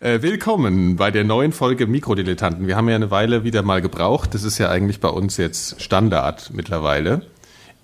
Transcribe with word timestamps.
Äh, 0.00 0.22
willkommen 0.22 0.94
bei 0.94 1.10
der 1.10 1.24
neuen 1.24 1.50
Folge 1.52 1.88
Mikrodilettanten. 1.88 2.68
Wir 2.68 2.76
haben 2.76 2.88
ja 2.88 2.94
eine 2.94 3.10
Weile 3.10 3.42
wieder 3.42 3.62
mal 3.62 3.82
gebraucht. 3.82 4.32
Das 4.32 4.44
ist 4.44 4.56
ja 4.58 4.70
eigentlich 4.70 5.00
bei 5.00 5.08
uns 5.08 5.36
jetzt 5.38 5.82
Standard 5.82 6.50
mittlerweile. 6.54 7.22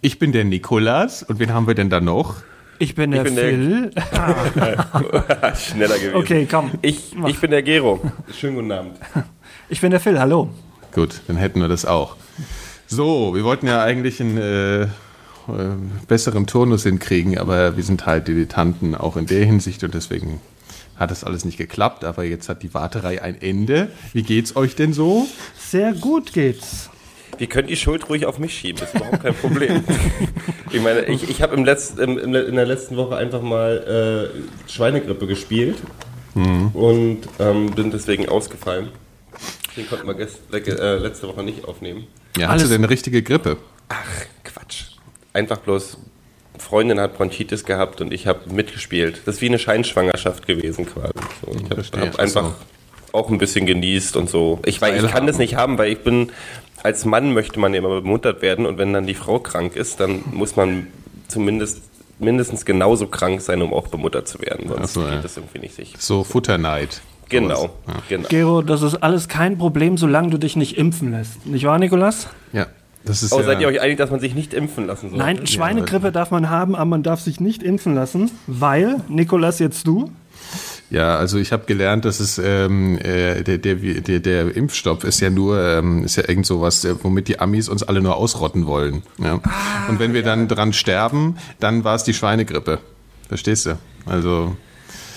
Ich 0.00 0.20
bin 0.20 0.30
der 0.30 0.44
Nikolas 0.44 1.24
und 1.24 1.40
wen 1.40 1.52
haben 1.52 1.66
wir 1.66 1.74
denn 1.74 1.90
da 1.90 2.00
noch? 2.00 2.36
Ich 2.78 2.94
bin 2.94 3.10
der 3.10 3.24
bin 3.24 3.34
der- 3.34 3.48
Phil. 3.48 3.90
Schneller 5.56 5.96
gewesen. 5.98 6.14
Okay, 6.14 6.46
komm. 6.48 6.70
Ich, 6.82 7.16
ich 7.26 7.40
bin 7.40 7.50
der 7.50 7.62
Gero. 7.64 8.00
Schönen 8.32 8.56
guten 8.56 8.72
Abend. 8.72 8.96
Ich 9.70 9.80
bin 9.80 9.90
der 9.90 9.98
Phil, 9.98 10.20
hallo. 10.20 10.50
Gut, 10.92 11.22
dann 11.26 11.36
hätten 11.36 11.58
wir 11.60 11.68
das 11.68 11.86
auch. 11.86 12.16
So, 12.86 13.34
wir 13.34 13.44
wollten 13.44 13.66
ja 13.66 13.82
eigentlich 13.82 14.20
einen 14.20 14.36
äh, 14.36 14.82
äh, 14.82 14.88
besseren 16.06 16.46
Turnus 16.46 16.82
hinkriegen, 16.82 17.38
aber 17.38 17.74
wir 17.74 17.82
sind 17.82 18.04
halt 18.04 18.28
Dilettanten 18.28 18.94
auch 18.94 19.16
in 19.16 19.24
der 19.24 19.44
Hinsicht 19.46 19.82
und 19.82 19.94
deswegen 19.94 20.40
hat 20.96 21.10
das 21.10 21.24
alles 21.24 21.44
nicht 21.44 21.58
geklappt. 21.58 22.04
Aber 22.04 22.24
jetzt 22.24 22.48
hat 22.48 22.62
die 22.62 22.72
Warterei 22.74 23.22
ein 23.22 23.40
Ende. 23.40 23.90
Wie 24.12 24.22
geht's 24.22 24.56
euch 24.56 24.74
denn 24.76 24.92
so? 24.92 25.26
Sehr 25.58 25.92
gut 25.92 26.32
geht's. 26.32 26.90
Wir 27.38 27.48
können 27.48 27.66
die 27.68 27.76
Schuld 27.76 28.08
ruhig 28.08 28.26
auf 28.26 28.38
mich 28.38 28.54
schieben, 28.56 28.82
ist 28.82 28.94
überhaupt 28.94 29.22
kein 29.22 29.34
Problem. 29.34 29.82
ich 30.70 30.80
meine, 30.80 31.04
ich, 31.06 31.28
ich 31.28 31.42
habe 31.42 31.54
im 31.56 31.64
Letz-, 31.64 31.98
im, 31.98 32.16
im, 32.16 32.34
in 32.34 32.54
der 32.54 32.66
letzten 32.66 32.96
Woche 32.96 33.16
einfach 33.16 33.42
mal 33.42 34.30
äh, 34.66 34.70
Schweinegrippe 34.70 35.26
gespielt 35.26 35.78
und 36.34 37.18
ähm, 37.38 37.70
bin 37.72 37.90
deswegen 37.90 38.28
ausgefallen. 38.28 38.90
Den 39.76 39.88
konnten 39.88 40.06
wir 40.06 40.14
gest, 40.14 40.40
äh, 40.52 40.96
letzte 40.98 41.28
Woche 41.28 41.42
nicht 41.42 41.64
aufnehmen. 41.64 42.06
Ja, 42.36 42.46
hast 42.46 42.52
Alles- 42.52 42.62
du 42.64 42.68
denn 42.70 42.80
eine 42.82 42.90
richtige 42.90 43.22
Grippe? 43.22 43.56
Ach, 43.88 44.04
Quatsch. 44.44 44.84
Einfach 45.32 45.58
bloß, 45.58 45.98
Freundin 46.58 47.00
hat 47.00 47.16
Bronchitis 47.16 47.64
gehabt 47.64 48.00
und 48.00 48.12
ich 48.12 48.26
habe 48.26 48.52
mitgespielt. 48.52 49.22
Das 49.24 49.36
ist 49.36 49.40
wie 49.40 49.48
eine 49.48 49.58
Scheinschwangerschaft 49.58 50.46
gewesen 50.46 50.86
quasi. 50.86 51.12
So, 51.44 51.52
ich 51.52 51.94
habe 51.94 52.06
hab 52.06 52.18
einfach 52.18 52.52
auch 53.12 53.30
ein 53.30 53.38
bisschen 53.38 53.66
genießt 53.66 54.16
und 54.16 54.28
so. 54.28 54.60
Ich, 54.64 54.80
weiß, 54.80 55.02
ich 55.02 55.10
kann 55.10 55.26
das 55.26 55.38
nicht 55.38 55.56
haben, 55.56 55.78
weil 55.78 55.92
ich 55.92 56.00
bin, 56.00 56.30
als 56.82 57.04
Mann 57.04 57.32
möchte 57.32 57.58
man 57.58 57.74
immer 57.74 57.88
bemuttert 57.88 58.42
werden 58.42 58.66
und 58.66 58.78
wenn 58.78 58.92
dann 58.92 59.06
die 59.06 59.14
Frau 59.14 59.38
krank 59.38 59.76
ist, 59.76 60.00
dann 60.00 60.22
muss 60.32 60.56
man 60.56 60.88
zumindest 61.28 61.82
mindestens 62.18 62.64
genauso 62.64 63.06
krank 63.08 63.40
sein, 63.40 63.62
um 63.62 63.72
auch 63.72 63.88
bemuttert 63.88 64.28
zu 64.28 64.40
werden. 64.40 64.68
Sonst 64.68 64.94
so, 64.94 65.02
geht 65.02 65.12
ja. 65.12 65.20
das 65.20 65.36
irgendwie 65.36 65.58
nicht 65.58 65.74
sicher. 65.74 65.96
So 65.98 66.24
Futterneid. 66.24 67.00
Genau. 67.28 67.70
Ja. 67.86 67.94
genau. 68.08 68.28
Gero, 68.28 68.62
das 68.62 68.82
ist 68.82 68.96
alles 68.96 69.28
kein 69.28 69.58
Problem, 69.58 69.96
solange 69.96 70.30
du 70.30 70.38
dich 70.38 70.56
nicht 70.56 70.76
impfen 70.76 71.12
lässt. 71.12 71.46
Nicht 71.46 71.64
wahr, 71.64 71.78
Nikolas? 71.78 72.28
Ja, 72.52 72.66
das 73.04 73.22
ist 73.22 73.32
Oh, 73.32 73.40
ja, 73.40 73.44
seid 73.46 73.60
ihr 73.60 73.68
euch 73.68 73.80
einig, 73.80 73.98
dass 73.98 74.10
man 74.10 74.20
sich 74.20 74.34
nicht 74.34 74.54
impfen 74.54 74.86
lassen 74.86 75.10
soll? 75.10 75.18
Nein, 75.18 75.46
Schweinegrippe 75.46 76.12
darf 76.12 76.30
man 76.30 76.48
haben, 76.50 76.74
aber 76.74 76.84
man 76.86 77.02
darf 77.02 77.20
sich 77.20 77.40
nicht 77.40 77.62
impfen 77.62 77.94
lassen, 77.94 78.30
weil, 78.46 79.00
Nikolas, 79.08 79.58
jetzt 79.58 79.86
du, 79.86 80.10
ja, 80.90 81.16
also 81.16 81.38
ich 81.38 81.50
habe 81.50 81.64
gelernt, 81.66 82.04
dass 82.04 82.20
es 82.20 82.38
ähm, 82.38 82.98
äh, 82.98 83.42
der, 83.42 83.58
der, 83.58 83.74
der, 83.76 84.20
der 84.20 84.54
Impfstoff 84.56 85.02
ist 85.02 85.18
ja 85.20 85.30
nur 85.30 85.58
ähm, 85.60 86.04
ist 86.04 86.16
ja 86.16 86.28
irgend 86.28 86.46
sowas, 86.46 86.84
äh, 86.84 86.94
womit 87.02 87.26
die 87.26 87.40
Amis 87.40 87.68
uns 87.68 87.82
alle 87.82 88.00
nur 88.00 88.16
ausrotten 88.16 88.66
wollen. 88.66 89.02
Ja? 89.18 89.40
Und 89.88 89.98
wenn 89.98 90.12
wir 90.12 90.22
dann 90.22 90.46
dran 90.46 90.72
sterben, 90.72 91.36
dann 91.58 91.82
war 91.84 91.96
es 91.96 92.04
die 92.04 92.14
Schweinegrippe. 92.14 92.78
Verstehst 93.28 93.66
du? 93.66 93.78
Also 94.06 94.54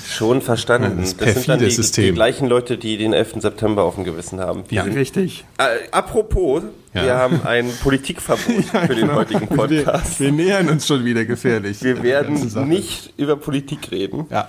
Schon 0.09 0.41
verstanden. 0.41 0.99
Das 1.01 1.17
Das, 1.17 1.33
sind 1.33 1.49
dann 1.49 1.57
perfide 1.59 1.65
die, 1.69 1.75
System. 1.75 2.05
die 2.05 2.11
gleichen 2.13 2.47
Leute, 2.47 2.77
die 2.77 2.97
den 2.97 3.11
11. 3.13 3.35
September 3.41 3.83
auf 3.83 3.95
dem 3.95 4.05
Gewissen 4.05 4.39
haben. 4.39 4.63
Wir 4.69 4.77
Ja. 4.77 4.83
sind, 4.85 4.95
richtig. 4.95 5.43
äh, 5.57 5.63
apropos, 5.91 6.63
Ja. 6.97 7.05
wir 7.05 7.15
haben 7.15 7.41
ein 7.45 7.71
Politikverbot 7.81 8.65
für 8.87 8.95
den 8.95 9.13
heutigen 9.13 9.47
Podcast. 9.47 10.19
wir, 10.19 10.27
wir 10.27 10.45
nähern 10.45 10.69
uns 10.69 10.87
schon 10.87 11.05
wieder 11.05 11.25
gefährlich. 11.25 11.81
Wir 11.81 11.95
der 11.95 12.03
werden 12.03 12.67
nicht 12.67 13.13
über 13.17 13.35
Politik 13.35 13.91
reden. 13.91 14.25
Ja. 14.29 14.47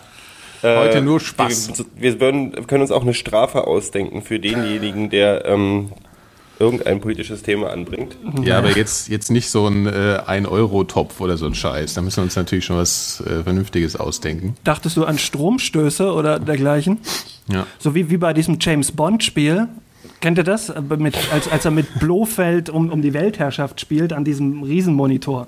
Heute 0.63 0.99
Äh, 0.99 1.01
nur 1.03 1.21
Spaß. 1.21 1.85
Wir, 1.97 2.15
wir 2.15 2.21
würden, 2.21 2.67
können 2.67 2.83
uns 2.83 2.91
auch 2.91 3.03
eine 3.03 3.15
Strafe 3.15 3.67
ausdenken 3.67 4.23
für 4.23 4.41
denjenigen, 4.41 5.09
der 5.09 5.45
ähm, 5.45 5.93
irgendein 6.59 7.01
politisches 7.01 7.43
Thema 7.43 7.71
anbringt. 7.71 8.17
Ja, 8.43 8.59
aber 8.59 8.77
jetzt, 8.77 9.09
jetzt 9.09 9.31
nicht 9.31 9.51
so 9.51 9.67
ein 9.69 9.87
äh, 9.87 10.21
1-Euro-Topf 10.27 11.21
oder 11.21 11.37
so 11.37 11.47
ein 11.47 11.55
Scheiß. 11.55 11.95
Da 11.95 12.03
müssen 12.03 12.17
wir 12.19 12.25
uns 12.25 12.37
natürlich 12.37 12.65
schon 12.65 12.77
was 12.77 13.23
äh, 13.27 13.45
Vernünftiges 13.45 13.97
ausdenken. 13.97 14.57
Dachtest 14.65 14.97
du 14.97 15.05
an 15.05 15.19
Stromstöße 15.19 16.13
oder 16.13 16.41
dergleichen? 16.41 16.99
Ja. 17.49 17.67
So 17.79 17.95
wie, 17.95 18.11
wie 18.11 18.17
bei 18.17 18.33
diesem 18.33 18.59
James 18.61 18.93
Bond-Spiel. 18.93 19.69
Kennt 20.21 20.39
ihr 20.39 20.45
das? 20.45 20.71
Aber 20.71 20.97
Mit, 20.97 21.17
als, 21.33 21.51
als 21.51 21.65
er 21.65 21.71
mit 21.71 21.99
Blofeld 22.01 22.71
um, 22.71 22.91
um 22.91 23.03
die 23.03 23.15
Weltherrschaft 23.15 23.81
spielt 23.81 24.13
an 24.13 24.25
diesem 24.25 24.63
Riesenmonitor. 24.63 25.47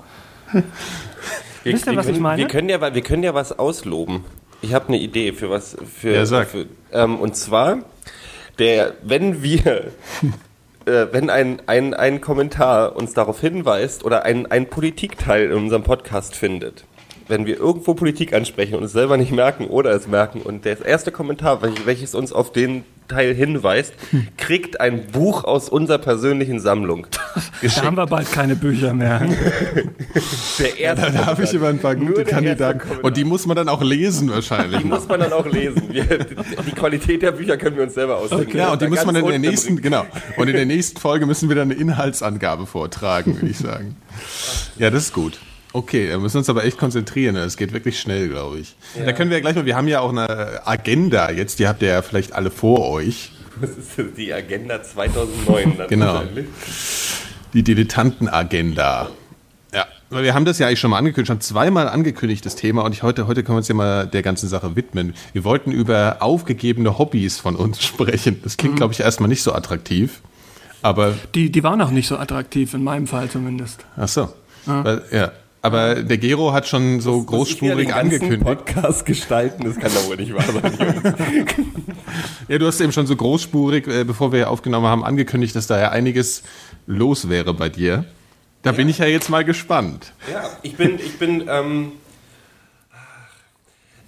Wir, 0.53 1.73
Wisst 1.73 1.85
ihr, 1.87 1.91
wir 1.93 1.97
was 1.99 2.05
ich 2.07 2.13
können- 2.13 2.23
meine? 2.23 2.37
Wir 2.41 2.47
können 2.47 2.69
ja, 2.69 2.93
wir 2.93 3.01
können 3.01 3.23
ja 3.23 3.33
was 3.33 3.57
ausloben. 3.57 4.23
Ich 4.61 4.73
habe 4.73 4.87
eine 4.89 4.99
Idee 4.99 5.33
für 5.33 5.49
was. 5.49 5.75
Für, 5.99 6.13
Ja, 6.13 6.25
sag. 6.25 6.47
Für, 6.49 6.65
ähm, 6.91 7.19
und 7.19 7.35
zwar, 7.35 7.79
der, 8.59 8.93
wenn 9.03 9.41
wir, 9.43 9.65
äh, 10.85 11.07
wenn 11.11 11.29
ein, 11.29 11.61
ein, 11.67 11.93
ein 11.93 12.21
Kommentar 12.21 12.95
uns 12.95 13.13
darauf 13.13 13.39
hinweist 13.41 14.03
oder 14.03 14.23
ein, 14.23 14.45
ein 14.51 14.67
Politikteil 14.67 15.45
in 15.45 15.53
unserem 15.57 15.83
Podcast 15.83 16.35
findet, 16.35 16.85
wenn 17.31 17.47
wir 17.47 17.57
irgendwo 17.57 17.95
Politik 17.95 18.33
ansprechen 18.33 18.75
und 18.75 18.83
es 18.83 18.91
selber 18.91 19.17
nicht 19.17 19.31
merken 19.31 19.65
oder 19.65 19.89
es 19.91 20.07
merken 20.07 20.41
und 20.41 20.65
das 20.67 20.81
erste 20.81 21.11
Kommentar, 21.11 21.63
welch- 21.63 21.85
welches 21.85 22.13
uns 22.13 22.31
auf 22.31 22.51
den 22.51 22.83
Teil 23.07 23.33
hinweist, 23.33 23.93
kriegt 24.37 24.79
ein 24.79 25.07
Buch 25.07 25.43
aus 25.43 25.67
unserer 25.67 25.97
persönlichen 25.97 26.59
Sammlung. 26.59 27.07
Da 27.61 27.83
haben 27.83 27.95
wir 27.97 28.05
bald 28.07 28.31
keine 28.31 28.55
Bücher 28.55 28.93
mehr. 28.93 29.21
Der 30.59 30.79
erste 30.79 31.11
Da 31.11 31.25
habe 31.27 31.43
ich 31.43 31.53
immer 31.53 31.67
ein 31.67 31.79
paar 31.79 31.93
Nur 31.95 32.07
gute 32.09 32.23
der 32.23 32.33
Kandidaten. 32.33 32.81
Und 33.01 33.17
die 33.17 33.23
muss 33.23 33.45
man 33.45 33.55
dann 33.55 33.69
auch 33.69 33.81
lesen 33.81 34.29
wahrscheinlich. 34.31 34.79
Die 34.81 34.85
muss 34.87 35.07
man 35.07 35.19
dann 35.19 35.31
auch 35.33 35.45
lesen. 35.45 35.83
Wir, 35.91 36.03
die 36.05 36.71
Qualität 36.71 37.21
der 37.21 37.31
Bücher 37.31 37.57
können 37.57 37.75
wir 37.77 37.83
uns 37.83 37.93
selber 37.93 38.17
ausdenken. 38.17 38.57
Ja, 38.57 38.71
und 38.71 38.81
die 38.81 38.87
muss 38.87 39.05
man 39.05 39.15
in 39.15 39.25
der 39.27 39.39
nächsten, 39.39 39.81
genau. 39.81 40.05
Und 40.37 40.47
in 40.47 40.55
der 40.55 40.65
nächsten 40.65 40.99
Folge 40.99 41.25
müssen 41.25 41.49
wir 41.49 41.55
dann 41.55 41.71
eine 41.71 41.79
Inhaltsangabe 41.79 42.65
vortragen, 42.65 43.35
würde 43.35 43.47
ich 43.49 43.57
sagen. 43.57 43.95
Ja, 44.77 44.89
das 44.89 45.03
ist 45.05 45.13
gut. 45.13 45.39
Okay, 45.73 46.09
da 46.09 46.17
müssen 46.17 46.35
wir 46.35 46.39
uns 46.39 46.49
aber 46.49 46.65
echt 46.65 46.77
konzentrieren. 46.77 47.35
Es 47.37 47.55
geht 47.55 47.71
wirklich 47.71 47.99
schnell, 47.99 48.27
glaube 48.29 48.59
ich. 48.59 48.75
Da 49.05 49.13
können 49.13 49.29
wir 49.29 49.37
ja 49.37 49.41
gleich 49.41 49.55
mal, 49.55 49.65
wir 49.65 49.75
haben 49.75 49.87
ja 49.87 50.01
auch 50.01 50.09
eine 50.09 50.61
Agenda 50.67 51.31
jetzt, 51.31 51.59
die 51.59 51.67
habt 51.67 51.81
ihr 51.81 51.89
ja 51.89 52.01
vielleicht 52.01 52.33
alle 52.33 52.51
vor 52.51 52.89
euch. 52.89 53.31
Das 53.61 53.71
ist 53.71 54.17
die 54.17 54.33
Agenda 54.33 54.81
2009. 54.83 55.77
Dann 55.77 55.87
Genau. 55.87 56.23
Die 57.53 57.63
Dilettanten-Agenda. 57.63 59.09
Ja, 59.73 59.85
weil 60.09 60.23
wir 60.23 60.33
haben 60.33 60.45
das 60.45 60.59
ja 60.59 60.67
eigentlich 60.67 60.79
schon 60.79 60.91
mal 60.91 60.97
angekündigt, 60.97 61.27
schon 61.27 61.41
zweimal 61.41 61.87
angekündigt, 61.87 62.45
das 62.45 62.55
Thema. 62.55 62.83
Und 62.83 62.93
ich 62.93 63.03
heute, 63.03 63.27
heute 63.27 63.43
können 63.43 63.55
wir 63.55 63.59
uns 63.59 63.67
ja 63.67 63.75
mal 63.75 64.07
der 64.07 64.21
ganzen 64.21 64.49
Sache 64.49 64.75
widmen. 64.75 65.13
Wir 65.33 65.43
wollten 65.43 65.71
über 65.71 66.17
aufgegebene 66.19 66.97
Hobbys 66.97 67.39
von 67.39 67.55
uns 67.55 67.81
sprechen. 67.85 68.41
Das 68.43 68.57
klingt, 68.57 68.77
glaube 68.77 68.93
ich, 68.93 68.99
erstmal 68.99 69.29
nicht 69.29 69.43
so 69.43 69.53
attraktiv. 69.53 70.21
Aber 70.81 71.13
Die, 71.35 71.51
die 71.51 71.63
waren 71.63 71.79
auch 71.81 71.91
nicht 71.91 72.07
so 72.07 72.17
attraktiv, 72.17 72.73
in 72.73 72.83
meinem 72.83 73.07
Fall 73.07 73.29
zumindest. 73.29 73.85
Ach 73.95 74.07
so. 74.07 74.33
Weil, 74.65 75.03
ja. 75.11 75.31
Aber 75.63 75.95
der 75.95 76.17
Gero 76.17 76.53
hat 76.53 76.67
schon 76.67 77.01
so 77.01 77.17
wieder 77.21 77.25
großspurig 77.27 77.89
ganzen 77.89 78.15
angekündigt. 78.15 78.43
Podcast 78.43 79.05
gestalten, 79.05 79.63
das 79.63 79.75
kann 79.77 79.91
doch 79.93 80.07
wohl 80.07 80.17
nicht 80.17 80.33
wahr 80.33 80.43
sein. 80.43 81.45
Ja, 82.47 82.57
du 82.57 82.65
hast 82.67 82.81
eben 82.81 82.91
schon 82.91 83.07
so 83.07 83.15
großspurig, 83.15 83.87
äh, 83.87 84.03
bevor 84.03 84.33
wir 84.33 84.49
aufgenommen 84.49 84.87
haben, 84.87 85.05
angekündigt, 85.05 85.55
dass 85.55 85.67
da 85.67 85.79
ja 85.79 85.91
einiges 85.91 86.43
los 86.85 87.29
wäre 87.29 87.53
bei 87.53 87.69
dir. 87.69 88.03
Da 88.63 88.73
bin 88.73 88.89
ich 88.89 88.97
ja 88.97 89.05
jetzt 89.05 89.29
mal 89.29 89.45
gespannt. 89.45 90.13
ja, 90.29 90.43
ich 90.61 90.75
bin, 90.75 90.99
ich 90.99 91.17
bin, 91.17 91.45
ähm, 91.47 91.93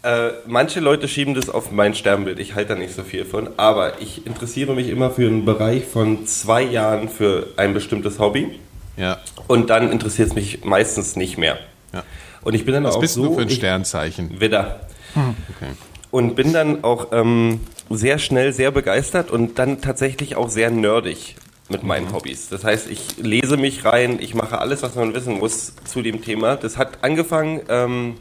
äh, 0.03 0.31
manche 0.45 0.81
Leute 0.81 1.07
schieben 1.07 1.33
das 1.35 1.49
auf 1.49 1.71
mein 1.71 1.95
Sternbild, 1.95 2.39
ich 2.39 2.53
halte 2.55 2.73
da 2.73 2.79
nicht 2.79 2.93
so 2.93 3.03
viel 3.03 3.23
von, 3.23 3.49
aber 3.55 4.01
ich 4.01 4.27
interessiere 4.27 4.75
mich 4.75 4.89
immer 4.89 5.09
für 5.11 5.27
einen 5.27 5.45
Bereich 5.45 5.85
von 5.85 6.25
zwei 6.25 6.63
Jahren 6.63 7.07
für 7.07 7.47
ein 7.55 7.73
bestimmtes 7.73 8.19
Hobby. 8.19 8.59
Ja. 8.97 9.19
Und 9.47 9.69
dann 9.69 9.91
interessiert 9.91 10.29
es 10.29 10.35
mich 10.35 10.63
meistens 10.63 11.15
nicht 11.15 11.37
mehr. 11.37 11.57
ja. 11.93 12.03
Und 12.41 12.53
ich 12.55 12.65
bin 12.65 12.73
dann 12.73 12.83
Was 12.83 12.95
auch 12.95 12.99
bist 12.99 13.13
so 13.15 13.23
du 13.25 13.35
für 13.35 13.41
ein 13.41 13.47
ich- 13.47 13.55
Sternzeichen? 13.55 14.39
Widder. 14.41 14.81
Okay. 15.15 15.71
Und 16.11 16.35
bin 16.35 16.51
dann 16.53 16.83
auch 16.83 17.07
ähm, 17.11 17.61
sehr 17.89 18.19
schnell 18.19 18.51
sehr 18.53 18.71
begeistert 18.71 19.31
und 19.31 19.57
dann 19.59 19.81
tatsächlich 19.81 20.35
auch 20.35 20.49
sehr 20.49 20.69
nerdig 20.69 21.35
mit 21.69 21.83
meinen 21.83 22.11
Hobbys. 22.13 22.49
Das 22.49 22.63
heißt, 22.65 22.89
ich 22.91 23.17
lese 23.17 23.57
mich 23.57 23.85
rein, 23.85 24.19
ich 24.19 24.35
mache 24.35 24.59
alles, 24.59 24.83
was 24.83 24.95
man 24.95 25.13
wissen 25.13 25.39
muss 25.39 25.73
zu 25.85 26.01
dem 26.01 26.21
Thema. 26.21 26.55
Das 26.57 26.77
hat 26.77 27.03
angefangen, 27.03 27.61
ähm, 27.69 28.15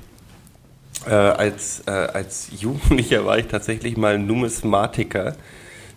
äh, 1.07 1.11
als, 1.13 1.83
äh, 1.87 1.91
als 1.91 2.49
Jugendlicher 2.59 3.27
war 3.27 3.39
ich 3.39 3.47
tatsächlich 3.49 3.97
mal 3.97 4.19
Numismatiker. 4.19 5.35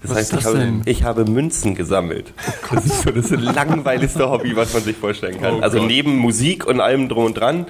Das 0.06 0.12
Was 0.12 0.18
heißt, 0.18 0.34
ich 0.34 0.44
das 0.44 0.54
habe, 0.54 0.81
ich 0.86 1.04
habe 1.04 1.25
Münzen 1.25 1.74
gesammelt. 1.74 2.31
Das 2.72 2.86
ist 2.86 3.02
so 3.02 3.10
das 3.10 3.30
langweiligste 3.56 4.30
Hobby, 4.30 4.56
was 4.56 4.72
man 4.72 4.84
sich 4.84 4.96
vorstellen 4.96 5.42
kann. 5.42 5.56
Oh 5.56 5.60
also 5.62 5.80
Gott. 5.80 5.88
neben 5.88 6.16
Musik 6.16 6.68
und 6.68 6.80
allem 6.80 7.10
drum 7.10 7.25
und 7.25 7.34
dran 7.36 7.66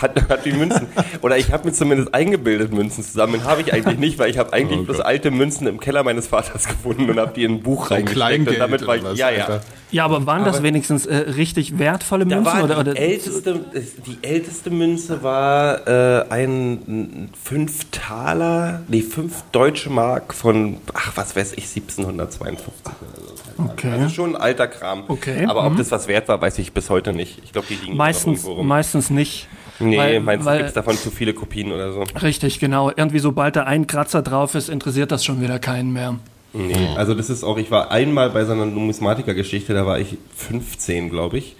hat, 0.00 0.28
hat 0.28 0.44
die 0.44 0.52
Münzen. 0.52 0.86
Oder 1.22 1.36
ich 1.38 1.52
habe 1.52 1.66
mir 1.68 1.72
zumindest 1.72 2.14
eingebildet, 2.14 2.72
Münzen 2.72 3.04
zu 3.04 3.12
sammeln. 3.12 3.44
Habe 3.44 3.60
ich 3.62 3.72
eigentlich 3.72 3.98
nicht, 3.98 4.18
weil 4.18 4.30
ich 4.30 4.38
habe 4.38 4.52
eigentlich 4.52 4.80
Oh 4.80 4.84
bloß 4.84 4.96
Gott. 4.98 5.06
alte 5.06 5.30
Münzen 5.30 5.66
im 5.66 5.80
Keller 5.80 6.02
meines 6.04 6.26
Vaters 6.26 6.66
gefunden 6.68 7.08
und 7.10 7.18
habe 7.18 7.32
die 7.34 7.44
in 7.44 7.52
ein 7.56 7.62
Buch 7.62 7.88
So 7.88 7.94
reingesteckt. 7.94 8.48
Und 8.48 8.58
damit 8.58 8.86
war 8.86 8.96
ich, 8.96 9.02
was, 9.04 9.18
ja, 9.18 9.30
ja. 9.30 9.60
Ja, 9.92 10.04
aber 10.04 10.26
waren 10.26 10.44
das 10.44 10.56
Aber- 10.56 10.64
wenigstens 10.64 11.06
äh, 11.06 11.14
richtig 11.14 11.78
wertvolle 11.78 12.26
Da 12.26 12.36
Münzen? 12.36 12.52
war 12.52 12.64
oder, 12.64 12.74
die, 12.84 12.90
oder, 12.90 13.00
älteste, 13.00 13.60
die 14.06 14.18
älteste 14.22 14.70
Münze 14.70 15.22
war 15.22 15.86
äh, 15.86 16.24
ein 16.28 17.30
fünf 17.40 17.86
Taler, 17.92 18.82
nee, 18.88 19.00
fünf 19.02 19.42
deutsche 19.52 19.88
Mark 19.90 20.34
von, 20.34 20.78
ach, 20.92 21.12
was 21.14 21.36
weiß 21.36 21.52
ich, 21.52 21.64
1752 21.68 22.68
oder 22.84 23.26
so. 23.26 23.62
Okay. 23.72 23.90
Also 23.92 24.08
schon 24.10 24.34
ein 24.36 24.42
alter 24.42 24.66
Kram. 24.68 25.04
Okay, 25.08 25.46
Aber 25.46 25.64
ob 25.64 25.72
mhm. 25.74 25.78
das 25.78 25.90
was 25.90 26.08
wert 26.08 26.28
war, 26.28 26.40
weiß 26.40 26.58
ich 26.58 26.72
bis 26.72 26.90
heute 26.90 27.12
nicht. 27.12 27.40
Ich 27.44 27.52
glaube, 27.52 27.68
die 27.70 27.76
liegen 27.76 27.96
meistens, 27.96 28.40
irgendwo 28.42 28.54
rum. 28.60 28.66
meistens 28.66 29.08
nicht. 29.10 29.48
Nee, 29.78 29.98
weil, 29.98 30.20
meinst 30.20 30.46
du, 30.46 30.50
weil, 30.50 30.58
gibt 30.58 30.68
es 30.68 30.74
davon 30.74 30.96
zu 30.96 31.10
viele 31.10 31.34
Kopien 31.34 31.72
oder 31.72 31.92
so? 31.92 32.04
Richtig, 32.22 32.60
genau. 32.60 32.90
Irgendwie 32.94 33.18
sobald 33.18 33.56
da 33.56 33.64
ein 33.64 33.86
Kratzer 33.86 34.22
drauf 34.22 34.54
ist, 34.54 34.68
interessiert 34.68 35.12
das 35.12 35.24
schon 35.24 35.40
wieder 35.40 35.58
keinen 35.58 35.92
mehr. 35.92 36.16
Nee, 36.52 36.88
also 36.96 37.12
das 37.14 37.28
ist 37.28 37.44
auch, 37.44 37.58
ich 37.58 37.70
war 37.70 37.90
einmal 37.90 38.30
bei 38.30 38.44
so 38.44 38.52
einer 38.52 38.64
Numismatiker-Geschichte, 38.64 39.74
da 39.74 39.84
war 39.84 39.98
ich 39.98 40.16
15, 40.36 41.10
glaube 41.10 41.38
ich. 41.38 41.56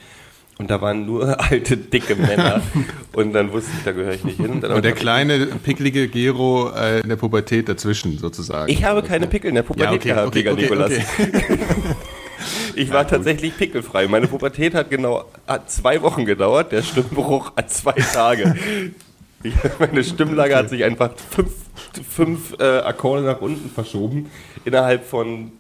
Und 0.58 0.70
da 0.70 0.80
waren 0.80 1.04
nur 1.04 1.38
alte, 1.50 1.76
dicke 1.76 2.16
Männer. 2.16 2.62
und 3.12 3.34
dann 3.34 3.52
wusste 3.52 3.72
ich, 3.76 3.84
da 3.84 3.92
gehöre 3.92 4.14
ich 4.14 4.24
nicht 4.24 4.38
hin. 4.38 4.50
Und, 4.50 4.60
dann 4.62 4.72
Und 4.72 4.84
der 4.84 4.92
kleine, 4.92 5.46
picklige 5.46 6.08
Gero 6.08 6.70
äh, 6.70 7.00
in 7.00 7.08
der 7.10 7.16
Pubertät 7.16 7.68
dazwischen 7.68 8.16
sozusagen. 8.18 8.72
Ich 8.72 8.84
habe 8.84 9.02
keine 9.02 9.26
Pickel 9.26 9.50
in 9.50 9.56
der 9.56 9.62
Pubertät 9.64 9.86
ja, 9.86 9.92
okay, 9.96 10.08
gehabt, 10.08 10.26
okay, 10.28 10.38
Digga, 10.38 10.52
okay, 10.52 10.62
Nikolas. 10.62 10.92
okay. 10.92 11.58
Ich 12.75 12.93
war 12.93 13.06
tatsächlich 13.06 13.56
pickelfrei. 13.56 14.06
Meine 14.08 14.26
Pubertät 14.26 14.75
hat 14.75 14.90
genau 14.90 15.25
hat 15.46 15.70
zwei 15.70 16.02
Wochen 16.02 16.25
gedauert, 16.25 16.72
der 16.72 16.82
Stimmbruch 16.82 17.52
hat 17.56 17.70
zwei 17.70 17.93
Tage. 17.93 18.54
Ich, 19.43 19.54
meine 19.78 20.02
Stimmlage 20.02 20.56
hat 20.56 20.69
sich 20.69 20.84
einfach 20.84 21.12
fünf, 21.31 21.52
fünf 22.08 22.54
äh, 22.58 22.81
Akkorde 22.81 23.22
nach 23.22 23.40
unten 23.40 23.70
verschoben 23.70 24.31
innerhalb 24.64 25.04
von 25.04 25.52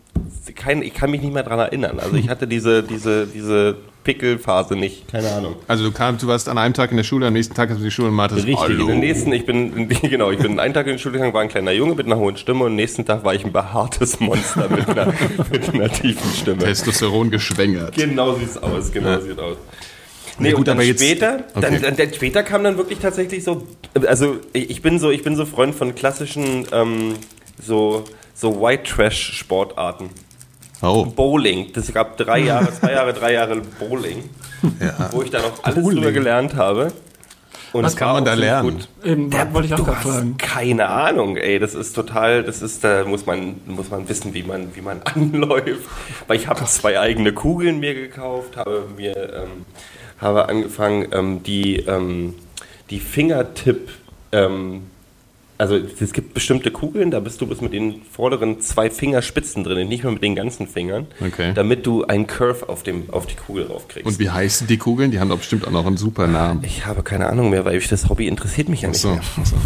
kein, 0.54 0.82
ich 0.82 0.94
kann 0.94 1.10
mich 1.10 1.20
nicht 1.22 1.32
mehr 1.34 1.42
dran 1.42 1.58
erinnern. 1.58 1.98
Also 2.00 2.16
ich 2.16 2.28
hatte 2.28 2.46
diese, 2.46 2.82
diese, 2.82 3.26
diese 3.26 3.76
Pickelphase 4.04 4.76
nicht, 4.76 5.08
keine 5.08 5.30
Ahnung. 5.32 5.56
Also 5.66 5.84
du 5.84 5.90
kamst, 5.92 6.22
du 6.22 6.28
warst 6.28 6.48
an 6.48 6.58
einem 6.58 6.74
Tag 6.74 6.92
in 6.92 6.96
der 6.96 7.04
Schule, 7.04 7.26
am 7.26 7.32
nächsten 7.32 7.54
Tag 7.54 7.70
hast 7.70 7.80
du 7.80 7.84
die 7.84 7.90
Schule 7.90 8.08
und 8.08 8.14
Martins, 8.14 8.44
Richtig, 8.44 8.58
hallo. 8.60 8.86
den 8.86 9.00
nächsten, 9.00 9.32
ich 9.32 9.44
bin, 9.44 9.88
genau, 10.02 10.30
ich 10.30 10.38
bin 10.38 10.60
einen 10.60 10.72
Tag 10.74 10.86
in 10.86 10.92
die 10.94 10.98
Schule 11.00 11.14
gegangen, 11.14 11.34
war 11.34 11.42
ein 11.42 11.48
kleiner 11.48 11.72
Junge 11.72 11.94
mit 11.96 12.06
einer 12.06 12.16
hohen 12.16 12.36
Stimme 12.36 12.60
und 12.64 12.70
am 12.70 12.76
nächsten 12.76 13.04
Tag 13.04 13.24
war 13.24 13.34
ich 13.34 13.44
ein 13.44 13.52
behaartes 13.52 14.20
Monster 14.20 14.68
mit 14.68 14.88
einer, 14.88 15.12
mit 15.50 15.74
einer 15.74 15.88
tiefen 15.90 16.30
Stimme. 16.34 16.58
Testosteron 16.58 17.30
geschwängert. 17.30 17.96
Genau 17.96 18.34
sieht's 18.34 18.56
aus, 18.58 18.92
genau 18.92 19.08
Ja. 19.10 19.20
sieht 19.20 19.38
aus. 19.40 19.56
Nee, 20.38 20.50
gut, 20.50 20.58
und 20.60 20.68
dann 20.68 20.76
aber 20.76 20.84
jetzt- 20.86 21.02
später, 21.02 21.44
okay. 21.54 21.60
dann, 21.62 21.82
dann, 21.82 21.96
dann 21.96 22.12
später 22.14 22.42
kam 22.44 22.62
dann 22.62 22.76
wirklich 22.76 22.98
tatsächlich 23.00 23.42
so, 23.42 23.66
also 24.06 24.36
ich 24.52 24.70
ich 24.70 24.82
bin 24.82 24.98
so, 25.00 25.10
ich 25.10 25.22
bin 25.24 25.34
so 25.34 25.46
Freund 25.46 25.74
von 25.74 25.94
klassischen, 25.94 26.66
ähm, 26.72 27.14
so, 27.60 28.04
so 28.36 28.60
White 28.60 28.84
Trash 28.84 29.32
Sportarten. 29.38 30.10
Oh, 30.82 31.06
Bowling, 31.06 31.72
das 31.72 31.90
gab 31.92 32.18
drei 32.18 32.40
Jahre, 32.40 32.70
zwei 32.72 32.92
Jahre, 32.92 33.14
drei 33.14 33.32
Jahre 33.32 33.62
Bowling, 33.78 34.28
ja. 34.78 35.08
wo 35.10 35.22
ich 35.22 35.30
dann 35.30 35.42
auch 35.42 35.64
alles 35.64 35.82
Bowling. 35.82 35.98
drüber 35.98 36.12
gelernt 36.12 36.54
habe. 36.54 36.92
Und 37.72 37.82
Was 37.84 37.92
es 37.94 37.98
kann 37.98 38.08
man 38.12 38.22
auch 38.22 38.26
da 38.26 38.34
lernen? 38.34 38.70
gut. 38.76 38.88
Eben, 39.04 39.30
Der, 39.30 39.52
wollte 39.52 39.66
ich 39.68 39.74
auch 39.74 39.78
du 39.78 39.84
gerade 39.84 39.96
hast 40.04 40.14
fragen. 40.16 40.36
Keine 40.36 40.88
Ahnung, 40.88 41.36
ey, 41.36 41.58
das 41.58 41.74
ist 41.74 41.94
total, 41.94 42.42
das 42.42 42.62
ist, 42.62 42.84
da 42.84 43.04
muss 43.04 43.26
man, 43.26 43.56
muss 43.66 43.90
man 43.90 44.08
wissen, 44.08 44.34
wie 44.34 44.42
man, 44.42 44.74
wie 44.76 44.82
man 44.82 45.02
anläuft. 45.04 45.88
Weil 46.26 46.36
ich 46.36 46.46
habe 46.46 46.64
zwei 46.66 47.00
eigene 47.00 47.32
Kugeln 47.32 47.80
mir 47.80 47.94
gekauft, 47.94 48.56
habe 48.56 48.84
mir, 48.96 49.16
ähm, 49.34 49.64
habe 50.20 50.48
angefangen, 50.48 51.08
ähm, 51.12 51.42
die, 51.42 51.76
ähm, 51.80 52.34
die 52.90 53.00
Fingertipp, 53.00 53.90
ähm, 54.32 54.82
also 55.58 55.76
es 55.76 56.12
gibt 56.12 56.34
bestimmte 56.34 56.70
Kugeln, 56.70 57.10
da 57.10 57.20
bist 57.20 57.40
du 57.40 57.46
bis 57.46 57.60
mit 57.60 57.72
den 57.72 58.02
vorderen 58.10 58.60
zwei 58.60 58.90
Fingerspitzen 58.90 59.64
drin, 59.64 59.88
nicht 59.88 60.02
mehr 60.04 60.12
mit 60.12 60.22
den 60.22 60.34
ganzen 60.34 60.66
Fingern, 60.66 61.06
Okay. 61.20 61.52
damit 61.54 61.86
du 61.86 62.04
einen 62.04 62.26
Curve 62.26 62.68
auf, 62.68 62.82
dem, 62.82 63.08
auf 63.10 63.26
die 63.26 63.34
Kugel 63.36 63.66
raufkriegst. 63.66 64.06
Und 64.06 64.18
wie 64.18 64.30
heißen 64.30 64.66
die 64.66 64.76
Kugeln? 64.78 65.10
Die 65.10 65.20
haben 65.20 65.28
doch 65.30 65.38
bestimmt 65.38 65.66
auch 65.66 65.70
noch 65.72 65.86
einen 65.86 65.96
super 65.96 66.26
Namen. 66.26 66.62
ich 66.64 66.84
habe 66.86 67.02
keine 67.02 67.26
Ahnung 67.26 67.50
mehr, 67.50 67.64
weil 67.64 67.76
ich 67.76 67.88
das 67.88 68.08
Hobby 68.08 68.26
interessiert 68.28 68.68
mich 68.68 68.82
ja 68.82 68.88
nicht 68.88 69.00
So, 69.00 69.10
mehr. 69.10 69.22
so. 69.44 69.56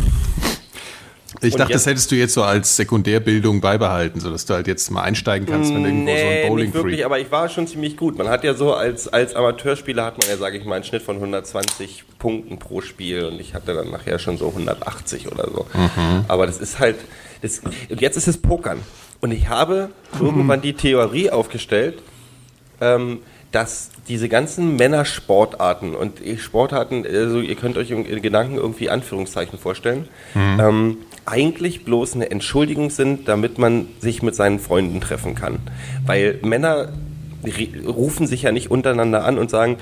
Ich 1.43 1.55
Und 1.55 1.61
dachte, 1.61 1.73
das 1.73 1.83
jetzt- 1.87 1.91
hättest 1.91 2.11
du 2.11 2.17
jetzt 2.17 2.35
so 2.35 2.43
als 2.43 2.77
Sekundärbildung 2.77 3.61
beibehalten, 3.63 4.21
sodass 4.21 4.45
du 4.45 4.53
halt 4.55 4.67
jetzt 4.67 4.91
mal 4.91 5.03
einsteigen 5.03 5.49
kannst, 5.49 5.73
wenn 5.73 5.85
irgendwo 5.87 6.11
so 6.11 6.53
ein 6.53 6.57
nicht 6.57 6.75
wirklich, 6.75 7.05
aber 7.07 7.19
ich 7.19 7.31
war 7.31 7.49
schon 7.49 7.67
ziemlich 7.67 7.97
gut. 7.97 8.19
Man 8.19 8.29
hat 8.29 8.45
ja 8.45 8.53
so 8.53 8.75
als, 8.75 9.09
als 9.09 9.35
Amateurspieler 9.35 10.05
hat 10.05 10.19
man 10.19 10.29
ja, 10.29 10.37
sage 10.37 10.59
ich 10.59 10.65
mal, 10.67 10.75
einen 10.75 10.85
Schnitt 10.85 11.01
von 11.03 11.17
120 11.17 12.05
Punkten 12.19 12.59
pro 12.59 12.83
Spiel 12.83 13.25
und 13.25 13.41
ich 13.41 13.55
hatte 13.55 13.73
dann 13.75 13.91
nachher 13.91 14.19
schon 14.19 14.37
so 14.37 14.49
180 14.49 15.33
oder 15.33 15.49
so. 15.51 15.67
Mhm. 15.73 16.25
Aber 16.29 16.47
das 16.47 16.59
ist 16.59 16.79
halt, 16.79 16.97
das, 17.41 17.61
und 17.89 18.01
jetzt 18.03 18.17
ist 18.17 18.29
es 18.29 18.37
Pokern. 18.37 18.81
Und 19.23 19.33
ich 19.33 19.49
habe 19.49 19.89
irgendwann 20.21 20.61
die 20.61 20.75
Theorie 20.75 21.31
aufgestellt, 21.31 22.03
ähm, 22.83 23.21
dass 23.53 23.91
diese 24.09 24.29
ganzen 24.29 24.77
Männersportarten 24.77 25.95
und 25.95 26.21
die 26.25 26.39
Sportarten, 26.39 27.05
also 27.05 27.41
ihr 27.41 27.57
könnt 27.57 27.77
euch 27.77 27.91
in 27.91 28.23
Gedanken 28.23 28.57
irgendwie 28.57 28.91
Anführungszeichen 28.91 29.59
vorstellen, 29.59 30.09
ähm, 30.37 30.99
eigentlich 31.27 31.85
bloß 31.85 32.15
eine 32.15 32.31
Entschuldigung 32.31 32.91
sind, 32.91 33.29
damit 33.29 33.59
man 33.59 33.87
sich 34.01 34.23
mit 34.23 34.35
seinen 34.35 34.59
Freunden 34.61 35.01
treffen 35.01 35.35
kann. 35.35 35.59
Weil 36.07 36.39
Männer 36.43 36.93
rufen 37.87 38.27
sich 38.27 38.43
ja 38.43 38.53
nicht 38.53 38.71
untereinander 38.71 39.25
an 39.25 39.39
und 39.39 39.51
sagen, 39.51 39.79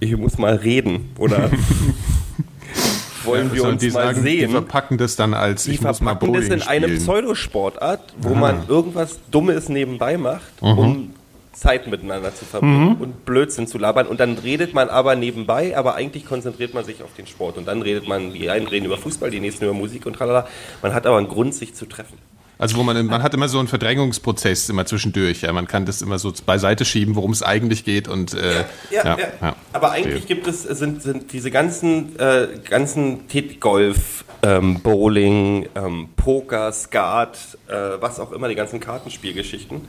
ich 0.00 0.16
muss 0.16 0.38
mal 0.38 0.56
reden 0.56 1.10
oder 1.18 1.50
wollen 3.24 3.52
wir 3.52 3.60
Sollen 3.60 3.72
uns 3.74 3.82
die 3.82 3.90
mal 3.90 4.06
sagen, 4.14 4.24
Die 4.24 4.38
sehen. 4.40 4.50
verpacken 4.50 4.98
das 4.98 5.16
dann 5.16 5.34
als 5.34 5.64
Die 5.64 5.72
ich 5.72 5.82
muss 5.82 6.00
mal 6.00 6.12
verpacken 6.12 6.32
das 6.34 6.44
Bowling 6.48 6.62
in 6.62 6.68
eine 6.68 6.86
spielen. 6.86 7.00
Pseudosportart, 7.02 8.14
wo 8.18 8.34
man 8.34 8.68
irgendwas 8.68 9.20
Dummes 9.30 9.68
nebenbei 9.68 10.16
macht, 10.16 10.60
um 10.60 11.10
Zeit 11.52 11.88
miteinander 11.88 12.34
zu 12.34 12.44
verbringen 12.44 12.96
und 13.00 13.24
Blödsinn 13.24 13.66
zu 13.66 13.78
labern. 13.78 14.06
Und 14.06 14.20
dann 14.20 14.38
redet 14.38 14.72
man 14.72 14.88
aber 14.88 15.16
nebenbei, 15.16 15.76
aber 15.76 15.94
eigentlich 15.94 16.24
konzentriert 16.24 16.74
man 16.74 16.84
sich 16.84 17.02
auf 17.02 17.12
den 17.14 17.26
Sport. 17.26 17.58
Und 17.58 17.66
dann 17.66 17.82
redet 17.82 18.06
man, 18.06 18.32
die 18.32 18.50
einen 18.50 18.66
reden 18.66 18.86
über 18.86 18.96
Fußball, 18.96 19.30
die 19.30 19.40
nächsten 19.40 19.64
über 19.64 19.74
Musik 19.74 20.06
und 20.06 20.14
tralala. 20.14 20.46
Man 20.82 20.94
hat 20.94 21.06
aber 21.06 21.18
einen 21.18 21.28
Grund, 21.28 21.54
sich 21.54 21.74
zu 21.74 21.86
treffen. 21.86 22.18
Also 22.60 22.76
wo 22.76 22.82
man, 22.82 23.06
man 23.06 23.22
hat 23.22 23.32
immer 23.32 23.48
so 23.48 23.58
einen 23.58 23.68
Verdrängungsprozess 23.68 24.68
immer 24.68 24.84
zwischendurch. 24.84 25.40
Ja, 25.40 25.52
man 25.54 25.66
kann 25.66 25.86
das 25.86 26.02
immer 26.02 26.18
so 26.18 26.30
beiseite 26.44 26.84
schieben, 26.84 27.16
worum 27.16 27.30
es 27.30 27.42
eigentlich 27.42 27.84
geht 27.86 28.06
und 28.06 28.34
äh, 28.34 28.64
Ja, 28.90 29.16
ja. 29.16 29.56
Aber 29.72 29.92
eigentlich 29.92 30.26
gibt 30.26 30.46
es 30.46 30.64
sind, 30.64 31.02
sind 31.02 31.32
diese 31.32 31.50
ganzen 31.50 32.18
äh, 32.18 32.48
ganzen 32.68 33.20
Golf, 33.60 34.26
ähm, 34.42 34.80
Bowling, 34.80 35.70
ähm, 35.74 36.10
Poker, 36.16 36.70
Skat, 36.72 37.38
äh, 37.66 37.72
was 37.98 38.20
auch 38.20 38.30
immer, 38.30 38.48
die 38.48 38.56
ganzen 38.56 38.78
Kartenspielgeschichten. 38.78 39.80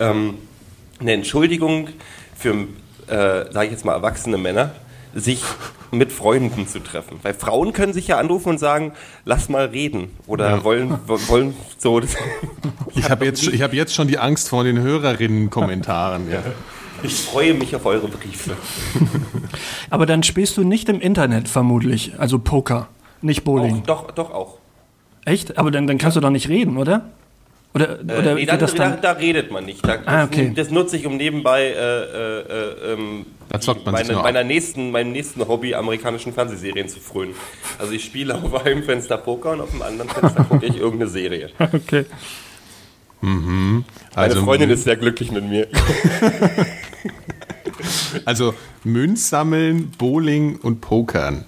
Ähm, 0.00 0.34
eine 1.00 1.12
Entschuldigung 1.12 1.88
für, 2.36 2.52
äh, 3.08 3.52
sage 3.52 3.66
ich 3.66 3.72
jetzt 3.72 3.84
mal, 3.84 3.92
erwachsene 3.94 4.38
Männer, 4.38 4.72
sich 5.14 5.42
mit 5.92 6.12
Freunden 6.12 6.66
zu 6.66 6.80
treffen. 6.80 7.18
Weil 7.22 7.32
Frauen 7.34 7.72
können 7.72 7.92
sich 7.92 8.08
ja 8.08 8.18
anrufen 8.18 8.50
und 8.50 8.58
sagen, 8.58 8.92
lass 9.24 9.48
mal 9.48 9.66
reden. 9.66 10.10
Oder 10.26 10.62
wollen, 10.64 10.98
wo- 11.06 11.18
wollen 11.28 11.54
so. 11.78 12.00
Ich 12.94 13.10
habe 13.10 13.24
jetzt, 13.26 13.46
ich 13.46 13.60
hab 13.62 13.72
jetzt 13.74 13.94
schon 13.94 14.08
die 14.08 14.18
Angst 14.18 14.48
vor 14.48 14.64
den 14.64 14.78
Hörerinnen-Kommentaren. 14.80 16.30
Ja. 16.30 16.42
Ich 17.02 17.14
freue 17.14 17.52
mich 17.54 17.76
auf 17.76 17.84
eure 17.84 18.08
Briefe. 18.08 18.56
Aber 19.90 20.06
dann 20.06 20.22
spielst 20.22 20.56
du 20.56 20.64
nicht 20.64 20.88
im 20.88 21.00
Internet 21.00 21.46
vermutlich, 21.48 22.12
also 22.18 22.38
Poker, 22.38 22.88
nicht 23.20 23.44
Bowling. 23.44 23.80
Auch, 23.82 23.86
doch, 23.86 24.10
doch 24.12 24.30
auch. 24.32 24.58
Echt? 25.26 25.58
Aber 25.58 25.70
dann, 25.70 25.86
dann 25.86 25.98
kannst 25.98 26.16
du 26.16 26.20
doch 26.20 26.30
nicht 26.30 26.48
reden, 26.48 26.78
oder? 26.78 27.10
Oder, 27.76 27.98
oder 28.00 28.30
Äh, 28.30 28.34
nee, 28.34 28.40
geht 28.40 28.48
da, 28.48 28.56
das 28.56 28.74
da, 28.74 28.88
dann? 28.90 29.00
da 29.02 29.12
redet 29.12 29.50
man 29.50 29.64
nicht. 29.66 29.86
Da, 29.86 29.98
Ah, 30.06 30.24
okay. 30.24 30.52
das, 30.54 30.66
das 30.68 30.74
nutze 30.74 30.96
ich, 30.96 31.06
um 31.06 31.16
nebenbei 31.16 31.62
äh, 31.64 31.72
äh, 31.74 32.40
äh, 32.40 32.92
ähm, 32.94 33.26
Da 33.50 33.60
meine, 33.90 34.16
ab. 34.16 34.22
meiner 34.22 34.44
nächsten, 34.44 34.90
meinem 34.90 35.12
nächsten 35.12 35.46
Hobby 35.46 35.74
amerikanischen 35.74 36.32
Fernsehserien 36.32 36.88
zu 36.88 37.00
frönen. 37.00 37.34
Also 37.78 37.92
ich 37.92 38.04
spiele 38.04 38.34
auf 38.34 38.64
einem 38.64 38.82
Fenster 38.82 39.18
Poker 39.18 39.52
und 39.52 39.60
auf 39.60 39.70
dem 39.70 39.82
anderen 39.82 40.08
Fenster 40.10 40.44
gucke 40.48 40.64
ich 40.66 40.78
irgendeine 40.78 41.10
Serie. 41.10 41.50
Okay. 41.58 42.06
Meine 43.20 43.84
Also, 44.14 44.42
Freundin 44.44 44.70
ist 44.70 44.84
sehr 44.84 44.96
glücklich 44.96 45.30
mit 45.32 45.44
mir. 45.44 45.66
also 48.24 48.54
Münz 48.84 49.28
sammeln, 49.28 49.90
Bowling 49.98 50.56
und 50.56 50.80
Pokern. 50.80 51.44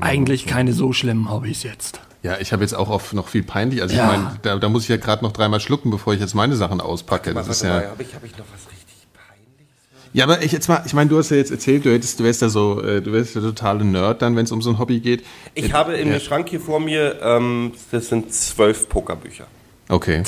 Eigentlich 0.00 0.46
keine 0.46 0.72
so 0.72 0.92
schlimmen 0.92 1.30
Hobbys 1.30 1.62
jetzt. 1.62 2.00
Ja, 2.22 2.36
ich 2.38 2.52
habe 2.52 2.62
jetzt 2.62 2.74
auch 2.74 2.90
oft 2.90 3.12
noch 3.14 3.28
viel 3.28 3.42
peinlich. 3.42 3.80
Also 3.80 3.96
Ja. 3.96 4.04
ich 4.04 4.18
meine, 4.18 4.38
da, 4.42 4.56
da 4.56 4.68
muss 4.68 4.82
ich 4.82 4.88
ja 4.88 4.96
gerade 4.98 5.24
noch 5.24 5.32
dreimal 5.32 5.60
schlucken, 5.60 5.90
bevor 5.90 6.12
ich 6.12 6.20
jetzt 6.20 6.34
meine 6.34 6.54
Sachen 6.56 6.80
auspacke. 6.80 7.32
Das 7.32 7.48
ist 7.48 7.62
ja. 7.62 7.70
habe 7.90 8.02
ich, 8.02 8.14
hab 8.14 8.24
ich 8.24 8.32
noch 8.32 8.44
was 8.52 8.70
richtig 8.70 9.06
peinliches? 9.14 10.10
Ja, 10.12 10.24
aber 10.24 10.42
ich 10.42 10.52
jetzt 10.52 10.68
mal, 10.68 10.82
ich 10.84 10.92
meine, 10.92 11.08
du 11.08 11.18
hast 11.18 11.30
ja 11.30 11.38
jetzt 11.38 11.50
erzählt, 11.50 11.84
du 11.86 11.92
hättest, 11.92 12.20
du 12.20 12.24
wärst 12.24 12.42
ja 12.42 12.50
so, 12.50 12.82
äh, 12.82 13.00
du 13.00 13.12
wärst 13.12 13.36
der 13.36 13.42
totale 13.42 13.84
Nerd 13.84 14.20
dann, 14.20 14.36
wenn 14.36 14.44
es 14.44 14.52
um 14.52 14.60
so 14.60 14.70
ein 14.70 14.78
Hobby 14.78 15.00
geht. 15.00 15.24
Ich 15.54 15.72
habe 15.72 15.94
in 15.94 16.08
ja. 16.12 16.20
Schrank 16.20 16.50
hier 16.50 16.60
vor 16.60 16.78
mir, 16.78 17.20
ähm, 17.22 17.72
das 17.90 18.08
sind 18.08 18.34
zwölf 18.34 18.88
Pokerbücher. 18.88 19.46
Okay. 19.88 20.22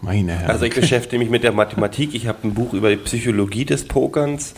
Meine 0.00 0.32
Herren. 0.32 0.50
Also 0.50 0.66
ich 0.66 0.74
beschäftige 0.74 1.18
mich 1.18 1.30
mit 1.30 1.44
der 1.44 1.52
Mathematik. 1.52 2.14
Ich 2.14 2.26
habe 2.26 2.38
ein 2.44 2.52
Buch 2.54 2.74
über 2.74 2.90
die 2.90 2.96
Psychologie 2.96 3.64
des 3.64 3.86
Pokerns. 3.86 4.54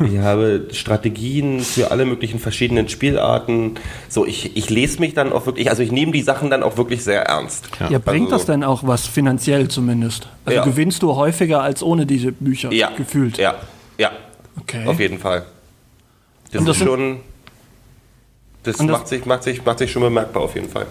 Ich 0.00 0.18
habe 0.18 0.68
Strategien 0.72 1.60
für 1.60 1.90
alle 1.90 2.04
möglichen 2.04 2.38
verschiedenen 2.38 2.88
Spielarten. 2.88 3.76
So, 4.08 4.24
ich, 4.26 4.56
ich 4.56 4.70
lese 4.70 5.00
mich 5.00 5.14
dann 5.14 5.32
auch 5.32 5.46
wirklich, 5.46 5.70
also 5.70 5.82
ich 5.82 5.90
nehme 5.92 6.12
die 6.12 6.22
Sachen 6.22 6.50
dann 6.50 6.62
auch 6.62 6.76
wirklich 6.76 7.02
sehr 7.02 7.22
ernst. 7.22 7.68
Ja, 7.90 7.98
bringt 7.98 8.26
Also- 8.32 8.36
das 8.36 8.46
denn 8.46 8.62
auch 8.64 8.82
was 8.86 9.06
finanziell 9.06 9.68
zumindest? 9.68 10.28
Also 10.44 10.56
Ja. 10.58 10.64
gewinnst 10.64 11.02
du 11.02 11.16
häufiger 11.16 11.62
als 11.62 11.82
ohne 11.82 12.06
diese 12.06 12.32
Bücher 12.32 12.72
Ja. 12.72 12.90
gefühlt? 12.96 13.38
Ja, 13.38 13.56
ja, 13.98 14.10
Okay. 14.60 14.86
auf 14.86 15.00
jeden 15.00 15.18
Fall. 15.18 15.44
Das 16.52 16.64
das 16.64 16.76
ist 16.78 16.84
schon, 16.84 17.18
das, 18.62 18.76
das- 18.76 18.86
macht, 18.86 19.08
sich, 19.08 19.26
macht, 19.26 19.42
sich, 19.42 19.64
macht 19.64 19.78
sich 19.78 19.90
schon 19.90 20.02
bemerkbar 20.02 20.42
auf 20.44 20.54
jeden 20.54 20.68
Fall. 20.68 20.86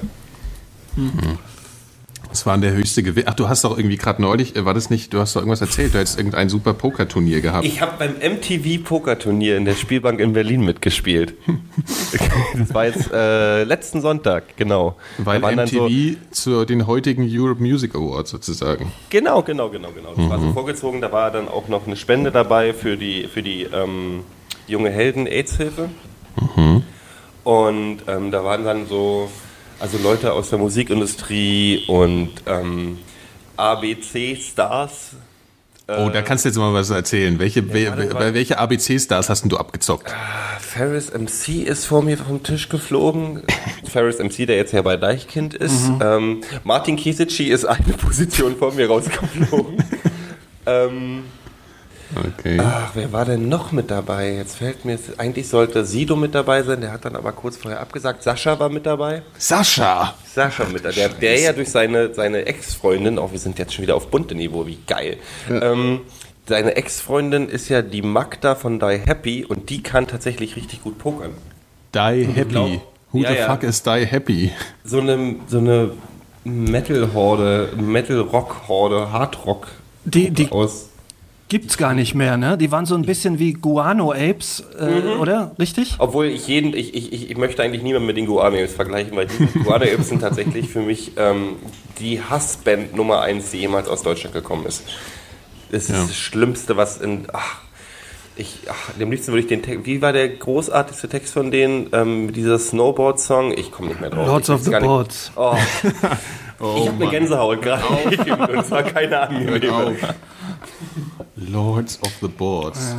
Was 2.37 2.45
war 2.45 2.53
denn 2.53 2.61
der 2.61 2.73
höchste 2.73 3.01
Gewinn? 3.01 3.23
Ach, 3.25 3.33
du 3.33 3.49
hast 3.49 3.63
doch 3.63 3.75
irgendwie 3.75 3.97
gerade 3.97 4.21
neulich, 4.21 4.55
äh, 4.55 4.63
war 4.63 4.75
das 4.75 4.91
nicht, 4.91 5.11
du 5.11 5.17
hast 5.17 5.35
doch 5.35 5.41
irgendwas 5.41 5.61
erzählt, 5.61 5.95
du 5.95 5.97
hättest 5.97 6.19
irgendein 6.19 6.49
super 6.49 6.75
Pokerturnier 6.75 7.41
gehabt. 7.41 7.65
Ich 7.65 7.81
habe 7.81 7.93
beim 7.97 8.13
MTV 8.13 8.83
Pokerturnier 8.83 9.57
in 9.57 9.65
der 9.65 9.73
Spielbank 9.73 10.19
in 10.19 10.33
Berlin 10.33 10.61
mitgespielt. 10.63 11.33
das 12.55 12.71
war 12.75 12.85
jetzt 12.85 13.11
äh, 13.11 13.63
letzten 13.63 14.01
Sonntag, 14.01 14.55
genau. 14.55 14.97
weil 15.17 15.39
MTV 15.39 15.89
So, 16.31 16.59
zu 16.59 16.65
den 16.65 16.85
heutigen 16.85 17.27
Europe 17.27 17.59
Music 17.59 17.95
Awards 17.95 18.29
sozusagen. 18.29 18.91
genau, 19.09 19.41
genau, 19.41 19.69
genau, 19.69 19.89
genau. 19.89 20.13
Das 20.15 20.29
war 20.29 20.39
so 20.39 20.51
vorgezogen. 20.53 21.01
Da 21.01 21.11
war 21.11 21.31
dann 21.31 21.47
auch 21.47 21.67
noch 21.69 21.87
eine 21.87 21.95
Spende 21.95 22.29
dabei 22.29 22.71
für 22.75 22.97
die, 22.97 23.27
für 23.27 23.41
die 23.41 23.63
ähm, 23.63 24.19
junge 24.67 24.91
Helden 24.91 25.25
AIDS-Hilfe. 25.25 25.89
Und 27.43 27.97
ähm, 28.07 28.29
da 28.29 28.43
waren 28.43 28.63
dann 28.63 28.85
so, 28.85 29.27
also 29.79 29.97
Leute 29.97 30.33
aus 30.33 30.49
der 30.49 30.59
Musikindustrie 30.59 31.85
und 31.87 32.31
ähm, 32.45 32.97
ABC-Stars. 33.57 35.11
oh, 35.87 36.09
da 36.11 36.21
kannst 36.21 36.45
du 36.45 36.49
jetzt 36.49 36.57
mal 36.57 36.73
was 36.73 36.89
erzählen. 36.89 37.39
Welche, 37.39 37.61
wel- 37.73 38.13
warte. 38.13 38.33
welche 38.33 38.57
ABC-Stars 38.57 39.29
hast 39.29 39.41
denn 39.43 39.49
du 39.49 39.57
abgezockt? 39.57 40.13
Ferris 40.59 41.11
MC 41.13 41.63
ist 41.65 41.85
vor 41.85 42.01
mir 42.03 42.17
vom 42.17 42.43
Tisch 42.43 42.69
geflogen. 42.69 43.43
Ferris 43.91 44.19
MC, 44.19 44.45
der 44.47 44.57
jetzt 44.57 44.73
ja 44.73 44.81
bei 44.81 44.97
Deichkind 44.97 45.53
ist. 45.53 45.89
Ähm, 46.01 46.41
Martin 46.63 46.95
Kisici 46.97 47.45
ist 47.45 47.65
eine 47.65 47.93
Position 47.93 48.55
vor 48.57 48.73
mir 48.73 48.87
rausgeflogen. 48.87 49.83
ähm, 50.65 51.23
Okay. 52.15 52.57
ach, 52.61 52.91
wer 52.93 53.11
war 53.11 53.25
denn 53.25 53.49
noch 53.49 53.71
mit 53.73 53.91
dabei? 53.91 54.33
Jetzt 54.35 54.55
fällt 54.57 54.85
mir, 54.85 54.97
eigentlich 55.17 55.49
sollte 55.49 55.85
Sido 55.85 56.15
mit 56.15 56.33
dabei 56.35 56.63
sein, 56.63 56.79
der 56.81 56.91
hat 56.93 57.03
dann 57.05 57.15
aber 57.15 57.33
kurz 57.33 57.57
vorher 57.57 57.81
abgesagt. 57.81 58.23
Sascha 58.23 58.57
war 58.59 58.69
mit 58.69 58.85
dabei. 58.85 59.23
Sascha! 59.37 60.13
Sascha 60.25 60.65
mit 60.71 60.85
dabei. 60.85 60.95
Der, 60.95 61.09
der 61.09 61.39
ja 61.39 61.53
durch 61.53 61.69
seine, 61.69 62.13
seine 62.13 62.45
Ex-Freundin, 62.45 63.19
auch 63.19 63.31
wir 63.33 63.39
sind 63.39 63.59
jetzt 63.59 63.73
schon 63.73 63.83
wieder 63.83 63.95
auf 63.95 64.07
bunte 64.09 64.35
Niveau, 64.35 64.65
wie 64.65 64.77
geil. 64.87 65.17
Ähm, 65.49 66.01
seine 66.47 66.75
Ex-Freundin 66.77 67.49
ist 67.49 67.67
ja 67.67 67.81
die 67.81 68.01
Magda 68.01 68.55
von 68.55 68.79
Die 68.79 68.99
Happy 69.05 69.43
und 69.43 69.69
die 69.69 69.83
kann 69.83 70.07
tatsächlich 70.07 70.55
richtig 70.55 70.83
gut 70.83 70.97
pokern. 70.97 71.31
Die 71.93 72.25
Happy. 72.25 72.79
Who 73.11 73.19
Ja, 73.19 73.31
the 73.31 73.37
ja. 73.37 73.47
fuck 73.53 73.63
is 73.63 73.83
Die 73.83 74.05
Happy? 74.05 74.51
so 74.85 74.99
eine, 75.01 75.35
so 75.47 75.57
eine 75.57 75.91
Metal-Horde, 76.45 77.69
Metal-Rock-Horde, 77.75 79.11
Hard-Rock 79.11 79.67
Die, 80.05 80.29
die 80.29 80.49
aus. 80.51 80.89
Gibt's 81.49 81.77
gar 81.77 81.93
nicht 81.93 82.13
mehr, 82.13 82.35
ne? 82.37 82.57
Die 82.57 82.71
waren 82.71 82.85
so 82.85 82.95
ein 82.95 83.03
bisschen 83.03 83.39
wie 83.39 83.53
Guano-Apes, 83.53 84.63
äh, 84.79 84.85
Mhm. 84.85 85.19
oder? 85.19 85.51
Richtig? 85.59 85.95
Obwohl 85.99 86.25
ich 86.27 86.47
jeden, 86.47 86.73
ich, 86.75 86.93
ich, 86.93 87.29
ich 87.31 87.37
möchte 87.37 87.63
eigentlich 87.63 87.83
niemanden 87.83 88.05
mit 88.07 88.17
den 88.17 88.25
Guano-Apes 88.25 88.73
vergleichen, 88.73 89.15
weil 89.15 89.27
die 89.27 89.59
Guano-Apes 89.59 90.09
sind 90.09 90.19
tatsächlich 90.21 90.67
für 90.69 90.81
mich 90.81 91.11
ähm, 91.17 91.55
die 91.99 92.21
Hassband 92.21 92.95
Nummer 92.95 93.21
eins, 93.21 93.51
die 93.51 93.57
jemals 93.59 93.87
aus 93.87 94.03
Deutschland 94.03 94.33
gekommen 94.33 94.65
ist. 94.65 94.83
Das 95.71 95.83
ist 95.83 95.89
Ja. 95.89 96.01
das 96.01 96.15
Schlimmste, 96.15 96.77
was 96.77 96.97
in. 96.97 97.27
Ach, 97.33 97.57
ich, 98.35 98.59
ach, 98.69 98.91
am 99.01 99.09
liebsten 99.09 99.31
würde 99.31 99.41
ich 99.41 99.47
den 99.47 99.63
Text. 99.63 99.85
Wie 99.85 100.01
war 100.01 100.13
der 100.13 100.29
großartigste 100.29 101.09
Text 101.09 101.33
von 101.33 101.49
denen? 101.49 101.87
Ähm, 101.91 102.33
dieser 102.33 102.59
Snowboard-Song? 102.59 103.51
Ich 103.57 103.71
komme 103.71 103.87
nicht 103.89 103.99
mehr 103.99 104.09
drauf. 104.11 104.27
Lords 104.27 104.49
Ich 104.49 104.55
of 104.55 104.61
the 104.63 104.71
Boards. 104.71 105.31
Oh. 105.35 105.55
Oh, 106.59 106.73
ich 106.81 106.87
habe 106.89 107.03
eine. 107.03 107.11
Gänsehaut 107.11 107.61
gerade. 107.61 107.83
Und 108.51 108.59
es 108.61 108.71
war 108.71 108.81
keine 108.81 109.19
angenehme. 109.19 109.95
Lords 111.37 112.01
of 112.01 112.11
the 112.21 112.27
Boards. 112.27 112.95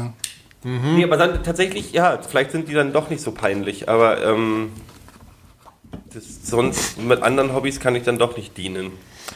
Nee, 0.65 1.05
aber 1.05 1.17
dann 1.17 1.43
tatsächlich, 1.45 1.93
ja, 1.93 2.19
vielleicht 2.27 2.51
sind 2.51 2.69
die 2.69 2.75
dann 2.75 2.93
doch 2.93 3.11
nicht 3.11 3.23
so 3.23 3.31
peinlich, 3.31 3.89
aber 3.89 4.25
ähm, 4.25 4.71
das, 6.13 6.25
sonst 6.49 7.01
mit 7.01 7.23
anderen 7.23 7.55
Hobbys 7.55 7.79
kann 7.81 7.95
ich 7.95 8.03
dann 8.03 8.19
doch 8.19 8.37
nicht 8.37 8.57
dienen. 8.57 8.93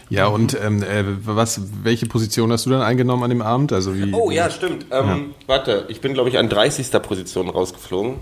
Ja, 0.09 0.26
und 0.26 0.59
ähm, 0.61 0.82
äh, 0.82 1.04
was, 1.25 1.61
welche 1.85 2.06
Position 2.06 2.50
hast 2.50 2.66
du 2.66 2.71
dann 2.71 2.82
eingenommen 2.82 3.23
an 3.23 3.30
dem 3.30 3.42
Abend? 3.42 3.73
Also 3.73 3.94
wie, 3.94 4.12
Oh 4.12 4.30
ja, 4.30 4.50
stimmt. 4.50 4.87
Ähm, 4.90 5.35
Warte, 5.47 5.87
ich 5.88 6.00
bin 6.00 6.14
glaube 6.14 6.28
ich 6.28 6.38
an 6.38 6.49
30. 6.49 6.90
Position 7.02 7.49
rausgeflogen. 7.49 8.16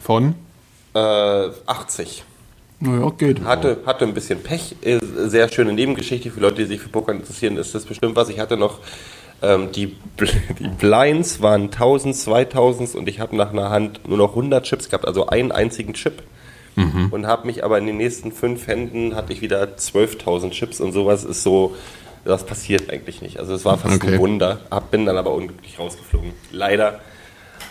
Von? 0.00 0.34
Äh, 0.94 0.98
80. 1.66 2.24
Naja, 2.80 3.10
geht. 3.16 3.44
Hatte, 3.44 3.78
hatte 3.86 4.04
ein 4.04 4.12
bisschen 4.14 4.42
Pech. 4.42 4.74
Äh, 4.82 4.98
Sehr 5.28 5.48
schöne 5.50 5.72
Nebengeschichte 5.72 6.30
für 6.30 6.40
Leute, 6.40 6.56
die 6.56 6.64
sich 6.64 6.80
für 6.80 6.88
Poker 6.88 7.12
interessieren, 7.12 7.56
ist 7.56 7.74
das 7.74 7.84
bestimmt 7.84 8.16
was. 8.16 8.28
Ich 8.28 8.40
hatte 8.40 8.56
noch 8.56 8.80
ähm, 9.42 9.70
die, 9.72 9.96
Bl- 10.18 10.30
die 10.58 10.68
Blinds 10.68 11.42
waren 11.42 11.64
1000, 11.64 12.14
2000 12.16 12.94
und 12.94 13.08
ich 13.08 13.20
habe 13.20 13.36
nach 13.36 13.50
einer 13.52 13.70
Hand 13.70 14.08
nur 14.08 14.18
noch 14.18 14.30
100 14.30 14.64
Chips 14.64 14.88
gehabt, 14.88 15.06
also 15.06 15.26
einen 15.26 15.52
einzigen 15.52 15.94
Chip. 15.94 16.22
Und 17.10 17.26
habe 17.26 17.46
mich 17.46 17.64
aber 17.64 17.76
in 17.76 17.86
den 17.86 17.98
nächsten 17.98 18.32
fünf 18.32 18.66
Händen 18.66 19.14
hatte 19.14 19.30
ich 19.34 19.42
wieder 19.42 19.62
12.000 19.62 20.52
Chips 20.52 20.80
und 20.80 20.92
sowas 20.92 21.22
ist 21.22 21.42
so, 21.42 21.76
das 22.24 22.46
passiert 22.46 22.88
eigentlich 22.90 23.20
nicht. 23.20 23.38
Also 23.38 23.52
es 23.54 23.66
war 23.66 23.76
fast 23.76 23.96
Okay. 24.02 24.14
ein 24.14 24.18
Wunder. 24.20 24.60
Hab, 24.70 24.90
bin 24.90 25.04
dann 25.04 25.18
aber 25.18 25.34
unglücklich 25.34 25.78
rausgeflogen. 25.78 26.32
Leider. 26.50 27.00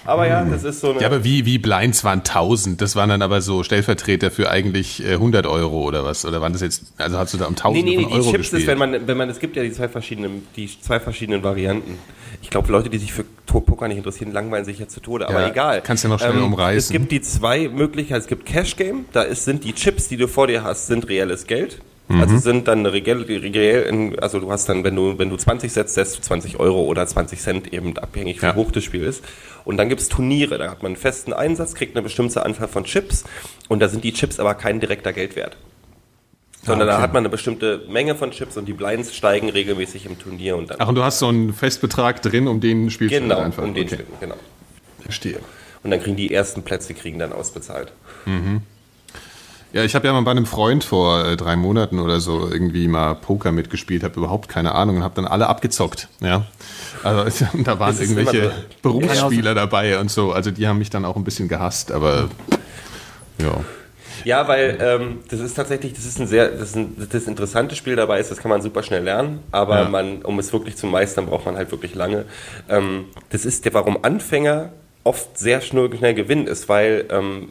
Aber 0.03 0.27
ja, 0.27 0.43
das 0.43 0.63
ist 0.63 0.79
so 0.79 0.91
eine. 0.91 1.01
Ja, 1.01 1.08
aber 1.08 1.24
wie, 1.24 1.46
wie 1.46 1.58
Blinds 1.60 2.03
waren 2.03 2.20
1000? 2.20 2.81
Das 2.81 2.96
waren 2.96 3.10
dann 3.10 3.22
aber 3.22 3.41
so 3.41 3.63
Stellvertreter 3.63 4.31
für 4.31 4.50
eigentlich 4.50 5.03
äh, 5.05 5.13
100 5.13 5.46
Euro 5.46 5.84
oder 5.84 6.03
was? 6.03 6.25
Oder 6.25 6.41
waren 6.41 6.53
das 6.53 6.62
jetzt, 6.62 6.93
also 6.98 7.17
hast 7.17 7.34
du 7.34 7.38
da 7.38 7.46
um 7.46 7.53
Nee, 7.53 7.60
Tausende 7.60 7.86
nee, 7.86 7.98
nee, 7.98 8.03
von 8.03 8.12
die 8.12 8.17
Euro 8.17 8.31
Chips 8.31 8.38
gespielt? 8.38 8.62
ist, 8.63 8.67
wenn 8.67 8.77
man, 8.77 9.08
wenn 9.08 9.17
man, 9.17 9.29
es 9.29 9.39
gibt 9.39 9.55
ja 9.55 9.63
die 9.63 9.72
zwei 9.72 9.88
verschiedenen, 9.88 10.48
die 10.55 10.70
zwei 10.81 11.00
verschiedenen 11.00 11.43
Varianten. 11.43 11.98
Ich 12.41 12.50
glaube, 12.50 12.72
Leute, 12.72 12.89
die 12.89 12.98
sich 12.98 13.13
für 13.13 13.24
Poker 13.46 13.88
nicht 13.88 13.98
interessieren, 13.98 14.31
langweilen 14.31 14.65
sich 14.65 14.79
ja 14.79 14.88
zu 14.88 15.01
Tode, 15.01 15.27
aber 15.27 15.41
Ja, 15.41 15.48
egal. 15.50 15.77
Ähm, 15.77 15.84
kannst 15.84 16.03
ja 16.03 16.10
noch 16.10 16.20
schnell 16.20 16.41
umreißen. 16.41 16.96
Es 16.96 17.00
gibt 17.00 17.12
die 17.12 17.22
zwei 17.22 17.67
Möglichkeiten, 17.67 18.22
es 18.22 18.27
gibt 18.27 18.46
Cash 18.46 18.77
Game, 18.77 19.05
da 19.12 19.22
ist, 19.22 19.46
sind 19.46 19.63
die 19.63 19.74
Chips, 19.74 20.08
die 20.08 20.17
du 20.17 20.27
vor 20.27 20.48
dir 20.48 20.63
hast, 20.63 20.88
sind 20.88 21.08
reelles 21.10 21.46
Geld. 21.46 21.79
Mhm. 22.15 22.21
Also 22.21 22.37
sind 22.37 22.67
dann 22.67 22.85
reell, 22.85 24.13
also 24.21 24.39
du 24.39 24.51
hast 24.51 24.67
dann, 24.69 24.83
wenn 24.83 24.95
du, 24.95 25.17
wenn 25.17 25.29
du 25.29 25.37
20 25.37 25.71
setzt, 25.71 25.93
setzt 25.95 26.17
du 26.17 26.21
20 26.21 26.59
Euro 26.59 26.81
oder 26.83 27.05
20 27.05 27.39
Cent 27.39 27.73
eben 27.73 27.97
abhängig, 27.97 28.41
wie 28.41 28.45
Ja. 28.45 28.55
hoch 28.55 28.71
das 28.71 28.83
Spiel 28.83 29.03
ist. 29.03 29.23
Und 29.65 29.77
dann 29.77 29.89
gibt's 29.89 30.09
Turniere, 30.09 30.57
da 30.57 30.69
hat 30.71 30.83
man 30.83 30.91
einen 30.91 30.95
festen 30.97 31.33
Einsatz, 31.33 31.75
kriegt 31.75 31.95
eine 31.95 32.01
bestimmte 32.03 32.43
Anzahl 32.45 32.67
von 32.67 32.83
Chips 32.83 33.23
und 33.69 33.79
da 33.79 33.87
sind 33.89 34.03
die 34.03 34.13
Chips 34.13 34.39
aber 34.39 34.55
kein 34.55 34.79
direkter 34.79 35.13
Geldwert. 35.13 35.57
Sondern 36.63 36.89
Ah, 36.89 36.91
okay. 36.91 36.97
da 36.99 37.03
hat 37.03 37.13
man 37.13 37.21
eine 37.21 37.29
bestimmte 37.29 37.83
Menge 37.89 38.13
von 38.15 38.29
Chips 38.31 38.55
und 38.55 38.65
die 38.67 38.73
Blinds 38.73 39.15
steigen 39.15 39.49
regelmäßig 39.49 40.05
im 40.05 40.19
Turnier 40.19 40.57
und 40.57 40.69
dann. 40.69 40.77
Ach, 40.79 40.87
und 40.89 40.95
du 40.95 41.03
hast 41.03 41.17
so 41.19 41.27
einen 41.27 41.53
Festbetrag 41.53 42.21
drin, 42.21 42.47
um 42.47 42.59
den 42.59 42.91
spielst 42.91 43.15
du 43.15 43.19
genau, 43.21 43.35
dann 43.37 43.45
einfach. 43.45 43.63
um 43.63 43.73
den 43.73 43.85
okay. 43.87 43.95
Spielen, 43.95 44.09
genau. 44.19 44.35
Verstehe. 45.01 45.39
Und 45.83 45.89
dann 45.89 45.99
kriegen 46.01 46.15
die 46.17 46.31
ersten 46.31 46.61
Plätze 46.61 46.93
kriegen 46.93 47.17
dann 47.17 47.33
ausbezahlt. 47.33 47.91
Ja, 49.73 49.83
ich 49.83 49.95
habe 49.95 50.05
ja 50.05 50.13
mal 50.13 50.21
bei 50.21 50.31
einem 50.31 50.45
Freund 50.45 50.83
vor 50.83 51.25
äh, 51.25 51.37
drei 51.37 51.55
Monaten 51.55 51.99
oder 51.99 52.19
so 52.19 52.49
irgendwie 52.51 52.87
mal 52.87 53.15
Poker 53.15 53.51
mitgespielt, 53.53 54.03
habe 54.03 54.19
überhaupt 54.19 54.49
keine 54.49 54.75
Ahnung 54.75 54.97
und 54.97 55.03
habe 55.03 55.15
dann 55.15 55.25
alle 55.25 55.47
abgezockt. 55.47 56.09
Ja, 56.19 56.45
also 57.03 57.45
da 57.63 57.79
waren 57.79 57.97
irgendwelche. 57.97 58.51
Berufsspieler 58.81 59.55
dabei 59.55 59.97
und 59.99 60.11
so. 60.11 60.33
Also 60.33 60.51
die 60.51 60.67
haben 60.67 60.77
mich 60.77 60.89
dann 60.89 61.05
auch 61.05 61.15
ein 61.15 61.23
bisschen 61.23 61.47
gehasst, 61.47 61.91
aber 61.91 62.29
ja. 63.37 63.63
Ja, 64.23 64.47
weil 64.47 64.77
ähm, 64.81 65.19
das 65.29 65.39
ist 65.39 65.55
tatsächlich, 65.55 65.93
das 65.93 66.05
ist 66.05 66.19
ein 66.19 66.27
sehr, 66.27 66.49
das 66.49 66.69
ist 66.69 66.75
ein 66.75 67.07
das 67.09 67.25
interessante 67.25 67.75
Spiel 67.75 67.95
dabei 67.95 68.19
ist, 68.19 68.29
das 68.29 68.37
kann 68.37 68.49
man 68.49 68.61
super 68.61 68.83
schnell 68.83 69.03
lernen, 69.03 69.39
aber 69.51 69.83
Ja. 69.83 69.89
man, 69.89 70.21
um 70.21 70.37
es 70.37 70.53
wirklich 70.53 70.75
zu 70.75 70.85
meistern, 70.85 71.25
braucht 71.25 71.45
man 71.45 71.55
halt 71.55 71.71
wirklich 71.71 71.95
lange. 71.95 72.25
Ähm, 72.69 73.05
das 73.29 73.45
ist 73.45 73.65
der, 73.65 73.73
warum 73.73 74.03
Anfänger 74.03 74.69
oft 75.03 75.39
sehr 75.39 75.61
schnell, 75.61 75.95
schnell 75.97 76.13
gewinnen, 76.13 76.45
ist, 76.45 76.69
weil 76.69 77.05
ähm, 77.09 77.49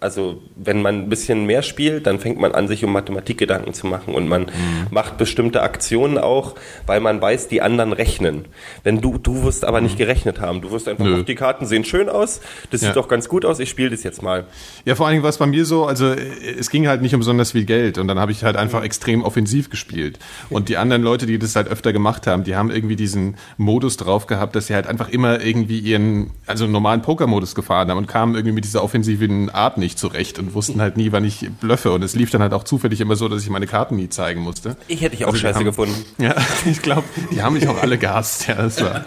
also 0.00 0.40
wenn 0.56 0.80
man 0.82 1.02
ein 1.02 1.08
bisschen 1.08 1.44
mehr 1.46 1.62
spielt, 1.62 2.06
dann 2.06 2.18
fängt 2.20 2.38
man 2.40 2.52
an, 2.52 2.68
sich 2.68 2.84
um 2.84 2.92
Mathematik 2.92 3.38
Gedanken 3.38 3.74
zu 3.74 3.86
machen 3.86 4.14
und 4.14 4.28
man 4.28 4.42
Mhm. 4.42 4.86
macht 4.90 5.18
bestimmte 5.18 5.62
Aktionen 5.62 6.18
auch, 6.18 6.54
weil 6.86 7.00
man 7.00 7.20
weiß, 7.20 7.48
die 7.48 7.62
anderen 7.62 7.92
rechnen. 7.92 8.44
Wenn 8.84 9.00
du, 9.00 9.18
du 9.18 9.42
wirst 9.42 9.64
aber 9.64 9.80
nicht 9.80 9.96
gerechnet 9.98 10.40
haben, 10.40 10.60
du 10.60 10.70
wirst 10.70 10.88
einfach, 10.88 11.04
Mhm. 11.04 11.10
Nö. 11.18 11.22
die 11.24 11.34
Karten 11.34 11.66
sehen 11.66 11.84
schön 11.84 12.08
aus, 12.08 12.40
das 12.70 12.80
Ja. 12.82 12.88
sieht 12.88 12.96
doch 12.96 13.08
ganz 13.08 13.28
gut 13.28 13.44
aus, 13.44 13.58
ich 13.60 13.68
spiele 13.70 13.90
das 13.90 14.02
jetzt 14.02 14.22
mal. 14.22 14.44
Ja, 14.84 14.94
vor 14.94 15.06
allen 15.06 15.14
Dingen 15.14 15.22
war 15.22 15.30
es 15.30 15.38
bei 15.38 15.46
mir 15.46 15.64
so, 15.64 15.84
also 15.86 16.06
äh, 16.12 16.18
es 16.58 16.70
ging 16.70 16.86
halt 16.86 17.02
nicht 17.02 17.14
um 17.14 17.20
besonders 17.20 17.52
viel 17.52 17.64
Geld 17.64 17.98
und 17.98 18.06
dann 18.08 18.18
habe 18.20 18.30
ich 18.32 18.44
halt 18.44 18.54
Mhm. 18.56 18.62
einfach 18.62 18.82
extrem 18.84 19.24
offensiv 19.24 19.70
gespielt. 19.70 20.18
Und 20.50 20.68
die 20.68 20.76
anderen 20.76 21.02
Leute, 21.02 21.26
die 21.26 21.38
das 21.38 21.56
halt 21.56 21.68
öfter 21.68 21.92
gemacht 21.92 22.26
haben, 22.26 22.44
die 22.44 22.54
haben 22.56 22.70
irgendwie 22.70 22.96
diesen 22.96 23.36
Modus 23.56 23.96
drauf 23.96 24.26
gehabt, 24.26 24.54
dass 24.54 24.68
sie 24.68 24.74
halt 24.74 24.86
einfach 24.86 25.08
immer 25.08 25.40
irgendwie 25.44 25.78
ihren, 25.78 26.30
also 26.46 26.66
normalen 26.66 27.02
Poker-Modus 27.02 27.54
gefahren 27.54 27.90
haben 27.90 27.98
und 27.98 28.06
kamen 28.06 28.34
irgendwie 28.34 28.52
mit 28.54 28.64
dieser 28.64 28.82
offensiven 28.84 29.50
Art 29.50 29.76
nicht 29.78 29.87
nicht 29.88 29.98
zurecht 29.98 30.38
und 30.38 30.54
wussten 30.54 30.80
halt 30.80 30.96
nie, 30.96 31.10
wann 31.12 31.24
ich 31.24 31.48
blöffe. 31.60 31.92
Und 31.92 32.02
es 32.02 32.14
lief 32.14 32.30
dann 32.30 32.42
halt 32.42 32.52
auch 32.52 32.64
zufällig 32.64 33.00
immer 33.00 33.16
so, 33.16 33.28
dass 33.28 33.42
ich 33.42 33.50
meine 33.50 33.66
Karten 33.66 33.96
nie 33.96 34.08
zeigen 34.08 34.40
musste. 34.42 34.76
Ich 34.86 35.00
hätte 35.00 35.16
dich 35.16 35.24
auch 35.24 35.28
Also 35.30 35.40
scheiße 35.40 35.58
haben- 35.58 35.64
gefunden. 35.64 35.94
Ja, 36.18 36.34
ich 36.66 36.82
glaube, 36.82 37.04
die 37.32 37.42
haben 37.42 37.54
mich 37.54 37.66
auch 37.68 37.80
alle 37.82 37.98
gehasst. 37.98 38.46
Ja, 38.48 38.54
das 38.56 38.80
war, 38.82 39.04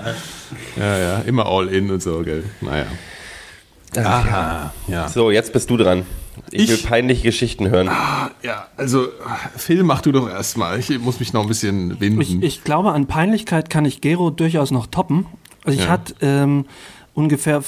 ja, 0.78 0.98
ja, 0.98 1.20
immer 1.20 1.46
all 1.46 1.68
in 1.70 1.90
und 1.92 2.02
so, 2.04 2.20
gell. 2.24 2.44
Naja. 2.62 2.86
Aha, 3.98 4.74
ja. 4.88 5.08
So, 5.10 5.32
jetzt 5.32 5.52
bist 5.54 5.70
du 5.70 5.78
dran. 5.78 6.06
Ich, 6.50 6.64
Ich? 6.64 6.70
will 6.70 6.78
peinliche 6.78 7.24
Geschichten 7.24 7.70
hören. 7.70 7.90
Ja, 8.42 8.68
also, 8.78 9.08
Phil, 9.58 9.84
mach 9.84 10.02
du 10.02 10.12
doch 10.14 10.30
erstmal. 10.30 10.80
Ich 10.80 10.98
muss 11.00 11.20
mich 11.20 11.34
noch 11.34 11.42
ein 11.44 11.48
bisschen 11.50 12.00
winden. 12.00 12.22
Ich, 12.22 12.42
ich 12.42 12.64
glaube, 12.64 12.94
an 12.94 13.06
Peinlichkeit 13.08 13.70
kann 13.70 13.84
ich 13.86 14.00
Gero 14.02 14.30
durchaus 14.30 14.72
noch 14.72 14.88
toppen. 14.88 15.26
Also 15.66 15.78
ich 15.78 15.86
Ja. 15.86 15.92
hatte 15.92 16.16
ähm, 16.22 16.66
ungefähr, 17.14 17.64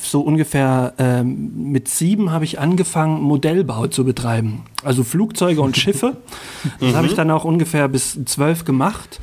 so 0.00 0.20
ungefähr 0.20 0.94
ähm, 0.98 1.70
mit 1.72 1.88
sieben 1.88 2.30
habe 2.30 2.44
ich 2.44 2.58
angefangen, 2.58 3.22
Modellbau 3.22 3.86
zu 3.86 4.04
betreiben. 4.04 4.64
Also 4.84 5.04
Flugzeuge 5.04 5.60
und 5.60 5.76
Schiffe. 5.76 6.16
Das 6.80 6.94
habe 6.94 7.06
ich 7.06 7.14
dann 7.14 7.30
auch 7.30 7.44
ungefähr 7.44 7.88
bis 7.88 8.18
zwölf 8.24 8.64
gemacht. 8.64 9.20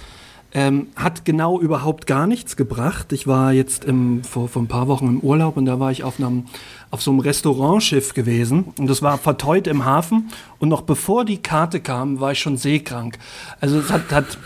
Ähm, 0.52 0.88
hat 0.96 1.26
genau 1.26 1.60
überhaupt 1.60 2.08
gar 2.08 2.26
nichts 2.26 2.56
gebracht. 2.56 3.14
Ich 3.14 3.28
war 3.28 3.54
jetzt 3.54 3.86
im, 3.86 4.24
vor, 4.24 4.50
vor 4.50 4.64
ein 4.64 4.68
paar 4.68 4.88
Wochen 4.88 5.08
im 5.08 5.20
Urlaub 5.20 5.58
und 5.58 5.66
da 5.66 5.80
war 5.80 5.92
ich 5.92 6.04
auf, 6.04 6.20
einem, 6.20 6.46
auf 6.90 7.04
so 7.04 7.12
einem 7.12 7.20
Restaurantschiff 7.20 8.16
gewesen 8.16 8.74
und 8.80 8.88
das 8.88 9.04
war 9.04 9.20
verteut 9.20 9.68
im 9.68 9.86
Hafen 9.86 10.32
und 10.58 10.70
noch 10.70 10.82
bevor 10.82 11.24
die 11.24 11.38
Karte 11.38 11.80
kam, 11.80 12.20
war 12.20 12.32
ich 12.32 12.40
schon 12.40 12.58
seekrank. 12.58 13.20
Also 13.62 13.78
es 13.78 13.92
hat, 13.92 14.12
hat, 14.12 14.40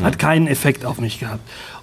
hat 0.00 0.18
keinen 0.20 0.46
Effekt 0.46 0.84
auf 0.84 1.00
mich 1.00 1.18
gehabt. 1.18 1.42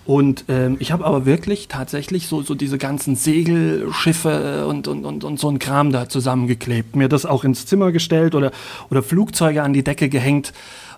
Und 0.09 0.45
ähm, 0.49 0.77
ich 0.79 0.91
habe 0.91 1.05
aber 1.05 1.27
wirklich 1.27 1.67
tatsächlich 1.67 2.25
so, 2.25 2.41
so 2.41 2.55
diese 2.55 2.79
ganzen 2.79 3.15
Segelschiffe 3.15 4.65
und, 4.65 4.87
und, 4.87 5.05
und, 5.05 5.23
und 5.23 5.39
so 5.39 5.49
ein 5.51 5.59
Kram 5.59 5.91
da 5.91 6.09
zusammengeklebt. 6.09 6.95
Mir 6.95 7.09
das 7.09 7.27
auch 7.27 7.43
ins 7.43 7.67
Zimmer 7.67 7.91
gestellt 7.91 8.33
oder, 8.33 8.49
oder 8.89 9.03
Flugzeuge 9.03 9.61
an 9.61 9.71
die 9.71 9.83
Decke 9.83 10.09
gehängt 10.09 10.51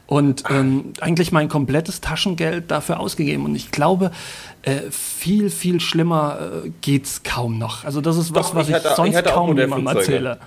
und 0.08 0.46
ähm, 0.50 0.94
eigentlich 1.02 1.34
mein 1.34 1.50
komplettes 1.50 2.00
Taschengeld 2.00 2.72
dafür 2.72 3.02
ausgegeben. 3.02 3.44
Und 3.44 3.54
ich 3.56 3.72
glaube, 3.72 4.12
äh, 4.62 4.80
viel, 4.92 5.50
viel 5.50 5.82
schlimmer 5.82 6.62
äh, 6.66 6.70
geht's 6.80 7.24
kaum 7.24 7.58
noch. 7.58 7.84
Also 7.84 8.00
das 8.00 8.16
ist 8.18 8.34
was, 8.34 8.48
Doch, 8.52 8.56
was 8.56 8.70
ich 8.70 8.70
ich, 8.70 8.76
hatte- 8.76 8.90
ich 8.92 8.96
sonst 8.96 9.28
auch 9.28 9.34
kaum 9.34 9.58
jemandem 9.58 9.88
erzähle. 9.88 10.38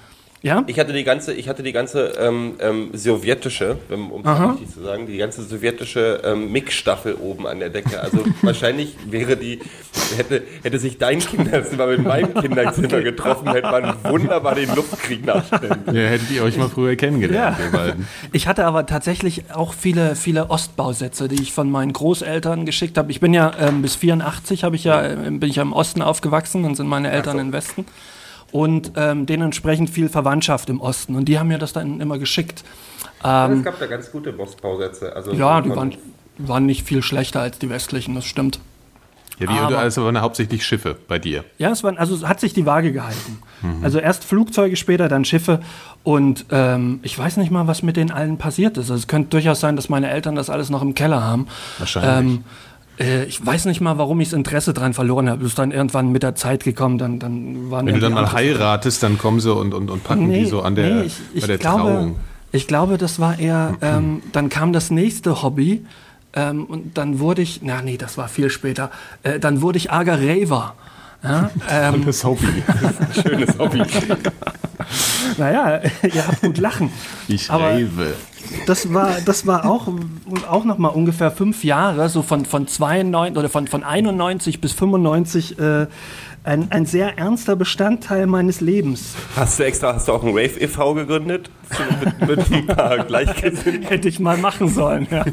Ja? 0.44 0.62
Ich 0.66 0.78
hatte 0.78 0.92
die 0.92 1.04
ganze, 1.04 1.32
ich 1.32 1.48
hatte 1.48 1.62
die 1.62 1.72
ganze 1.72 2.08
ähm, 2.20 2.56
ähm, 2.60 2.90
sowjetische, 2.92 3.78
um 3.90 4.12
um 4.12 4.22
es 4.22 4.40
richtig 4.50 4.74
zu 4.74 4.82
sagen, 4.82 5.06
die 5.06 5.16
ganze 5.16 5.42
sowjetische 5.42 6.20
ähm, 6.22 6.52
MIG-Staffel 6.52 7.14
oben 7.14 7.46
an 7.46 7.60
der 7.60 7.70
Decke. 7.70 7.98
Also 7.98 8.18
wahrscheinlich 8.42 8.94
wäre 9.08 9.38
die, 9.38 9.60
hätte, 10.18 10.42
hätte 10.62 10.78
sich 10.78 10.98
dein 10.98 11.20
Kinderzimmer 11.20 11.86
mit 11.86 12.04
meinem 12.04 12.34
Kinderzimmer 12.40 13.00
getroffen, 13.00 13.50
hätte 13.52 13.70
man 13.70 13.94
wunderbar 14.04 14.54
den 14.54 14.74
Luftkrieg 14.74 15.24
nachstellen 15.24 15.82
können. 15.82 15.96
ja, 15.96 16.08
hättet 16.08 16.30
ihr 16.30 16.42
euch 16.42 16.58
mal 16.58 16.68
früher 16.68 16.94
kennengelernt, 16.94 17.58
Ja. 17.58 17.64
ihr 17.64 17.72
beiden. 17.72 18.06
Ich 18.32 18.46
hatte 18.46 18.66
aber 18.66 18.84
tatsächlich 18.84 19.44
auch 19.54 19.72
viele, 19.72 20.14
viele 20.14 20.50
Ostbausätze, 20.50 21.26
die 21.28 21.40
ich 21.42 21.52
von 21.54 21.70
meinen 21.70 21.94
Großeltern 21.94 22.66
geschickt 22.66 22.98
habe. 22.98 23.10
Ich 23.10 23.20
bin 23.20 23.32
ja 23.32 23.50
ähm, 23.58 23.80
bis 23.80 23.96
84 23.96 24.62
habe 24.62 24.76
ich 24.76 24.84
ja, 24.84 25.02
äh, 25.02 25.16
bin 25.16 25.48
ich 25.48 25.56
ja 25.56 25.62
im 25.62 25.72
Osten 25.72 26.02
aufgewachsen, 26.02 26.62
dann 26.64 26.74
sind 26.74 26.86
meine 26.86 27.10
Eltern 27.10 27.38
im 27.38 27.50
Westen. 27.52 27.86
Und 28.54 28.92
ähm, 28.94 29.26
dementsprechend 29.26 29.90
viel 29.90 30.08
Verwandtschaft 30.08 30.70
im 30.70 30.80
Osten. 30.80 31.16
Und 31.16 31.24
die 31.24 31.40
haben 31.40 31.48
mir 31.48 31.58
das 31.58 31.72
dann 31.72 32.00
immer 32.00 32.18
geschickt. 32.18 32.62
Aber 33.18 33.52
es 33.52 33.64
gab 33.64 33.80
da 33.80 33.86
ganz 33.86 34.12
gute 34.12 34.32
Bossbausätze. 34.32 35.12
Also 35.16 35.32
Ja, 35.32 35.60
die 35.60 35.70
waren, 35.70 35.96
waren 36.38 36.64
nicht 36.64 36.86
viel 36.86 37.02
schlechter 37.02 37.40
als 37.40 37.58
die 37.58 37.68
westlichen, 37.68 38.14
das 38.14 38.26
stimmt. 38.26 38.60
Ja, 39.40 39.48
die, 39.48 39.58
Aber- 39.58 39.78
also 39.80 40.04
waren 40.04 40.20
hauptsächlich 40.20 40.64
Schiffe 40.64 40.96
bei 41.08 41.18
dir. 41.18 41.42
Ja, 41.58 41.70
es 41.70 41.82
waren, 41.82 41.98
also 41.98 42.14
es 42.14 42.24
hat 42.28 42.38
sich 42.38 42.54
die 42.54 42.64
Waage 42.64 42.92
gehalten. 42.92 43.42
Also 43.82 43.98
erst 43.98 44.22
Flugzeuge, 44.22 44.76
später 44.76 45.08
dann 45.08 45.24
Schiffe. 45.24 45.58
Und 46.04 46.46
ähm, 46.52 47.00
ich 47.02 47.18
weiß 47.18 47.38
nicht 47.38 47.50
mal, 47.50 47.66
was 47.66 47.82
mit 47.82 47.96
den 47.96 48.12
allen 48.12 48.38
passiert 48.38 48.76
ist. 48.76 48.84
Also 48.92 48.94
es 49.00 49.08
könnte 49.08 49.30
durchaus 49.30 49.58
sein, 49.58 49.74
dass 49.74 49.88
meine 49.88 50.08
Eltern 50.10 50.36
das 50.36 50.48
alles 50.48 50.70
noch 50.70 50.82
im 50.82 50.94
Keller 50.94 51.24
haben. 51.24 51.48
Wahrscheinlich. 51.78 52.36
Ähm, 52.36 52.44
äh, 52.98 53.24
ich 53.24 53.44
weiß 53.44 53.64
nicht 53.66 53.80
mal, 53.80 53.98
warum 53.98 54.20
ich 54.20 54.30
das 54.30 54.36
Interesse 54.36 54.72
dran 54.72 54.94
verloren 54.94 55.28
habe. 55.28 55.40
Das 55.42 55.50
ist 55.50 55.58
dann 55.58 55.72
irgendwann 55.72 56.12
mit 56.12 56.22
der 56.22 56.34
Zeit 56.34 56.64
gekommen, 56.64 56.98
dann, 56.98 57.18
dann 57.18 57.70
waren 57.70 57.86
Wenn 57.86 57.94
du 57.94 58.00
dann 58.00 58.14
mal 58.14 58.32
heiratest, 58.32 59.02
dann 59.02 59.18
kommen 59.18 59.40
sie 59.40 59.52
und, 59.52 59.74
und, 59.74 59.90
und 59.90 60.04
packen 60.04 60.30
die 60.30 60.46
so 60.46 60.62
an 60.62 60.74
der, 60.74 60.94
nee, 60.94 61.02
ich, 61.02 61.20
ich 61.34 61.40
bei 61.42 61.46
der 61.46 61.58
glaube, 61.58 61.82
Trauung. 61.82 62.16
Ich 62.52 62.68
glaube, 62.68 62.98
das 62.98 63.18
war 63.18 63.38
eher, 63.38 63.76
ähm, 63.82 64.22
dann 64.32 64.48
kam 64.48 64.72
das 64.72 64.90
nächste 64.90 65.42
Hobby 65.42 65.84
ähm, 66.34 66.64
und 66.64 66.96
dann 66.96 67.18
wurde 67.18 67.42
ich, 67.42 67.60
na 67.62 67.82
nee, 67.82 67.96
das 67.96 68.16
war 68.16 68.28
viel 68.28 68.50
später, 68.50 68.90
äh, 69.22 69.40
dann 69.40 69.60
wurde 69.60 69.78
ich 69.78 69.90
arger 69.90 70.18
Raver. 70.20 70.74
Ja, 71.24 71.50
ähm, 71.70 72.04
Das 72.06 72.22
Hobby. 72.22 72.46
Schönes 73.22 73.58
Hobby. 73.58 73.82
naja, 75.38 75.80
ihr 76.02 76.26
habt 76.26 76.42
gut 76.42 76.58
lachen. 76.58 76.90
Ich 77.28 77.50
Aber- 77.50 77.70
rave. 77.70 78.14
Das 78.66 78.92
war, 78.92 79.16
das 79.24 79.46
war 79.46 79.64
auch, 79.64 79.88
auch 80.48 80.64
noch 80.64 80.76
mal 80.76 80.88
ungefähr 80.88 81.30
fünf 81.30 81.64
Jahre, 81.64 82.10
so 82.10 82.20
von, 82.22 82.44
von 82.44 82.68
92 82.68 83.38
oder 83.38 83.48
von, 83.48 83.66
von 83.66 83.82
91 83.82 84.60
bis 84.60 84.72
95, 84.74 85.58
äh, 85.58 85.86
ein, 86.44 86.70
ein 86.70 86.84
sehr 86.84 87.16
ernster 87.18 87.56
Bestandteil 87.56 88.26
meines 88.26 88.60
Lebens. 88.60 89.14
Hast 89.34 89.58
du 89.58 89.64
extra, 89.64 89.94
hast 89.94 90.08
du 90.08 90.12
auch 90.12 90.22
ein 90.22 90.28
Rave 90.28 90.60
e.V. 90.60 90.92
gegründet? 90.94 91.50
Mit, 92.20 92.28
mit 92.28 92.52
ein 92.52 92.66
paar 92.66 92.98
Gleichgesinnten? 93.06 93.82
Hätte 93.84 94.08
ich 94.08 94.20
mal 94.20 94.36
machen 94.36 94.68
sollen, 94.68 95.08
ja. 95.10 95.24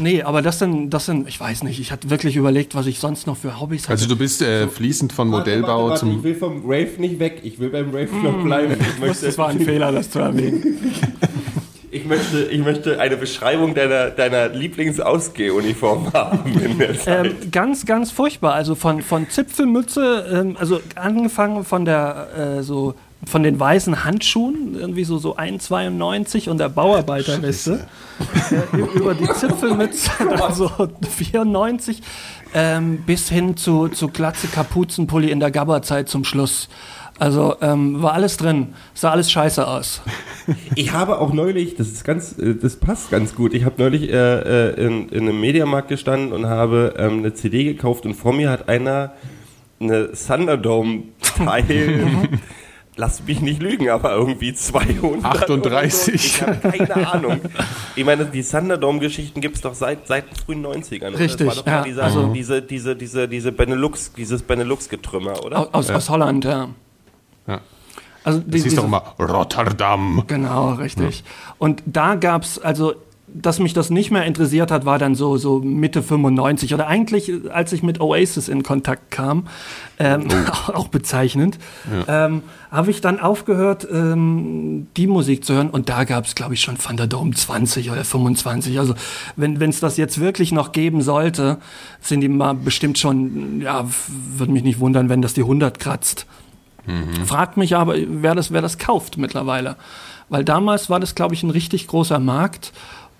Nee, 0.00 0.22
aber 0.22 0.42
das 0.42 0.58
sind, 0.58 0.90
das 0.90 1.06
sind, 1.06 1.28
ich 1.28 1.38
weiß 1.38 1.62
nicht, 1.62 1.80
ich 1.80 1.92
hatte 1.92 2.10
wirklich 2.10 2.36
überlegt, 2.36 2.74
was 2.74 2.86
ich 2.86 2.98
sonst 2.98 3.26
noch 3.26 3.36
für 3.36 3.60
Hobbys 3.60 3.84
hatte. 3.84 3.92
Also 3.92 4.08
du 4.08 4.16
bist 4.16 4.42
äh, 4.42 4.68
fließend 4.68 5.12
von 5.12 5.28
Modellbau 5.28 5.92
ich 5.92 6.00
zum... 6.00 6.22
will 6.22 6.34
vom 6.34 6.62
Rave 6.64 6.92
nicht 6.98 7.18
weg. 7.18 7.40
Ich 7.42 7.58
will 7.58 7.70
beim 7.70 7.90
Rave 7.90 8.14
noch 8.22 8.42
bleiben. 8.42 8.76
Ich 8.80 9.00
möchte, 9.00 9.26
das 9.26 9.38
war 9.38 9.48
ein 9.48 9.60
Fehler, 9.60 9.92
das 9.92 10.10
zu 10.10 10.18
erwähnen. 10.18 10.62
ich 11.90 12.04
möchte, 12.04 12.44
ich 12.50 12.60
möchte 12.60 13.00
eine 13.00 13.16
Beschreibung 13.16 13.74
deiner, 13.74 14.10
deiner 14.10 14.48
Lieblingsausgehuniform 14.48 16.12
haben 16.12 16.60
in 16.60 16.78
der 16.78 16.98
Zeit. 16.98 17.26
Ähm, 17.26 17.50
ganz, 17.50 17.86
ganz 17.86 18.10
furchtbar. 18.10 18.54
Also 18.54 18.74
von, 18.74 19.02
von 19.02 19.28
Zipfelmütze, 19.28 20.26
ähm, 20.32 20.56
also 20.58 20.80
angefangen 20.94 21.64
von 21.64 21.84
der, 21.84 22.58
äh, 22.58 22.62
so, 22.62 22.94
von 23.24 23.42
den 23.42 23.58
weißen 23.58 24.04
Handschuhen, 24.04 24.76
irgendwie 24.78 25.04
so, 25.04 25.18
so 25.18 25.36
1,92 25.36 26.48
und 26.48 26.58
der 26.58 26.68
Bauarbeiterweste, 26.68 27.86
äh, 28.72 28.98
über 28.98 29.14
die 29.14 29.26
Zipfelmütze, 29.26 30.10
dann 30.38 30.54
so 30.54 30.70
94, 31.08 32.02
ähm, 32.54 32.98
bis 33.06 33.28
hin 33.28 33.56
zu, 33.56 33.88
zu 33.88 34.08
Glatze 34.08 34.48
Kapuzenpulli 34.48 35.30
in 35.30 35.40
der 35.40 35.50
Gabberzeit 35.50 36.08
zum 36.08 36.24
Schluss. 36.24 36.68
Also 37.18 37.56
ähm, 37.62 38.02
war 38.02 38.12
alles 38.12 38.36
drin, 38.36 38.74
sah 38.92 39.10
alles 39.10 39.30
scheiße 39.30 39.66
aus. 39.66 40.02
Ich 40.74 40.92
habe 40.92 41.18
auch 41.18 41.32
neulich, 41.32 41.74
das 41.74 41.88
ist 41.88 42.04
ganz, 42.04 42.38
äh, 42.38 42.54
das 42.54 42.76
passt 42.76 43.10
ganz 43.10 43.34
gut. 43.34 43.54
Ich 43.54 43.64
habe 43.64 43.76
neulich 43.78 44.10
äh, 44.10 44.70
äh, 44.70 44.86
in, 44.86 45.08
in 45.08 45.22
einem 45.22 45.40
Mediamarkt 45.40 45.88
gestanden 45.88 46.32
und 46.32 46.46
habe 46.46 46.94
ähm, 46.98 47.18
eine 47.18 47.32
CD 47.32 47.64
gekauft 47.64 48.04
und 48.04 48.14
vor 48.14 48.34
mir 48.34 48.50
hat 48.50 48.68
einer 48.68 49.14
eine 49.80 50.12
Thunderdome-Teil. 50.12 52.28
Lass 52.98 53.22
mich 53.24 53.40
nicht 53.42 53.62
lügen, 53.62 53.90
aber 53.90 54.12
irgendwie 54.12 54.54
200. 54.54 55.22
38. 55.22 55.62
Oder 55.62 55.90
so. 55.90 56.12
Ich 56.12 56.42
habe 56.42 56.56
keine 56.70 57.12
Ahnung. 57.12 57.40
Ich 57.94 58.04
meine, 58.06 58.24
die 58.24 58.42
Thunderdome-Geschichten 58.42 59.40
gibt 59.42 59.56
es 59.56 59.62
doch 59.62 59.74
seit, 59.74 60.06
seit 60.06 60.30
den 60.30 60.36
frühen 60.36 60.64
90ern. 60.66 61.08
oder? 61.10 61.18
Richtig, 61.18 61.46
Das 61.46 61.56
war 61.58 61.62
doch 61.62 61.66
ja. 61.70 61.82
dieser, 61.82 62.04
Also- 62.04 62.32
diese, 62.32 62.62
diese, 62.62 62.96
diese, 62.96 63.28
diese 63.28 63.52
Benelux, 63.52 64.12
dieses 64.14 64.42
Benelux-Getrümmer, 64.42 65.44
oder? 65.44 65.58
Aus, 65.58 65.68
aus, 65.72 65.90
aus 65.90 66.08
Holland, 66.10 66.44
ja. 66.46 66.68
Ja. 67.46 67.60
Also 68.24 68.42
Das 68.46 68.62
hieß 68.62 68.74
doch 68.74 68.84
immer 68.84 69.14
Rotterdam. 69.20 70.24
Genau, 70.26 70.72
richtig. 70.72 71.22
Und 71.58 71.82
da 71.86 72.14
gab's 72.14 72.58
also, 72.58 72.94
dass 73.28 73.58
mich 73.58 73.72
das 73.72 73.90
nicht 73.90 74.10
mehr 74.10 74.24
interessiert 74.24 74.70
hat, 74.70 74.84
war 74.84 74.98
dann 74.98 75.14
so, 75.14 75.36
so 75.36 75.58
Mitte 75.58 76.02
95 76.02 76.72
oder 76.74 76.86
eigentlich, 76.86 77.32
als 77.50 77.72
ich 77.72 77.82
mit 77.82 78.00
Oasis 78.00 78.48
in 78.48 78.62
Kontakt 78.62 79.10
kam, 79.10 79.48
ähm, 79.98 80.28
auch 80.72 80.88
bezeichnend, 80.88 81.58
ähm, 82.06 82.42
habe 82.70 82.90
ich 82.90 83.00
dann 83.00 83.18
aufgehört, 83.18 83.86
ähm, 83.90 84.86
die 84.96 85.06
Musik 85.06 85.44
zu 85.44 85.54
hören 85.54 85.70
und 85.70 85.88
da 85.88 86.04
gab's 86.04 86.34
glaube 86.34 86.54
ich, 86.54 86.60
schon 86.60 86.78
Thunderdome 86.78 87.32
20 87.32 87.90
oder 87.90 88.04
25. 88.04 88.78
Also 88.78 88.94
wenn 89.36 89.60
es 89.60 89.80
das 89.80 89.96
jetzt 89.96 90.20
wirklich 90.20 90.52
noch 90.52 90.72
geben 90.72 91.02
sollte, 91.02 91.58
sind 92.00 92.20
die 92.20 92.28
mal 92.28 92.54
bestimmt 92.54 92.98
schon, 92.98 93.60
ja, 93.60 93.86
würde 94.36 94.52
mich 94.52 94.62
nicht 94.62 94.78
wundern, 94.78 95.08
wenn 95.08 95.22
das 95.22 95.34
die 95.34 95.42
100 95.42 95.78
kratzt. 95.78 96.26
Fragt 97.24 97.56
mich 97.56 97.74
aber, 97.74 97.96
wer 97.96 98.36
das, 98.36 98.52
wer 98.52 98.62
das 98.62 98.78
kauft 98.78 99.18
mittlerweile. 99.18 99.74
Weil 100.28 100.44
damals 100.44 100.88
war 100.88 101.00
das, 101.00 101.14
glaube 101.14 101.34
ich, 101.34 101.42
ein 101.42 101.50
richtig 101.50 101.88
großer 101.88 102.20
Markt 102.20 102.72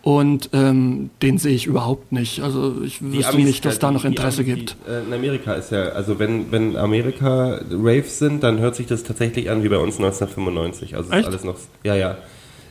und 0.06 0.50
ähm, 0.52 1.10
den 1.20 1.36
sehe 1.36 1.56
ich 1.56 1.66
überhaupt 1.66 2.12
nicht. 2.12 2.40
Also 2.40 2.76
ich 2.84 3.02
wüsste 3.02 3.38
nicht, 3.38 3.64
dass 3.64 3.80
da 3.80 3.90
noch 3.90 4.04
Interesse 4.04 4.44
die, 4.44 4.54
gibt. 4.54 4.76
Die, 4.86 4.92
äh, 4.92 5.02
in 5.02 5.12
Amerika 5.12 5.54
ist 5.54 5.72
ja, 5.72 5.88
also 5.88 6.20
wenn, 6.20 6.52
wenn 6.52 6.76
Amerika 6.76 7.58
Raves 7.72 8.20
sind, 8.20 8.44
dann 8.44 8.60
hört 8.60 8.76
sich 8.76 8.86
das 8.86 9.02
tatsächlich 9.02 9.50
an 9.50 9.64
wie 9.64 9.68
bei 9.68 9.78
uns 9.78 9.96
1995. 9.96 10.94
Also 10.94 11.08
es 11.08 11.12
ist 11.12 11.18
Echt? 11.18 11.28
alles 11.28 11.42
noch, 11.42 11.56
ja, 11.82 11.96
ja. 11.96 12.18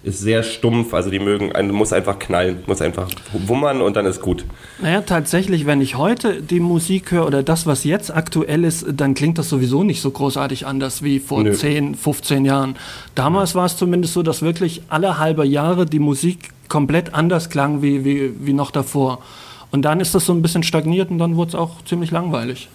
Ist 0.05 0.19
sehr 0.19 0.43
stumpf, 0.43 0.93
also 0.93 1.09
die 1.09 1.19
mögen, 1.19 1.51
muss 1.71 1.91
einfach 1.91 2.19
knallen, 2.19 2.59
muss 2.67 2.81
einfach 2.81 3.09
wummern 3.33 3.81
und 3.81 3.95
dann 3.95 4.05
ist 4.05 4.21
gut. 4.21 4.45
Naja, 4.79 5.01
tatsächlich, 5.01 5.65
wenn 5.65 5.81
ich 5.81 5.97
heute 5.97 6.41
die 6.43 6.59
Musik 6.59 7.11
höre 7.11 7.25
oder 7.25 7.41
das, 7.41 7.65
was 7.65 7.83
jetzt 7.83 8.15
aktuell 8.15 8.63
ist, 8.63 8.85
dann 8.93 9.15
klingt 9.15 9.39
das 9.39 9.49
sowieso 9.49 9.83
nicht 9.83 10.01
so 10.01 10.11
großartig 10.11 10.67
anders 10.67 11.01
wie 11.01 11.19
vor 11.19 11.43
Nö. 11.43 11.53
10, 11.53 11.95
15 11.95 12.45
Jahren. 12.45 12.75
Damals 13.15 13.55
war 13.55 13.65
es 13.65 13.77
zumindest 13.77 14.13
so, 14.13 14.21
dass 14.21 14.43
wirklich 14.43 14.83
alle 14.89 15.17
halbe 15.17 15.45
Jahre 15.45 15.87
die 15.87 15.99
Musik 15.99 16.51
komplett 16.67 17.13
anders 17.15 17.49
klang 17.49 17.81
wie, 17.81 18.05
wie, 18.05 18.31
wie 18.39 18.53
noch 18.53 18.69
davor. 18.69 19.19
Und 19.71 19.81
dann 19.83 19.99
ist 19.99 20.13
das 20.13 20.25
so 20.25 20.33
ein 20.33 20.41
bisschen 20.43 20.63
stagniert 20.63 21.09
und 21.09 21.17
dann 21.17 21.35
wurde 21.35 21.49
es 21.49 21.55
auch 21.55 21.83
ziemlich 21.83 22.11
langweilig. 22.11 22.69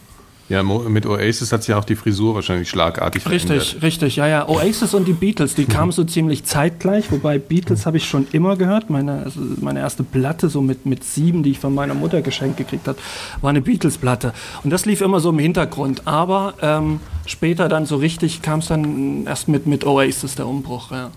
Ja, 0.50 0.64
mit 0.64 1.06
Oasis 1.06 1.52
hat 1.52 1.62
sich 1.62 1.68
ja 1.68 1.78
auch 1.78 1.84
die 1.84 1.94
Frisur 1.94 2.34
wahrscheinlich 2.34 2.68
schlagartig 2.68 3.24
Richtig, 3.30 3.46
verändert. 3.46 3.82
richtig, 3.82 4.16
ja, 4.16 4.26
ja. 4.26 4.48
Oasis 4.48 4.94
und 4.94 5.06
die 5.06 5.12
Beatles, 5.12 5.54
die 5.54 5.64
kamen 5.64 5.92
so 5.92 6.02
ziemlich 6.02 6.42
zeitgleich, 6.42 7.12
wobei 7.12 7.38
Beatles 7.38 7.86
habe 7.86 7.98
ich 7.98 8.08
schon 8.08 8.26
immer 8.32 8.56
gehört. 8.56 8.90
Meine, 8.90 9.22
also 9.22 9.40
meine 9.60 9.78
erste 9.78 10.02
Platte, 10.02 10.48
so 10.48 10.60
mit, 10.60 10.86
mit 10.86 11.04
sieben, 11.04 11.44
die 11.44 11.52
ich 11.52 11.60
von 11.60 11.72
meiner 11.72 11.94
Mutter 11.94 12.20
geschenkt 12.20 12.56
gekriegt 12.56 12.88
habe, 12.88 12.98
war 13.40 13.50
eine 13.50 13.60
Beatles-Platte. 13.60 14.32
Und 14.64 14.70
das 14.70 14.86
lief 14.86 15.02
immer 15.02 15.20
so 15.20 15.30
im 15.30 15.38
Hintergrund. 15.38 16.08
Aber 16.08 16.54
ähm, 16.60 16.98
später 17.26 17.68
dann 17.68 17.86
so 17.86 17.94
richtig 17.94 18.42
kam 18.42 18.58
es 18.58 18.66
dann 18.66 19.26
erst 19.26 19.46
mit, 19.46 19.68
mit 19.68 19.86
Oasis, 19.86 20.34
der 20.34 20.48
Umbruch, 20.48 20.90
ja. 20.90 21.12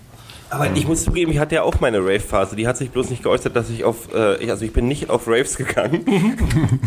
Aber 0.54 0.70
ich 0.74 0.86
muss 0.86 1.04
zugeben, 1.04 1.32
ich 1.32 1.38
hatte 1.38 1.56
ja 1.56 1.62
auch 1.62 1.80
meine 1.80 1.98
Rave-Phase. 1.98 2.54
Die 2.56 2.66
hat 2.68 2.76
sich 2.76 2.90
bloß 2.90 3.10
nicht 3.10 3.22
geäußert, 3.22 3.56
dass 3.56 3.70
ich 3.70 3.84
auf, 3.84 4.14
äh, 4.14 4.36
ich- 4.42 4.50
also 4.50 4.64
ich 4.64 4.72
bin 4.72 4.86
nicht 4.88 5.10
auf 5.10 5.26
Raves 5.26 5.56
gegangen. 5.56 6.04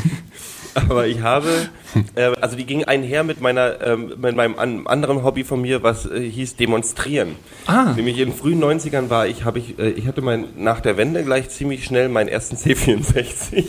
Aber 0.89 1.08
ich 1.08 1.21
habe, 1.21 1.49
äh, 2.15 2.25
also 2.39 2.56
die 2.56 2.65
ging 2.65 2.84
einher 2.84 3.23
mit 3.23 3.41
meiner, 3.41 3.82
ähm, 3.86 4.13
mit 4.21 4.36
meinem 4.36 4.60
an, 4.60 4.86
anderen 4.86 5.23
Hobby 5.23 5.43
von 5.43 5.60
mir, 5.62 5.82
was 5.82 6.06
äh, 6.06 6.19
hieß 6.30 6.56
Demonstrieren. 6.56 7.30
Ah. 7.65 7.93
Nämlich 7.95 8.19
in 8.19 8.30
den 8.30 8.38
frühen 8.38 8.63
90ern 8.63 9.10
war 9.10 9.25
ich, 9.27 9.43
habe 9.43 9.58
ich, 9.58 9.80
äh, 9.80 9.89
ich 9.89 10.06
hatte 10.08 10.21
mein, 10.21 10.45
nach 10.56 10.80
der 10.80 10.95
Wende 10.97 11.23
gleich 11.23 11.49
ziemlich 11.49 11.84
schnell 11.84 12.10
meinen 12.10 12.27
ersten 12.27 12.56
C64. 12.58 13.65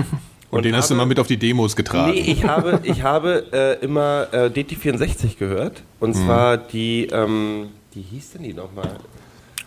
Und, 0.50 0.64
den 0.64 0.74
hast 0.74 0.90
du 0.90 0.94
habe- 0.94 1.02
mal 1.04 1.06
mit 1.06 1.20
auf 1.20 1.26
die 1.28 1.36
Demos 1.36 1.76
getragen. 1.76 2.12
Nee, 2.12 2.20
ich 2.20 2.44
habe, 2.44 2.80
ich 2.82 3.02
habe 3.02 3.44
äh, 3.52 3.84
immer 3.84 4.26
äh, 4.32 4.46
DT64 4.46 5.36
gehört. 5.38 5.82
Und 6.00 6.14
zwar 6.14 6.56
die, 6.56 7.06
ähm, 7.12 7.68
wie 7.94 8.00
hieß 8.02 8.32
denn 8.32 8.42
die 8.42 8.54
nochmal? 8.54 8.96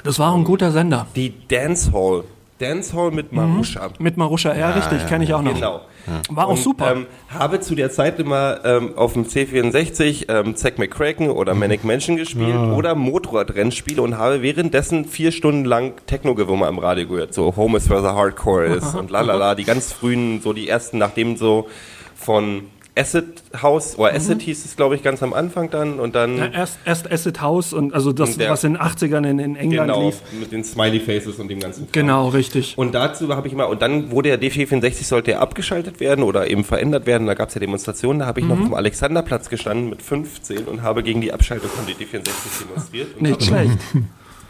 Das 0.03 0.19
war 0.19 0.31
auch 0.31 0.37
ein 0.37 0.43
guter 0.43 0.71
Sender. 0.71 1.07
Die 1.15 1.33
Dancehall. 1.47 2.23
Dancehall 2.59 3.11
mit 3.11 3.31
Marusha. 3.33 3.89
Mit 3.97 4.17
Marusha 4.17 4.51
R, 4.51 4.75
richtig, 4.75 5.07
kenne 5.07 5.23
ich 5.23 5.33
auch 5.33 5.41
noch. 5.41 5.53
Genau. 5.55 5.81
War 6.29 6.45
auch 6.45 6.51
Und, 6.51 6.57
super. 6.57 6.91
Ähm, 6.91 7.07
habe 7.29 7.59
zu 7.59 7.75
der 7.75 7.91
Zeit 7.91 8.19
immer 8.19 8.59
ähm, 8.63 8.97
auf 8.97 9.13
dem 9.13 9.25
C64 9.25 10.29
ähm, 10.29 10.55
Zack 10.55 10.77
McCracken 10.79 11.29
oder 11.29 11.53
Manic 11.53 11.83
Mansion 11.83 12.17
gespielt 12.17 12.55
oder 12.55 12.95
Motorradrennspiele 12.95 14.01
und 14.01 14.17
habe 14.17 14.41
währenddessen 14.41 15.05
vier 15.05 15.31
Stunden 15.31 15.65
lang 15.65 15.93
Techno-Gewummer 16.07 16.67
im 16.69 16.79
Radio 16.79 17.07
gehört. 17.07 17.33
So 17.33 17.55
Home 17.55 17.77
is 17.77 17.89
where 17.89 18.01
the 18.01 18.09
Hardcore 18.09 18.65
ist 18.65 18.95
und 18.95 19.11
lalala, 19.11 19.55
die 19.55 19.63
ganz 19.63 19.91
frühen, 19.91 20.41
so 20.41 20.53
die 20.53 20.67
ersten, 20.67 20.97
nachdem 20.97 21.37
so 21.37 21.67
von 22.15 22.63
Acid 22.93 23.23
House, 23.61 23.97
oder 23.97 24.13
Acid 24.13 24.41
hieß 24.41 24.65
es, 24.65 24.75
glaube 24.75 24.95
ich, 24.95 25.03
ganz 25.03 25.23
am 25.23 25.33
Anfang 25.33 25.69
dann 25.69 25.97
und 25.99 26.13
dann... 26.13 26.33
Mhm. 26.33 26.37
Ja, 26.39 26.45
erst, 26.47 26.77
erst 26.83 27.09
Acid 27.09 27.39
House 27.41 27.71
und 27.71 27.93
also 27.93 28.11
das, 28.11 28.31
Und 28.31 28.41
der- 28.41 28.49
was 28.51 28.65
in 28.65 28.73
den 28.73 28.81
80ern 28.81 29.25
in, 29.29 29.39
in 29.39 29.55
England 29.55 29.87
Genau, 29.87 30.07
lief. 30.07 30.21
mit 30.37 30.51
den 30.51 30.63
Smiley 30.65 30.99
Faces 30.99 31.39
und 31.39 31.47
dem 31.47 31.61
ganzen 31.61 31.83
Kram. 31.83 31.91
Genau, 31.93 32.27
richtig. 32.27 32.77
Und 32.77 32.93
dazu 32.93 33.33
habe 33.33 33.47
ich 33.47 33.53
immer, 33.53 33.69
und 33.69 33.81
dann 33.81 34.11
wurde 34.11 34.37
der 34.37 34.41
D64 34.41 35.05
sollte 35.05 35.31
er 35.31 35.39
abgeschaltet 35.41 36.01
werden 36.01 36.23
oder 36.23 36.49
eben 36.49 36.65
verändert 36.65 37.05
werden. 37.05 37.27
Da 37.27 37.33
gab 37.33 37.47
es 37.47 37.55
ja 37.55 37.59
Demonstrationen. 37.61 38.19
Da 38.19 38.25
habe 38.25 38.41
ich 38.41 38.45
Mhm. 38.45 38.51
noch 38.51 38.59
dem 38.61 38.73
Alexanderplatz 38.73 39.47
gestanden 39.49 39.89
mit 39.89 40.01
15 40.01 40.65
und 40.65 40.81
habe 40.81 41.01
gegen 41.01 41.21
die 41.21 41.31
Abschaltung 41.31 41.69
von 41.69 41.85
D64 41.85 42.67
demonstriert. 42.67 43.21
Nicht 43.21 43.43
schlecht. 43.43 43.77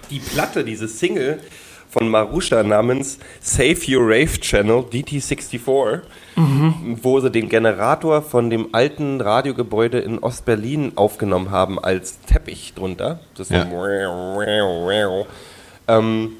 die 0.09 0.19
Platte, 0.19 0.63
diese 0.63 0.87
Single 0.87 1.39
von 1.91 2.07
Marusha 2.09 2.63
namens 2.63 3.19
Save 3.41 3.79
Your 3.87 4.03
Rave 4.07 4.39
Channel 4.39 4.85
DT64, 4.91 5.99
wo 7.03 7.19
sie 7.19 7.29
den 7.29 7.49
Generator 7.49 8.21
von 8.21 8.49
dem 8.49 8.73
alten 8.73 9.19
Radiogebäude 9.19 9.99
in 9.99 10.17
Ostberlin 10.19 10.93
aufgenommen 10.95 11.51
haben 11.51 11.77
als 11.77 12.21
Teppich 12.21 12.73
drunter. 12.73 13.19
Das 13.35 13.51
ist 13.51 13.55
Ja. 13.55 13.65
so 13.69 15.27
ähm, 15.87 16.31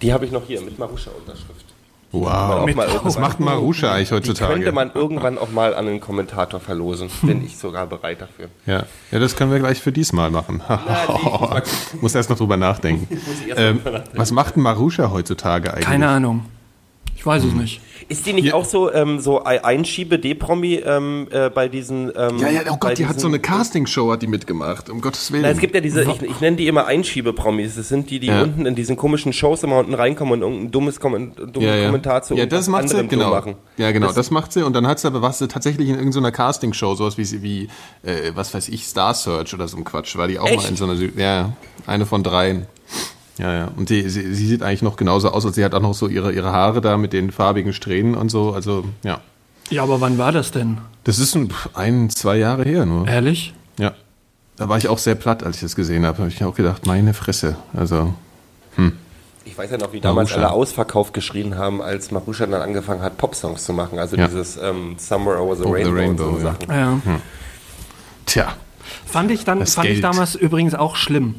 die 0.00 0.12
habe 0.12 0.24
ich 0.24 0.30
noch 0.30 0.46
hier 0.46 0.60
mit 0.60 0.78
Marusha-Unterschrift. 0.78 1.67
Wow. 2.10 2.24
Mal 2.24 2.74
Was 2.76 2.94
irgendwann- 2.94 3.20
macht 3.22 3.40
Marusha 3.40 3.92
eigentlich 3.92 4.08
Die 4.08 4.14
heutzutage? 4.14 4.54
könnte 4.54 4.72
man 4.72 4.90
irgendwann 4.94 5.36
auch 5.36 5.50
mal 5.50 5.74
an 5.74 5.86
einen 5.86 6.00
Kommentator 6.00 6.58
verlosen. 6.58 7.10
Bin 7.22 7.44
ich 7.44 7.58
sogar 7.58 7.86
bereit 7.86 8.20
dafür. 8.22 8.46
ja. 8.66 8.84
ja, 9.10 9.18
das 9.18 9.36
können 9.36 9.50
wir 9.52 9.58
gleich 9.58 9.80
für 9.82 9.92
diesmal 9.92 10.30
machen. 10.30 10.62
die- 10.68 11.96
Muss 12.00 12.14
erst 12.14 12.30
noch 12.30 12.38
drüber 12.38 12.56
nachdenken. 12.56 13.06
Ähm, 13.56 13.80
was 14.14 14.30
macht 14.30 14.56
ein 14.56 14.60
Marusha 14.62 15.10
heutzutage 15.10 15.70
eigentlich? 15.70 15.84
Keine 15.86 16.08
Ahnung. 16.08 16.44
Ich 17.18 17.26
weiß 17.26 17.42
es 17.42 17.52
nicht. 17.52 17.80
Ist 18.08 18.24
die 18.26 18.32
nicht 18.32 18.44
Ja. 18.46 18.54
auch 18.54 18.64
so, 18.64 18.92
ähm, 18.94 19.18
so 19.18 19.42
ein- 19.42 19.62
Einschiebe-D-Promi 19.62 20.76
ähm, 20.86 21.26
äh, 21.32 21.50
bei 21.50 21.66
diesen. 21.68 22.12
Ähm, 22.16 22.38
Ja, 22.38 22.48
ja, 22.48 22.60
oh 22.70 22.76
Gott, 22.78 22.96
die 22.96 23.06
hat 23.06 23.18
so 23.18 23.26
eine 23.26 23.40
Castingshow 23.40 24.12
hat 24.12 24.22
die 24.22 24.28
mitgemacht, 24.28 24.88
um 24.88 25.00
Gottes 25.00 25.32
Willen. 25.32 25.42
Na, 25.42 25.48
es 25.50 25.58
gibt 25.58 25.74
ja 25.74 25.80
diese, 25.80 26.04
ich, 26.04 26.22
ich 26.22 26.40
nenne 26.40 26.56
die 26.56 26.68
immer 26.68 26.86
Einschiebe-Promis. 26.86 27.74
Das 27.74 27.88
sind 27.88 28.08
die, 28.10 28.20
die 28.20 28.28
Ja. 28.28 28.42
unten 28.44 28.66
in 28.66 28.76
diesen 28.76 28.96
komischen 28.96 29.32
Shows 29.32 29.64
immer 29.64 29.78
unten 29.78 29.94
reinkommen 29.94 30.34
und 30.34 30.42
irgendein 30.42 30.70
dummes 30.70 31.00
Kommen, 31.00 31.32
dummen 31.34 31.68
ja, 31.68 31.74
ja. 31.74 31.86
Kommentar 31.86 32.22
zu 32.22 32.34
ja, 32.36 32.46
das 32.46 32.68
macht 32.68 32.88
sie, 32.88 33.04
genau. 33.08 33.30
machen. 33.30 33.56
Ja, 33.78 33.90
genau, 33.90 34.12
das, 34.12 34.30
macht 34.30 34.52
sie. 34.52 34.62
Und 34.64 34.74
dann 34.74 34.86
hat 34.86 35.00
sie 35.00 35.08
aber 35.08 35.20
was 35.20 35.38
sie 35.40 35.48
tatsächlich 35.48 35.88
in 35.88 35.96
irgendeiner 35.96 36.30
Castingshow, 36.30 36.94
sowas 36.94 37.18
wie, 37.18 37.24
sie- 37.24 37.42
wie 37.42 37.64
äh, 38.04 38.30
was 38.36 38.54
weiß 38.54 38.68
ich, 38.68 38.86
Star 38.86 39.12
Search 39.12 39.52
oder 39.52 39.66
so 39.66 39.76
ein 39.76 39.82
Quatsch, 39.84 40.16
war 40.16 40.28
die 40.28 40.38
auch 40.38 40.46
Echt? 40.46 40.62
mal 40.62 40.68
in 40.68 40.76
so 40.76 40.84
einer, 40.84 40.94
ja, 41.16 41.52
eine 41.84 42.06
von 42.06 42.22
dreien. 42.22 42.66
Ja, 43.38 43.52
ja. 43.54 43.68
Und 43.76 43.88
die, 43.90 44.08
sie, 44.08 44.34
sie 44.34 44.46
sieht 44.46 44.62
eigentlich 44.62 44.82
noch 44.82 44.96
genauso 44.96 45.30
aus, 45.30 45.46
als 45.46 45.54
sie 45.54 45.64
hat 45.64 45.74
auch 45.74 45.80
noch 45.80 45.94
so 45.94 46.08
ihre, 46.08 46.32
ihre 46.32 46.52
Haare 46.52 46.80
da 46.80 46.96
mit 46.96 47.12
den 47.12 47.30
farbigen 47.30 47.72
Strähnen 47.72 48.14
und 48.14 48.30
so. 48.30 48.52
Also, 48.52 48.84
ja. 49.04 49.20
Ja, 49.70 49.82
aber 49.82 50.00
wann 50.00 50.18
war 50.18 50.32
das 50.32 50.50
denn? 50.50 50.78
Das 51.04 51.18
ist 51.18 51.34
ein, 51.36 51.52
ein 51.74 52.10
zwei 52.10 52.36
Jahre 52.36 52.64
her 52.64 52.84
nur. 52.86 53.06
Ehrlich? 53.06 53.54
Ja. 53.78 53.92
Da 54.56 54.68
war 54.68 54.76
ich 54.78 54.88
auch 54.88 54.98
sehr 54.98 55.14
platt, 55.14 55.44
als 55.44 55.56
ich 55.56 55.62
das 55.62 55.76
gesehen 55.76 56.04
habe. 56.04 56.18
habe 56.18 56.28
ich 56.28 56.42
auch 56.42 56.54
gedacht, 56.54 56.84
meine 56.86 57.14
Fresse. 57.14 57.56
Also, 57.76 58.12
Ich 59.44 59.56
weiß 59.56 59.70
ja 59.70 59.78
noch, 59.78 59.92
wie 59.92 60.00
damals 60.00 60.30
Marusha. 60.30 60.46
alle 60.48 60.52
Ausverkauf 60.54 61.12
geschrien 61.12 61.56
haben, 61.56 61.80
als 61.80 62.10
Marusha 62.10 62.44
dann 62.46 62.60
angefangen 62.60 63.02
hat, 63.02 63.16
Popsongs 63.18 63.64
zu 63.64 63.72
machen. 63.72 63.98
Also 63.98 64.16
Ja. 64.16 64.26
dieses 64.26 64.56
ähm, 64.56 64.96
Somewhere 64.98 65.40
Over 65.40 65.56
the 65.56 65.62
Over 65.64 65.78
the 65.78 65.84
Rainbow, 65.84 65.98
Rainbow, 66.00 66.24
und 66.24 66.40
so 66.40 66.46
ja. 66.46 66.52
Sachen. 66.52 66.70
Ja. 67.06 67.20
tja. 68.26 68.48
Fand 69.06 69.30
ich 69.30 69.44
dann, 69.44 69.60
Das 69.60 69.74
fand 69.74 69.86
ich 69.88 69.94
Geld. 70.00 70.04
damals 70.04 70.34
übrigens 70.34 70.74
auch 70.74 70.96
schlimm. 70.96 71.36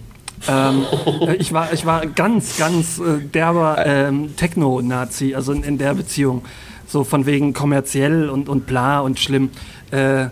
Ähm, 0.47 0.85
äh, 1.27 1.35
ich, 1.35 1.53
war, 1.53 1.73
ich 1.73 1.85
war 1.85 2.05
ganz, 2.05 2.57
ganz 2.57 2.99
äh, 2.99 3.19
derber 3.19 3.85
ähm, 3.85 4.35
Techno-Nazi, 4.35 5.35
also 5.35 5.51
in, 5.51 5.63
in 5.63 5.77
der 5.77 5.93
Beziehung. 5.93 6.43
So 6.87 7.03
von 7.03 7.25
wegen 7.25 7.53
kommerziell 7.53 8.29
und, 8.29 8.49
und 8.49 8.65
bla 8.65 9.01
und 9.01 9.19
schlimm. 9.19 9.51
Äh, 9.91 10.23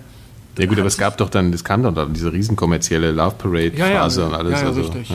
Ja 0.58 0.66
gut, 0.68 0.80
aber 0.80 0.88
es 0.88 0.98
gab 0.98 1.18
doch 1.18 1.30
dann, 1.30 1.54
es 1.54 1.64
kam 1.64 1.84
doch 1.84 1.94
dann 1.94 2.14
diese 2.14 2.34
riesen 2.34 2.56
kommerzielle 2.56 3.12
Love 3.12 3.36
Parade 3.38 3.74
ja, 3.76 3.90
ja, 3.90 4.04
und 4.06 4.34
alles. 4.34 4.54
ja, 4.54 4.62
ja, 4.62 4.68
also, 4.68 4.82
richtig. 4.82 5.12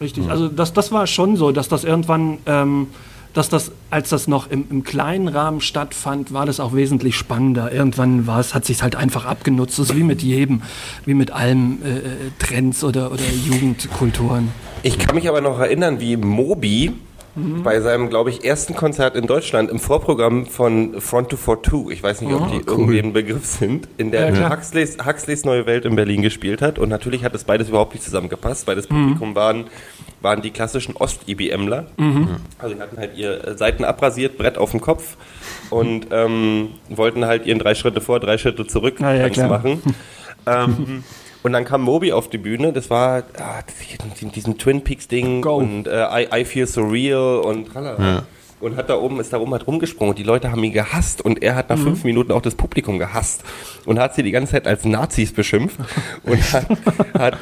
Richtig. 0.00 0.30
Also 0.30 0.48
das, 0.48 0.72
das 0.72 0.92
war 0.92 1.06
schon 1.06 1.36
so, 1.36 1.52
dass 1.52 1.68
das 1.68 1.84
irgendwann, 1.84 2.38
ähm, 2.46 2.86
dass 3.38 3.48
das, 3.48 3.70
als 3.90 4.08
das 4.08 4.26
noch 4.26 4.50
im, 4.50 4.64
im 4.68 4.82
kleinen 4.82 5.28
Rahmen 5.28 5.60
stattfand, 5.60 6.32
war 6.32 6.44
das 6.44 6.58
auch 6.58 6.74
wesentlich 6.74 7.14
spannender. 7.14 7.72
Irgendwann 7.72 8.26
war 8.26 8.40
es, 8.40 8.52
hat 8.52 8.64
sich 8.64 8.82
halt 8.82 8.96
einfach 8.96 9.26
abgenutzt. 9.26 9.78
Das 9.78 9.90
ist 9.90 9.96
wie 9.96 10.02
mit 10.02 10.22
jedem, 10.22 10.62
wie 11.06 11.14
mit 11.14 11.30
allem 11.30 11.78
äh, 11.84 11.98
äh, 11.98 12.02
Trends 12.40 12.82
oder, 12.82 13.12
oder 13.12 13.22
Jugendkulturen. 13.46 14.48
Ich 14.82 14.98
kann 14.98 15.14
mich 15.14 15.28
aber 15.28 15.40
noch 15.40 15.60
erinnern, 15.60 16.00
wie 16.00 16.16
Moby 17.38 17.62
bei 17.62 17.80
seinem, 17.80 18.08
glaube 18.08 18.30
ich, 18.30 18.44
ersten 18.44 18.74
Konzert 18.74 19.16
in 19.16 19.26
Deutschland 19.26 19.70
im 19.70 19.78
Vorprogramm 19.78 20.46
von 20.46 21.00
Front 21.00 21.30
to 21.30 21.36
42, 21.36 21.90
ich 21.90 22.02
weiß 22.02 22.20
nicht, 22.22 22.32
ob 22.32 22.50
die 22.50 22.62
irgendwie 22.66 22.98
ein 22.98 23.12
Begriff 23.12 23.44
sind, 23.46 23.88
in 23.96 24.10
der 24.10 24.34
Ja. 24.34 24.50
Huxleys, 24.50 24.98
Huxleys 25.04 25.44
Neue 25.44 25.66
Welt 25.66 25.84
in 25.84 25.96
Berlin 25.96 26.22
gespielt 26.22 26.62
hat. 26.62 26.78
Und 26.78 26.88
natürlich 26.88 27.24
hat 27.24 27.34
das 27.34 27.44
beides 27.44 27.68
überhaupt 27.68 27.94
nicht 27.94 28.04
zusammengepasst, 28.04 28.66
weil 28.66 28.76
das 28.76 28.86
Publikum 28.86 29.34
waren, 29.34 29.66
waren 30.20 30.42
die 30.42 30.50
klassischen 30.50 30.96
Ost-IBMler. 30.96 31.86
Also 32.58 32.74
die 32.74 32.80
hatten 32.80 32.96
halt 32.96 33.16
ihr 33.16 33.56
Seiten 33.56 33.84
abrasiert, 33.84 34.38
Brett 34.38 34.58
auf 34.58 34.70
dem 34.72 34.80
Kopf 34.80 35.16
und 35.70 36.06
ähm, 36.10 36.70
wollten 36.88 37.26
halt 37.26 37.46
ihren 37.46 37.58
drei 37.58 37.74
Schritte 37.74 38.00
vor, 38.00 38.20
drei 38.20 38.38
Schritte 38.38 38.66
zurück 38.66 39.00
ja, 39.00 39.28
klar. 39.28 39.48
machen. 39.48 39.82
ähm, 40.46 41.04
und 41.42 41.52
dann 41.52 41.64
kam 41.64 41.82
Moby 41.82 42.12
auf 42.12 42.28
die 42.28 42.38
Bühne, 42.38 42.72
das 42.72 42.90
war 42.90 43.22
ah, 43.38 43.62
diesen, 44.12 44.32
diesen 44.32 44.58
Twin 44.58 44.82
Peaks 44.82 45.08
Ding 45.08 45.42
Go. 45.42 45.56
und 45.56 45.86
äh, 45.86 46.24
I, 46.24 46.40
I 46.40 46.44
Feel 46.44 46.66
So 46.66 46.82
Real 46.82 47.40
und 47.40 47.72
tralala. 47.72 48.04
Ja. 48.04 48.22
Und 48.60 48.76
hat 48.76 48.90
da 48.90 48.96
oben, 48.96 49.20
ist 49.20 49.32
da 49.32 49.38
oben 49.38 49.52
halt 49.52 49.68
rumgesprungen 49.68 50.10
und 50.10 50.18
die 50.18 50.24
Leute 50.24 50.50
haben 50.50 50.64
ihn 50.64 50.72
gehasst 50.72 51.20
und 51.20 51.44
er 51.44 51.54
hat 51.54 51.68
nach 51.68 51.78
fünf 51.78 52.02
Minuten 52.02 52.32
auch 52.32 52.42
das 52.42 52.56
Publikum 52.56 52.98
gehasst 52.98 53.44
und 53.86 54.00
hat 54.00 54.16
sie 54.16 54.24
die 54.24 54.32
ganze 54.32 54.52
Zeit 54.52 54.66
als 54.66 54.84
Nazis 54.84 55.32
beschimpft 55.32 55.78
und 56.24 56.42
hat, 56.52 56.66
hat 57.16 57.38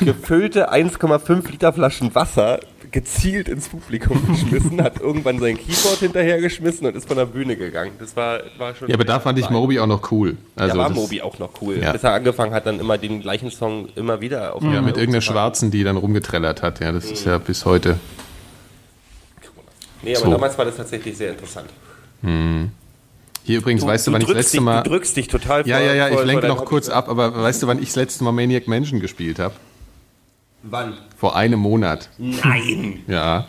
gefüllte 0.00 0.72
1,5 0.72 1.50
Liter 1.50 1.72
Flaschen 1.72 2.14
Wasser 2.14 2.60
gezielt 2.90 3.48
ins 3.48 3.68
Publikum 3.68 4.20
geschmissen, 4.32 4.82
hat 4.82 5.00
irgendwann 5.00 5.38
sein 5.38 5.56
Keyboard 5.56 5.98
hinterhergeschmissen 6.00 6.86
und 6.86 6.96
ist 6.96 7.06
von 7.06 7.16
der 7.16 7.26
Bühne 7.26 7.56
gegangen. 7.56 7.92
Das 8.00 8.16
war, 8.16 8.40
war 8.58 8.74
schon. 8.74 8.88
ja, 8.88 8.94
aber 8.94 9.04
da 9.04 9.20
fand 9.20 9.38
ich 9.38 9.48
Moby 9.48 9.78
auch 9.78 9.86
noch 9.86 10.10
cool. 10.10 10.36
Also 10.56 10.74
da 10.76 10.82
war 10.82 10.90
Moby 10.90 11.22
auch 11.22 11.38
noch 11.38 11.50
cool. 11.62 11.78
Ja. 11.80 11.92
Bis 11.92 12.02
er 12.02 12.14
angefangen 12.14 12.52
hat, 12.52 12.66
dann 12.66 12.80
immer 12.80 12.98
den 12.98 13.20
gleichen 13.20 13.50
Song 13.50 13.88
immer 13.94 14.20
wieder 14.20 14.56
auf 14.56 14.62
Ja, 14.62 14.82
mit 14.82 14.96
irgendeiner 14.96 15.20
Schwarzen, 15.20 15.70
die 15.70 15.84
dann 15.84 15.96
rumgetrellert 15.96 16.62
hat. 16.62 16.80
Ja, 16.80 16.90
das 16.90 17.04
ist 17.10 17.24
ja 17.24 17.38
bis 17.38 17.64
heute. 17.64 17.98
Nee, 20.02 20.16
aber 20.16 20.24
So. 20.24 20.30
damals 20.32 20.58
war 20.58 20.64
das 20.64 20.76
tatsächlich 20.76 21.16
sehr 21.16 21.30
interessant. 21.30 21.68
Hier 22.22 23.58
übrigens, 23.58 23.86
weißt 23.86 24.06
du, 24.06 24.12
wann 24.12 24.20
ich 24.20 24.26
das 24.26 24.36
letzte 24.36 24.56
dich, 24.58 24.64
Mal. 24.64 24.82
du 24.82 24.90
drückst 24.90 25.16
dich 25.16 25.28
total 25.28 25.66
Ja, 25.66 25.78
ja, 25.80 25.94
ja, 25.94 26.08
ich 26.08 26.24
lenke 26.24 26.48
noch 26.48 26.64
kurz 26.64 26.88
ab, 26.88 27.08
aber 27.08 27.34
weißt 27.34 27.62
du, 27.62 27.66
wann 27.66 27.78
ich 27.78 27.86
das 27.88 27.96
letzte 27.96 28.24
Mal 28.24 28.32
Maniac 28.32 28.68
Mansion 28.68 29.00
gespielt 29.00 29.38
habe? 29.38 29.54
Wann? 30.62 30.94
Vor 31.16 31.36
einem 31.36 31.60
Monat. 31.60 32.10
Nein! 32.18 33.02
Ja. 33.06 33.46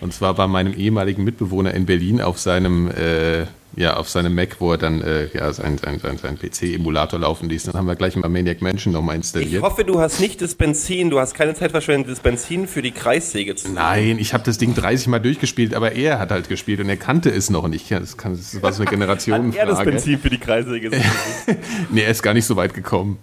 Und 0.00 0.12
zwar 0.12 0.34
bei 0.34 0.46
meinem 0.46 0.74
ehemaligen 0.74 1.24
Mitbewohner 1.24 1.74
in 1.74 1.86
Berlin 1.86 2.20
auf 2.20 2.38
seinem, 2.38 2.90
äh, 2.90 3.46
ja, 3.76 3.96
auf 3.96 4.08
seinem 4.08 4.34
Mac, 4.34 4.56
wo 4.58 4.72
er 4.72 4.78
dann 4.78 5.02
äh, 5.02 5.28
ja, 5.34 5.52
sein, 5.52 5.76
sein, 5.78 5.98
sein, 6.00 6.16
sein 6.18 6.38
PC-Emulator 6.38 7.20
laufen 7.20 7.48
ließ. 7.48 7.64
Dann 7.64 7.74
haben 7.74 7.86
wir 7.86 7.94
gleich 7.94 8.16
mal 8.16 8.28
Maniac 8.28 8.62
Mansion 8.62 8.92
nochmal 8.92 9.16
Ich 9.16 9.18
installiert. 9.18 9.62
hoffe, 9.62 9.84
du 9.84 10.00
hast 10.00 10.18
nicht 10.18 10.40
das 10.40 10.54
Benzin, 10.54 11.10
du 11.10 11.20
hast 11.20 11.34
keine 11.34 11.54
Zeit 11.54 11.72
verschwendet, 11.72 12.10
das 12.10 12.20
Benzin 12.20 12.66
für 12.68 12.80
die 12.80 12.92
Kreissäge 12.92 13.54
zu 13.54 13.70
Nein, 13.70 14.18
ich 14.18 14.32
habe 14.32 14.44
das 14.44 14.56
Ding 14.56 14.74
30 14.74 15.08
Mal 15.08 15.18
durchgespielt, 15.18 15.74
aber 15.74 15.92
er 15.92 16.18
hat 16.18 16.30
halt 16.30 16.48
gespielt 16.48 16.80
und 16.80 16.88
er 16.88 16.96
kannte 16.96 17.28
es 17.30 17.50
noch 17.50 17.68
nicht. 17.68 17.90
Das, 17.90 18.16
kann, 18.16 18.32
das 18.36 18.62
war 18.62 18.72
so 18.72 18.82
eine 18.82 18.90
Hat 18.90 18.98
er 19.00 19.06
das 19.14 19.24
Generationenfrage. 19.24 19.90
Benzin 19.90 20.18
für 20.18 20.30
die 20.30 20.38
Kreissäge 20.38 20.90
Nee, 21.90 22.00
er 22.00 22.10
ist 22.10 22.22
gar 22.22 22.32
nicht 22.34 22.46
so 22.46 22.56
weit 22.56 22.72
gekommen. 22.72 23.18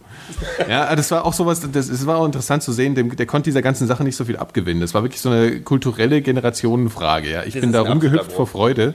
Ja, 0.70 0.96
das 0.96 1.10
war 1.12 1.26
auch 1.26 1.34
sowas, 1.34 1.68
das, 1.72 1.90
es 1.90 2.06
war 2.06 2.18
auch 2.18 2.26
interessant 2.26 2.64
zu 2.64 2.72
sehen, 2.72 2.96
dem, 2.96 3.16
der 3.16 3.26
konnte 3.26 3.46
dieser 3.50 3.62
ganzen 3.62 3.88
Sache 3.88 4.04
nicht 4.04 4.16
so 4.16 4.26
viel 4.26 4.38
abgewinnen. 4.38 4.82
Das 4.82 4.94
war 4.94 5.04
wirklich 5.04 5.22
so 5.22 5.30
eine 5.30 5.62
kulturelle 5.62 6.22
Generationenfrage. 6.22 7.30
Ja. 7.32 7.44
Ich 7.44 7.54
Das 7.54 7.62
bin 7.62 7.72
da 7.72 7.82
rumgehüpft 7.82 8.32
vor 8.32 8.48
Freude. 8.48 8.94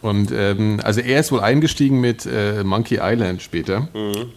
Und 0.00 0.30
ähm, 0.32 0.80
also 0.82 1.00
er 1.00 1.20
ist 1.20 1.32
wohl 1.32 1.40
eingestiegen 1.40 2.00
mit 2.00 2.26
äh, 2.26 2.62
Monkey 2.64 2.98
Island 3.02 3.42
später. 3.42 3.88
Mhm. 3.94 4.32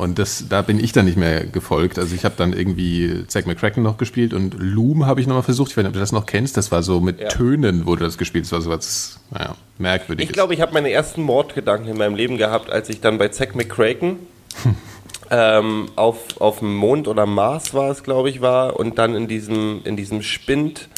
Und 0.00 0.18
das, 0.18 0.46
da 0.48 0.62
bin 0.62 0.82
ich 0.82 0.92
dann 0.92 1.04
nicht 1.04 1.18
mehr 1.18 1.44
gefolgt. 1.44 1.98
Also 1.98 2.14
ich 2.14 2.24
habe 2.24 2.34
dann 2.38 2.54
irgendwie 2.54 3.26
Zack 3.26 3.46
McCracken 3.46 3.82
noch 3.82 3.98
gespielt 3.98 4.32
und 4.32 4.54
Loom 4.58 5.04
habe 5.04 5.20
ich 5.20 5.26
nochmal 5.26 5.42
versucht. 5.42 5.72
Ich 5.72 5.76
weiß 5.76 5.82
nicht, 5.82 5.88
ob 5.88 5.92
du 5.92 6.00
das 6.00 6.12
noch 6.12 6.24
kennst. 6.24 6.56
Das 6.56 6.72
war 6.72 6.82
so 6.82 7.00
mit 7.00 7.20
Ja. 7.20 7.28
Tönen 7.28 7.84
wurde 7.84 8.04
das 8.04 8.16
gespielt. 8.16 8.46
Das 8.46 8.52
war 8.52 8.62
so 8.62 8.70
was, 8.70 9.20
naja, 9.30 9.56
merkwürdiges. 9.76 10.30
Ich 10.30 10.32
glaube, 10.32 10.54
ich 10.54 10.62
habe 10.62 10.72
meine 10.72 10.90
ersten 10.90 11.20
Mordgedanken 11.20 11.90
in 11.90 11.98
meinem 11.98 12.14
Leben 12.14 12.38
gehabt, 12.38 12.70
als 12.70 12.88
ich 12.88 13.02
dann 13.02 13.18
bei 13.18 13.28
Zack 13.28 13.54
McCracken 13.54 14.20
ähm, 15.30 15.90
auf, 15.96 16.40
auf 16.40 16.60
dem 16.60 16.74
Mond 16.76 17.06
oder 17.06 17.26
Mars 17.26 17.74
war 17.74 17.90
es, 17.90 18.02
glaube 18.02 18.30
ich, 18.30 18.40
war 18.40 18.80
und 18.80 18.98
dann 18.98 19.14
in 19.14 19.28
diesem, 19.28 19.82
in 19.84 19.98
diesem 19.98 20.22
Spind 20.22 20.88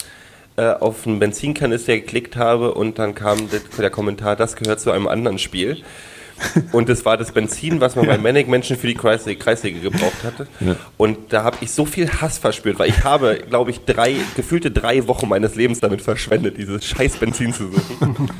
äh, 0.56 0.70
auf 0.72 1.06
einen 1.06 1.18
Benzinkanister 1.18 1.96
geklickt 1.96 2.36
habe 2.36 2.74
und 2.74 2.98
dann 2.98 3.14
kam 3.14 3.48
der, 3.50 3.60
der 3.78 3.90
Kommentar, 3.90 4.36
das 4.36 4.56
gehört 4.56 4.80
zu 4.80 4.90
einem 4.90 5.08
anderen 5.08 5.38
Spiel. 5.38 5.82
Und 6.72 6.88
das 6.88 7.04
war 7.04 7.16
das 7.16 7.32
Benzin, 7.32 7.80
was 7.80 7.96
man 7.96 8.06
bei 8.06 8.18
Manic 8.18 8.48
Menschen 8.48 8.76
für 8.76 8.86
die 8.86 8.94
Kreissäge, 8.94 9.38
Kreissäge 9.38 9.80
gebraucht 9.80 10.24
hatte. 10.24 10.48
Ja. 10.60 10.76
Und 10.96 11.32
da 11.32 11.44
habe 11.44 11.58
ich 11.60 11.70
so 11.70 11.84
viel 11.84 12.10
Hass 12.10 12.38
verspürt, 12.38 12.78
weil 12.78 12.88
ich 12.88 13.04
habe, 13.04 13.40
glaube 13.48 13.70
ich, 13.70 13.84
drei, 13.84 14.16
gefühlte 14.34 14.70
drei 14.70 15.06
Wochen 15.08 15.28
meines 15.28 15.54
Lebens 15.54 15.80
damit 15.80 16.02
verschwendet, 16.02 16.56
dieses 16.58 16.84
scheiß 16.84 17.18
Benzin 17.18 17.52
zu 17.52 17.70
suchen. 17.70 18.30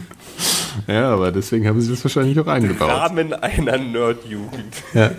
ja, 0.87 1.11
aber 1.11 1.33
deswegen 1.33 1.67
haben 1.67 1.81
sie 1.81 1.91
das 1.91 2.05
wahrscheinlich 2.05 2.39
auch 2.41 2.47
eingebaut. 2.47 2.89
Rahmen 2.89 3.33
einer 3.35 3.79
Nerdjugend. 3.79 4.75
Ja. 4.95 5.13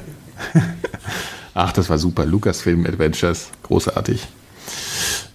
Ach, 1.53 1.71
das 1.71 1.89
war 1.89 1.97
super. 1.97 2.25
Lucasfilm 2.25 2.86
Adventures. 2.86 3.49
Großartig. 3.63 4.27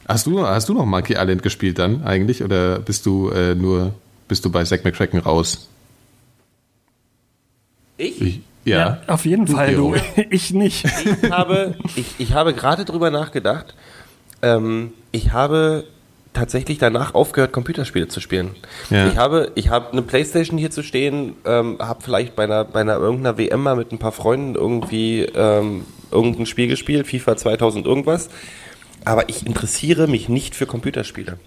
Hast 0.09 0.27
du, 0.27 0.45
hast 0.47 0.69
du 0.71 0.75
noch 0.75 0.87
Monkey 0.87 1.15
Island 1.19 1.43
gespielt 1.43 1.79
dann 1.79 2.03
eigentlich? 2.03 2.43
Oder 2.43 2.79
bist 2.79 3.05
du 3.05 3.29
äh, 3.29 3.55
nur, 3.55 3.93
bist 4.27 4.45
du 4.45 4.51
bei 4.51 4.65
Zack 4.65 4.85
McCracken 4.85 5.21
raus? 5.21 5.69
Ich, 7.99 8.21
Ich, 8.23 8.41
ja. 8.65 8.99
Auf 9.07 9.27
jeden 9.27 9.47
Fall, 9.47 9.75
du. 9.75 9.91
Gero. 9.91 10.03
Ich 10.31 10.53
nicht. 10.53 10.85
ich 10.85 11.31
habe, 11.31 11.75
ich, 11.95 12.07
ich 12.19 12.33
habe 12.33 12.55
gerade 12.55 12.85
drüber 12.85 13.11
nachgedacht. 13.11 13.75
Ähm, 14.41 14.93
ich 15.13 15.33
habe 15.33 15.85
tatsächlich 16.33 16.79
danach 16.79 17.15
aufgehört, 17.15 17.53
Computerspiele 17.53 18.09
zu 18.09 18.21
spielen. 18.21 18.55
Ja. 18.91 19.09
Ich 19.09 19.17
habe, 19.17 19.53
ich 19.57 19.69
habe 19.69 19.93
eine 19.93 20.03
Playstation 20.03 20.59
hier 20.59 20.71
zu 20.71 20.83
stehen, 20.83 21.35
ähm, 21.45 21.79
habe 21.81 22.03
vielleicht 22.03 22.37
bei 22.37 22.45
einer, 22.45 22.65
bei 22.65 22.81
einer 22.81 22.97
irgendeiner 22.97 23.37
WM 23.37 23.63
mal 23.63 23.77
mit 23.77 23.93
ein 23.93 23.99
paar 23.99 24.13
Freunden 24.13 24.55
irgendwie 24.55 25.23
ähm, 25.23 25.85
irgendein 26.11 26.47
Spiel 26.47 26.69
gespielt, 26.69 27.07
FIFA 27.07 27.37
2000 27.37 27.87
irgendwas. 27.87 28.31
Aber 29.05 29.29
ich 29.29 29.47
interessiere 29.47 30.07
mich 30.07 30.29
nicht 30.29 30.55
für 30.55 30.67
Computerspiele. 30.67 31.39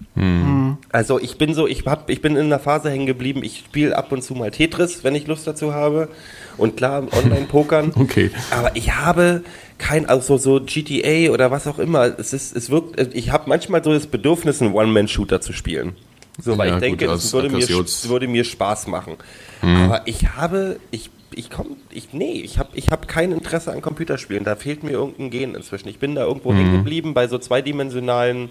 Also 0.89 1.19
ich 1.19 1.37
bin 1.37 1.53
so, 1.53 1.67
ich 1.67 1.85
hab, 1.85 2.09
ich 2.09 2.21
bin 2.21 2.35
in 2.35 2.45
einer 2.45 2.59
Phase 2.59 2.89
hängen 2.89 3.05
geblieben. 3.05 3.43
Ich 3.43 3.59
spiele 3.59 3.97
ab 3.97 4.11
und 4.11 4.23
zu 4.23 4.33
mal 4.33 4.51
Tetris, 4.51 5.03
wenn 5.03 5.15
ich 5.15 5.27
Lust 5.27 5.45
dazu 5.47 5.73
habe. 5.73 6.09
Und 6.57 6.77
klar, 6.77 7.07
Online-Pokern. 7.11 7.93
Okay. 7.95 8.31
Aber 8.51 8.75
ich 8.75 8.95
habe 8.95 9.43
kein, 9.77 10.07
also 10.07 10.37
so 10.37 10.61
GTA 10.65 11.31
oder 11.31 11.51
was 11.51 11.67
auch 11.67 11.79
immer. 11.79 12.17
Es 12.19 12.33
ist, 12.33 12.55
es 12.55 12.69
wirkt, 12.69 13.15
ich 13.15 13.31
habe 13.31 13.49
manchmal 13.49 13.83
so 13.83 13.93
das 13.93 14.07
Bedürfnis, 14.07 14.61
einen 14.61 14.73
One-Man-Shooter 14.73 15.41
zu 15.41 15.53
spielen. 15.53 15.95
So, 16.41 16.57
weil 16.57 16.69
Ja, 16.69 16.75
ich 16.75 16.81
denke, 16.81 17.05
gut, 17.05 17.15
es 17.15 17.25
aus 17.25 17.33
würde 17.33 17.49
mir, 17.49 17.67
würde 17.67 18.27
mir 18.27 18.43
Spaß 18.43 18.87
machen. 18.87 19.17
Aber 19.61 20.01
ich 20.05 20.29
habe, 20.35 20.79
ich, 20.89 21.09
ich 21.33 21.49
komme, 21.49 21.71
ich, 21.91 22.13
nee, 22.13 22.41
ich 22.43 22.57
habe 22.59 22.69
ich 22.73 22.89
hab 22.89 23.07
kein 23.07 23.31
Interesse 23.31 23.71
an 23.71 23.81
Computerspielen. 23.81 24.43
Da 24.43 24.55
fehlt 24.55 24.83
mir 24.83 24.91
irgendein 24.91 25.29
Gen 25.29 25.55
inzwischen. 25.55 25.87
Ich 25.89 25.99
bin 25.99 26.15
da 26.15 26.25
irgendwo 26.25 26.53
hängen 26.53 26.77
geblieben 26.77 27.13
bei 27.13 27.27
so 27.27 27.37
zweidimensionalen, 27.37 28.49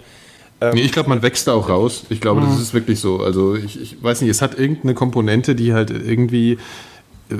Nee, 0.74 0.82
ich 0.82 0.92
glaube, 0.92 1.08
man 1.08 1.22
wächst 1.22 1.46
da 1.48 1.54
auch 1.54 1.70
raus. 1.70 2.04
Ich 2.10 2.20
glaube, 2.20 2.42
das 2.42 2.60
ist 2.60 2.74
wirklich 2.74 3.00
so. 3.00 3.20
Also 3.20 3.54
ich, 3.54 3.80
ich 3.80 4.02
weiß 4.02 4.20
nicht, 4.20 4.28
es 4.30 4.42
hat 4.42 4.58
irgendeine 4.58 4.92
Komponente, 4.92 5.54
die 5.54 5.72
halt 5.72 5.88
irgendwie 5.88 6.58
äh, 7.30 7.36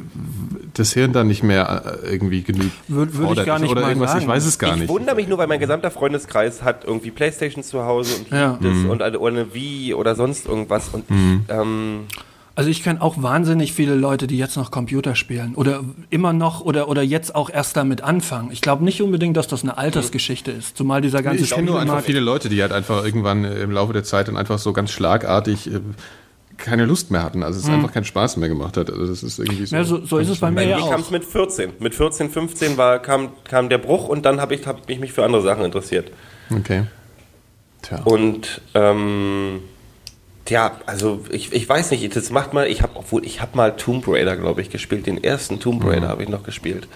das 0.72 0.94
Hirn 0.94 1.12
dann 1.12 1.26
nicht 1.29 1.42
mehr 1.42 1.98
äh, 2.03 2.12
irgendwie 2.12 2.42
genügt. 2.42 2.72
Würd- 2.88 3.12
würd 3.12 3.38
ich 3.40 3.44
gar 3.44 3.59
nicht 3.59 3.70
Oder 3.70 3.83
mal 3.83 3.88
irgendwas, 3.88 4.12
sagen. 4.12 4.22
ich 4.22 4.29
weiß 4.29 4.46
es 4.46 4.59
gar 4.59 4.72
ich 4.72 4.81
nicht. 4.81 4.88
wundere 4.88 5.16
mich 5.16 5.29
nur, 5.29 5.37
weil 5.37 5.48
mein 5.48 5.61
gesamter 5.61 5.90
Freundeskreis 5.90 6.62
hat 6.62 6.85
irgendwie 6.87 7.11
Playstation 7.11 7.62
zu 7.62 7.85
Hause 7.85 8.14
und 8.20 8.31
Ja. 8.31 8.57
liebt 8.59 8.74
es 8.74 8.85
und 8.90 9.03
eine, 9.03 9.18
oder 9.18 9.33
eine 9.37 9.53
Wii 9.53 9.92
oder 9.92 10.14
sonst 10.14 10.46
irgendwas. 10.46 10.88
Und 10.88 11.05
ich, 11.11 11.55
ähm, 11.55 12.05
Also 12.60 12.68
ich 12.68 12.82
kenne 12.82 13.00
auch 13.00 13.22
wahnsinnig 13.22 13.72
viele 13.72 13.94
Leute, 13.94 14.26
die 14.26 14.36
jetzt 14.36 14.58
noch 14.58 14.70
Computer 14.70 15.14
spielen 15.14 15.54
oder 15.54 15.82
immer 16.10 16.34
noch 16.34 16.60
oder, 16.60 16.90
oder 16.90 17.00
jetzt 17.00 17.34
auch 17.34 17.48
erst 17.48 17.74
damit 17.74 18.02
anfangen. 18.02 18.50
Ich 18.52 18.60
glaube 18.60 18.84
nicht 18.84 19.00
unbedingt, 19.00 19.34
dass 19.38 19.48
das 19.48 19.62
eine 19.62 19.78
Altersgeschichte 19.78 20.50
ist, 20.50 20.76
zumal 20.76 21.00
dieser 21.00 21.22
ganze 21.22 21.42
Ich 21.42 21.52
kenne 21.52 21.68
nur 21.68 21.80
einfach 21.80 22.02
viele 22.02 22.20
Leute, 22.20 22.50
die 22.50 22.60
halt 22.60 22.72
einfach 22.72 23.02
irgendwann 23.02 23.46
äh, 23.46 23.62
im 23.62 23.70
Laufe 23.70 23.94
der 23.94 24.04
Zeit 24.04 24.28
dann 24.28 24.36
einfach 24.36 24.58
so 24.58 24.74
ganz 24.74 24.90
schlagartig 24.90 25.72
äh, 25.72 25.80
keine 26.58 26.84
Lust 26.84 27.10
mehr 27.10 27.22
hatten. 27.22 27.42
Also 27.42 27.60
es 27.60 27.66
einfach 27.66 27.94
keinen 27.94 28.04
Spaß 28.04 28.36
mehr 28.36 28.50
gemacht 28.50 28.76
hat. 28.76 28.90
Also 28.90 29.06
das 29.06 29.22
ist 29.22 29.38
irgendwie 29.38 29.64
so. 29.64 29.74
Ja, 29.74 29.82
so, 29.82 30.04
so 30.04 30.18
ist 30.18 30.28
es 30.28 30.40
bei 30.40 30.50
mir 30.50 30.64
ja 30.64 30.76
mir 30.76 30.82
kam 30.82 31.00
auch. 31.00 31.04
es 31.06 31.10
mit 31.10 31.24
14. 31.24 31.72
Mit 31.78 31.94
14, 31.94 32.28
15 32.28 32.76
war, 32.76 32.98
kam, 32.98 33.30
kam 33.44 33.70
der 33.70 33.78
Bruch 33.78 34.06
und 34.06 34.26
dann 34.26 34.38
habe 34.38 34.54
ich, 34.54 34.66
hab 34.66 34.90
ich 34.90 35.00
mich 35.00 35.14
für 35.14 35.24
andere 35.24 35.40
Sachen 35.40 35.64
interessiert. 35.64 36.12
Okay. 36.54 36.82
Tja. 37.80 38.02
Und 38.04 38.60
ähm, 38.74 39.62
ja, 40.50 40.72
also 40.86 41.20
ich, 41.30 41.52
ich 41.52 41.68
weiß 41.68 41.90
nicht, 41.92 42.14
das 42.14 42.30
macht 42.30 42.52
mal, 42.52 42.66
ich 42.66 42.82
habe 42.82 42.92
obwohl 42.96 43.24
ich 43.24 43.40
habe 43.40 43.56
mal 43.56 43.76
Tomb 43.76 44.06
Raider, 44.06 44.36
glaube 44.36 44.60
ich, 44.60 44.70
gespielt. 44.70 45.06
Den 45.06 45.22
ersten 45.22 45.60
Tomb 45.60 45.84
Raider 45.84 46.08
habe 46.08 46.22
ich 46.22 46.28
noch 46.28 46.42
gespielt. 46.42 46.88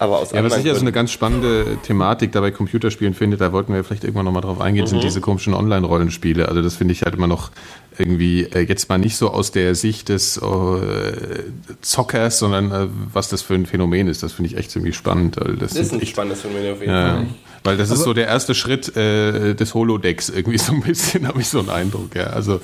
Aber 0.00 0.18
aus 0.18 0.30
Ja, 0.30 0.36
was 0.44 0.52
anderen 0.52 0.60
ich 0.60 0.66
ja 0.66 0.74
so 0.74 0.80
eine 0.82 0.92
ganz 0.92 1.10
spannende 1.10 1.76
Thematik 1.82 2.30
dabei 2.30 2.52
Computerspielen 2.52 3.14
finde, 3.14 3.36
da 3.36 3.52
wollten 3.52 3.74
wir 3.74 3.82
vielleicht 3.82 4.04
irgendwann 4.04 4.26
nochmal 4.26 4.42
drauf 4.42 4.60
eingehen, 4.60 4.84
Mhm. 4.84 4.88
sind 4.88 5.02
diese 5.02 5.20
komischen 5.20 5.54
Online-Rollenspiele. 5.54 6.48
Also 6.48 6.62
das 6.62 6.76
finde 6.76 6.92
ich 6.92 7.02
halt 7.02 7.16
immer 7.16 7.26
noch 7.26 7.50
irgendwie 7.98 8.44
äh, 8.44 8.60
jetzt 8.60 8.88
mal 8.88 8.98
nicht 8.98 9.16
so 9.16 9.30
aus 9.30 9.50
der 9.50 9.74
Sicht 9.74 10.08
des 10.08 10.36
äh, 10.36 10.40
Zockers, 11.80 12.38
sondern 12.38 12.70
äh, 12.70 12.86
was 13.12 13.28
das 13.28 13.42
für 13.42 13.54
ein 13.54 13.66
Phänomen 13.66 14.06
ist. 14.06 14.22
Das 14.22 14.32
finde 14.32 14.52
ich 14.52 14.56
echt 14.56 14.70
ziemlich 14.70 14.94
spannend. 14.94 15.36
Das, 15.36 15.72
das 15.72 15.74
ist 15.74 15.92
ein 15.92 16.00
echt, 16.00 16.12
spannendes 16.12 16.42
Phänomen 16.42 16.72
auf 16.72 16.80
jeden 16.80 16.92
ja, 16.92 17.14
Fall. 17.16 17.26
Weil 17.68 17.76
das 17.76 17.90
ist 17.90 18.04
so 18.04 18.14
der 18.14 18.26
erste 18.26 18.54
Schritt 18.54 18.96
äh, 18.96 19.54
des 19.54 19.74
Holodecks 19.74 20.30
irgendwie 20.30 20.56
so 20.56 20.72
ein 20.72 20.80
bisschen, 20.80 21.28
habe 21.28 21.42
ich 21.42 21.48
so 21.48 21.58
einen 21.58 21.68
Eindruck. 21.68 22.14
Ja, 22.14 22.28
also 22.28 22.62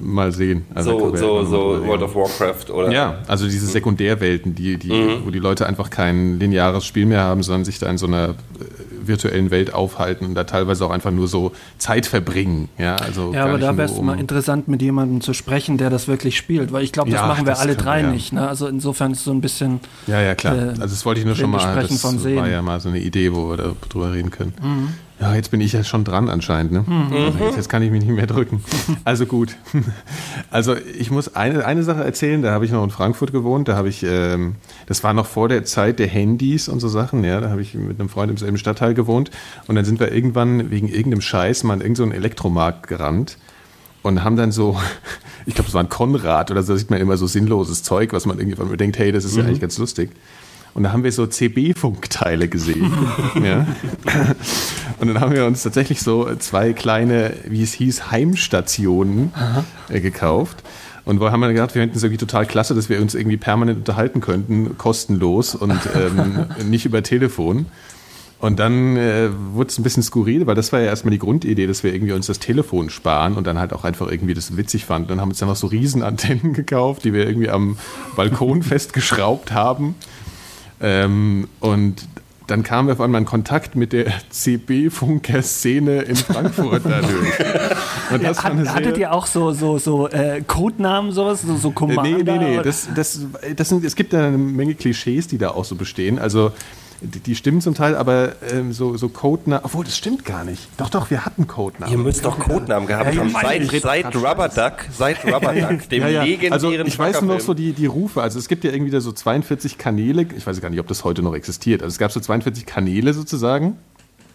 mal 0.00 0.32
sehen. 0.32 0.64
Also 0.74 0.98
So, 0.98 1.16
so, 1.16 1.44
so. 1.44 1.86
World 1.86 2.02
of 2.02 2.14
Warcraft 2.14 2.70
oder 2.72 2.90
Ja, 2.92 3.18
also 3.26 3.46
diese 3.46 3.66
Sekundärwelten, 3.66 4.54
die, 4.54 4.76
die, 4.76 4.92
Mhm. 4.92 5.24
wo 5.24 5.30
die 5.30 5.38
Leute 5.38 5.66
einfach 5.66 5.90
kein 5.90 6.38
lineares 6.38 6.84
Spiel 6.84 7.06
mehr 7.06 7.20
haben, 7.22 7.42
sondern 7.42 7.64
sich 7.64 7.78
da 7.78 7.88
in 7.88 7.98
so 7.98 8.06
einer 8.06 8.30
äh, 8.30 8.34
virtuellen 9.00 9.50
Welt 9.50 9.72
aufhalten 9.72 10.26
und 10.26 10.34
da 10.34 10.44
teilweise 10.44 10.84
auch 10.84 10.90
einfach 10.90 11.10
nur 11.10 11.28
so 11.28 11.52
Zeit 11.78 12.04
verbringen. 12.04 12.68
Ja, 12.76 12.96
also 12.96 13.32
Ja, 13.32 13.44
aber 13.46 13.56
da 13.58 13.74
wäre 13.76 13.88
es 13.90 13.96
um- 13.96 14.04
mal 14.06 14.18
interessant, 14.20 14.68
mit 14.68 14.82
jemandem 14.82 15.22
zu 15.22 15.32
sprechen, 15.32 15.78
der 15.78 15.88
das 15.88 16.08
wirklich 16.08 16.36
spielt, 16.36 16.72
weil 16.72 16.84
ich 16.84 16.92
glaube, 16.92 17.10
das 17.10 17.20
Ja, 17.20 17.26
machen 17.26 17.46
wir 17.46 17.52
das 17.52 17.60
alle 17.60 17.74
drei 17.74 18.02
ja. 18.02 18.10
nicht. 18.10 18.34
Ne? 18.34 18.46
Also 18.46 18.66
insofern 18.66 19.12
ist 19.12 19.18
es 19.20 19.24
so 19.24 19.30
ein 19.30 19.40
bisschen. 19.40 19.80
Ja, 20.06 20.20
ja, 20.20 20.34
klar. 20.34 20.54
äh, 20.56 20.60
also 20.70 20.80
das 20.82 21.06
wollte 21.06 21.20
ich 21.20 21.26
nur 21.26 21.36
schon 21.36 21.50
mal, 21.50 21.74
das 21.88 22.04
war 22.04 22.48
ja 22.48 22.60
mal 22.60 22.80
so 22.80 22.90
eine 22.90 22.98
Idee, 23.00 23.32
wo 23.34 23.48
wir 23.50 23.56
da 23.56 23.72
drüber 23.88 24.12
reden 24.12 24.30
können. 24.30 24.52
Mhm. 24.62 24.88
Ja, 25.20 25.34
jetzt 25.34 25.50
bin 25.50 25.60
ich 25.60 25.72
ja 25.72 25.82
schon 25.82 26.04
dran 26.04 26.28
anscheinend. 26.28 26.70
Ne? 26.70 26.84
Also 27.12 27.44
jetzt, 27.44 27.56
jetzt 27.56 27.68
kann 27.68 27.82
ich 27.82 27.90
mich 27.90 28.04
nicht 28.04 28.14
mehr 28.14 28.26
drücken. 28.26 28.62
Also 29.04 29.26
gut. 29.26 29.56
Also 30.50 30.76
ich 30.76 31.10
muss 31.10 31.34
eine, 31.34 31.64
eine 31.64 31.82
Sache 31.82 32.04
erzählen, 32.04 32.42
da 32.42 32.52
habe 32.52 32.64
ich 32.64 32.70
noch 32.72 32.84
in 32.84 32.90
Frankfurt 32.90 33.32
gewohnt, 33.32 33.68
da 33.68 33.76
habe 33.76 33.88
ich, 33.88 34.02
ähm, 34.02 34.56
das 34.86 35.02
war 35.02 35.14
noch 35.14 35.26
vor 35.26 35.48
der 35.48 35.64
Zeit 35.64 35.98
der 35.98 36.08
Handys 36.08 36.68
und 36.68 36.80
so 36.80 36.88
Sachen, 36.88 37.24
ja, 37.24 37.40
da 37.40 37.48
habe 37.50 37.62
ich 37.62 37.74
mit 37.74 37.98
einem 37.98 38.08
Freund 38.08 38.30
im 38.30 38.36
selben 38.36 38.58
Stadtteil 38.58 38.94
gewohnt 38.94 39.30
und 39.66 39.76
dann 39.76 39.84
sind 39.84 39.98
wir 39.98 40.12
irgendwann 40.12 40.70
wegen 40.70 40.88
irgendeinem 40.88 41.22
Scheiß 41.22 41.64
mal 41.64 41.74
in 41.74 41.80
irgendeinen 41.80 42.12
Elektromarkt 42.12 42.86
gerannt 42.86 43.38
und 44.02 44.24
haben 44.24 44.36
dann 44.36 44.52
so, 44.52 44.78
ich 45.46 45.54
glaube, 45.54 45.68
es 45.68 45.74
war 45.74 45.82
ein 45.82 45.88
Konrad 45.88 46.50
oder 46.50 46.62
so, 46.62 46.74
da 46.74 46.78
sieht 46.78 46.90
man 46.90 47.00
immer 47.00 47.16
so 47.16 47.26
sinnloses 47.26 47.82
Zeug, 47.82 48.12
was 48.12 48.26
man 48.26 48.38
irgendwie 48.38 48.76
denkt, 48.76 48.98
hey, 48.98 49.12
das 49.12 49.24
ist 49.24 49.36
ja 49.36 49.44
eigentlich 49.44 49.60
ganz 49.60 49.78
lustig. 49.78 50.10
Und 50.74 50.84
da 50.84 50.92
haben 50.92 51.04
wir 51.04 51.12
so 51.12 51.26
CB-Funkteile 51.26 52.48
gesehen. 52.48 52.92
ja. 53.42 53.66
Und 55.00 55.08
dann 55.08 55.20
haben 55.20 55.32
wir 55.32 55.46
uns 55.46 55.62
tatsächlich 55.62 56.00
so 56.00 56.34
zwei 56.36 56.72
kleine, 56.72 57.34
wie 57.46 57.62
es 57.62 57.72
hieß, 57.72 58.10
Heimstationen 58.10 59.32
äh, 59.88 60.00
gekauft. 60.00 60.62
Und 61.04 61.20
wo 61.20 61.30
haben 61.30 61.40
wir 61.40 61.50
gedacht, 61.52 61.74
wir 61.74 61.80
finden 61.80 61.96
es 61.96 62.02
irgendwie 62.02 62.18
total 62.18 62.44
klasse, 62.44 62.74
dass 62.74 62.90
wir 62.90 63.00
uns 63.00 63.14
irgendwie 63.14 63.38
permanent 63.38 63.78
unterhalten 63.78 64.20
könnten, 64.20 64.76
kostenlos 64.76 65.54
und 65.54 65.80
ähm, 65.96 66.46
nicht 66.70 66.84
über 66.84 67.02
Telefon. 67.02 67.66
Und 68.40 68.60
dann 68.60 68.96
äh, 68.96 69.30
wurde 69.52 69.68
es 69.68 69.78
ein 69.78 69.82
bisschen 69.82 70.02
skurril, 70.02 70.46
weil 70.46 70.54
das 70.54 70.72
war 70.72 70.80
ja 70.80 70.86
erstmal 70.86 71.10
die 71.10 71.18
Grundidee, 71.18 71.66
dass 71.66 71.82
wir 71.82 71.92
irgendwie 71.92 72.12
uns 72.12 72.26
das 72.26 72.38
Telefon 72.38 72.88
sparen 72.88 73.34
und 73.34 73.46
dann 73.46 73.58
halt 73.58 73.72
auch 73.72 73.84
einfach 73.84 74.08
irgendwie 74.08 74.34
das 74.34 74.56
witzig 74.56 74.84
fanden. 74.84 75.08
Dann 75.08 75.20
haben 75.20 75.28
wir 75.28 75.32
uns 75.32 75.38
dann 75.38 75.48
noch 75.48 75.56
so 75.56 75.66
Riesenantennen 75.66 76.52
gekauft, 76.52 77.04
die 77.04 77.12
wir 77.12 77.26
irgendwie 77.26 77.48
am 77.48 77.78
Balkon 78.14 78.62
festgeschraubt 78.62 79.52
haben. 79.52 79.96
Ähm, 80.80 81.48
und 81.60 82.06
dann 82.46 82.62
kamen 82.62 82.88
wir 82.88 82.94
auf 82.94 83.00
einmal 83.00 83.20
in 83.20 83.26
Kontakt 83.26 83.76
mit 83.76 83.92
der 83.92 84.06
CB-Funker-Szene 84.30 86.02
in 86.02 86.16
Frankfurt 86.16 86.82
dadurch. 86.88 87.40
Und 88.10 88.22
das 88.22 88.38
ja, 88.38 88.44
hat, 88.44 88.74
hattet 88.74 88.98
ihr 88.98 89.12
auch 89.12 89.26
so, 89.26 89.52
so, 89.52 89.78
so 89.78 90.08
äh, 90.08 90.42
Codenamen, 90.46 91.12
sowas, 91.12 91.42
so, 91.42 91.56
so 91.56 91.70
Commander? 91.70 92.02
Nee, 92.02 92.38
nee, 92.38 92.56
nee. 92.56 92.62
Das, 92.62 92.88
das, 92.94 93.20
das 93.54 93.68
sind, 93.68 93.84
es 93.84 93.94
gibt 93.94 94.12
ja 94.12 94.26
eine 94.26 94.38
Menge 94.38 94.74
Klischees, 94.74 95.26
die 95.28 95.36
da 95.36 95.50
auch 95.50 95.64
so 95.64 95.76
bestehen. 95.76 96.18
Also 96.18 96.52
die, 97.00 97.20
die 97.20 97.34
stimmen 97.36 97.60
zum 97.60 97.74
Teil, 97.74 97.94
aber 97.96 98.32
ähm, 98.52 98.72
so, 98.72 98.96
so 98.96 99.08
Codenamen, 99.08 99.64
obwohl 99.64 99.84
das 99.84 99.96
stimmt 99.96 100.24
gar 100.24 100.44
nicht. 100.44 100.68
Doch, 100.76 100.90
doch, 100.90 101.10
wir 101.10 101.24
hatten 101.24 101.46
Codenamen. 101.46 101.96
Ihr 101.96 102.02
müsst 102.02 102.24
doch 102.24 102.38
Codenamen 102.38 102.88
gehabt 102.88 103.14
ja, 103.14 103.20
haben. 103.20 103.30
Seit, 103.30 103.70
seit 103.70 104.16
Rubber 104.16 104.48
Duck, 104.48 104.86
seit 104.92 105.24
Rubber 105.32 105.54
Duck, 105.54 105.88
dem 105.88 106.02
ja, 106.02 106.08
ja. 106.08 106.22
legendären 106.24 106.52
Also 106.52 106.72
ich 106.72 106.98
weiß 106.98 107.22
nur 107.22 107.34
noch 107.34 107.40
so 107.40 107.54
die, 107.54 107.72
die 107.72 107.86
Rufe. 107.86 108.22
Also 108.22 108.38
es 108.38 108.48
gibt 108.48 108.64
ja 108.64 108.72
irgendwie 108.72 108.90
da 108.90 109.00
so 109.00 109.12
42 109.12 109.78
Kanäle. 109.78 110.26
Ich 110.36 110.46
weiß 110.46 110.60
gar 110.60 110.70
nicht, 110.70 110.80
ob 110.80 110.88
das 110.88 111.04
heute 111.04 111.22
noch 111.22 111.34
existiert. 111.34 111.82
Also 111.82 111.92
es 111.92 111.98
gab 111.98 112.10
so 112.10 112.20
42 112.20 112.66
Kanäle 112.66 113.14
sozusagen. 113.14 113.76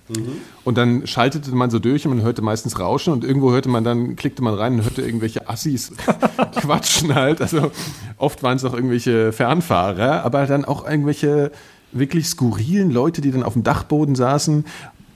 Mhm. 0.10 0.34
Und 0.64 0.78
dann 0.78 1.08
schaltete 1.08 1.52
man 1.52 1.70
so 1.70 1.80
durch 1.80 2.06
und 2.06 2.16
man 2.16 2.24
hörte 2.24 2.42
meistens 2.42 2.80
Rauschen 2.80 3.14
und 3.14 3.24
irgendwo 3.24 3.52
hörte 3.52 3.70
man 3.70 3.84
dann, 3.84 4.16
klickte 4.16 4.42
man 4.42 4.54
rein 4.54 4.76
und 4.76 4.84
hörte 4.84 5.02
irgendwelche 5.02 5.50
Assis 5.50 5.94
quatschen 6.56 7.16
halt. 7.16 7.42
Also 7.42 7.72
oft 8.18 8.44
waren 8.44 8.58
es 8.58 8.66
auch 8.66 8.74
irgendwelche 8.74 9.32
Fernfahrer, 9.32 10.24
aber 10.24 10.46
dann 10.46 10.66
auch 10.66 10.88
irgendwelche 10.88 11.52
wirklich 11.94 12.28
skurrilen 12.28 12.92
Leute, 12.92 13.22
die 13.22 13.32
dann 13.32 13.44
auf 13.44 13.54
dem 13.54 13.64
Dachboden 13.64 14.16
saßen 14.16 14.66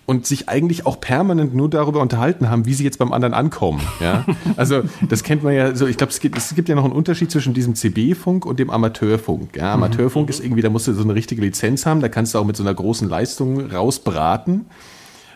und 0.07 0.25
sich 0.25 0.47
eigentlich 0.47 0.85
auch 0.85 1.01
permanent 1.01 1.53
nur 1.53 1.69
darüber 1.69 2.01
unterhalten 2.01 2.49
haben, 2.49 2.65
wie 2.65 2.73
sie 2.73 2.85
jetzt 2.85 2.97
beim 2.97 3.11
anderen 3.11 3.33
ankommen. 3.33 3.81
Ja? 3.99 4.25
Also 4.55 4.83
das 5.07 5.23
kennt 5.23 5.43
man 5.43 5.53
ja 5.53 5.75
so, 5.75 5.85
ich 5.85 5.97
glaube, 5.97 6.11
es 6.11 6.19
gibt, 6.19 6.37
es 6.37 6.55
gibt 6.55 6.69
ja 6.69 6.75
noch 6.75 6.85
einen 6.85 6.93
Unterschied 6.93 7.29
zwischen 7.29 7.53
diesem 7.53 7.75
CB-Funk 7.75 8.45
und 8.45 8.57
dem 8.57 8.69
Amateurfunk. 8.69 9.57
Ja? 9.57 9.73
Amateurfunk 9.73 10.27
mhm. 10.27 10.29
ist 10.29 10.39
irgendwie, 10.39 10.61
da 10.61 10.69
musst 10.69 10.87
du 10.87 10.93
so 10.93 11.03
eine 11.03 11.13
richtige 11.13 11.41
Lizenz 11.41 11.85
haben, 11.85 11.99
da 11.99 12.07
kannst 12.07 12.33
du 12.33 12.39
auch 12.39 12.45
mit 12.45 12.55
so 12.55 12.63
einer 12.63 12.73
großen 12.73 13.07
Leistung 13.07 13.69
rausbraten 13.69 14.65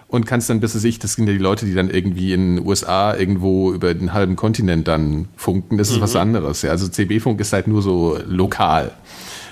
und 0.07 0.25
kannst 0.25 0.49
dann, 0.49 0.61
bis 0.61 0.71
sich, 0.73 0.99
das 0.99 1.13
sind 1.13 1.27
ja 1.27 1.33
die 1.33 1.39
Leute, 1.39 1.65
die 1.65 1.73
dann 1.73 1.89
irgendwie 1.89 2.33
in 2.33 2.55
den 2.57 2.65
USA 2.65 3.15
irgendwo 3.15 3.73
über 3.73 3.93
den 3.93 4.13
halben 4.13 4.37
Kontinent 4.37 4.87
dann 4.87 5.27
funken, 5.35 5.77
das 5.77 5.89
ist 5.89 5.97
mhm. 5.97 6.01
was 6.01 6.15
anderes. 6.15 6.61
Ja? 6.61 6.71
Also 6.71 6.87
CB-Funk 6.87 7.39
ist 7.41 7.51
halt 7.51 7.67
nur 7.67 7.81
so 7.81 8.17
lokal. 8.25 8.91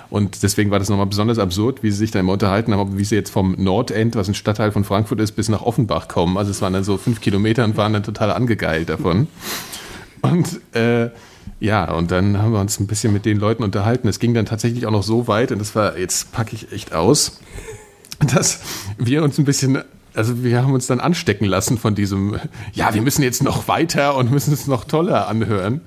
Und 0.10 0.42
deswegen 0.42 0.72
war 0.72 0.80
das 0.80 0.90
nochmal 0.90 1.06
besonders 1.06 1.38
absurd, 1.38 1.84
wie 1.84 1.92
sie 1.92 1.98
sich 1.98 2.12
da 2.12 2.20
immer 2.20 2.34
unterhalten 2.34 2.74
haben, 2.74 2.98
wie 2.98 3.04
sie 3.04 3.16
jetzt 3.16 3.30
vom 3.30 3.56
Nordend, 3.58 4.16
was 4.16 4.28
ein 4.28 4.34
Stadtteil 4.34 4.72
von 4.72 4.84
Frankfurt 4.84 5.20
ist, 5.20 5.34
bis 5.34 5.50
nach 5.50 5.62
Offenbach 5.62 6.08
kommen. 6.08 6.38
Also 6.38 6.50
es 6.52 6.62
waren 6.62 6.74
dann 6.74 6.84
so 6.84 6.98
fünf 6.98 7.22
Kilometer 7.22 7.64
und 7.64 7.78
waren 7.78 7.94
dann 7.94 8.04
total 8.04 8.32
angegeilt 8.32 8.90
davon. 8.90 9.28
Und 10.22 10.60
äh, 10.76 11.10
ja, 11.60 11.92
und 11.92 12.12
dann 12.12 12.38
haben 12.42 12.54
wir 12.54 12.60
uns 12.60 12.80
ein 12.80 12.88
bisschen 12.88 13.14
mit 13.14 13.26
den 13.26 13.38
Leuten 13.38 13.64
unterhalten. 13.64 14.08
Es 14.08 14.20
ging 14.20 14.34
dann 14.34 14.46
tatsächlich 14.46 14.86
auch 14.86 14.92
noch 14.92 15.04
so 15.04 15.28
weit, 15.28 15.52
und 15.52 15.60
das 15.60 15.76
war, 15.76 15.98
jetzt 15.98 16.32
packe 16.32 16.56
ich 16.56 16.72
echt 16.72 16.94
aus, 16.94 17.40
dass 18.34 18.62
wir 18.98 19.24
uns 19.24 19.38
ein 19.38 19.46
bisschen 19.46 19.80
also 20.16 20.44
wir 20.44 20.64
haben 20.64 20.74
uns 20.74 20.88
dann 20.88 21.00
anstecken 21.00 21.46
lassen 21.46 21.78
von 21.78 21.94
diesem, 21.96 22.40
ja, 22.74 22.94
wir 22.94 23.02
müssen 23.02 23.22
jetzt 23.22 23.44
noch 23.44 23.68
weiter 23.68 24.16
und 24.16 24.32
müssen 24.32 24.52
es 24.52 24.68
noch 24.68 24.84
toller 24.86 25.28
anhören. 25.28 25.82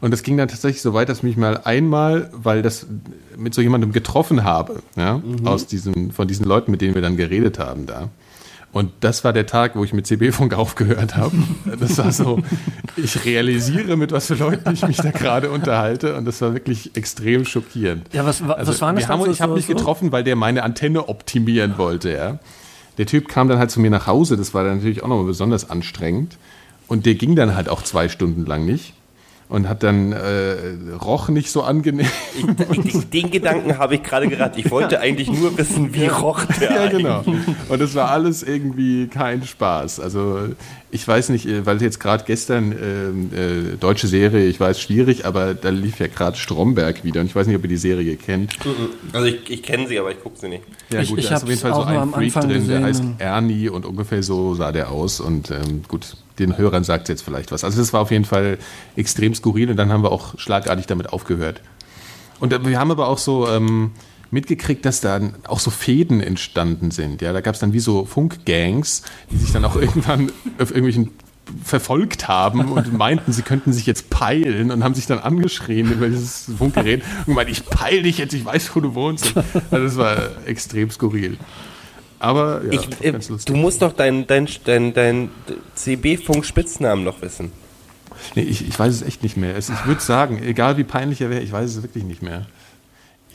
Und 0.00 0.12
das 0.12 0.22
ging 0.22 0.36
dann 0.36 0.48
tatsächlich 0.48 0.80
so 0.80 0.94
weit, 0.94 1.08
dass 1.08 1.22
mich 1.22 1.36
mal 1.36 1.60
einmal, 1.64 2.30
weil 2.32 2.62
das 2.62 2.86
mit 3.36 3.52
so 3.54 3.60
jemandem 3.60 3.92
getroffen 3.92 4.44
habe, 4.44 4.82
ja, 4.96 5.18
mhm. 5.18 5.46
aus 5.46 5.66
diesen, 5.66 6.12
von 6.12 6.28
diesen 6.28 6.46
Leuten, 6.46 6.70
mit 6.70 6.80
denen 6.80 6.94
wir 6.94 7.02
dann 7.02 7.16
geredet 7.16 7.58
haben 7.58 7.86
da. 7.86 8.08
Und 8.70 8.92
das 9.00 9.24
war 9.24 9.32
der 9.32 9.46
Tag, 9.46 9.76
wo 9.76 9.82
ich 9.82 9.92
mit 9.92 10.06
CB-Funk 10.06 10.54
aufgehört 10.56 11.16
habe. 11.16 11.34
Das 11.80 11.98
war 11.98 12.12
so, 12.12 12.40
ich 12.96 13.24
realisiere, 13.24 13.96
mit 13.96 14.12
was 14.12 14.26
für 14.26 14.34
Leuten 14.34 14.72
ich 14.72 14.86
mich 14.86 14.98
da 14.98 15.10
gerade 15.10 15.50
unterhalte. 15.50 16.14
Und 16.16 16.26
das 16.26 16.40
war 16.42 16.52
wirklich 16.52 16.94
extrem 16.94 17.44
schockierend. 17.44 18.06
Ja, 18.12 18.26
was, 18.26 18.46
was 18.46 18.56
also, 18.56 18.80
waren 18.82 18.96
das? 18.96 19.08
Haben, 19.08 19.24
so, 19.24 19.30
ich 19.30 19.40
habe 19.40 19.54
mich 19.54 19.66
so? 19.66 19.74
getroffen, 19.74 20.12
weil 20.12 20.22
der 20.22 20.36
meine 20.36 20.62
Antenne 20.62 21.08
optimieren 21.08 21.78
wollte. 21.78 22.12
Ja. 22.12 22.38
Der 22.98 23.06
Typ 23.06 23.28
kam 23.28 23.48
dann 23.48 23.58
halt 23.58 23.70
zu 23.70 23.80
mir 23.80 23.90
nach 23.90 24.06
Hause. 24.06 24.36
Das 24.36 24.52
war 24.52 24.64
dann 24.64 24.76
natürlich 24.76 25.02
auch 25.02 25.08
nochmal 25.08 25.26
besonders 25.26 25.70
anstrengend. 25.70 26.36
Und 26.88 27.06
der 27.06 27.14
ging 27.14 27.36
dann 27.36 27.56
halt 27.56 27.68
auch 27.70 27.82
zwei 27.82 28.08
Stunden 28.08 28.44
lang 28.44 28.66
nicht 28.66 28.92
und 29.48 29.68
hat 29.68 29.82
dann 29.82 30.12
äh, 30.12 30.54
roch 31.00 31.28
nicht 31.28 31.50
so 31.50 31.62
angenehm. 31.62 32.06
Ich, 32.70 32.94
ich, 32.94 33.10
den 33.10 33.30
Gedanken 33.30 33.78
habe 33.78 33.94
ich 33.94 34.02
gerade 34.02 34.28
gerade. 34.28 34.58
Ich 34.60 34.70
wollte 34.70 35.00
eigentlich 35.00 35.30
nur 35.30 35.56
wissen, 35.56 35.94
wie 35.94 36.06
roch 36.06 36.44
der. 36.60 36.70
Ja, 36.70 36.88
genau. 36.88 37.24
Und 37.68 37.80
es 37.80 37.94
war 37.94 38.10
alles 38.10 38.42
irgendwie 38.42 39.06
kein 39.08 39.44
Spaß. 39.44 40.00
Also 40.00 40.50
ich 40.90 41.06
weiß 41.06 41.30
nicht, 41.30 41.46
äh, 41.46 41.64
weil 41.64 41.80
jetzt 41.82 42.00
gerade 42.00 42.24
gestern 42.26 42.72
äh, 42.72 43.40
äh, 43.40 43.76
deutsche 43.76 44.06
Serie, 44.06 44.46
ich 44.46 44.60
weiß 44.60 44.80
schwierig, 44.80 45.24
aber 45.24 45.54
da 45.54 45.70
lief 45.70 45.98
ja 45.98 46.06
gerade 46.08 46.36
Stromberg 46.36 47.04
wieder 47.04 47.20
und 47.20 47.26
ich 47.26 47.34
weiß 47.34 47.46
nicht, 47.46 47.56
ob 47.56 47.62
ihr 47.62 47.68
die 47.68 47.76
Serie 47.76 48.16
kennt. 48.16 48.54
Also 49.12 49.26
ich, 49.26 49.48
ich 49.50 49.62
kenne 49.62 49.88
sie, 49.88 49.98
aber 49.98 50.10
ich 50.10 50.22
gucke 50.22 50.38
sie 50.38 50.48
nicht. 50.48 50.64
Ja 50.90 51.02
gut, 51.04 51.18
ich, 51.18 51.24
ich 51.24 51.28
da 51.30 51.36
ist 51.36 51.42
auf 51.42 51.48
jeden 51.48 51.60
Fall 51.60 51.74
so 51.74 51.82
ein 51.82 52.12
Freak 52.12 52.32
drin, 52.34 52.48
gesehen. 52.48 52.68
der 52.68 52.82
heißt 52.82 53.02
Ernie 53.18 53.68
und 53.68 53.86
ungefähr 53.86 54.22
so 54.22 54.54
sah 54.54 54.72
der 54.72 54.90
aus 54.90 55.20
und 55.20 55.50
ähm, 55.50 55.82
gut, 55.88 56.16
den 56.38 56.56
Hörern 56.56 56.84
sagt 56.84 57.08
jetzt 57.08 57.22
vielleicht 57.22 57.52
was. 57.52 57.64
Also 57.64 57.78
das 57.78 57.92
war 57.92 58.00
auf 58.00 58.10
jeden 58.10 58.24
Fall 58.24 58.58
extrem 58.96 59.34
skurril 59.34 59.70
und 59.70 59.76
dann 59.76 59.92
haben 59.92 60.02
wir 60.02 60.12
auch 60.12 60.38
schlagartig 60.38 60.86
damit 60.86 61.12
aufgehört. 61.12 61.60
Und 62.40 62.52
äh, 62.52 62.64
wir 62.64 62.78
haben 62.78 62.90
aber 62.90 63.08
auch 63.08 63.18
so 63.18 63.48
ähm, 63.48 63.92
mitgekriegt, 64.30 64.84
dass 64.84 65.00
da 65.00 65.20
auch 65.46 65.60
so 65.60 65.70
Fäden 65.70 66.20
entstanden 66.20 66.90
sind. 66.90 67.22
Ja, 67.22 67.32
da 67.32 67.40
gab 67.40 67.54
es 67.54 67.60
dann 67.60 67.72
wie 67.72 67.80
so 67.80 68.04
Funkgangs, 68.04 69.02
die 69.30 69.36
sich 69.36 69.52
dann 69.52 69.64
auch 69.64 69.76
irgendwann 69.80 70.32
auf 70.58 70.70
irgendwelchen 70.70 71.10
verfolgt 71.64 72.28
haben 72.28 72.72
und 72.72 72.92
meinten, 72.98 73.32
sie 73.32 73.42
könnten 73.42 73.72
sich 73.72 73.86
jetzt 73.86 74.10
peilen 74.10 74.70
und 74.70 74.84
haben 74.84 74.94
sich 74.94 75.06
dann 75.06 75.18
angeschrien 75.18 75.90
über 75.90 76.08
dieses 76.08 76.50
Funkgerät 76.58 77.02
und 77.20 77.26
gemeint, 77.28 77.50
ich 77.50 77.64
peil 77.64 78.02
dich 78.02 78.18
jetzt, 78.18 78.34
ich 78.34 78.44
weiß, 78.44 78.70
wo 78.74 78.80
du 78.80 78.94
wohnst. 78.94 79.32
Also 79.70 79.84
das 79.84 79.96
war 79.96 80.46
extrem 80.46 80.90
skurril. 80.90 81.38
Aber 82.18 82.62
ja, 82.64 82.72
ich, 82.72 83.04
äh, 83.04 83.18
du 83.46 83.56
musst 83.56 83.82
doch 83.82 83.92
deinen 83.92 84.26
dein, 84.26 84.48
dein, 84.64 84.92
dein 84.92 85.30
CB-Funk-Spitznamen 85.74 87.04
noch 87.04 87.22
wissen. 87.22 87.52
Nee, 88.34 88.42
ich, 88.42 88.66
ich 88.66 88.78
weiß 88.78 88.92
es 88.92 89.02
echt 89.02 89.22
nicht 89.22 89.36
mehr. 89.36 89.56
ich 89.56 89.86
würde 89.86 90.00
sagen, 90.00 90.42
egal 90.42 90.76
wie 90.76 90.84
peinlich 90.84 91.20
er 91.20 91.30
wäre, 91.30 91.42
ich 91.42 91.52
weiß 91.52 91.70
es 91.70 91.82
wirklich 91.82 92.04
nicht 92.04 92.22
mehr. 92.22 92.46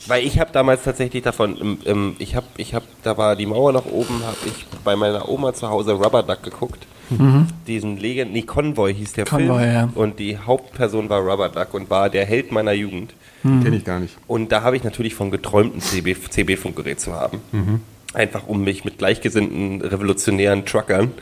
Weil 0.06 0.24
ich 0.26 0.38
habe 0.38 0.50
damals 0.52 0.82
tatsächlich 0.82 1.22
davon, 1.22 1.78
ähm, 1.86 2.16
ich 2.18 2.36
habe, 2.36 2.46
ich 2.58 2.74
habe, 2.74 2.84
da 3.02 3.16
war 3.16 3.36
die 3.36 3.46
Mauer 3.46 3.72
nach 3.72 3.86
oben, 3.86 4.22
habe 4.22 4.36
ich 4.44 4.66
bei 4.84 4.96
meiner 4.96 5.28
Oma 5.28 5.54
zu 5.54 5.68
Hause 5.68 5.92
Rubber 5.92 6.22
Duck 6.22 6.42
geguckt. 6.42 6.86
Mhm. 7.10 7.46
Diesen 7.66 7.96
Legend, 7.96 8.32
nee, 8.32 8.42
Convoy 8.42 8.94
hieß 8.94 9.14
der 9.14 9.24
Convoy, 9.24 9.60
Film. 9.60 9.72
Ja. 9.72 9.88
Und 9.94 10.18
die 10.18 10.38
Hauptperson 10.38 11.08
war 11.08 11.20
Rubber 11.20 11.48
Duck 11.48 11.72
und 11.72 11.88
war 11.88 12.10
der 12.10 12.26
Held 12.26 12.52
meiner 12.52 12.72
Jugend. 12.72 13.14
Mhm. 13.42 13.62
Kenne 13.62 13.76
ich 13.76 13.84
gar 13.84 14.00
nicht. 14.00 14.16
Und 14.26 14.52
da 14.52 14.62
habe 14.62 14.76
ich 14.76 14.84
natürlich 14.84 15.14
von 15.14 15.30
geträumt, 15.30 15.76
ein 15.76 15.80
CB-Funkgerät 15.80 17.00
zu 17.00 17.14
haben. 17.14 17.40
Mhm. 17.52 17.80
Einfach 18.14 18.46
um 18.46 18.62
mich 18.62 18.84
mit 18.84 18.98
gleichgesinnten 18.98 19.82
revolutionären 19.82 20.64
Truckern 20.64 21.12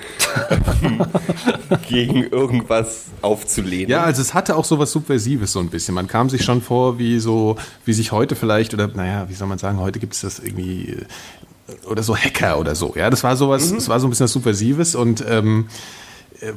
gegen 1.88 2.24
irgendwas 2.24 3.06
aufzulehnen. 3.22 3.88
Ja, 3.88 4.02
also 4.02 4.20
es 4.20 4.34
hatte 4.34 4.56
auch 4.56 4.64
so 4.64 4.78
was 4.78 4.92
Subversives 4.92 5.52
so 5.52 5.60
ein 5.60 5.70
bisschen. 5.70 5.94
Man 5.94 6.06
kam 6.06 6.28
sich 6.28 6.44
schon 6.44 6.60
vor, 6.60 6.98
wie 6.98 7.18
so, 7.18 7.56
wie 7.86 7.94
sich 7.94 8.12
heute 8.12 8.36
vielleicht, 8.36 8.74
oder 8.74 8.88
naja, 8.88 9.26
wie 9.28 9.34
soll 9.34 9.48
man 9.48 9.58
sagen, 9.58 9.80
heute 9.80 10.00
gibt 10.00 10.12
es 10.12 10.20
das 10.20 10.38
irgendwie 10.38 10.90
äh, 10.90 11.86
oder 11.86 12.02
so 12.02 12.14
Hacker 12.14 12.58
oder 12.58 12.74
so. 12.74 12.92
Ja, 12.94 13.08
das 13.08 13.24
war 13.24 13.36
sowas, 13.36 13.70
mhm. 13.70 13.76
das 13.76 13.88
war 13.88 13.98
so 13.98 14.06
ein 14.06 14.10
bisschen 14.10 14.24
was 14.24 14.32
Subversives 14.32 14.94
und 14.94 15.24
ähm, 15.26 15.68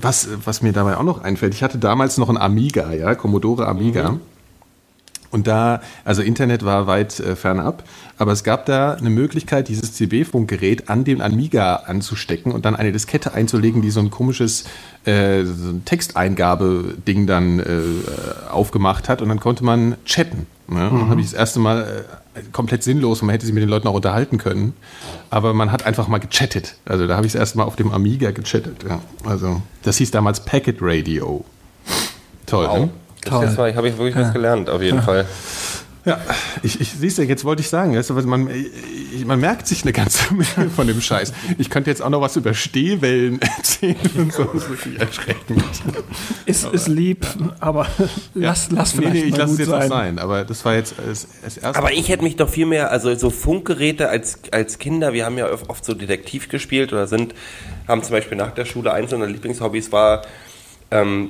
was, 0.01 0.27
was 0.43 0.61
mir 0.61 0.73
dabei 0.73 0.97
auch 0.97 1.03
noch 1.03 1.21
einfällt, 1.23 1.53
ich 1.53 1.63
hatte 1.63 1.77
damals 1.77 2.17
noch 2.17 2.29
ein 2.29 2.37
Amiga, 2.37 2.91
ja, 2.91 3.15
Commodore 3.15 3.67
Amiga. 3.67 4.11
Mhm. 4.11 4.21
Und 5.35 5.47
da, 5.47 5.81
also 6.05 6.21
Internet 6.21 6.63
war 6.63 6.87
weit 6.87 7.19
äh, 7.19 7.35
fernab, 7.35 7.83
aber 8.17 8.31
es 8.31 8.45
gab 8.45 8.65
da 8.67 8.93
eine 8.93 9.09
Möglichkeit, 9.09 9.67
dieses 9.67 9.93
CB-Funkgerät 9.93 10.89
an 10.89 11.03
den 11.03 11.21
Amiga 11.21 11.75
anzustecken 11.87 12.53
und 12.53 12.63
dann 12.63 12.73
eine 12.73 12.93
Diskette 12.93 13.33
einzulegen, 13.33 13.81
die 13.81 13.89
so 13.89 13.99
ein 13.99 14.09
komisches 14.09 14.63
äh, 15.03 15.43
so 15.43 15.71
ein 15.71 15.83
Texteingabe-Ding 15.83 17.27
dann 17.27 17.59
äh, 17.59 17.63
aufgemacht 18.49 19.09
hat 19.09 19.21
und 19.21 19.27
dann 19.27 19.41
konnte 19.41 19.65
man 19.65 19.97
chatten. 20.05 20.47
Ne? 20.69 20.89
Mhm. 20.89 20.99
Dann 20.99 21.09
habe 21.09 21.19
ich 21.19 21.31
das 21.31 21.35
erste 21.37 21.59
Mal 21.59 22.05
äh, 22.33 22.41
komplett 22.53 22.83
sinnlos 22.83 23.21
und 23.21 23.25
man 23.25 23.33
hätte 23.33 23.45
sich 23.45 23.53
mit 23.53 23.61
den 23.61 23.69
Leuten 23.69 23.89
auch 23.89 23.93
unterhalten 23.93 24.37
können, 24.37 24.71
aber 25.31 25.53
man 25.53 25.69
hat 25.73 25.85
einfach 25.85 26.07
mal 26.07 26.19
gechattet. 26.19 26.75
Also 26.85 27.07
da 27.07 27.17
habe 27.17 27.27
ich 27.27 27.33
das 27.33 27.41
erste 27.41 27.57
Mal 27.57 27.65
auf 27.65 27.75
dem 27.75 27.91
Amiga 27.91 28.31
gechattet. 28.31 28.85
Ja. 28.87 29.01
Also 29.25 29.61
das 29.83 29.97
hieß 29.97 30.11
damals 30.11 30.45
Packet 30.45 30.77
Radio. 30.79 31.43
Toll, 32.45 32.67
wow. 32.69 32.79
ne? 32.79 32.89
Toll. 33.25 33.45
Das 33.45 33.57
habe 33.57 33.89
ich 33.89 33.97
wirklich 33.97 34.15
ja. 34.15 34.21
was 34.21 34.33
gelernt, 34.33 34.69
auf 34.69 34.81
jeden 34.81 34.97
ja. 34.97 35.03
Fall. 35.03 35.25
Ja, 36.05 36.19
ich, 36.61 36.79
ich 36.79 36.91
siehst 36.91 37.17
du, 37.17 37.23
jetzt 37.23 37.45
wollte 37.45 37.61
ich 37.63 37.69
sagen, 37.69 37.95
weißt 37.95 38.11
du, 38.11 38.13
man, 38.13 38.47
ich, 38.47 39.25
man 39.25 39.39
merkt 39.39 39.65
sich 39.65 39.81
eine 39.81 39.91
ganze 39.91 40.33
Menge 40.35 40.69
von 40.69 40.85
dem 40.85 41.01
Scheiß. 41.01 41.33
Ich 41.57 41.71
könnte 41.71 41.89
jetzt 41.89 42.01
auch 42.01 42.09
noch 42.09 42.21
was 42.21 42.35
über 42.35 42.53
Stehwellen 42.53 43.41
erzählen 43.57 43.97
und 44.15 44.31
so, 44.31 44.43
das 44.43 44.63
ist 44.63 44.69
wirklich 44.69 44.99
erschreckend. 44.99 45.63
Ist, 46.45 46.65
ist 46.65 46.87
lieb, 46.87 47.25
aber 47.59 47.87
lass, 48.35 48.69
lass 48.69 48.93
Nee, 48.93 49.01
vielleicht 49.01 49.15
nee, 49.15 49.23
ich 49.23 49.31
mal 49.31 49.37
lasse 49.39 49.53
es 49.53 49.59
jetzt 49.59 49.69
auch 49.69 49.79
sein. 49.81 49.89
sein, 49.89 50.19
aber 50.19 50.43
das 50.43 50.63
war 50.63 50.75
jetzt 50.75 50.93
das, 50.97 51.27
das 51.43 51.57
erste. 51.57 51.79
Aber 51.79 51.91
ich 51.91 52.07
hätte 52.09 52.23
mich 52.23 52.35
doch 52.35 52.49
viel 52.49 52.67
mehr, 52.67 52.91
also 52.91 53.15
so 53.15 53.31
Funkgeräte 53.31 54.07
als, 54.07 54.39
als 54.51 54.77
Kinder, 54.77 55.11
wir 55.13 55.25
haben 55.25 55.39
ja 55.39 55.47
oft 55.67 55.83
so 55.83 55.95
Detektiv 55.95 56.49
gespielt 56.49 56.93
oder 56.93 57.07
sind, 57.07 57.33
haben 57.87 58.03
zum 58.03 58.11
Beispiel 58.11 58.37
nach 58.37 58.51
der 58.51 58.65
Schule, 58.65 58.93
eins 58.93 59.11
unserer 59.11 59.31
Lieblingshobbys 59.31 59.91
war, 59.91 60.21
ähm, 60.91 61.29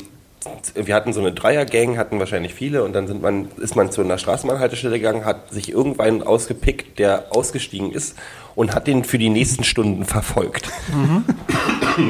wir 0.75 0.95
hatten 0.95 1.13
so 1.13 1.19
eine 1.19 1.31
Dreiergang, 1.31 1.97
hatten 1.97 2.19
wahrscheinlich 2.19 2.53
viele 2.53 2.83
und 2.83 2.93
dann 2.93 3.21
man, 3.21 3.47
ist 3.57 3.75
man 3.75 3.91
zu 3.91 4.01
einer 4.01 4.17
Straßenbahnhaltestelle 4.17 4.97
gegangen, 4.97 5.25
hat 5.25 5.51
sich 5.51 5.71
irgendwann 5.71 6.21
ausgepickt, 6.21 6.99
der 6.99 7.27
ausgestiegen 7.31 7.91
ist 7.91 8.15
und 8.55 8.73
hat 8.73 8.87
den 8.87 9.03
für 9.03 9.17
die 9.17 9.29
nächsten 9.29 9.63
Stunden 9.63 10.05
verfolgt. 10.05 10.69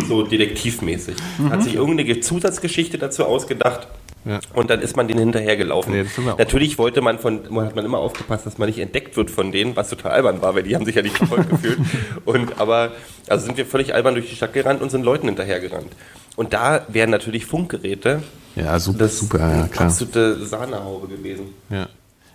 so 0.07 0.23
detektivmäßig. 0.23 1.15
Hat 1.49 1.63
sich 1.63 1.75
irgendeine 1.75 2.19
Zusatzgeschichte 2.19 2.97
dazu 2.97 3.25
ausgedacht. 3.25 3.87
Ja. 4.25 4.39
Und 4.55 4.71
dann 4.71 4.81
ist 4.81 4.97
man 4.97 5.07
denen 5.07 5.19
hinterhergelaufen. 5.19 5.93
Nee. 5.93 6.05
Natürlich 6.37 6.79
wollte 6.79 7.01
man 7.01 7.19
von, 7.19 7.43
hat 7.63 7.75
man 7.75 7.85
immer 7.85 7.99
aufgepasst, 7.99 8.47
dass 8.47 8.57
man 8.57 8.67
nicht 8.67 8.79
entdeckt 8.79 9.15
wird 9.17 9.29
von 9.29 9.51
denen, 9.51 9.75
was 9.75 9.89
total 9.89 10.13
albern 10.13 10.41
war, 10.41 10.55
weil 10.55 10.63
die 10.63 10.75
haben 10.75 10.83
sich 10.83 10.95
ja 10.95 11.03
nicht 11.03 11.15
verfolgt 11.17 11.51
gefühlt. 11.51 11.77
Und 12.25 12.59
aber, 12.59 12.91
also 13.29 13.45
sind 13.45 13.55
wir 13.57 13.67
völlig 13.67 13.93
albern 13.93 14.15
durch 14.15 14.29
die 14.29 14.35
Stadt 14.35 14.53
gerannt 14.53 14.81
und 14.81 14.89
sind 14.89 15.03
Leuten 15.03 15.27
hinterhergerannt. 15.27 15.91
Und 16.35 16.53
da 16.53 16.85
wären 16.89 17.09
natürlich 17.09 17.45
Funkgeräte 17.45 18.23
ja, 18.55 18.79
super, 18.79 18.99
das 18.99 19.19
super, 19.19 19.39
ja, 19.39 19.67
klar. 19.67 19.87
absolute 19.87 20.45
Sahnehaube 20.45 21.07
gewesen. 21.07 21.47
Ja. 21.69 21.87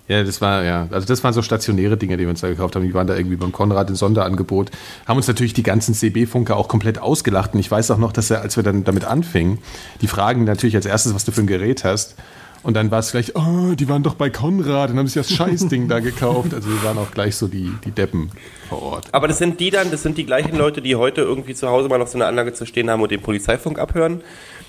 Ja, 0.09 0.25
das 0.25 0.41
war, 0.41 0.65
ja, 0.65 0.89
also 0.91 1.07
das 1.07 1.23
waren 1.23 1.33
so 1.33 1.41
stationäre 1.41 1.97
Dinge, 1.97 2.17
die 2.17 2.25
wir 2.25 2.31
uns 2.31 2.41
da 2.41 2.49
gekauft 2.49 2.75
haben. 2.75 2.83
Die 2.83 2.93
waren 2.93 3.07
da 3.07 3.15
irgendwie 3.15 3.37
beim 3.37 3.53
Konrad 3.53 3.91
im 3.91 3.95
Sonderangebot. 3.95 4.73
Haben 5.07 5.19
uns 5.19 5.29
natürlich 5.29 5.55
die 5.55 5.63
ganzen 5.63 5.95
CB-Funker 5.95 6.57
auch 6.57 6.67
komplett 6.67 6.99
ausgelacht. 6.99 7.55
Und 7.55 7.61
ich 7.61 7.71
weiß 7.71 7.93
auch 7.93 7.97
noch, 7.97 8.13
dass 8.13 8.29
er, 8.29 8.41
als 8.41 8.57
wir 8.57 8.65
dann 8.65 8.83
damit 8.83 9.05
anfingen, 9.05 9.59
die 10.01 10.09
fragen 10.09 10.43
natürlich 10.43 10.75
als 10.75 10.85
erstes, 10.85 11.15
was 11.15 11.25
du 11.25 11.31
für 11.31 11.43
ein 11.43 11.47
Gerät 11.47 11.85
hast. 11.85 12.17
Und 12.63 12.75
dann 12.75 12.91
war 12.91 12.99
es 12.99 13.13
gleich, 13.13 13.35
oh, 13.37 13.75
die 13.75 13.89
waren 13.89 14.03
doch 14.03 14.15
bei 14.15 14.29
Konrad 14.29 14.91
und 14.91 14.99
haben 14.99 15.07
sich 15.07 15.15
das 15.15 15.33
Scheißding 15.33 15.89
da 15.89 16.01
gekauft. 16.01 16.53
Also 16.53 16.69
wir 16.69 16.83
waren 16.85 16.99
auch 16.99 17.11
gleich 17.11 17.37
so 17.37 17.49
die, 17.49 17.73
die 17.85 17.91
Deppen 17.91 18.31
vor 18.69 18.83
Ort. 18.83 19.07
Aber 19.13 19.29
das 19.29 19.39
sind 19.39 19.61
die 19.61 19.71
dann, 19.71 19.91
das 19.91 20.03
sind 20.03 20.19
die 20.19 20.27
gleichen 20.27 20.57
Leute, 20.57 20.83
die 20.83 20.97
heute 20.97 21.23
irgendwie 21.23 21.55
zu 21.55 21.69
Hause 21.69 21.89
mal 21.89 21.99
noch 21.99 22.09
so 22.09 22.19
eine 22.19 22.27
Anlage 22.27 22.53
zu 22.53 22.67
stehen 22.67 22.91
haben 22.91 23.01
und 23.01 23.11
den 23.11 23.23
Polizeifunk 23.23 23.79
abhören. 23.79 24.21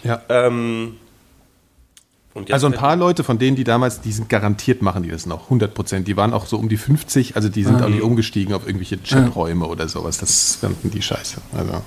Ja. 0.04 0.22
Ähm, 0.30 0.96
Also 2.50 2.68
ein 2.68 2.74
paar 2.74 2.96
Leute 2.96 3.26
von 3.26 3.40
denen, 3.40 3.58
die 3.58 3.66
damals, 3.66 4.00
die 4.00 4.14
sind 4.14 4.30
garantiert 4.30 4.82
machen 4.82 5.04
die 5.04 5.10
das 5.10 5.26
noch, 5.26 5.44
100 5.44 5.74
Prozent. 5.74 6.08
Die 6.08 6.16
waren 6.16 6.34
auch 6.34 6.46
so 6.46 6.58
um 6.58 6.70
die 6.70 6.78
50, 6.78 7.36
also 7.36 7.50
die 7.50 7.64
sind 7.64 7.82
auch 7.82 7.90
nicht 7.90 8.04
umgestiegen 8.04 8.54
auf 8.54 8.66
irgendwelche 8.66 9.00
Chaträume 9.00 9.66
oder 9.68 9.90
sowas. 9.90 10.18
Das 10.18 10.56
fanden 10.56 10.92
die 10.92 11.02
scheiße. 11.02 11.42
Also. 11.52 11.82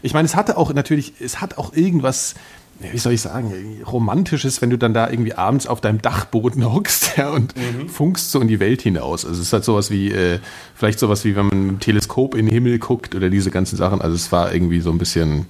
Ich 0.00 0.14
meine, 0.14 0.24
es 0.24 0.34
hatte 0.34 0.56
auch 0.56 0.72
natürlich, 0.72 1.14
es 1.20 1.42
hat 1.42 1.58
auch 1.58 1.74
irgendwas, 1.74 2.34
wie 2.80 2.98
soll 2.98 3.12
ich 3.12 3.20
sagen, 3.20 3.82
romantisches, 3.86 4.60
wenn 4.60 4.70
du 4.70 4.78
dann 4.78 4.94
da 4.94 5.08
irgendwie 5.08 5.34
abends 5.34 5.66
auf 5.66 5.80
deinem 5.80 6.02
Dachboden 6.02 6.64
hockst 6.72 7.16
ja, 7.16 7.30
und 7.30 7.54
funkst 7.88 8.30
so 8.30 8.40
in 8.40 8.48
die 8.48 8.60
Welt 8.60 8.82
hinaus. 8.82 9.24
Also 9.24 9.40
es 9.40 9.46
ist 9.48 9.52
halt 9.52 9.64
sowas 9.64 9.90
wie, 9.90 10.10
äh, 10.10 10.38
vielleicht 10.74 10.98
sowas 10.98 11.24
wie, 11.24 11.36
wenn 11.36 11.46
man 11.46 11.66
mit 11.66 11.70
dem 11.70 11.80
Teleskop 11.80 12.34
in 12.34 12.46
den 12.46 12.52
Himmel 12.52 12.78
guckt 12.78 13.14
oder 13.14 13.30
diese 13.30 13.50
ganzen 13.50 13.76
Sachen. 13.76 14.00
Also 14.00 14.16
es 14.16 14.32
war 14.32 14.52
irgendwie 14.52 14.80
so 14.80 14.90
ein 14.90 14.98
bisschen 14.98 15.46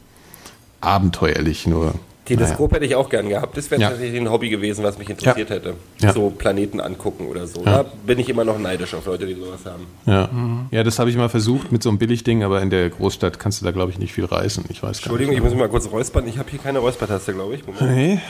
abenteuerlich 0.81 1.67
nur. 1.67 1.95
Teleskop 2.25 2.73
hätte 2.73 2.87
ich 2.87 2.95
auch 2.95 3.11
gern 3.11 3.29
gehabt. 3.29 3.57
Das 3.57 3.71
wäre 3.71 3.81
Ja. 3.83 3.91
tatsächlich 3.91 4.19
ein 4.21 4.31
Hobby 4.31 4.49
gewesen, 4.49 4.83
was 4.83 4.97
mich 4.99 5.11
interessiert 5.11 5.51
Ja. 5.51 5.57
hätte. 5.57 5.75
Ja. 6.01 6.13
So 6.13 6.31
Planeten 6.31 6.81
angucken 6.81 7.27
oder 7.27 7.47
so. 7.47 7.63
Da 7.63 7.85
bin 8.07 8.19
ich 8.19 8.29
immer 8.31 8.45
noch 8.45 8.59
neidisch 8.59 8.95
auf 8.95 9.05
Leute, 9.07 9.27
die 9.27 9.35
sowas 9.35 9.61
haben. 9.67 9.87
Ja, 10.07 10.29
ja 10.71 10.83
das 10.85 10.99
habe 10.99 11.11
ich 11.11 11.17
mal 11.17 11.29
versucht 11.29 11.71
mit 11.71 11.83
so 11.83 11.91
einem 11.91 11.99
Billigding, 11.99 12.43
aber 12.43 12.63
in 12.63 12.71
der 12.71 12.89
Großstadt 12.89 13.39
kannst 13.39 13.61
du 13.61 13.65
da, 13.67 13.73
glaube 13.73 13.91
ich, 13.93 13.99
nicht 13.99 14.13
viel 14.15 14.25
reißen. 14.25 14.65
Ich 14.71 14.83
weiß 14.83 14.99
gar 15.03 15.07
Entschuldigung, 15.11 15.35
ich 15.35 15.43
muss 15.43 15.51
mich 15.51 15.61
mal 15.61 15.69
kurz 15.69 15.91
räuspern. 15.91 16.27
Ich 16.27 16.39
habe 16.39 16.51
hier 16.51 16.59
keine 16.61 16.79
Räuspertaste, 16.79 17.35
glaube 17.35 17.57
ich. 17.57 17.67
Moment. 17.67 17.83
Nee, 17.95 18.21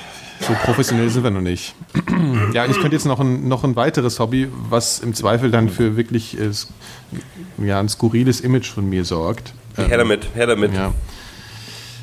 so 0.40 0.52
professionell 0.64 1.08
sind 1.10 1.22
wir 1.22 1.30
noch 1.30 1.40
nicht. 1.40 1.74
ja, 2.52 2.66
ich 2.66 2.80
könnte 2.80 2.96
jetzt 2.96 3.06
noch 3.06 3.20
ein, 3.20 3.46
noch 3.46 3.62
ein 3.62 3.76
weiteres 3.76 4.18
Hobby, 4.18 4.48
was 4.70 4.98
im 4.98 5.14
Zweifel 5.14 5.50
dann 5.52 5.68
für 5.68 5.96
wirklich 5.96 6.36
äh, 6.40 6.50
ja, 7.64 7.78
ein 7.78 7.88
skurriles 7.88 8.40
Image 8.40 8.70
von 8.72 8.88
mir 8.88 9.04
sorgt. 9.04 9.54
Ähm, 9.78 9.86
Her 9.86 9.98
damit, 9.98 10.26
her 10.34 10.46
damit. 10.48 10.74
Ja. 10.74 10.92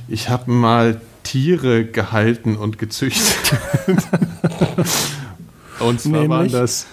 Ich 0.08 0.30
habe 0.30 0.50
mal 0.52 1.02
Tiere 1.24 1.86
gehalten 1.86 2.56
und 2.58 2.78
gezüchtet. 2.80 3.60
und 5.80 6.00
zwar 6.02 6.28
waren 6.30 6.30
Nämlich? 6.48 6.52
das. 6.52 6.88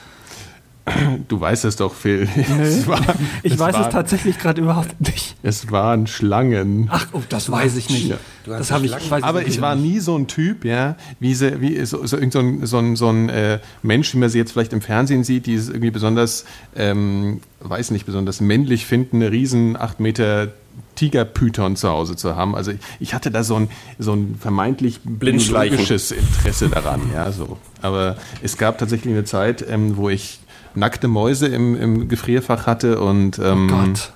Du 1.28 1.38
weißt 1.38 1.66
es 1.66 1.76
doch, 1.76 1.92
Phil. 1.92 2.26
Es 2.62 2.86
war, 2.86 2.98
Ich 3.42 3.52
es 3.52 3.58
weiß 3.58 3.74
es 3.74 3.80
waren- 3.82 3.90
tatsächlich 3.90 4.38
gerade 4.38 4.62
überhaupt 4.62 4.98
nicht. 5.02 5.36
Es 5.42 5.70
waren 5.70 6.06
Schlangen. 6.06 6.88
Ach, 6.90 7.08
oh, 7.12 7.20
das 7.28 7.50
weiß 7.50 7.76
ich 7.76 7.90
nicht. 7.90 8.08
Ja. 8.08 8.16
Das 8.46 8.70
habe 8.70 8.86
ich. 8.86 8.92
Weiß 9.10 9.22
Aber 9.22 9.46
ich 9.46 9.60
war 9.60 9.74
nicht. 9.74 9.92
nie 9.92 10.00
so 10.00 10.16
ein 10.16 10.28
Typ, 10.28 10.64
ja, 10.64 10.96
wie, 11.20 11.34
sie, 11.34 11.60
wie 11.60 11.84
so, 11.84 12.06
so, 12.06 12.16
so 12.30 12.38
ein, 12.38 12.64
so 12.64 12.78
ein, 12.78 12.96
so 12.96 13.08
ein 13.10 13.28
äh, 13.28 13.58
Mensch, 13.82 14.14
wie 14.14 14.18
man 14.18 14.30
sie 14.30 14.38
jetzt 14.38 14.52
vielleicht 14.52 14.72
im 14.72 14.80
Fernsehen 14.80 15.24
sieht, 15.24 15.44
die 15.44 15.56
es 15.56 15.68
irgendwie 15.68 15.90
besonders, 15.90 16.46
ähm, 16.74 17.42
weiß 17.60 17.90
nicht, 17.90 18.06
besonders 18.06 18.40
männlich 18.40 18.86
finden, 18.86 19.16
eine 19.16 19.30
riesen 19.30 19.76
8 19.76 20.00
Meter 20.00 20.48
Tigerpython 20.96 21.76
zu 21.76 21.88
Hause 21.88 22.16
zu 22.16 22.34
haben. 22.36 22.54
Also 22.54 22.72
ich, 23.00 23.14
hatte 23.14 23.30
da 23.30 23.42
so 23.44 23.56
ein, 23.56 23.68
so 23.98 24.12
ein 24.12 24.36
vermeintlich 24.40 25.00
Blindschleichen. 25.04 25.76
biologisches 25.76 26.10
Interesse 26.12 26.68
daran, 26.68 27.02
ja, 27.14 27.30
so. 27.32 27.56
Aber 27.82 28.16
es 28.42 28.56
gab 28.56 28.78
tatsächlich 28.78 29.12
eine 29.12 29.24
Zeit, 29.24 29.64
ähm, 29.68 29.96
wo 29.96 30.08
ich 30.08 30.40
nackte 30.74 31.08
Mäuse 31.08 31.46
im, 31.46 31.80
im 31.80 32.08
Gefrierfach 32.08 32.66
hatte 32.66 33.00
und, 33.00 33.38
ähm, 33.38 33.68
Gott. 33.68 34.12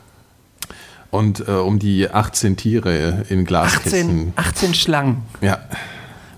und 1.11 1.47
äh, 1.49 1.53
um 1.53 1.79
die 1.79 2.11
18 2.11 2.57
Tiere 2.57 3.25
in 3.29 3.45
Glaskisten. 3.45 4.33
18, 4.37 4.55
18 4.71 4.75
Schlangen. 4.75 5.23
Ja, 5.41 5.59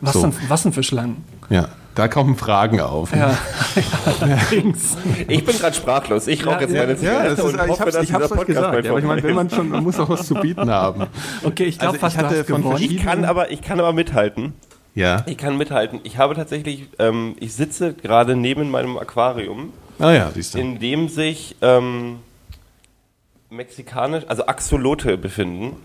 Was, 0.00 0.14
So. 0.14 0.22
denn, 0.22 0.34
was 0.48 0.62
denn 0.62 0.72
für 0.72 0.82
Schlangen? 0.82 1.24
ja. 1.50 1.68
Da 1.94 2.08
kommen 2.08 2.36
Fragen 2.36 2.80
auf. 2.80 3.14
Ja, 3.14 3.36
allerdings. 4.20 4.96
Ich 5.28 5.44
bin 5.44 5.56
gerade 5.58 5.76
sprachlos. 5.76 6.26
Ich 6.26 6.44
rauche 6.44 6.54
Ja, 6.56 6.60
jetzt 6.62 6.72
ja, 6.72 6.80
meine 6.80 6.92
Ja, 6.92 6.98
Zigarette 6.98 7.28
das 7.30 7.38
ist, 7.38 7.44
und 7.44 7.54
ich 7.54 7.68
hoffe, 7.68 7.84
dass 7.84 8.02
ich 8.02 8.06
dieser 8.08 8.18
Podcast 8.20 8.46
gesagt. 8.46 8.84
Ja, 8.84 8.90
aber 8.90 8.98
ich 8.98 9.04
meine, 9.04 9.22
wenn 9.22 9.34
man 9.34 9.50
schon, 9.50 9.68
man 9.68 9.84
muss 9.84 9.98
auch 10.00 10.08
was 10.08 10.26
zu 10.26 10.34
bieten 10.34 10.70
haben. 10.70 11.06
Okay, 11.44 11.64
ich 11.64 11.78
glaube 11.78 12.00
Also 12.02 12.18
hatte 12.18 12.44
von 12.44 12.62
gewonnen. 12.62 12.82
Ich 12.82 12.96
kann 13.02 13.24
aber, 13.24 13.50
ich 13.50 13.62
kann 13.62 13.78
aber 13.78 13.92
mithalten. 13.92 14.54
Ja. 14.94 15.22
Ich 15.26 15.36
kann 15.36 15.56
mithalten. 15.56 16.00
Ich 16.04 16.18
habe 16.18 16.34
tatsächlich, 16.34 16.88
ähm, 16.98 17.34
ich 17.40 17.54
sitze 17.54 17.94
gerade 17.94 18.34
neben 18.36 18.70
meinem 18.70 18.96
Aquarium, 18.98 19.72
Ah 19.98 20.12
ja, 20.12 20.30
siehst 20.34 20.54
du. 20.54 20.58
in 20.58 20.78
dem 20.80 21.08
sich 21.08 21.56
ähm, 21.62 22.16
mexikanisch, 23.56 24.24
also 24.28 24.46
Axolote 24.46 25.16
befinden. 25.16 25.76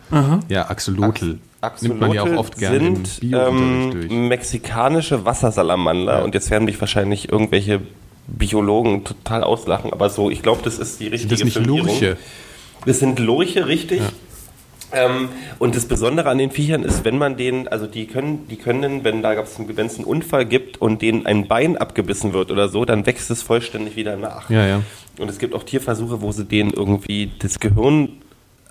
Ja, 0.50 0.70
Axolotl. 0.70 1.38
Axolote 1.62 1.88
Nimmt 1.90 2.00
man 2.02 2.12
ja 2.14 2.24
auch 2.24 2.38
oft 2.40 2.58
gerne 2.58 2.78
im 2.78 3.06
sind 3.06 3.34
ähm, 3.34 4.28
mexikanische 4.28 5.26
Wassersalamander 5.26 6.20
Ja. 6.20 6.24
und 6.24 6.34
jetzt 6.34 6.50
werden 6.52 6.66
mich 6.66 6.80
wahrscheinlich 6.80 7.32
irgendwelche 7.32 7.82
Biologen 8.28 9.04
total 9.04 9.44
auslachen, 9.44 9.92
aber 9.92 10.10
so, 10.10 10.30
ich 10.30 10.42
glaube, 10.42 10.62
das 10.64 10.78
ist 10.80 11.00
die 11.00 11.08
richtige 11.08 11.32
Das 11.36 11.40
ist 11.42 11.56
nicht. 11.58 11.66
Lurche. 11.68 12.18
Das 12.86 13.00
sind 13.00 13.20
Lurche, 13.20 13.68
richtig. 13.68 14.02
Ähm, 14.92 15.30
und 15.60 15.76
das 15.76 15.86
Besondere 15.86 16.30
an 16.30 16.38
den 16.38 16.52
Viechern 16.52 16.84
ist, 16.84 17.06
wenn 17.06 17.18
man 17.18 17.38
denen, 17.38 17.68
also 17.68 17.86
die 17.86 18.08
können, 18.08 18.48
die 18.48 18.56
können, 18.56 19.04
wenn 19.04 19.22
da 19.22 19.36
gab's 19.36 19.60
wenn 19.60 19.86
es 19.86 19.96
einen 19.98 20.06
Unfall 20.06 20.46
gibt 20.46 20.82
und 20.82 21.02
denen 21.02 21.26
ein 21.26 21.48
Bein 21.48 21.78
abgebissen 21.78 22.34
wird 22.34 22.52
oder 22.52 22.70
so, 22.70 22.86
dann 22.86 23.06
wächst 23.06 23.30
es 23.30 23.44
vollständig 23.44 23.96
wieder 23.96 24.16
nach. 24.16 24.50
Ja, 24.50 24.66
ja. 24.66 24.82
Und 25.20 25.30
es 25.30 25.38
gibt 25.38 25.54
auch 25.54 25.64
Tierversuche, 25.64 26.22
wo 26.22 26.32
sie 26.32 26.46
denen 26.46 26.72
irgendwie 26.72 27.32
das 27.40 27.60
Gehirn 27.60 28.22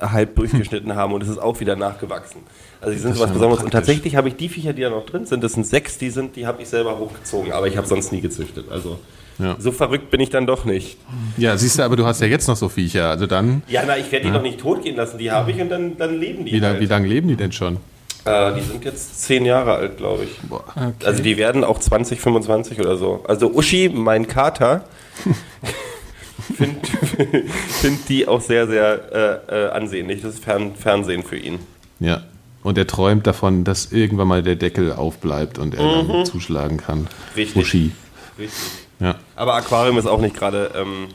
halb 0.01 0.37
durchgeschnitten 0.37 0.95
haben 0.97 1.13
und 1.13 1.23
es 1.23 1.29
ist 1.29 1.39
auch 1.39 1.61
wieder 1.61 1.77
nachgewachsen. 1.77 2.41
Also 2.81 2.95
die 2.95 3.01
sind 3.01 3.11
Das 3.11 3.19
sowas 3.19 3.33
Besonderes. 3.33 3.65
Und 3.65 3.71
tatsächlich 3.71 4.17
habe 4.17 4.29
ich 4.29 4.37
die 4.37 4.49
Viecher, 4.49 4.73
die 4.73 4.83
da 4.83 4.91
noch 4.91 5.07
drin 5.07 5.27
sind, 5.27 5.43
das 5.43 5.53
sind 5.53 5.67
sechs, 5.67 5.99
die 5.99 6.11
sind, 6.11 6.37
die 6.37 6.47
habe 6.47 6.63
ich 6.63 6.69
selber 6.69 6.99
hochgezogen, 6.99 7.53
aber 7.53 7.67
ich 7.67 7.77
habe 7.77 7.87
sonst 7.87 8.13
nie 8.13 8.21
gezüchtet. 8.21 8.67
Also 8.71 8.99
Ja. 9.39 9.57
so 9.59 9.71
verrückt 9.73 10.11
bin 10.11 10.21
ich 10.21 10.31
dann 10.31 10.47
doch 10.47 10.65
nicht. 10.65 10.97
Ja, 11.37 11.57
siehst 11.57 11.79
du, 11.79 11.83
aber 11.85 11.97
du 11.97 12.05
hast 12.05 12.21
ja 12.21 12.27
jetzt 12.27 12.49
noch 12.49 12.57
so 12.57 12.69
Viecher. 12.69 13.09
Also 13.11 13.27
dann, 13.27 13.63
Ja, 13.69 13.83
na, 13.87 13.97
ich 13.97 14.11
werde 14.11 14.27
die 14.27 14.33
doch 14.33 14.43
nicht 14.43 14.59
totgehen 14.59 14.97
lassen. 14.97 15.19
Die 15.19 15.31
habe 15.31 15.51
ich 15.53 15.61
und 15.61 15.69
dann, 15.69 15.97
dann 15.97 16.19
leben 16.19 16.45
die. 16.45 16.53
wie, 16.53 16.61
halt. 16.61 16.81
wie 16.81 16.87
lange 16.87 17.07
leben 17.07 17.29
die 17.29 17.37
denn 17.37 17.53
schon? 17.53 17.77
Äh, 18.25 18.55
die 18.55 18.63
sind 18.63 18.85
jetzt 18.85 19.23
zehn 19.23 19.45
Jahre 19.45 19.75
alt, 19.75 19.97
glaube 19.97 20.25
ich. 20.25 20.41
Boah. 20.49 20.65
Also 21.05 21.23
die 21.23 21.37
werden 21.37 21.63
auch 21.63 21.79
20, 21.79 22.21
25 22.21 22.81
oder 22.81 22.97
so. 22.97 23.25
Also 23.29 23.53
Uschi, 23.55 23.89
mein 23.89 24.27
Kater, 24.27 24.85
findet 26.57 26.87
find 26.87 28.09
die 28.09 28.27
auch 28.27 28.41
sehr, 28.41 28.67
sehr 28.67 29.43
äh, 29.51 29.67
äh, 29.67 29.71
ansehnlich. 29.71 30.23
Das 30.23 30.35
ist 30.35 30.45
Fern 30.45 30.75
Fernsehen 30.75 31.23
für 31.23 31.37
ihn. 31.37 31.59
Ja. 32.01 32.23
Und 32.63 32.77
er 32.77 32.87
träumt 32.87 33.27
davon, 33.27 33.65
dass 33.65 33.93
irgendwann 33.93 34.27
mal 34.29 34.43
der 34.43 34.57
Deckel 34.57 34.93
aufbleibt 34.93 35.59
und 35.59 35.75
er 35.75 36.03
Mhm. 36.03 36.09
dann 36.09 36.27
zuschlagen 36.27 36.77
kann. 36.79 37.07
Richtig. 37.37 37.57
Uschi. 37.63 37.93
Richtig. 38.39 38.59
Ja. 39.01 39.15
Aber 39.37 39.55
Aquarium 39.55 39.99
ist 39.99 40.07
auch 40.07 40.21
nicht 40.21 40.35
gerade 40.37 40.71
ähm, 40.77 41.07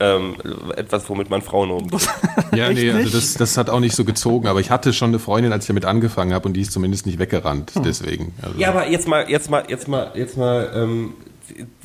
ähm, 0.00 0.34
etwas, 0.76 1.08
womit 1.08 1.30
man 1.30 1.42
Frauen 1.42 1.70
umbringt. 1.70 2.08
Ja, 2.54 2.70
nee, 2.70 2.90
also 2.90 3.08
das, 3.16 3.34
das 3.34 3.56
hat 3.56 3.70
auch 3.70 3.80
nicht 3.80 3.94
so 3.96 4.04
gezogen, 4.04 4.46
aber 4.48 4.60
ich 4.60 4.70
hatte 4.70 4.92
schon 4.92 5.08
eine 5.10 5.18
Freundin, 5.18 5.52
als 5.52 5.64
ich 5.64 5.68
damit 5.68 5.84
angefangen 5.86 6.34
habe 6.34 6.46
und 6.48 6.54
die 6.54 6.60
ist 6.60 6.72
zumindest 6.72 7.06
nicht 7.06 7.18
weggerannt, 7.18 7.74
Hm. 7.74 7.82
deswegen. 7.82 8.34
Also, 8.42 8.58
Ja, 8.58 8.68
aber 8.70 8.88
jetzt 8.88 9.06
mal, 9.08 9.30
jetzt 9.30 9.48
mal, 9.50 9.64
jetzt 9.68 9.88
mal, 9.88 10.10
jetzt 10.14 10.36
mal, 10.36 10.70
ähm, 10.74 11.14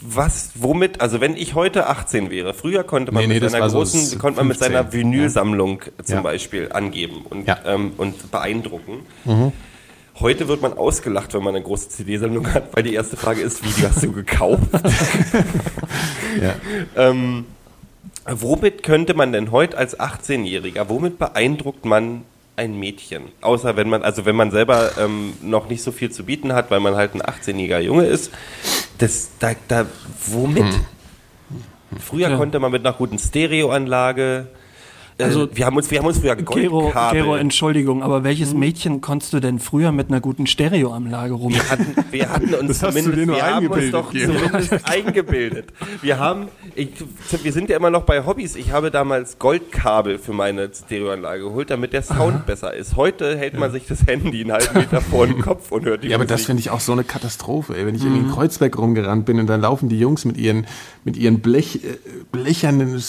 was, 0.02 0.52
womit, 0.56 1.02
also 1.02 1.20
wenn 1.22 1.36
ich 1.36 1.54
heute 1.56 1.88
18 1.88 2.30
wäre, 2.30 2.54
früher 2.54 2.84
konnte 2.84 3.12
man 3.12 3.22
Nee, 3.24 3.28
nee, 3.28 3.34
mit 3.36 3.44
das 3.44 3.52
seiner 3.54 3.70
so 3.70 3.78
großen, 3.80 4.00
s- 4.02 4.20
konnte 4.20 4.38
man 4.40 4.48
mit 4.48 4.58
15, 4.58 4.76
seiner 4.78 4.94
Vinylsammlung 4.94 5.82
zum 6.04 6.16
Ja. 6.16 6.22
Beispiel 6.22 6.70
angeben 6.72 7.26
und, 7.30 7.48
Ja. 7.48 7.58
ähm, 7.66 7.92
und 7.98 8.32
beeindrucken. 8.32 9.06
Mhm. 9.26 9.52
Heute 10.20 10.48
wird 10.48 10.62
man 10.62 10.74
ausgelacht, 10.74 11.34
wenn 11.36 11.44
man 11.44 11.56
eine 11.56 11.64
große 11.64 11.90
CD-Sammlung 11.90 12.52
hat, 12.54 12.76
weil 12.76 12.84
die 12.84 12.94
erste 12.96 13.18
Frage 13.18 13.42
ist, 13.42 13.64
wie, 13.64 13.70
die 13.70 13.88
hast 13.88 14.04
du 14.04 14.12
gekauft? 14.12 14.64
Ja. 16.42 16.54
ähm, 16.96 17.46
womit 18.30 18.84
könnte 18.84 19.16
man 19.16 19.32
denn 19.32 19.52
heute 19.52 19.76
als 19.76 20.00
18-Jähriger, 20.00 20.88
womit 20.88 21.18
beeindruckt 21.18 21.84
man 21.84 22.24
ein 22.56 22.78
Mädchen? 22.80 23.24
Außer 23.42 23.76
wenn 23.76 23.90
man, 23.90 24.04
also 24.04 24.26
wenn 24.26 24.36
man 24.36 24.52
selber 24.52 24.92
ähm, 25.00 25.34
noch 25.42 25.68
nicht 25.68 25.82
so 25.82 25.92
viel 25.92 26.12
zu 26.12 26.26
bieten 26.26 26.54
hat, 26.54 26.70
weil 26.70 26.80
man 26.80 26.96
halt 26.96 27.16
ein 27.16 27.22
18-jähriger 27.24 27.80
Junge 27.80 28.06
ist, 28.06 28.32
das, 29.00 29.30
da, 29.40 29.54
da, 29.68 29.88
womit? 30.28 30.64
Hm. 30.64 30.86
Früher 32.00 32.30
Ja. 32.30 32.38
konnte 32.38 32.60
man 32.60 32.72
mit 32.72 32.86
einer 32.86 32.96
guten 32.96 33.18
Stereoanlage, 33.18 34.48
Also, 35.20 35.48
wir 35.52 35.66
haben 35.66 35.76
uns, 35.78 35.90
wir 35.90 36.00
haben 36.00 36.06
uns 36.06 36.20
früher 36.20 36.36
Gero, 36.36 36.82
Goldkabel. 36.82 37.22
Gero, 37.22 37.36
Entschuldigung, 37.36 38.04
aber 38.04 38.24
welches 38.24 38.54
Mädchen 38.54 39.02
konntest 39.02 39.34
du 39.34 39.40
denn 39.40 39.58
früher 39.60 39.92
mit 39.92 40.10
einer 40.10 40.22
guten 40.22 40.46
Stereoanlage 40.46 41.34
rum? 41.34 41.54
Wir 41.54 41.70
hatten, 41.70 41.96
wir 42.12 42.30
hatten 42.30 42.54
uns 42.54 42.68
Das 42.68 42.84
hast 42.84 42.98
du 42.98 43.02
zumindest, 43.04 43.28
wir 43.28 43.44
haben 43.44 43.66
uns 43.68 43.74
eingebildet, 43.74 43.94
doch 43.94 44.12
Gero. 44.12 44.34
zumindest 44.34 44.74
eingebildet. 44.88 45.74
Wir 46.04 46.20
haben, 46.20 46.50
ich, 46.76 46.90
wir 47.42 47.52
sind 47.52 47.70
ja 47.70 47.78
immer 47.78 47.90
noch 47.90 48.04
bei 48.04 48.26
Hobbys. 48.26 48.56
Ich 48.56 48.72
habe 48.72 48.92
damals 48.92 49.40
Goldkabel 49.40 50.20
für 50.20 50.34
meine 50.34 50.70
Stereoanlage 50.72 51.44
geholt, 51.44 51.72
damit 51.72 51.94
der 51.94 52.04
Sound 52.04 52.46
besser 52.46 52.74
ist. 52.76 52.96
Heute 52.96 53.38
hält 53.38 53.58
man 53.58 53.72
sich 53.72 53.88
das 53.88 54.06
Handy 54.06 54.42
einen 54.42 54.52
halben 54.52 54.78
Meter 54.78 55.02
vor 55.02 55.26
den 55.26 55.42
Kopf 55.42 55.72
und 55.72 55.86
hört 55.86 56.04
die 56.04 56.10
Ja, 56.10 56.18
aber 56.18 56.26
das 56.26 56.46
finde 56.46 56.60
ich 56.60 56.70
auch 56.70 56.80
so 56.80 56.92
eine 56.92 57.04
Katastrophe. 57.04 57.76
Ey. 57.76 57.88
Wenn 57.88 57.96
ich 57.96 58.04
irgendwie 58.04 58.22
in 58.28 58.32
Kreuzberg 58.32 58.78
rumgerannt 58.78 59.26
bin 59.26 59.40
und 59.40 59.48
dann 59.48 59.62
laufen 59.62 59.90
die 59.90 60.00
Jungs 60.00 60.26
mit 60.26 60.38
ihren, 60.38 60.68
mit 61.06 61.18
ihren 61.18 61.40
Blech, 61.40 61.84
äh, 61.84 61.98
blechernen, 62.32 63.02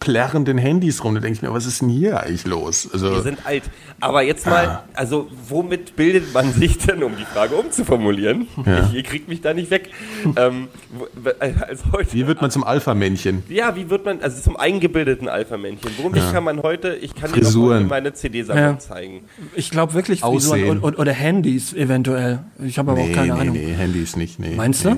plärrenden 0.00 0.58
Handys 0.58 1.04
rum, 1.04 1.14
dann 1.14 1.22
denke 1.22 1.36
ich 1.36 1.43
mir, 1.44 1.54
was 1.54 1.66
ist 1.66 1.80
denn 1.80 1.88
hier 1.88 2.20
eigentlich 2.20 2.44
los? 2.46 2.88
Also, 2.92 3.10
Wir 3.12 3.22
sind 3.22 3.38
alt. 3.46 3.62
Aber 4.00 4.22
jetzt 4.22 4.46
mal, 4.46 4.66
Ah. 4.66 4.84
also 4.94 5.28
womit 5.48 5.96
bildet 5.96 6.32
man 6.34 6.52
sich 6.52 6.78
denn, 6.78 7.02
um 7.02 7.16
die 7.16 7.24
Frage 7.24 7.54
umzuformulieren? 7.54 8.48
Ja. 8.66 8.86
Ich, 8.88 8.94
ihr 8.94 9.02
kriegt 9.02 9.28
mich 9.28 9.40
da 9.40 9.54
nicht 9.54 9.70
weg. 9.70 9.90
ähm, 10.36 10.68
wo- 11.14 11.30
als 11.38 11.82
heute, 11.92 12.12
wie 12.12 12.26
wird 12.26 12.40
man 12.40 12.50
zum 12.50 12.64
Alpha-Männchen? 12.64 13.42
Ja, 13.48 13.76
wie 13.76 13.88
wird 13.90 14.04
man, 14.04 14.20
also 14.20 14.40
zum 14.42 14.56
eingebildeten 14.56 15.28
Alpha-Männchen. 15.28 15.90
Womit 16.02 16.22
kann 16.32 16.44
man 16.44 16.62
heute, 16.62 16.94
ich 16.96 17.14
kann 17.14 17.32
dir 17.32 17.42
Frisuren. 17.42 17.76
heute 17.78 17.86
meine 17.86 18.12
CD-Sammlung 18.14 18.64
Ja. 18.74 18.78
zeigen. 18.78 19.24
Ich 19.54 19.70
glaube 19.70 19.94
wirklich 19.94 20.20
Frisuren 20.20 20.36
Aussehen. 20.60 20.70
und, 20.70 20.82
und, 20.82 20.98
oder 20.98 21.12
Handys 21.12 21.72
eventuell. 21.72 22.40
Ich 22.64 22.78
habe 22.78 22.92
aber 22.92 23.00
auch 23.02 23.12
keine 23.12 23.34
nee, 23.34 23.40
Ahnung. 23.40 23.54
nee, 23.56 23.72
Handys 23.74 24.16
nicht. 24.16 24.38
Nee, 24.38 24.54
Meinst 24.56 24.84
nee. 24.84 24.92
du? 24.92 24.96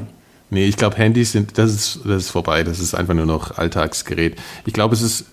Nee, 0.49 0.67
ich 0.67 0.77
glaube, 0.77 0.97
Handys 0.97 1.33
sind, 1.33 1.59
das 1.59 1.73
ist, 1.75 2.01
das 2.05 2.25
ist 2.25 2.31
vorbei. 2.31 2.63
Das 2.63 2.79
ist 2.79 2.95
einfach 2.95 3.15
nur 3.15 3.27
noch 3.27 3.59
Alltagsgerät. 3.59 4.37
Ich 4.65 4.73
glaube, 4.73 4.95
es 4.95 5.03
ist, 5.03 5.25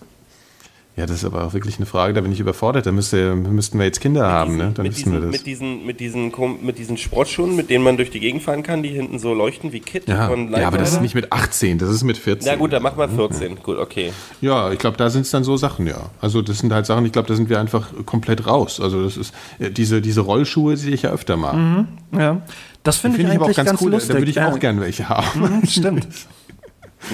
ja, 0.96 1.08
das 1.08 1.18
ist 1.18 1.26
aber 1.26 1.44
auch 1.44 1.54
wirklich 1.54 1.78
eine 1.78 1.88
Frage, 1.88 2.14
da 2.14 2.22
bin 2.22 2.32
ich 2.32 2.40
überfordert. 2.40 2.86
Da 2.86 2.92
müsste, 2.92 3.36
müssten 3.36 3.80
wir 3.80 3.86
jetzt 3.86 4.00
Kinder 4.00 4.28
haben, 4.28 4.58
ne? 4.58 4.72
Dann 4.76 4.84
mit, 4.84 4.94
wüssten 4.94 5.12
wir 5.12 5.22
diesen, 5.22 5.32
das. 5.32 5.40
mit, 5.40 5.48
diesen, 5.48 5.86
mit, 5.88 6.00
diesen, 6.00 6.66
mit 6.66 6.78
diesen 6.78 6.98
Sportschuhen, 6.98 7.56
mit 7.56 7.72
denen 7.72 7.84
man 7.84 7.98
durch 7.98 8.12
die 8.12 8.20
Gegend 8.20 8.44
fahren 8.44 8.62
kann, 8.62 8.84
die 8.84 8.90
hinten 8.90 9.18
so 9.18 9.34
leuchten 9.34 9.72
wie 9.74 9.80
Kit 9.80 10.08
Ja, 10.08 10.28
von 10.28 10.52
ja, 10.52 10.68
aber 10.68 10.78
das 10.78 10.94
ist 10.94 11.02
nicht 11.02 11.16
mit 11.16 11.32
18, 11.34 11.80
das 11.80 11.90
ist 11.90 12.04
mit 12.04 12.18
14. 12.18 12.48
Na 12.48 12.58
gut, 12.58 12.74
dann 12.74 12.84
mach 12.84 12.96
mal 12.96 13.10
14. 13.10 13.56
Gut, 13.64 13.80
okay. 13.80 14.14
Ja, 14.40 14.72
ich 14.72 14.78
glaube, 14.78 14.98
da 14.98 15.10
sind 15.10 15.22
es 15.22 15.32
dann 15.32 15.44
so 15.44 15.58
Sachen, 15.58 15.88
ja. 15.88 16.12
Also 16.22 16.44
das 16.44 16.60
sind 16.60 16.72
halt 16.72 16.86
Sachen, 16.86 17.06
ich 17.08 17.12
glaube, 17.12 17.28
da 17.28 17.34
sind 17.34 17.50
wir 17.50 17.60
einfach 17.60 17.90
komplett 18.06 18.46
raus. 18.46 18.80
Also 18.80 19.04
das 19.04 19.18
ist 19.18 19.34
äh, 19.58 19.72
diese, 19.72 20.00
diese 20.00 20.22
Rollschuhe 20.22 20.78
sehe 20.78 20.94
ich 20.94 21.02
ja 21.02 21.10
öfter 21.10 21.38
mal. 21.38 21.88
Ja. 22.12 22.42
Das 22.84 22.98
finde 22.98 23.18
ich 23.18 23.22
Finde 23.22 23.34
ich 23.34 23.38
aber 23.38 23.46
auch 23.46 23.48
eigentlich 23.48 23.58
ganz, 23.58 23.70
ganz 23.70 23.82
cool. 23.82 23.92
lustig. 23.92 24.14
Da 24.14 24.20
würde 24.20 24.30
ich 24.30 24.38
ja. 24.38 24.52
auch 24.52 24.60
gern 24.60 24.80
welche 24.80 25.10
haben. 25.10 25.40
Mhm, 25.42 25.68
Stimmt. 25.68 26.08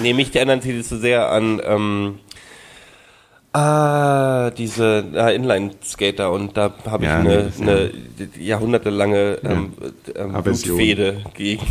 Nee, 0.00 0.14
mich 0.14 0.34
erinnern 0.36 0.60
sie 0.60 0.82
zu 0.82 0.98
sehr 0.98 1.32
an 1.32 1.60
ähm, 1.64 2.20
ah, 3.52 4.50
diese 4.50 5.04
ah, 5.14 5.28
Inline-Skater 5.30 6.30
und 6.32 6.56
da 6.56 6.72
habe 6.86 7.04
ich 7.04 7.10
Ja, 7.10 7.18
eine, 7.18 7.34
ist 7.34 7.60
eine 7.60 7.90
jahrhundertelange 8.38 9.38
ähm, 9.44 9.72
ähm, 10.14 10.34
Aversion. 10.34 10.76
Blutfehde 10.76 11.24
gegen. 11.34 11.66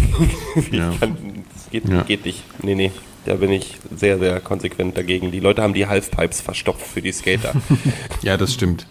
Ja. 0.71 0.91
kann, 0.99 1.43
das 1.53 1.69
geht, 1.69 1.87
Ja. 1.89 2.01
geht 2.03 2.25
nicht. 2.25 2.43
Nee, 2.63 2.75
nee. 2.75 2.91
Da 3.25 3.35
bin 3.35 3.51
ich 3.51 3.77
sehr, 3.95 4.17
sehr 4.17 4.39
konsequent 4.39 4.97
dagegen. 4.97 5.31
Die 5.31 5.39
Leute 5.39 5.61
haben 5.61 5.73
die 5.73 5.87
Halfpipes 5.87 6.41
verstopft 6.41 6.85
für 6.87 7.01
die 7.01 7.11
Skater. 7.11 7.53
Ja, 8.21 8.37
das 8.37 8.53
stimmt. 8.53 8.85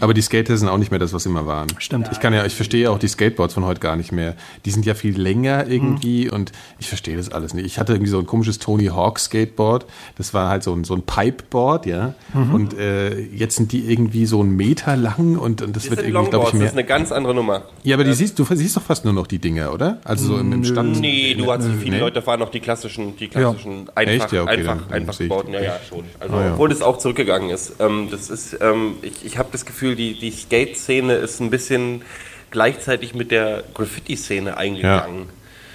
Aber 0.00 0.14
die 0.14 0.22
Skater 0.22 0.56
sind 0.56 0.68
auch 0.68 0.78
nicht 0.78 0.90
mehr 0.90 0.98
das, 1.00 1.12
was 1.12 1.22
sie 1.24 1.28
immer 1.28 1.46
waren. 1.46 1.68
Stimmt. 1.78 2.08
Ich 2.12 2.20
kann 2.20 2.32
ja, 2.34 2.44
ich 2.44 2.54
verstehe 2.54 2.90
auch 2.90 2.98
die 2.98 3.08
Skateboards 3.08 3.54
von 3.54 3.64
heute 3.64 3.80
gar 3.80 3.96
nicht 3.96 4.12
mehr. 4.12 4.34
Die 4.64 4.70
sind 4.70 4.84
ja 4.86 4.94
viel 4.94 5.18
länger 5.20 5.66
irgendwie 5.66 6.30
und 6.30 6.52
ich 6.78 6.88
verstehe 6.88 7.16
das 7.16 7.30
alles 7.30 7.54
nicht. 7.54 7.66
Ich 7.66 7.78
hatte 7.78 7.92
irgendwie 7.92 8.10
so 8.10 8.18
ein 8.18 8.26
komisches 8.26 8.58
Tony 8.58 8.86
Hawk 8.86 9.18
Skateboard. 9.18 9.86
Das 10.16 10.34
war 10.34 10.48
halt 10.50 10.62
so 10.62 10.72
ein, 10.74 10.84
so 10.84 10.94
ein 10.94 11.02
Pipeboard, 11.02 11.86
ja. 11.86 12.14
Und 12.34 12.76
äh, 12.78 13.18
jetzt 13.20 13.56
sind 13.56 13.72
die 13.72 13.90
irgendwie 13.90 14.26
so 14.26 14.40
einen 14.40 14.56
Meter 14.56 14.96
lang 14.96 15.36
und, 15.38 15.62
und 15.62 15.76
das 15.76 15.84
Das 15.84 15.90
wird 15.90 16.00
sind 16.00 16.08
irgendwie, 16.14 16.30
glaube 16.30 16.44
ich, 16.46 16.50
das 16.52 16.58
mehr. 16.58 16.66
ist 16.68 16.72
eine 16.74 16.84
ganz 16.84 17.12
andere 17.12 17.34
Nummer. 17.34 17.62
Ja, 17.82 17.94
aber 17.96 18.04
die 18.04 18.12
siehst, 18.14 18.38
du 18.38 18.44
siehst 18.50 18.76
doch 18.76 18.82
fast 18.82 19.04
nur 19.04 19.14
noch 19.14 19.26
die 19.26 19.38
Dinger, 19.38 19.72
oder? 19.72 19.98
Also 20.04 20.26
so 20.26 20.38
im, 20.38 20.52
im 20.52 20.64
Stand. 20.64 21.00
Nee, 21.00 21.34
du 21.34 21.50
hast 21.50 21.66
viele 21.80 21.96
Nee. 21.96 22.00
Leute 22.00 22.22
fahren 22.22 22.40
noch 22.40 22.50
die 22.50 22.60
klassischen, 22.60 23.16
die 23.16 23.28
klassischen 23.28 23.88
einfach, 23.94 24.12
Echt? 24.24 24.32
Ja, 24.32 24.42
okay, 24.42 24.50
einfach, 24.52 24.76
dann- 24.76 24.82
dann 24.88 24.92
einfach 24.92 25.16
die. 25.16 25.28
Ja, 25.52 25.60
ja, 25.60 25.76
schon. 25.88 26.04
Also 26.18 26.34
Ah, 26.34 26.44
ja. 26.46 26.52
obwohl 26.52 26.72
es 26.72 26.82
auch 26.82 26.98
zurückgegangen 26.98 27.50
ist. 27.50 27.74
Ähm, 27.78 28.08
das 28.10 28.30
ist, 28.30 28.56
ähm, 28.60 28.94
ich, 29.02 29.24
ich 29.24 29.38
habe 29.38 29.48
das 29.52 29.64
Gefühl, 29.64 29.93
die, 29.94 30.18
die 30.18 30.30
Skate-Szene 30.30 31.14
ist 31.14 31.40
ein 31.40 31.50
bisschen 31.50 32.02
gleichzeitig 32.50 33.14
mit 33.14 33.30
der 33.30 33.64
Graffiti-Szene 33.74 34.56
eingegangen. 34.56 35.28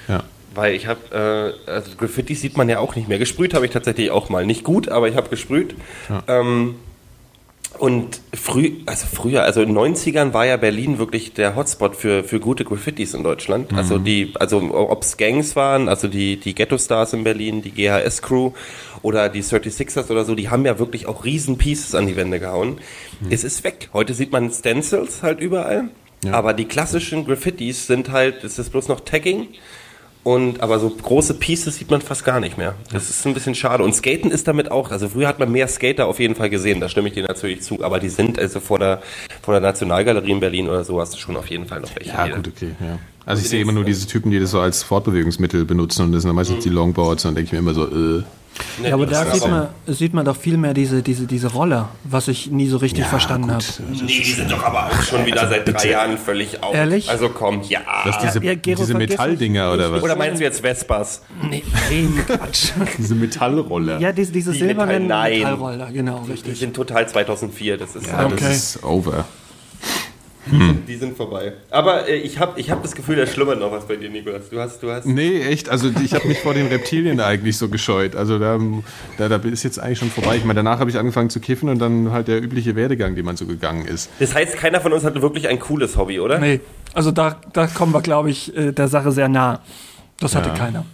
Ja. 0.07 0.23
Weil 0.55 0.73
ich 0.73 0.87
habe, 0.87 1.55
äh, 1.67 1.69
also 1.69 1.91
Graffiti 1.95 2.33
sieht 2.35 2.57
man 2.57 2.69
ja 2.69 2.79
auch 2.79 2.95
nicht 2.95 3.07
mehr. 3.07 3.19
Gesprüht 3.19 3.53
habe 3.53 3.65
ich 3.65 3.71
tatsächlich 3.71 4.11
auch 4.11 4.29
mal. 4.29 4.45
Nicht 4.45 4.63
gut, 4.63 4.89
aber 4.89 5.07
ich 5.07 5.15
habe 5.15 5.29
gesprüht. 5.29 5.75
Ähm, 6.27 6.75
und 7.79 8.19
früh, 8.33 8.73
also 8.85 9.07
früher, 9.07 9.43
also 9.43 9.61
in 9.61 9.69
den 9.69 9.77
90ern 9.77 10.33
war 10.33 10.45
ja 10.45 10.57
Berlin 10.57 10.97
wirklich 10.97 11.33
der 11.33 11.55
Hotspot 11.55 11.95
für, 11.95 12.23
für 12.23 12.39
gute 12.39 12.65
Graffitis 12.65 13.13
in 13.13 13.23
Deutschland. 13.23 13.71
Also 13.73 13.97
die, 13.97 14.33
also 14.37 14.59
ob's 14.73 15.15
Gangs 15.17 15.55
waren, 15.55 15.87
also 15.87 16.07
die, 16.07 16.37
die 16.37 16.53
Ghetto-Stars 16.53 17.13
in 17.13 17.23
Berlin, 17.23 17.61
die 17.61 17.71
GHS-Crew 17.71 18.51
oder 19.01 19.29
die 19.29 19.43
36ers 19.43 20.11
oder 20.11 20.25
so, 20.25 20.35
die 20.35 20.49
haben 20.49 20.65
ja 20.65 20.77
wirklich 20.77 21.05
auch 21.05 21.23
riesen 21.23 21.57
Pieces 21.57 21.95
an 21.95 22.07
die 22.07 22.15
Wände 22.17 22.39
gehauen. 22.39 22.79
Es 23.29 23.43
ist 23.43 23.63
weg. 23.63 23.89
Heute 23.93 24.13
sieht 24.13 24.31
man 24.31 24.51
Stencils 24.51 25.23
halt 25.23 25.39
überall. 25.39 25.89
Ja. 26.23 26.33
Aber 26.33 26.53
die 26.53 26.65
klassischen 26.65 27.25
Graffitis 27.25 27.87
sind 27.87 28.11
halt, 28.11 28.43
es 28.43 28.59
ist 28.59 28.71
bloß 28.71 28.89
noch 28.89 28.99
Tagging. 28.99 29.47
Und 30.23 30.59
aber 30.59 30.79
so 30.79 30.89
große 30.89 31.35
Pieces 31.35 31.77
sieht 31.77 31.89
man 31.89 32.01
fast 32.01 32.25
gar 32.25 32.39
nicht 32.39 32.57
mehr. 32.57 32.75
Das 32.91 33.09
ist 33.09 33.25
ein 33.25 33.33
bisschen 33.33 33.55
schade. 33.55 33.83
Und 33.83 33.93
Skaten 33.95 34.31
ist 34.31 34.47
damit 34.47 34.69
auch, 34.69 34.91
also 34.91 35.07
früher 35.07 35.27
hat 35.27 35.39
man 35.39 35.51
mehr 35.51 35.67
Skater 35.67 36.07
auf 36.07 36.19
jeden 36.19 36.35
Fall 36.35 36.49
gesehen, 36.49 36.81
da 36.81 36.89
stimme 36.89 37.07
ich 37.07 37.13
dir 37.13 37.23
natürlich 37.23 37.61
zu. 37.61 37.83
Aber 37.83 37.99
die 37.99 38.09
sind 38.09 38.37
also 38.37 38.59
vor 38.59 38.79
der, 38.79 39.01
vor 39.41 39.53
der 39.53 39.61
Nationalgalerie 39.61 40.31
in 40.31 40.39
Berlin 40.39 40.67
oder 40.67 40.83
so 40.83 40.99
hast 40.99 41.13
du 41.13 41.17
schon 41.17 41.37
auf 41.37 41.49
jeden 41.49 41.65
Fall 41.65 41.79
noch 41.79 41.95
welche. 41.95 42.09
Ja, 42.09 42.25
hier. 42.25 42.35
gut, 42.35 42.49
okay. 42.49 42.71
Ja. 42.79 42.99
Also 43.25 43.41
ich 43.41 43.49
sehe 43.49 43.61
immer 43.61 43.71
nur 43.71 43.85
diese 43.85 44.07
Typen, 44.07 44.31
die 44.31 44.39
das 44.39 44.51
so 44.51 44.59
als 44.59 44.83
Fortbewegungsmittel 44.83 45.63
benutzen 45.63 46.05
und 46.05 46.11
das 46.11 46.23
sind 46.23 46.29
dann 46.29 46.35
meistens 46.35 46.63
die 46.63 46.69
Longboards 46.69 47.23
und 47.25 47.29
dann 47.29 47.35
denke 47.35 47.47
ich 47.47 47.51
mir 47.53 47.59
immer 47.59 47.73
so, 47.73 47.85
äh. 47.85 48.23
Nee, 48.81 48.89
Ja, 48.89 48.93
aber 48.95 49.05
da 49.05 49.25
sieht 49.31 49.47
man, 49.47 49.67
sieht 49.87 50.13
man 50.13 50.25
doch 50.25 50.35
viel 50.35 50.57
mehr 50.57 50.73
diese, 50.73 51.01
diese, 51.01 51.25
diese 51.25 51.47
Roller, 51.51 51.89
was 52.03 52.27
ich 52.27 52.49
nie 52.51 52.67
so 52.67 52.77
richtig 52.77 53.05
verstanden 53.05 53.51
habe. 53.51 53.63
Nee, 53.91 54.05
die 54.07 54.23
sind 54.33 54.51
doch 54.51 54.63
aber 54.63 54.87
auch 54.87 55.01
schon 55.01 55.25
wieder 55.25 55.47
seit 55.47 55.67
drei 55.67 55.89
Jahren 55.91 56.17
völlig 56.17 56.61
out. 56.63 56.73
Ehrlich? 56.75 57.09
Also 57.09 57.29
komm, 57.29 57.61
ja. 57.67 57.79
Das 58.05 58.17
diese, 58.19 58.43
ja, 58.43 58.55
Gero, 58.55 58.79
diese 58.81 58.93
Metalldinger 58.95 59.73
oder 59.73 59.91
was? 59.91 60.03
Oder 60.03 60.15
meinst 60.15 60.39
du 60.39 60.43
jetzt 60.43 60.61
Vespas? 60.61 61.21
Nee, 61.49 61.63
nein, 61.89 62.23
Quatsch. 62.25 62.71
Diese 62.97 63.15
Metallroller. 63.15 63.99
Ja, 63.99 64.11
diese, 64.11 64.31
diese 64.31 64.51
Die 64.51 64.59
silbernen 64.59 65.03
Metall-. 65.03 65.31
Metallroller, 65.37 65.91
genau, 65.91 66.23
Die 66.25 66.31
richtig. 66.31 66.59
sind 66.59 66.75
total 66.75 67.07
2004. 67.07 67.77
Das 67.77 67.95
ist, 67.95 68.07
Ja, 68.07 68.23
ähm, 68.23 68.31
das 68.31 68.41
Okay. 68.41 68.51
ist 68.53 68.83
over. 68.83 69.25
Die 70.87 70.95
sind 70.95 71.15
vorbei. 71.17 71.53
Aber 71.69 72.07
äh, 72.07 72.15
ich 72.17 72.39
habe 72.39 72.59
ich 72.59 72.71
hab 72.71 72.81
das 72.81 72.95
Gefühl, 72.95 73.15
da 73.15 73.25
schlummert 73.27 73.59
noch 73.59 73.71
was 73.71 73.87
bei 73.87 73.95
dir, 73.95 74.09
Nikolas. 74.09 74.49
Du 74.49 74.59
hast, 74.59 74.81
du 74.83 74.91
hast. 74.91 75.05
Nee, 75.05 75.41
echt, 75.43 75.69
also 75.69 75.89
ich 76.03 76.13
habe 76.13 76.27
mich 76.27 76.39
vor 76.39 76.53
den 76.53 76.67
Reptilien 76.67 77.19
eigentlich 77.19 77.57
so 77.57 77.69
gescheut. 77.69 78.15
Also 78.15 78.39
da, 78.39 78.59
da, 79.17 79.29
da 79.29 79.35
ist 79.49 79.63
jetzt 79.63 79.79
eigentlich 79.79 79.99
schon 79.99 80.09
vorbei. 80.11 80.37
Ich 80.37 80.43
meine, 80.45 80.57
danach 80.59 80.79
habe 80.79 80.89
ich 80.89 80.97
angefangen 80.97 81.29
zu 81.29 81.39
kiffen 81.39 81.69
und 81.69 81.79
dann 81.79 82.11
halt 82.11 82.27
der 82.27 82.41
übliche 82.41 82.75
Werdegang, 82.75 83.15
den 83.15 83.25
man 83.25 83.37
so 83.37 83.45
gegangen 83.45 83.85
ist. 83.85 84.09
Das 84.19 84.33
heißt, 84.35 84.57
keiner 84.57 84.81
von 84.81 84.93
uns 84.93 85.03
hatte 85.03 85.21
wirklich 85.21 85.47
ein 85.47 85.59
cooles 85.59 85.97
Hobby, 85.97 86.19
oder? 86.19 86.39
Nee, 86.39 86.59
also 86.93 87.11
da, 87.11 87.39
da 87.53 87.67
kommen 87.67 87.93
wir, 87.93 88.01
glaube 88.01 88.29
ich, 88.29 88.55
äh, 88.55 88.71
der 88.71 88.87
Sache 88.87 89.11
sehr 89.11 89.27
nah. 89.29 89.61
Das 90.19 90.35
hatte 90.35 90.49
Ja. 90.49 90.55
keiner. 90.55 90.85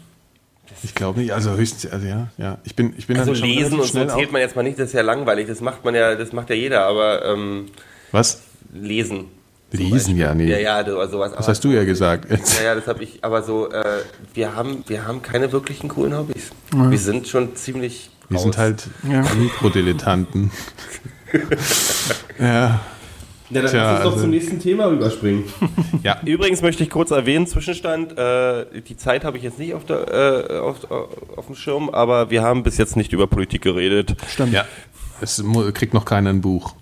Ich 0.83 0.93
glaube 0.93 1.19
nicht, 1.19 1.31
also 1.31 1.55
höchstens, 1.55 1.91
also 1.91 2.05
ja, 2.05 2.27
ja. 2.37 2.57
Ich 2.63 2.75
bin, 2.75 2.93
ich 2.97 3.07
bin 3.07 3.17
Also 3.17 3.33
schon 3.33 3.47
lesen 3.47 3.79
und 3.79 3.87
so 3.87 3.93
zählt 3.93 4.11
auch- 4.11 4.31
man 4.31 4.41
jetzt 4.41 4.55
mal 4.55 4.61
nicht, 4.61 4.77
das 4.77 4.89
ist 4.89 4.93
ja 4.93 5.01
langweilig. 5.01 5.47
Das 5.47 5.61
macht 5.61 5.83
man 5.83 5.95
ja, 5.95 6.13
das 6.15 6.31
macht 6.31 6.49
ja 6.51 6.55
jeder, 6.55 6.85
aber 6.85 7.25
ähm, 7.25 7.65
Was? 8.11 8.43
lesen. 8.73 9.25
Lesen, 9.75 10.17
ja, 10.17 10.33
nee. 10.33 10.49
Ja, 10.49 10.57
ja, 10.57 10.83
du- 10.83 11.05
sowas. 11.07 11.31
Das 11.35 11.47
hast 11.47 11.63
du 11.63 11.69
ja 11.71 11.83
gesagt. 11.83 12.29
Jetzt. 12.31 12.57
Ja, 12.59 12.65
ja, 12.65 12.75
das 12.75 12.87
habe 12.87 13.03
ich, 13.03 13.23
aber 13.23 13.43
so, 13.43 13.69
äh, 13.71 13.83
wir 14.33 14.55
haben, 14.55 14.83
wir 14.87 15.05
haben 15.07 15.21
keine 15.21 15.51
wirklichen 15.51 15.87
coolen 15.89 16.15
Hobbys. 16.17 16.51
Wir 16.73 16.97
sind 16.99 17.27
schon 17.27 17.55
ziemlich 17.55 18.09
Wir 18.29 18.35
raus. 18.37 18.43
sind 18.43 18.57
halt 18.57 18.87
Ja. 19.09 19.23
Mikrodilettanten. 19.35 20.51
ja. 22.39 22.79
Ja, 23.51 23.61
dann 23.61 23.69
Tja, 23.69 23.83
lass 23.83 23.91
uns 23.93 24.03
doch 24.03 24.11
also- 24.11 24.21
zum 24.23 24.29
nächsten 24.31 24.59
Thema 24.59 24.85
rüberspringen. 24.87 25.43
Ja, 26.01 26.19
Übrigens 26.25 26.63
möchte 26.63 26.81
ich 26.83 26.89
kurz 26.89 27.11
erwähnen, 27.11 27.45
Zwischenstand, 27.45 28.17
äh, 28.17 28.65
die 28.81 28.97
Zeit 28.97 29.23
habe 29.23 29.37
ich 29.37 29.43
jetzt 29.43 29.59
nicht 29.59 29.75
auf, 29.75 29.85
der, 29.85 30.49
äh, 30.49 30.57
auf, 30.57 30.77
auf 30.89 31.45
dem 31.45 31.53
Schirm, 31.55 31.89
aber 31.89 32.31
wir 32.31 32.41
haben 32.41 32.63
bis 32.63 32.77
jetzt 32.77 32.95
nicht 32.95 33.13
über 33.13 33.27
Politik 33.27 33.61
geredet. 33.61 34.15
Stimmt. 34.27 34.51
ja. 34.53 34.65
Es 35.21 35.41
kriegt 35.75 35.93
noch 35.93 36.05
keiner 36.05 36.31
ein 36.31 36.41
Buch. 36.41 36.73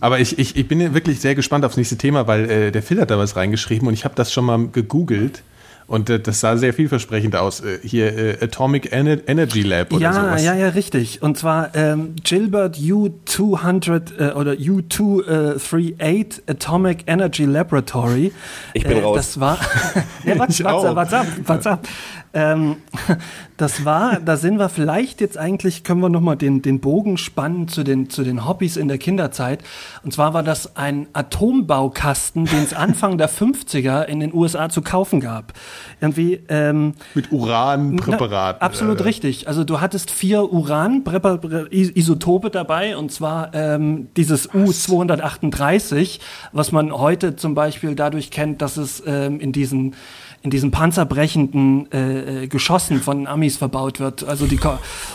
Aber 0.00 0.20
ich, 0.20 0.38
ich, 0.38 0.56
ich 0.56 0.68
bin 0.68 0.80
ja 0.80 0.94
wirklich 0.94 1.20
sehr 1.20 1.34
gespannt 1.34 1.64
aufs 1.64 1.76
nächste 1.76 1.96
Thema, 1.96 2.26
weil 2.26 2.50
äh, 2.50 2.70
der 2.70 2.82
Phil 2.82 3.00
hat 3.00 3.10
da 3.10 3.18
was 3.18 3.36
reingeschrieben 3.36 3.88
und 3.88 3.94
ich 3.94 4.04
habe 4.04 4.14
das 4.14 4.32
schon 4.32 4.44
mal 4.44 4.68
gegoogelt 4.68 5.42
und 5.90 6.08
äh, 6.08 6.20
das 6.20 6.38
sah 6.38 6.56
sehr 6.56 6.72
vielversprechend 6.72 7.34
aus. 7.34 7.62
Äh, 7.62 7.80
hier 7.82 8.16
äh, 8.16 8.44
Atomic 8.44 8.92
Ener 8.92 9.18
Energy 9.26 9.62
Lab 9.62 9.92
oder 9.92 10.02
ja, 10.02 10.12
sowas. 10.12 10.44
ja, 10.44 10.54
ja, 10.54 10.68
richtig. 10.68 11.20
Und 11.20 11.36
zwar 11.36 11.74
ähm, 11.74 12.14
Gilbert 12.22 12.76
U200 12.76 14.30
äh, 14.30 14.32
oder 14.34 14.52
U238 14.52 16.42
Atomic 16.48 16.98
Energy 17.08 17.44
Laboratory. 17.44 18.32
Ich 18.72 18.84
bin 18.84 18.98
äh, 18.98 19.00
raus. 19.00 19.16
Das 19.16 19.40
war. 19.40 19.58
ja, 20.24 20.38
warte, 20.38 20.62
warte, 20.62 20.94
warte 20.94 21.18
ab, 21.18 21.26
warte 21.44 21.70
ab. 21.72 21.88
Ähm, 22.32 22.76
das 23.56 23.84
war, 23.84 24.20
da 24.20 24.36
sind 24.36 24.58
wir 24.58 24.68
vielleicht 24.68 25.20
jetzt 25.20 25.36
eigentlich, 25.36 25.82
können 25.84 26.00
wir 26.00 26.08
nochmal 26.08 26.36
den, 26.36 26.62
den 26.62 26.80
Bogen 26.80 27.16
spannen 27.16 27.68
zu 27.68 27.82
den, 27.82 28.08
zu 28.08 28.22
den 28.22 28.46
Hobbys 28.46 28.76
in 28.76 28.88
der 28.88 28.98
Kinderzeit. 28.98 29.62
Und 30.04 30.12
zwar 30.12 30.32
war 30.32 30.42
das 30.42 30.76
ein 30.76 31.08
Atombaukasten, 31.12 32.44
den 32.44 32.62
es 32.62 32.72
Anfang 32.72 33.18
der 33.18 33.28
50er 33.28 34.04
in 34.04 34.20
den 34.20 34.32
USA 34.32 34.68
zu 34.68 34.82
kaufen 34.82 35.20
gab. 35.20 35.52
Irgendwie, 36.00 36.40
ähm, 36.48 36.94
Mit 37.14 37.32
Uranpräparaten. 37.32 38.58
na, 38.60 38.66
absolut 38.66 39.00
äh, 39.00 39.04
richtig. 39.04 39.48
Also 39.48 39.64
du 39.64 39.80
hattest 39.80 40.10
vier 40.10 40.52
Uran-Isotope 40.52 42.50
dabei 42.50 42.96
und 42.96 43.10
zwar 43.10 43.52
ähm, 43.54 44.08
dieses 44.16 44.46
U-238, 44.54 46.20
was 46.52 46.72
man 46.72 46.92
heute 46.92 47.36
zum 47.36 47.54
Beispiel 47.54 47.94
dadurch 47.94 48.30
kennt, 48.30 48.62
dass 48.62 48.76
es 48.76 49.02
ähm, 49.06 49.40
in 49.40 49.52
diesen 49.52 49.94
in 50.42 50.50
diesen 50.50 50.70
panzerbrechenden 50.70 51.90
äh, 51.92 52.44
äh, 52.44 52.46
Geschossen 52.46 53.00
von 53.00 53.26
Amis 53.26 53.56
verbaut 53.56 54.00
wird. 54.00 54.24
Also 54.24 54.46
die, 54.46 54.58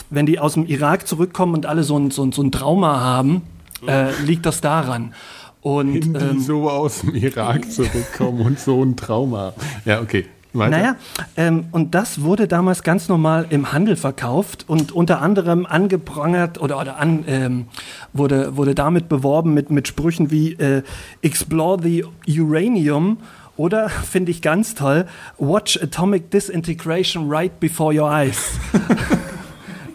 wenn 0.10 0.26
die 0.26 0.40
aus 0.40 0.54
dem 0.54 0.68
Irak 0.68 1.08
zurückkommen 1.08 1.56
und 1.56 1.66
alle 1.66 1.84
so 1.84 1.98
ein, 1.98 2.12
so 2.12 2.24
ein, 2.24 2.32
so 2.32 2.44
ein 2.44 2.52
Trauma 2.52 3.00
haben, 3.00 3.42
äh, 3.88 4.12
liegt 4.24 4.46
das 4.46 4.62
daran. 4.62 5.14
Und 5.62 5.94
die 5.94 6.14
ähm, 6.14 6.40
so 6.40 6.70
aus 6.70 7.02
dem 7.02 7.16
Irak 7.16 7.72
zurückkommen 7.72 8.42
und 8.42 8.60
so 8.60 8.84
ein 8.84 8.96
Trauma. 8.96 9.54
Ja, 9.84 10.02
okay. 10.02 10.26
Weiter. 10.58 10.78
Naja, 10.78 10.96
ähm, 11.36 11.66
und 11.72 11.96
das 11.96 12.22
wurde 12.22 12.48
damals 12.48 12.84
ganz 12.84 13.10
normal 13.10 13.48
im 13.50 13.74
Handel 13.74 13.98
verkauft 13.98 14.64
und 14.68 14.94
unter 14.94 15.22
anderem 15.22 15.66
angeprangert 15.66 16.62
oder, 16.62 16.80
oder 16.80 16.98
an, 16.98 17.26
ähm, 17.28 17.66
wurde, 18.14 18.56
wurde 18.56 18.74
damit 18.74 19.10
beworben 19.10 19.54
mit, 19.54 19.70
mit 19.70 19.88
Sprüchen 19.88 20.32
wie 20.32 20.54
äh, 20.54 20.84
Explore 21.22 21.82
the 21.84 22.06
Uranium 22.26 23.18
oder, 23.58 23.90
finde 23.90 24.32
ich 24.32 24.42
ganz 24.42 24.76
toll, 24.76 25.06
Watch 25.38 25.82
Atomic 25.82 26.32
Disintegration 26.32 27.30
right 27.30 27.58
before 27.60 27.98
your 27.98 28.12
eyes. 28.12 28.60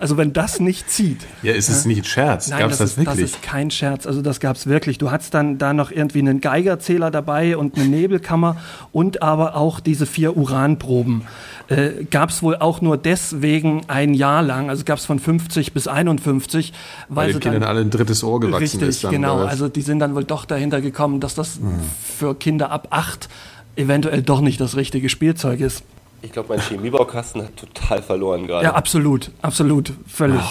also 0.01 0.17
wenn 0.17 0.33
das 0.33 0.61
nicht 0.61 0.91
zieht. 0.91 1.19
Ja, 1.43 1.53
ist 1.53 1.69
es 1.69 1.85
nicht 1.85 1.99
ein 1.99 2.05
Scherz? 2.05 2.49
Nein, 2.49 2.61
Gab 2.61 2.71
es 2.71 2.79
das, 2.79 2.95
das, 2.95 2.99
ist, 2.99 3.07
das 3.07 3.17
wirklich? 3.19 3.35
ist 3.35 3.43
kein 3.43 3.71
Scherz. 3.71 4.07
Also 4.07 4.23
das 4.23 4.41
gab 4.41 4.57
es 4.57 4.67
wirklich. 4.67 4.99
Du 4.99 5.11
hattest 5.11 5.35
dann 5.35 5.59
da 5.59 5.73
noch 5.73 5.91
irgendwie 5.91 6.21
einen 6.21 6.41
Geigerzähler 6.41 7.11
dabei 7.11 7.57
und 7.57 7.77
eine 7.77 7.87
Nebelkammer 7.87 8.57
und 8.93 9.23
aber 9.23 9.57
auch 9.57 9.81
diese 9.81 10.07
vier 10.07 10.37
Uranproben. 10.37 11.23
Äh, 11.69 12.05
gab 12.11 12.31
es 12.31 12.43
wohl 12.43 12.57
auch 12.57 12.81
nur 12.81 12.97
deswegen 12.97 13.83
ein 13.89 14.15
Jahr 14.15 14.43
lang. 14.43 14.71
Also 14.71 14.85
gab 14.85 14.99
es 14.99 15.05
von 15.05 15.19
50 15.19 15.73
bis 15.73 15.87
51, 15.87 16.73
weil, 17.09 17.17
Weil 17.17 17.27
sie 17.29 17.33
den 17.35 17.41
Kindern 17.41 17.61
dann 17.61 17.71
alle 17.71 17.81
ein 17.83 17.91
drittes 17.91 18.25
Ohr 18.25 18.41
gewachsen 18.41 18.63
richtig 18.63 18.83
ist. 18.83 19.05
Dann, 19.05 19.13
genau. 19.13 19.39
Also 19.45 19.69
die 19.69 19.83
sind 19.83 19.99
dann 20.01 20.15
wohl 20.15 20.25
doch 20.25 20.47
dahinter 20.47 20.81
gekommen, 20.81 21.21
dass 21.21 21.35
das 21.35 21.57
Hm. 21.57 21.81
für 22.19 22.35
Kinder 22.35 22.71
ab 22.71 22.89
acht 22.91 23.29
eventuell 23.77 24.23
doch 24.23 24.41
nicht 24.41 24.61
das 24.61 24.77
richtige 24.77 25.09
Spielzeug 25.09 25.61
ist. 25.61 25.83
Ich 26.23 26.33
glaube, 26.33 26.51
mein 26.51 26.61
Chemiebaukasten 26.61 27.43
hat 27.43 27.57
total 27.57 28.03
verloren 28.03 28.47
gerade. 28.47 28.65
Ja, 28.65 28.75
absolut, 28.75 29.31
absolut, 29.41 29.93
völlig. 30.07 30.43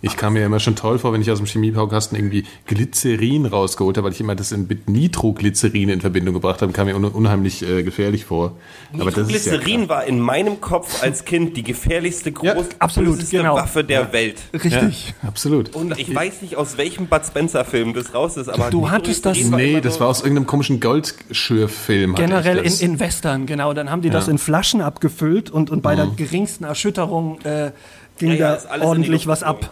Ich 0.00 0.16
kam 0.16 0.34
mir 0.34 0.44
immer 0.46 0.60
schon 0.60 0.76
toll 0.76 0.98
vor, 0.98 1.12
wenn 1.12 1.20
ich 1.20 1.30
aus 1.30 1.38
dem 1.38 1.46
Chemiebaukasten 1.46 2.16
irgendwie 2.16 2.44
Glycerin 2.66 3.46
rausgeholt 3.46 3.96
habe, 3.96 4.06
weil 4.06 4.12
ich 4.12 4.20
immer 4.20 4.36
das 4.36 4.52
in- 4.52 4.66
mit 4.68 4.88
Nitroglycerin 4.88 5.88
in 5.88 6.00
Verbindung 6.00 6.34
gebracht 6.34 6.62
habe, 6.62 6.72
kam 6.72 6.86
mir 6.86 6.94
un 6.94 7.04
unheimlich 7.04 7.62
äh, 7.68 7.82
gefährlich 7.82 8.24
vor. 8.24 8.52
Aber 8.98 9.10
das 9.10 9.28
ist 9.28 9.46
ja 9.46 9.56
Glycerin 9.56 9.88
war 9.88 10.04
in 10.04 10.20
meinem 10.20 10.60
Kopf 10.60 11.02
als 11.02 11.24
Kind 11.24 11.56
die 11.56 11.64
gefährlichste, 11.64 12.32
Ja, 12.42 12.54
groß, 12.54 12.66
absolut, 12.78 13.16
böseste 13.16 13.38
genau. 13.38 13.56
Waffe 13.56 13.82
der 13.82 14.12
Welt. 14.12 14.36
Richtig. 14.52 15.14
Ja, 15.22 15.28
absolut. 15.28 15.74
Und 15.74 15.98
ich 15.98 16.14
weiß 16.14 16.42
nicht, 16.42 16.56
aus 16.56 16.76
welchem 16.78 17.08
Bud 17.08 17.24
Spencer-Film 17.26 17.92
das 17.94 18.14
raus 18.14 18.36
ist, 18.36 18.48
aber 18.48 18.70
Du 18.70 18.90
hattest 18.90 19.26
das- 19.26 19.36
Nitroglycerin 19.36 19.74
Nee, 19.74 19.80
das 19.80 19.98
war 19.98 20.06
aus 20.08 20.20
irgendeinem 20.20 20.46
komischen 20.46 20.78
Goldschürfilm. 20.78 22.14
Generell 22.14 22.58
in, 22.58 22.72
in 22.78 23.00
Western, 23.00 23.46
genau. 23.46 23.72
Dann 23.74 23.90
haben 23.90 24.02
die 24.02 24.10
das 24.10 24.26
Ja. 24.26 24.32
in 24.32 24.38
Flaschen 24.38 24.80
abgefüllt 24.80 25.50
und, 25.50 25.70
und 25.70 25.82
bei 25.82 25.96
der 25.96 26.06
geringsten 26.06 26.64
Erschütterung 26.64 27.40
äh, 27.42 27.72
ging 28.18 28.30
Ja, 28.30 28.34
ja, 28.34 28.58
da 28.78 28.84
ordentlich 28.84 29.26
was 29.26 29.42
ab. 29.42 29.70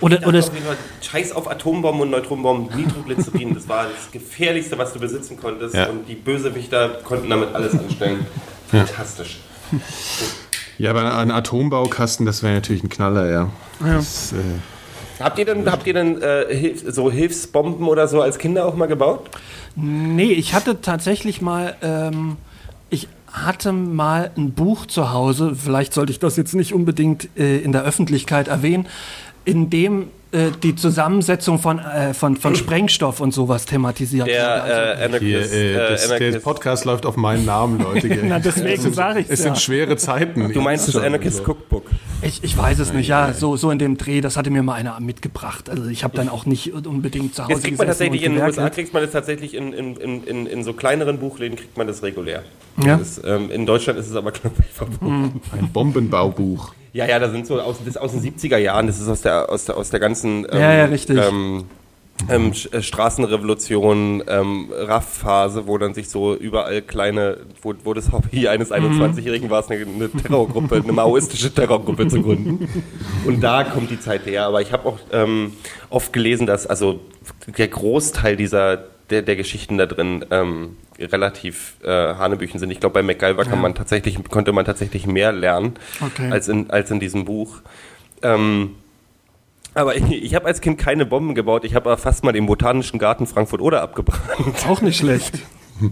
Auf 0.00 0.10
jeden 0.10 0.22
Fall. 0.22 0.76
Scheiß 1.00 1.32
auf 1.32 1.50
Atombomben 1.50 2.02
und 2.02 2.10
Neutronenbomben, 2.10 2.76
Nitroglycerin, 2.76 3.54
das 3.54 3.68
war 3.68 3.84
das 3.84 4.12
Gefährlichste, 4.12 4.76
was 4.76 4.92
du 4.92 5.00
besitzen 5.00 5.38
konntest. 5.40 5.74
Ja. 5.74 5.86
Und 5.86 6.06
die 6.06 6.14
Bösewichter 6.14 7.00
konnten 7.04 7.30
damit 7.30 7.54
alles 7.54 7.72
anstellen. 7.72 8.26
Fantastisch. 8.68 9.38
Ja, 10.78 10.90
aber 10.90 11.16
ein 11.16 11.30
Atombaukasten, 11.30 12.26
das 12.26 12.42
wäre 12.42 12.54
natürlich 12.54 12.82
ein 12.84 12.90
Knaller, 12.90 13.30
ja. 13.30 13.50
Das, 13.80 14.32
äh, 14.32 14.36
Habt 15.18 15.38
ihr 15.38 15.46
denn, 15.46 15.70
habt 15.70 15.86
ihr 15.86 15.94
denn 15.94 16.20
äh, 16.20 16.54
Hilf 16.54 16.84
so 16.86 17.10
Hilfsbomben 17.10 17.88
oder 17.88 18.06
so 18.06 18.20
als 18.20 18.38
Kinder 18.38 18.66
auch 18.66 18.74
mal 18.74 18.86
gebaut? 18.86 19.30
Nee, 19.74 20.32
ich 20.32 20.52
hatte 20.52 20.80
tatsächlich 20.82 21.40
mal, 21.40 21.76
ähm, 21.80 22.36
ich 22.90 23.08
hatte 23.32 23.72
mal 23.72 24.30
ein 24.36 24.52
Buch 24.52 24.86
zu 24.86 25.12
Hause, 25.12 25.54
vielleicht 25.54 25.92
sollte 25.92 26.12
ich 26.12 26.18
das 26.18 26.36
jetzt 26.36 26.54
nicht 26.54 26.72
unbedingt 26.72 27.28
äh, 27.36 27.58
in 27.58 27.72
der 27.72 27.82
Öffentlichkeit 27.82 28.48
erwähnen, 28.48 28.86
in 29.44 29.70
dem 29.70 30.08
äh, 30.32 30.50
die 30.62 30.74
Zusammensetzung 30.74 31.58
von, 31.58 31.78
äh, 31.78 32.12
von, 32.12 32.36
von 32.36 32.56
Sprengstoff 32.56 33.20
und 33.20 33.32
sowas 33.32 33.64
thematisiert 33.66 34.26
wird. 34.26 34.38
Also, 34.40 34.66
Der 34.66 35.00
äh, 35.00 35.04
Anarchist. 35.04 35.52
hier, 35.52 35.60
äh, 35.60 35.72
äh, 35.72 35.90
das, 35.90 36.08
der 36.08 36.16
Anarchist. 36.16 36.44
Podcast 36.44 36.84
läuft 36.84 37.06
auf 37.06 37.16
meinen 37.16 37.44
Namen, 37.44 37.78
Leute. 37.80 38.08
Na, 38.24 38.38
deswegen 38.38 38.68
Es 38.74 38.82
sind- 38.82 38.94
sag 38.94 39.16
ich's 39.18 39.30
Es 39.30 39.42
sind 39.42 39.54
ja. 39.54 39.60
schwere 39.60 39.96
Zeiten. 39.96 40.52
Du 40.52 40.60
meinst 40.60 40.88
das. 40.88 40.96
Anarchist 40.96 41.46
Cookbook? 41.46 41.84
ich, 42.22 42.42
ich 42.42 42.56
weiß 42.56 42.78
es 42.80 42.92
nicht, 42.92 43.08
ja, 43.08 43.32
so, 43.32 43.56
so 43.56 43.70
in 43.70 43.78
dem 43.78 43.96
Dreh, 43.96 44.20
das 44.20 44.36
hatte 44.36 44.50
mir 44.50 44.62
mal 44.62 44.74
einer 44.74 44.98
mitgebracht. 45.00 45.70
Also 45.70 45.86
ich 45.86 46.02
habe 46.04 46.16
dann 46.16 46.28
auch 46.28 46.46
nicht 46.46 46.72
unbedingt 46.72 47.34
zu 47.34 47.44
Hause 47.44 47.52
Jetzt 47.52 47.64
kriegt 47.64 47.78
man 47.78 47.86
tatsächlich 47.86 48.22
und 48.22 48.26
in 48.26 48.34
den 48.34 48.44
USA 48.44 48.70
kriegt 48.70 48.92
man 48.92 49.02
das 49.02 49.12
tatsächlich 49.12 49.54
in, 49.54 49.72
in, 49.72 49.96
in, 49.96 50.24
in, 50.24 50.46
in 50.46 50.64
so 50.64 50.72
kleineren 50.72 51.18
Buchläden 51.18 51.56
kriegt 51.56 51.76
man 51.76 51.86
das 51.86 52.02
regulär. 52.02 52.42
Ja. 52.84 52.96
Das 52.98 53.18
ist, 53.18 53.22
ähm, 53.24 53.50
in 53.50 53.64
Deutschland 53.66 53.98
ist 53.98 54.08
es 54.08 54.16
aber 54.16 54.32
glaube 54.32 54.56
ich 54.60 54.66
verboten. 54.74 55.40
Ein 55.52 55.68
Bombenbaubuch. 55.72 56.74
Ja, 56.96 57.04
ja, 57.06 57.18
da 57.18 57.28
sind 57.28 57.46
so 57.46 57.60
aus, 57.60 57.76
das 57.78 57.88
ist 57.88 57.96
aus 57.98 58.12
den 58.12 58.22
70er 58.22 58.56
Jahren, 58.56 58.86
das 58.86 58.98
ist 58.98 59.06
aus 59.06 59.20
der 59.20 59.50
aus 59.50 59.66
der 59.66 59.76
aus 59.76 59.90
der 59.90 60.00
ganzen 60.00 60.46
ähm, 60.50 60.58
Ja, 60.58 60.72
ja, 60.72 60.84
richtig. 60.86 61.18
Ähm, 61.18 61.64
ähm, 62.30 62.52
äh, 62.72 62.80
Straßenrevolution, 62.80 64.24
ähm, 64.26 64.72
RAF-Phase, 64.74 65.66
wo 65.66 65.76
dann 65.76 65.92
sich 65.92 66.08
so 66.08 66.34
überall 66.34 66.80
kleine, 66.80 67.36
wo, 67.60 67.74
wo 67.84 67.92
das 67.92 68.12
Hobby 68.12 68.48
eines 68.48 68.72
21-Jährigen 68.72 69.50
war, 69.50 69.60
es 69.60 69.70
eine, 69.70 69.82
eine 69.82 70.10
Terrorgruppe, 70.10 70.76
eine 70.76 70.92
maoistische 70.94 71.52
Terrorgruppe 71.52 72.08
zu 72.08 72.22
gründen. 72.22 72.66
Und 73.26 73.42
da 73.42 73.64
kommt 73.64 73.90
die 73.90 74.00
Zeit 74.00 74.24
her. 74.24 74.46
Aber 74.46 74.62
ich 74.62 74.72
habe 74.72 74.88
auch 74.88 74.98
ähm, 75.12 75.52
oft 75.90 76.14
gelesen, 76.14 76.46
dass 76.46 76.66
also 76.66 77.00
der 77.46 77.68
Großteil 77.68 78.36
dieser 78.36 78.84
der, 79.10 79.22
der 79.22 79.36
Geschichten 79.36 79.78
da 79.78 79.86
drin 79.86 80.24
ähm, 80.30 80.76
relativ 80.98 81.76
äh, 81.82 81.88
Hanebüchen 81.88 82.58
sind. 82.58 82.70
Ich 82.70 82.80
glaube, 82.80 82.94
bei 82.94 83.02
MacGyver 83.02 83.44
kann 83.44 83.60
man 83.60 83.74
tatsächlich, 83.74 84.22
konnte 84.24 84.52
man 84.52 84.64
tatsächlich 84.64 85.06
mehr 85.06 85.32
lernen 85.32 85.74
Okay. 86.00 86.30
als, 86.30 86.48
in, 86.48 86.70
als 86.70 86.90
in 86.90 87.00
diesem 87.00 87.24
Buch. 87.24 87.60
Ähm, 88.22 88.76
aber 89.74 89.94
ich, 89.96 90.04
ich 90.10 90.34
habe 90.34 90.46
als 90.46 90.60
Kind 90.60 90.78
keine 90.78 91.06
Bomben 91.06 91.34
gebaut. 91.34 91.64
Ich 91.64 91.74
habe 91.74 91.90
aber 91.90 91.98
fast 91.98 92.24
mal 92.24 92.32
den 92.32 92.46
Botanischen 92.46 92.98
Garten 92.98 93.26
Frankfurt-Oder 93.26 93.82
abgebrannt. 93.82 94.66
Auch 94.68 94.80
nicht 94.80 94.98
schlecht. 94.98 95.38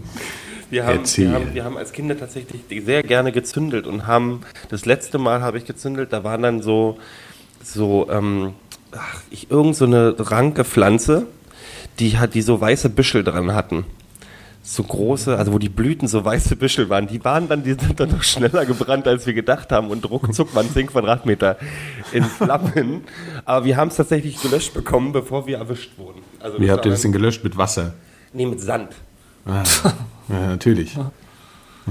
Wir 0.70 0.86
haben, 0.86 1.00
wir, 1.04 1.32
haben, 1.32 1.54
wir 1.54 1.64
haben 1.64 1.76
als 1.76 1.92
Kinder 1.92 2.18
tatsächlich 2.18 2.62
sehr 2.84 3.02
gerne 3.04 3.30
gezündelt 3.30 3.86
und 3.86 4.08
haben, 4.08 4.40
das 4.70 4.86
letzte 4.86 5.18
Mal 5.18 5.40
habe 5.40 5.58
ich 5.58 5.66
gezündelt, 5.66 6.12
da 6.12 6.24
waren 6.24 6.42
dann 6.42 6.62
so, 6.62 6.98
so, 7.62 8.08
ähm, 8.10 8.54
ach, 8.90 9.20
ich, 9.30 9.50
irgend 9.52 9.76
so 9.76 9.84
eine 9.84 10.16
ranke 10.18 10.64
Pflanze, 10.64 11.26
die 11.99 12.18
hat, 12.18 12.34
die 12.34 12.42
so 12.42 12.61
weiße 12.61 12.90
Büschel 12.90 13.24
dran 13.24 13.55
hatten. 13.55 13.84
So 14.66 14.82
große, 14.82 15.36
also 15.36 15.53
wo 15.53 15.59
die 15.59 15.68
Blüten 15.68 16.09
so 16.09 16.24
weiße 16.24 16.57
Büschel 16.57 16.88
waren, 16.88 17.07
die 17.07 17.22
waren 17.22 17.49
dann, 17.49 17.64
die 17.64 17.74
sind 17.74 18.01
dann 18.01 18.09
noch 18.11 18.22
schneller 18.22 18.64
gebrannt, 18.64 19.07
als 19.07 19.26
wir 19.26 19.34
gedacht 19.34 19.70
haben 19.72 19.88
und 19.88 20.09
ruckzuck 20.11 20.55
waren 20.55 20.72
10 20.72 20.86
Quadratmeter 20.86 21.59
in 22.12 22.24
Flammen. 22.24 23.03
Aber 23.45 23.66
wir 23.66 23.76
haben 23.76 23.88
es 23.88 23.97
tatsächlich 23.97 24.40
gelöscht 24.40 24.72
bekommen, 24.72 25.12
bevor 25.12 25.47
wir 25.47 25.59
erwischt 25.59 25.99
wurden. 25.99 26.22
Also 26.40 26.59
Wie 26.59 26.70
habt 26.70 26.86
ihr 26.86 26.90
das 26.90 27.03
denn 27.03 27.12
gelöscht? 27.12 27.45
Mit 27.45 27.59
Wasser? 27.59 27.92
Nee, 28.32 28.47
mit 28.47 28.61
Sand. 28.61 28.88
Ah, 29.45 29.64
ja, 30.30 30.47
natürlich. 30.49 30.97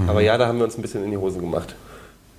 Aber 0.08 0.20
ja, 0.20 0.36
da 0.36 0.48
haben 0.48 0.58
wir 0.58 0.64
uns 0.64 0.76
ein 0.76 0.82
bisschen 0.82 1.04
in 1.04 1.12
die 1.12 1.16
Hose 1.16 1.38
gemacht. 1.38 1.76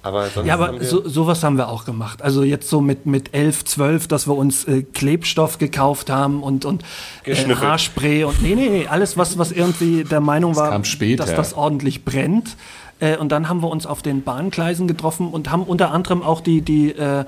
Aber 0.06 0.28
Ja, 0.44 0.54
aber 0.54 0.84
so, 0.84 1.08
sowas 1.08 1.44
haben 1.44 1.58
wir 1.58 1.68
auch 1.68 1.84
gemacht. 1.84 2.22
Also 2.22 2.44
jetzt 2.44 2.70
so 2.70 2.80
mit, 2.80 3.06
mit 3.06 3.34
11, 3.34 3.66
12, 3.66 4.08
dass 4.08 4.28
wir 4.28 4.36
uns 4.36 4.64
äh, 4.66 4.84
Klebstoff 4.84 5.58
gekauft 5.58 6.10
haben 6.10 6.44
und, 6.44 6.64
und 6.64 6.84
äh. 7.26 7.36
Haarspray 7.36 8.24
und 8.24 8.42
nee, 8.42 8.56
nee, 8.56 8.70
nee, 8.70 8.88
alles, 8.88 9.18
was, 9.18 9.38
was 9.38 9.52
irgendwie 9.52 10.04
der 10.04 10.22
Meinung 10.22 10.56
war, 10.56 10.70
kam 10.70 10.86
später. 10.86 11.26
dass 11.26 11.36
das 11.36 11.54
ordentlich 11.54 12.06
brennt. 12.06 12.56
Äh, 13.00 13.18
und 13.18 13.32
dann 13.32 13.50
haben 13.50 13.62
wir 13.62 13.70
uns 13.70 13.86
auf 13.86 14.02
den 14.02 14.24
Bahngleisen 14.24 14.88
getroffen 14.88 15.30
und 15.30 15.52
haben 15.52 15.64
unter 15.64 15.92
anderem 15.92 16.24
auch 16.24 16.42
die, 16.42 16.62
die, 16.62 16.92
äh, 16.92 17.26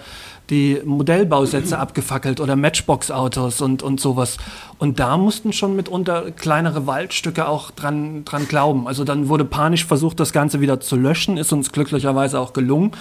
die 0.49 0.81
Modellbausätze 0.85 1.77
abgefackelt 1.77 2.39
oder 2.39 2.55
Matchbox-Autos 2.55 3.61
und, 3.61 3.83
und 3.83 3.99
sowas. 3.99 4.37
Und 4.79 4.99
da 4.99 5.17
mussten 5.17 5.53
schon 5.53 5.75
mitunter 5.75 6.31
kleinere 6.31 6.85
Waldstücke 6.85 7.47
auch 7.47 7.71
dran, 7.71 8.23
dran 8.25 8.47
glauben. 8.47 8.87
Also 8.87 9.03
dann 9.03 9.27
wurde 9.27 9.43
panisch 9.43 9.85
versucht, 9.85 10.19
das 10.19 10.33
Ganze 10.33 10.61
wieder 10.61 10.79
zu 10.79 10.95
löschen, 10.95 11.37
ist 11.37 11.51
uns 11.51 11.71
glücklicherweise 11.71 12.39
auch 12.39 12.53
gelungen. 12.53 12.91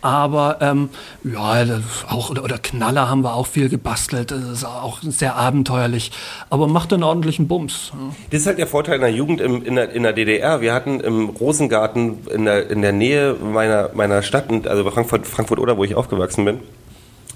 Aber 0.00 0.58
ähm, 0.60 0.90
ja, 1.24 1.64
auch, 2.08 2.30
oder, 2.30 2.44
oder 2.44 2.58
Knaller 2.58 3.10
haben 3.10 3.22
wir 3.22 3.34
auch 3.34 3.46
viel 3.46 3.68
gebastelt. 3.68 4.30
Das 4.30 4.44
ist 4.44 4.64
auch 4.64 5.00
sehr 5.02 5.36
abenteuerlich. 5.36 6.12
Aber 6.50 6.68
macht 6.68 6.92
einen 6.92 7.02
ordentlichen 7.02 7.48
Bums. 7.48 7.92
Das 8.30 8.40
ist 8.40 8.46
halt 8.46 8.58
der 8.58 8.66
Vorteil 8.66 8.96
in 8.96 9.00
der 9.00 9.12
Jugend 9.12 9.40
im, 9.40 9.64
in, 9.64 9.74
der, 9.74 9.90
in 9.90 10.04
der 10.04 10.12
DDR. 10.12 10.60
Wir 10.60 10.72
hatten 10.72 11.00
im 11.00 11.30
Rosengarten 11.30 12.26
in 12.28 12.44
der, 12.44 12.70
in 12.70 12.80
der 12.80 12.92
Nähe 12.92 13.34
meiner, 13.34 13.90
meiner 13.94 14.22
Stadt, 14.22 14.44
also 14.66 14.84
bei 14.84 14.90
Frankfurt, 14.90 15.26
Frankfurt 15.26 15.58
oder 15.58 15.76
wo 15.76 15.84
ich 15.84 15.94
aufgewachsen 15.94 16.44
bin, 16.44 16.60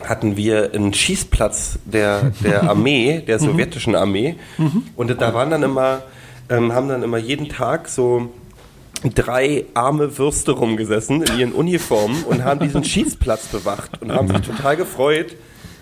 hatten 0.06 0.36
wir 0.36 0.72
einen 0.74 0.94
Schießplatz 0.94 1.78
der, 1.84 2.32
der 2.42 2.62
Armee, 2.70 3.22
der 3.26 3.38
sowjetischen 3.38 3.94
Armee. 3.94 4.36
Und 4.96 5.20
da 5.20 5.34
waren 5.34 5.50
dann 5.50 5.62
immer, 5.62 6.02
ähm, 6.48 6.72
haben 6.72 6.88
dann 6.88 7.02
immer 7.02 7.18
jeden 7.18 7.48
Tag 7.48 7.88
so 7.88 8.30
drei 9.14 9.64
arme 9.74 10.18
Würste 10.18 10.52
rumgesessen 10.52 11.22
in 11.22 11.38
ihren 11.38 11.52
Uniformen 11.52 12.24
und 12.24 12.44
haben 12.44 12.60
diesen 12.60 12.84
Schießplatz 12.92 13.46
bewacht 13.46 14.02
und 14.02 14.12
haben 14.12 14.28
sich 14.28 14.40
total 14.40 14.76
gefreut, 14.76 15.36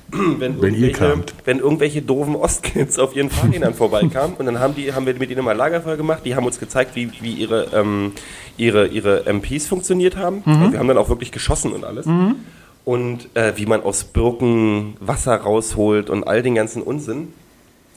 wenn, 0.12 0.62
Wenn 0.62 0.74
irgendwelche, 0.74 1.24
wenn 1.44 1.58
irgendwelche 1.58 2.00
doofen 2.00 2.36
Ostkids 2.36 2.96
auf 2.98 3.16
ihren 3.16 3.28
Fahrrädern 3.28 3.74
vorbeikamen. 3.74 4.36
Und 4.36 4.46
dann 4.46 4.60
haben, 4.60 4.76
die, 4.76 4.92
haben 4.92 5.04
wir 5.04 5.14
mit 5.14 5.30
ihnen 5.30 5.40
immer 5.40 5.52
Lagerfeuer 5.52 5.96
gemacht. 5.96 6.22
Die 6.24 6.36
haben 6.36 6.46
uns 6.46 6.60
gezeigt, 6.60 6.94
wie, 6.94 7.10
wie 7.20 7.32
ihre, 7.32 7.66
ähm, 7.74 8.12
ihre, 8.56 8.86
ihre 8.86 9.24
MPs 9.26 9.66
funktioniert 9.66 10.16
haben. 10.16 10.42
Und 10.62 10.72
wir 10.72 10.78
haben 10.78 10.86
dann 10.86 10.98
auch 10.98 11.08
wirklich 11.08 11.32
geschossen 11.32 11.72
und 11.72 11.84
alles. 11.84 12.06
Und 12.86 13.34
äh, 13.34 13.52
wie 13.56 13.66
man 13.66 13.82
aus 13.82 14.04
Birken 14.04 14.96
Wasser 15.00 15.34
rausholt 15.34 16.08
und 16.08 16.24
all 16.24 16.42
den 16.42 16.54
ganzen 16.54 16.82
Unsinn. 16.82 17.34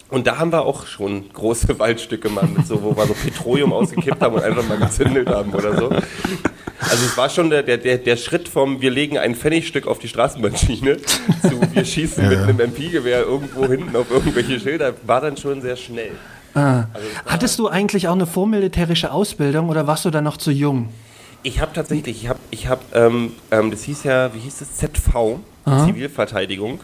Und 0.10 0.26
da 0.26 0.40
haben 0.40 0.52
wir 0.52 0.64
auch 0.64 0.88
schon 0.88 1.30
große 1.32 1.78
Waldstücke 1.80 2.30
gemacht, 2.30 2.50
mit 2.58 2.66
so, 2.66 2.82
wo 2.82 2.98
wir 2.98 3.06
so 3.06 3.14
Petroleum 3.14 3.72
ausgekippt 3.72 4.20
haben 4.20 4.34
und 4.34 4.44
einfach 4.44 4.68
mal 4.68 4.80
gezündelt 4.80 5.30
haben 5.30 5.54
oder 5.54 5.78
so. 5.78 5.90
Also 5.90 7.06
es 7.06 7.16
war 7.18 7.30
schon 7.30 7.52
der, 7.52 7.62
der, 7.62 7.78
der, 7.78 8.18
Schritt 8.18 8.48
vom 8.48 8.82
wir 8.82 8.90
legen 8.90 9.20
ein 9.20 9.36
Pfennigstück 9.36 9.86
auf 9.86 10.00
die 10.00 10.08
Straßenbahnschiene 10.08 10.98
zu 11.42 11.62
wir 11.74 11.86
schießen 11.86 12.28
mit 12.28 12.40
einem 12.40 12.60
MP-Gewehr 12.60 13.22
irgendwo 13.22 13.68
hinten 13.68 13.96
auf 13.96 14.10
irgendwelche 14.10 14.60
Schilder, 14.60 14.96
war 15.06 15.22
dann 15.22 15.38
schon 15.38 15.62
sehr 15.62 15.76
schnell. 15.76 16.12
Ah. 16.56 16.86
Hattest 17.28 17.60
du 17.60 17.68
eigentlich 17.68 18.08
auch 18.08 18.14
eine 18.14 18.26
vormilitärische 18.26 19.12
Ausbildung 19.12 19.70
oder 19.70 19.86
warst 19.86 20.06
du 20.06 20.10
da 20.10 20.22
noch 20.22 20.38
zu 20.38 20.50
jung? 20.50 20.90
Ich 21.44 21.62
habe 21.62 21.72
tatsächlich, 21.74 22.24
ich 22.24 22.30
habe, 22.30 22.40
ich 22.52 22.68
habe, 22.68 22.82
ähm, 22.94 23.34
ähm, 23.52 23.72
das 23.72 23.84
hieß 23.84 24.04
ja, 24.04 24.34
wie 24.34 24.40
hieß 24.40 24.62
es, 24.62 24.76
ZV, 24.76 25.40
Zivilverteidigung, 25.86 26.80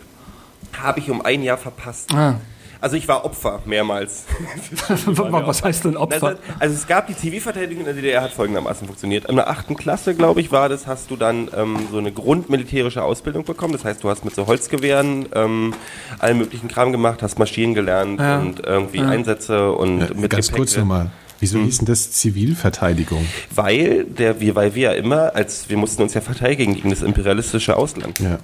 habe 0.81 0.99
ich 0.99 1.09
um 1.09 1.21
ein 1.23 1.43
Jahr 1.43 1.57
verpasst. 1.57 2.13
Ah. 2.13 2.35
Also 2.81 2.97
ich 2.97 3.07
war 3.07 3.25
Opfer 3.25 3.61
mehrmals. 3.65 4.25
Was 5.07 5.63
heißt 5.63 5.85
denn 5.85 5.97
Opfer? 5.97 6.27
Also, 6.27 6.39
also 6.59 6.75
es 6.75 6.85
gab 6.85 7.07
die 7.07 7.15
Zivilverteidigung 7.15 7.79
in 7.79 7.85
der 7.85 7.93
DDR 7.95 8.21
hat 8.21 8.31
folgendermaßen 8.31 8.85
funktioniert. 8.85 9.25
In 9.27 9.37
der 9.37 9.49
achten 9.49 9.75
Klasse, 9.75 10.13
glaube 10.13 10.41
ich, 10.41 10.51
war 10.51 10.69
das, 10.69 10.85
hast 10.85 11.09
du 11.09 11.15
dann 11.15 11.49
ähm, 11.55 11.77
so 11.91 11.97
eine 11.97 12.11
grundmilitärische 12.11 13.01
Ausbildung 13.01 13.43
bekommen. 13.43 13.73
Das 13.73 13.85
heißt, 13.85 14.03
du 14.03 14.09
hast 14.09 14.23
mit 14.23 14.35
so 14.35 14.45
Holzgewehren 14.45 15.27
ähm, 15.33 15.73
allen 16.19 16.37
möglichen 16.37 16.67
Kram 16.67 16.91
gemacht, 16.91 17.23
hast 17.23 17.39
marschieren 17.39 17.73
gelernt 17.73 18.19
Ja. 18.19 18.39
und 18.39 18.59
irgendwie 18.65 19.01
Einsätze 19.01 19.71
und 19.71 20.01
Ja, 20.01 20.07
mit 20.13 20.29
ganz 20.29 20.49
Gepäck- 20.49 20.55
kurz 20.57 20.77
nochmal. 20.77 21.09
Wieso 21.39 21.59
hieß 21.59 21.79
denn 21.79 21.87
das 21.87 22.11
Zivilverteidigung? 22.11 23.25
Weil 23.53 24.05
der, 24.05 24.39
wir, 24.39 24.55
weil 24.55 24.75
wir 24.75 24.83
ja 24.83 24.91
immer, 24.93 25.35
als 25.35 25.69
wir 25.69 25.77
mussten 25.77 26.01
uns 26.01 26.13
ja 26.13 26.21
verteidigen 26.21 26.75
gegen 26.75 26.89
das 26.89 27.01
imperialistische 27.01 27.75
Ausland. 27.77 28.19
Ja. 28.19 28.39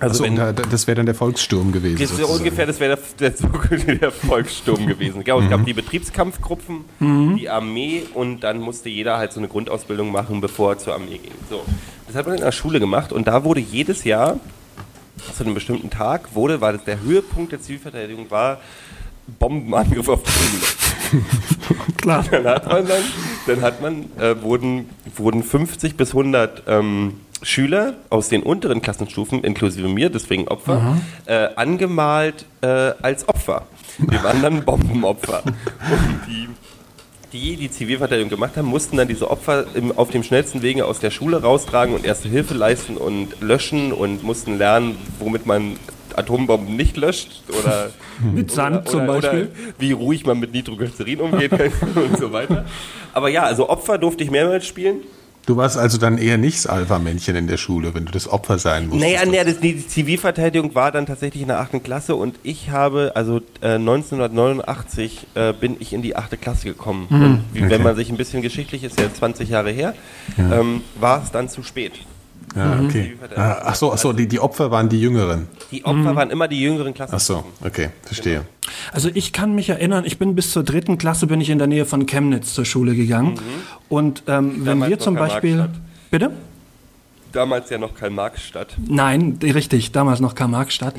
Also 0.00 0.24
Achso, 0.24 0.36
wenn, 0.36 0.56
das 0.70 0.86
wäre 0.86 0.96
dann 0.96 1.06
der 1.06 1.14
Volkssturm 1.14 1.70
gewesen. 1.70 1.98
Das 2.00 2.18
wäre 2.18 2.26
ungefähr, 2.26 2.66
das 2.66 2.80
wäre 2.80 2.98
der, 3.18 3.30
der, 3.30 3.94
der 3.96 4.10
Volkssturm 4.10 4.86
gewesen. 4.86 5.22
Genau, 5.22 5.40
es 5.40 5.48
gab 5.48 5.64
die 5.64 5.72
Betriebskampfgruppen, 5.72 6.84
die 7.38 7.48
Armee 7.48 8.02
und 8.12 8.40
dann 8.40 8.60
musste 8.60 8.88
jeder 8.88 9.18
halt 9.18 9.32
so 9.32 9.40
eine 9.40 9.48
Grundausbildung 9.48 10.10
machen, 10.10 10.40
bevor 10.40 10.72
er 10.72 10.78
zur 10.78 10.94
Armee 10.94 11.18
ging. 11.18 11.32
So. 11.48 11.62
Das 12.06 12.16
hat 12.16 12.26
man 12.26 12.36
in 12.36 12.42
der 12.42 12.52
Schule 12.52 12.80
gemacht 12.80 13.12
und 13.12 13.28
da 13.28 13.44
wurde 13.44 13.60
jedes 13.60 14.04
Jahr 14.04 14.40
zu 15.36 15.44
einem 15.44 15.54
bestimmten 15.54 15.90
Tag 15.90 16.34
wurde, 16.34 16.60
war 16.60 16.72
das 16.72 16.84
der 16.84 17.00
Höhepunkt 17.00 17.52
der 17.52 17.60
Zivilverteidigung 17.60 18.30
war 18.30 18.60
Bombenangriff 19.38 20.08
auf 20.08 20.22
die 20.22 20.30
Schule. 20.30 21.24
Klar. 22.04 22.24
Dann 22.30 22.46
hat 22.46 22.66
man 22.68 22.86
dann, 22.86 23.02
dann 23.46 23.62
hat 23.62 23.80
man, 23.80 24.04
äh, 24.20 24.42
wurden, 24.42 24.90
wurden 25.16 25.42
50 25.42 25.96
bis 25.96 26.10
100 26.10 26.64
ähm, 26.66 27.14
Schüler 27.40 27.94
aus 28.10 28.28
den 28.28 28.42
unteren 28.42 28.82
Klassenstufen, 28.82 29.42
inklusive 29.42 29.88
mir, 29.88 30.10
deswegen 30.10 30.46
Opfer, 30.48 30.98
äh, 31.24 31.48
angemalt 31.56 32.44
äh, 32.60 32.66
als 33.00 33.26
Opfer. 33.26 33.66
Wir 33.98 34.22
waren 34.22 34.42
dann 34.42 34.64
Bombenopfer. 34.64 35.42
Und 35.44 36.20
die, 36.28 36.48
die, 37.32 37.56
die 37.56 37.70
Zivilverteidigung 37.70 38.28
gemacht 38.28 38.56
haben, 38.56 38.68
mussten 38.68 38.98
dann 38.98 39.08
diese 39.08 39.30
Opfer 39.30 39.64
im, 39.74 39.96
auf 39.96 40.10
dem 40.10 40.22
schnellsten 40.22 40.60
Wege 40.60 40.84
aus 40.84 41.00
der 41.00 41.10
Schule 41.10 41.40
raustragen 41.40 41.94
und 41.94 42.04
erste 42.04 42.28
Hilfe 42.28 42.54
leisten 42.54 42.98
und 42.98 43.40
löschen 43.40 43.92
und 43.92 44.22
mussten 44.22 44.58
lernen, 44.58 44.96
womit 45.18 45.46
man 45.46 45.76
Atombomben 46.16 46.76
nicht 46.76 46.96
löscht 46.96 47.42
oder 47.48 47.90
Mit 48.34 48.50
Sand 48.50 48.76
oder, 48.76 48.84
zum 48.86 49.00
oder, 49.02 49.12
Beispiel. 49.20 49.40
Oder 49.42 49.74
wie 49.78 49.92
ruhig 49.92 50.26
man 50.26 50.38
mit 50.40 50.52
Nitroglycerin 50.52 51.20
umgeht 51.20 51.52
und 51.94 52.18
so 52.18 52.32
weiter. 52.32 52.64
Aber 53.12 53.28
ja, 53.28 53.42
also 53.44 53.68
Opfer 53.68 53.98
durfte 53.98 54.24
ich 54.24 54.30
mehrmals 54.30 54.66
spielen. 54.66 54.98
Du 55.46 55.58
warst 55.58 55.76
also 55.76 55.98
dann 55.98 56.16
eher 56.16 56.38
nicht 56.38 56.56
das 56.56 56.66
Alpha-Männchen 56.66 57.36
in 57.36 57.46
der 57.46 57.58
Schule, 57.58 57.94
wenn 57.94 58.06
du 58.06 58.12
das 58.12 58.26
Opfer 58.26 58.58
sein 58.58 58.88
musstest. 58.88 59.12
Naja, 59.14 59.26
naja 59.26 59.44
das, 59.44 59.60
die 59.60 59.86
Zivilverteidigung 59.86 60.74
war 60.74 60.90
dann 60.90 61.04
tatsächlich 61.04 61.42
in 61.42 61.48
der 61.48 61.60
achten 61.60 61.82
Klasse 61.82 62.14
und 62.14 62.36
ich 62.42 62.70
habe, 62.70 63.12
also 63.14 63.42
äh, 63.60 63.74
1989 63.74 65.26
äh, 65.34 65.52
bin 65.52 65.76
ich 65.80 65.92
in 65.92 66.00
die 66.00 66.16
achte 66.16 66.38
Klasse 66.38 66.64
gekommen. 66.68 67.06
Und 67.10 67.44
wie, 67.52 67.60
Okay. 67.60 67.70
wenn 67.70 67.82
man 67.82 67.94
sich 67.94 68.08
ein 68.10 68.16
bisschen 68.16 68.40
geschichtlich 68.40 68.84
ist, 68.84 68.98
ja 68.98 69.12
20 69.12 69.50
Jahre 69.50 69.70
her, 69.70 69.94
ähm, 70.38 70.80
war 70.98 71.22
es 71.22 71.30
dann 71.30 71.48
zu 71.50 71.62
spät. 71.62 71.92
Ja, 72.54 72.80
okay. 72.80 72.88
Zivilverteidigung. 72.88 73.44
Ah, 73.44 73.62
ach 73.64 73.74
so, 73.74 73.92
ach 73.92 73.98
so 73.98 74.12
die, 74.12 74.28
die 74.28 74.40
Opfer 74.40 74.70
waren 74.70 74.88
die 74.88 75.00
Jüngeren. 75.00 75.48
Die 75.70 75.84
Opfer 75.84 76.14
waren 76.14 76.30
immer 76.30 76.48
die 76.48 76.60
jüngeren 76.60 76.94
Klassen. 76.94 77.14
Ach 77.14 77.20
so, 77.20 77.44
okay, 77.64 77.90
verstehe. 78.02 78.42
Also 78.92 79.10
ich 79.12 79.32
kann 79.32 79.54
mich 79.54 79.68
erinnern, 79.68 80.04
ich 80.06 80.18
bin 80.18 80.34
bis 80.34 80.50
zur 80.52 80.62
dritten 80.62 80.98
Klasse 80.98 81.26
bin 81.26 81.40
ich 81.40 81.50
in 81.50 81.58
der 81.58 81.66
Nähe 81.66 81.84
von 81.84 82.06
Chemnitz 82.06 82.54
zur 82.54 82.64
Schule 82.64 82.94
gegangen. 82.94 83.40
Und 83.88 84.22
ähm, 84.28 84.64
wenn 84.64 84.86
wir 84.86 84.98
zum 84.98 85.14
Beispiel... 85.14 85.68
Bitte? 86.10 86.30
Damals 87.34 87.68
ja 87.68 87.78
noch 87.78 87.94
Karl-Marx-Stadt. 87.96 88.76
Nein, 88.88 89.40
richtig, 89.42 89.90
damals 89.90 90.20
noch 90.20 90.36
Karl-Marx-Stadt. 90.36 90.94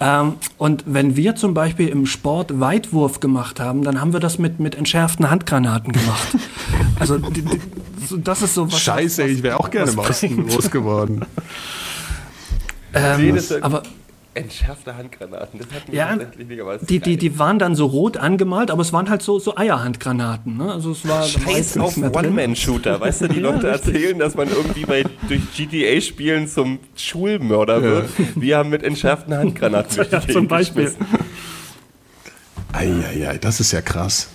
Ähm, 0.00 0.34
und 0.56 0.84
wenn 0.86 1.16
wir 1.16 1.34
zum 1.34 1.54
Beispiel 1.54 1.88
im 1.88 2.06
Sport 2.06 2.60
Weitwurf 2.60 3.18
gemacht 3.18 3.58
haben, 3.58 3.82
dann 3.82 4.00
haben 4.00 4.12
wir 4.12 4.20
das 4.20 4.38
mit, 4.38 4.60
mit 4.60 4.76
entschärften 4.76 5.28
Handgranaten 5.28 5.92
gemacht. 5.92 6.36
also 7.00 7.18
die, 7.18 7.42
die, 7.42 7.60
so, 8.06 8.16
das 8.16 8.42
ist 8.42 8.54
so 8.54 8.70
was... 8.70 8.78
Scheiße, 8.78 9.24
was, 9.24 9.30
ich 9.30 9.42
wäre 9.42 9.58
auch 9.58 9.70
gerne 9.70 9.90
im 9.90 9.98
Osten 9.98 10.46
groß 10.46 10.70
geworden. 10.70 11.24
Ähm, 12.94 13.38
aber 13.62 13.82
Entschärfte 14.34 14.96
Handgranaten, 14.96 15.58
das 15.58 15.68
hat 15.74 15.88
mich 15.88 15.96
Ja, 15.96 16.16
tatsächlich 16.16 16.48
nicht, 16.48 16.60
aber 16.62 16.78
die, 16.78 17.00
die, 17.00 17.18
die 17.18 17.38
waren 17.38 17.58
dann 17.58 17.74
so 17.74 17.84
rot 17.84 18.16
angemalt, 18.16 18.70
aber 18.70 18.80
es 18.80 18.90
waren 18.90 19.10
halt 19.10 19.20
so, 19.20 19.38
so 19.38 19.56
Eierhandgranaten. 19.56 20.56
Ne? 20.56 20.72
Also 20.72 20.92
es 20.92 21.06
war 21.06 21.22
Scheiß 21.24 21.76
auf. 21.76 21.98
One-Man-Shooter. 21.98 22.98
Weißt 22.98 23.22
du, 23.22 23.28
die 23.28 23.40
Leute 23.40 23.68
erzählen, 23.68 24.18
dass 24.18 24.34
man 24.34 24.48
irgendwie 24.48 24.86
bei, 24.86 25.04
durch 25.28 25.42
GTA-Spielen 25.54 26.48
zum 26.48 26.78
Schulmörder 26.96 27.82
wird. 27.82 28.08
Wir 28.34 28.56
haben 28.56 28.70
mit 28.70 28.82
entschärften 28.82 29.34
Handgranaten 29.34 30.06
Ja, 30.10 30.26
zum 30.26 30.48
Beispiel. 30.48 30.94
Eieiei, 32.72 33.36
das 33.36 33.60
ist 33.60 33.72
ja 33.72 33.82
krass. 33.82 34.28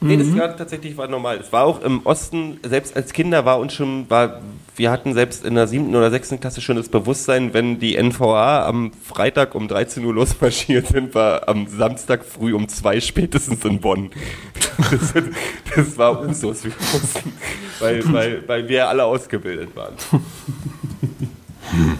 Nee, 0.00 0.16
Mhm. 0.16 0.34
das 0.34 0.38
war 0.38 0.56
tatsächlich 0.56 0.96
war 0.96 1.08
normal. 1.08 1.38
Es 1.38 1.52
war 1.52 1.64
auch 1.64 1.80
im 1.82 2.04
Osten, 2.04 2.58
selbst 2.62 2.94
als 2.96 3.12
Kinder 3.12 3.44
war 3.46 3.58
uns 3.58 3.72
schon, 3.74 4.08
war, 4.10 4.40
wir 4.76 4.90
hatten 4.90 5.14
selbst 5.14 5.44
in 5.46 5.54
der 5.54 5.66
siebten 5.66 5.94
oder 5.96 6.10
sechsten 6.10 6.40
Klasse 6.40 6.60
schon 6.60 6.76
das 6.76 6.88
Bewusstsein, 6.88 7.54
wenn 7.54 7.78
die 7.78 7.96
NVA 7.96 8.66
am 8.66 8.92
Freitag 8.92 9.54
um 9.54 9.66
13 9.68 10.04
Uhr 10.04 10.12
losmarschiert 10.12 10.88
sind, 10.88 11.14
war 11.14 11.48
am 11.48 11.66
Samstag 11.68 12.24
früh 12.24 12.52
um 12.54 12.68
zwei 12.68 13.00
spätestens 13.00 13.64
in 13.64 13.80
Bonn. 13.80 14.10
Das, 14.90 15.14
das 15.76 15.96
war 15.98 16.20
Usus, 16.26 16.64
weil, 17.78 18.02
weil, 18.12 18.42
weil 18.48 18.68
wir 18.68 18.88
alle 18.88 19.04
ausgebildet 19.04 19.70
waren. 19.76 19.94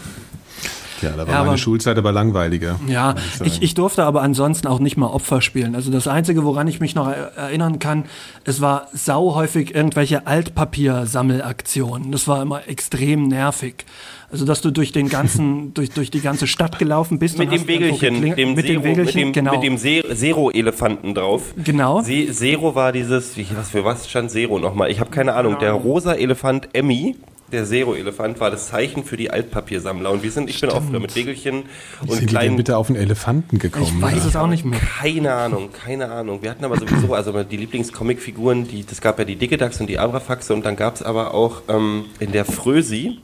Ja, 1.04 1.10
da 1.12 1.18
war 1.18 1.26
Ja, 1.28 1.32
meine 1.38 1.48
aber- 1.50 1.58
Schulzeit 1.58 1.96
aber 1.98 2.12
langweiliger. 2.12 2.78
Ja, 2.88 3.14
ich, 3.44 3.62
ich 3.62 3.74
durfte 3.74 4.04
aber 4.04 4.22
ansonsten 4.22 4.66
auch 4.66 4.78
nicht 4.80 4.96
mal 4.96 5.06
Opfer 5.08 5.40
spielen. 5.40 5.74
Also 5.74 5.90
das 5.90 6.08
Einzige, 6.08 6.44
woran 6.44 6.66
ich 6.68 6.80
mich 6.80 6.94
noch 6.94 7.08
er- 7.08 7.32
erinnern 7.36 7.78
kann, 7.78 8.04
es 8.44 8.60
war 8.60 8.88
sau 8.92 9.34
häufig 9.34 9.74
irgendwelche 9.74 10.26
Altpapiersammelaktionen. 10.26 12.12
Das 12.12 12.28
war 12.28 12.42
immer 12.42 12.66
extrem 12.68 13.28
nervig. 13.28 13.84
Also 14.30 14.44
dass 14.46 14.60
du 14.62 14.70
durch 14.72 14.90
den 14.90 15.08
ganzen, 15.08 15.74
durch, 15.74 15.90
durch 15.90 16.10
die 16.10 16.20
ganze 16.20 16.46
Stadt 16.46 16.78
gelaufen 16.78 17.18
bist. 17.18 17.38
Mit 17.38 17.50
und 17.52 17.54
dem 17.60 17.68
Wägelchen, 17.68 18.14
geklingelt- 18.16 18.36
dem 18.36 18.54
mit 18.54 18.66
Zero, 18.66 18.80
dem 18.80 18.84
Wägelchen, 18.84 19.26
mit 19.28 19.36
dem, 19.36 19.44
genau. 19.44 19.52
mit 19.52 19.62
dem 19.62 19.78
Zero-Elefanten 19.78 21.14
drauf. 21.14 21.54
Genau. 21.62 22.00
Se 22.02 22.26
Zero 22.32 22.74
war 22.74 22.90
dieses, 22.92 23.36
wie, 23.36 23.46
was 23.56 23.70
für 23.70 23.84
was 23.84 24.08
stand 24.08 24.30
Zero 24.30 24.58
nochmal? 24.58 24.90
Ich 24.90 24.98
habe 25.00 25.10
keine 25.10 25.34
Ahnung. 25.34 25.58
Der 25.60 25.72
rosa 25.72 26.14
Elefant 26.14 26.68
Emmy, 26.72 27.14
der 27.52 27.64
Zero-Elefant, 27.64 28.40
war 28.40 28.50
das 28.50 28.68
Zeichen 28.68 29.04
für 29.04 29.16
die 29.16 29.30
Altpapiersammler. 29.30 30.10
Und 30.10 30.22
wir 30.22 30.30
sind, 30.30 30.50
ich 30.50 30.60
bin 30.60 30.70
auch 30.70 30.82
früher 30.82 31.00
mit 31.00 31.14
Wägelchen 31.14 31.64
Wie 32.02 32.10
und 32.10 32.20
denn 32.20 32.26
kleinen 32.26 32.56
bitte 32.56 32.76
auf 32.76 32.88
einen 32.88 32.98
Elefanten 32.98 33.58
gekommen? 33.58 33.86
ich 33.86 34.02
weiß 34.02 34.24
es 34.24 34.36
auch 34.36 34.46
nicht 34.46 34.64
mehr. 34.64 34.80
Keine 34.80 35.34
Ahnung, 35.34 35.70
keine 35.72 36.10
Ahnung. 36.10 36.42
Wir 36.42 36.50
hatten 36.50 36.64
aber 36.64 36.78
sowieso, 36.78 37.14
also 37.14 37.42
die 37.42 37.56
Lieblingscomicfiguren, 37.56 38.66
die, 38.66 38.84
das 38.84 39.00
gab 39.00 39.18
ja 39.18 39.24
die 39.24 39.36
Digidax 39.36 39.80
und 39.80 39.88
die 39.88 39.98
Abrafaxe 39.98 40.54
und 40.54 40.64
dann 40.64 40.76
gab 40.76 40.96
es 40.96 41.02
aber 41.02 41.34
auch 41.34 41.62
ähm, 41.68 42.06
in 42.20 42.32
der 42.32 42.44
Frösi, 42.44 43.18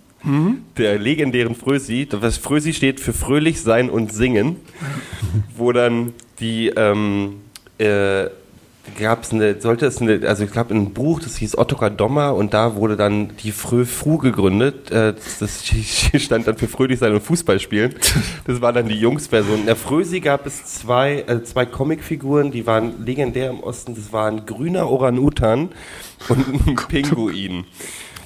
der 0.77 0.99
legendären 0.99 1.55
Frösi, 1.55 2.07
das 2.07 2.37
Frösi 2.37 2.75
steht 2.75 3.01
für 3.01 3.15
fröhlich 3.15 3.63
sein 3.63 3.89
und 3.89 4.13
singen, 4.13 4.57
wo 5.57 5.73
dann 5.73 6.13
die, 6.41 6.69
ähm, 6.69 7.37
äh, 7.79 8.29
gab 8.99 9.23
es 9.23 9.33
eine, 9.33 9.61
sollte 9.61 9.87
es 9.87 10.01
eine, 10.01 10.27
also 10.27 10.45
ich 10.45 10.51
glaube 10.51 10.75
ein 10.75 10.93
Buch, 10.93 11.21
das 11.21 11.37
hieß 11.37 11.59
Ottokar 11.59 11.91
Dommer 11.91 12.35
und 12.35 12.55
da 12.55 12.77
wurde 12.77 12.97
dann 12.97 13.37
die 13.43 13.53
Frö 13.53 13.85
Fru 13.85 14.19
gegründet. 14.19 14.91
Äh, 14.91 15.15
das 15.41 15.65
stand 16.17 16.47
dann 16.47 16.57
für 16.57 16.69
fröhlich 16.69 16.99
sein 16.99 17.13
und 17.13 17.23
Fußball 17.23 17.61
spielen. 17.61 17.95
Das 18.47 18.61
war 18.61 18.73
dann 18.73 18.89
die 18.89 18.97
Jungsversion. 18.97 19.61
In 19.61 19.67
der 19.67 19.77
Frösi 19.77 20.21
gab 20.21 20.47
es 20.47 20.65
zwei, 20.65 21.25
äh, 21.27 21.43
zwei 21.43 21.67
Comicfiguren, 21.67 22.51
die 22.51 22.67
waren 22.67 23.05
legendär 23.05 23.51
im 23.51 23.61
Osten. 23.61 23.95
Das 23.95 24.13
war 24.13 24.27
ein 24.27 24.47
grüner 24.47 24.89
Orang-Utan 24.91 25.71
und 26.29 26.69
ein 26.69 26.77
Pinguin. 26.89 27.65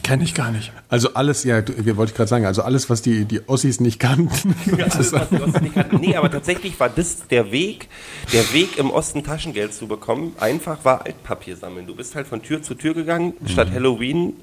Kenne 0.05 0.23
ich 0.23 0.35
gar 0.35 0.53
nicht. 0.53 0.71
Also 0.89 1.15
alles, 1.15 1.43
ja, 1.43 1.63
wir 1.67 1.97
wollte 1.97 2.11
ich 2.13 2.17
gerade 2.17 2.29
sagen, 2.29 2.45
also 2.47 2.63
alles, 2.63 2.89
was 2.91 3.03
die, 3.03 3.25
die 3.25 3.41
Ossis 3.49 3.81
nicht 3.81 3.99
kannten. 3.99 4.55
Alles, 4.79 5.13
was 5.13 5.29
die 5.31 5.41
Osten 5.41 5.65
nicht 5.65 5.75
hatten. 5.77 5.97
Nee, 5.97 6.15
aber 6.15 6.31
tatsächlich 6.31 6.79
war 6.79 6.89
das 6.89 7.27
der 7.27 7.51
Weg, 7.51 7.89
der 8.33 8.53
Weg 8.53 8.79
im 8.79 8.91
Osten 8.91 9.25
Taschengeld 9.25 9.73
zu 9.75 9.87
bekommen, 9.89 10.33
einfach 10.39 10.85
war 10.85 11.05
Altpapier 11.07 11.57
sammeln. 11.57 11.87
Du 11.87 11.97
bist 11.97 12.15
halt 12.15 12.27
von 12.27 12.43
Tür 12.43 12.63
zu 12.63 12.75
Tür 12.75 12.95
gegangen, 12.95 13.33
statt 13.47 13.69
Halloween 13.73 14.35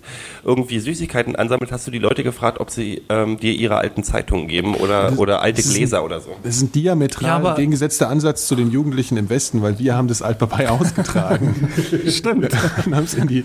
irgendwie 0.43 0.80
Süßigkeiten 0.80 1.36
ansammelt, 1.36 1.72
hast 1.72 1.86
du 1.86 1.91
die 1.91 1.99
Leute 1.99 2.24
gefragt, 2.24 2.59
ob 2.59 2.72
sie 2.72 3.03
ähm, 3.09 3.38
dir 3.38 3.53
ihre 3.53 3.78
alten 3.78 4.03
Zeitungen 4.03 4.47
geben 4.47 4.74
oder, 4.76 5.14
oder 5.20 5.41
alte 5.43 5.57
das 5.57 5.66
ist 5.68 5.72
ein- 5.74 5.78
Gläser 5.78 6.03
oder 6.03 6.20
so. 6.22 6.36
Das 6.43 6.55
ist 6.57 6.64
ein 6.64 6.72
diametral 6.72 7.43
Ja, 7.43 7.49
entgegengesetzter 7.49 8.09
Ansatz 8.09 8.47
zu 8.47 8.55
den 8.55 8.72
Jugendlichen 8.72 9.16
im 9.16 9.30
Westen, 9.30 9.62
weil 9.62 9.78
wir 9.78 9.95
haben 9.95 10.07
das 10.07 10.22
Altpapier 10.24 10.72
ausgetragen. 10.82 11.70
Stimmt. 12.09 12.45
und 12.86 12.95
haben 12.95 13.03
es 13.03 13.14
in 13.14 13.28
die, 13.28 13.43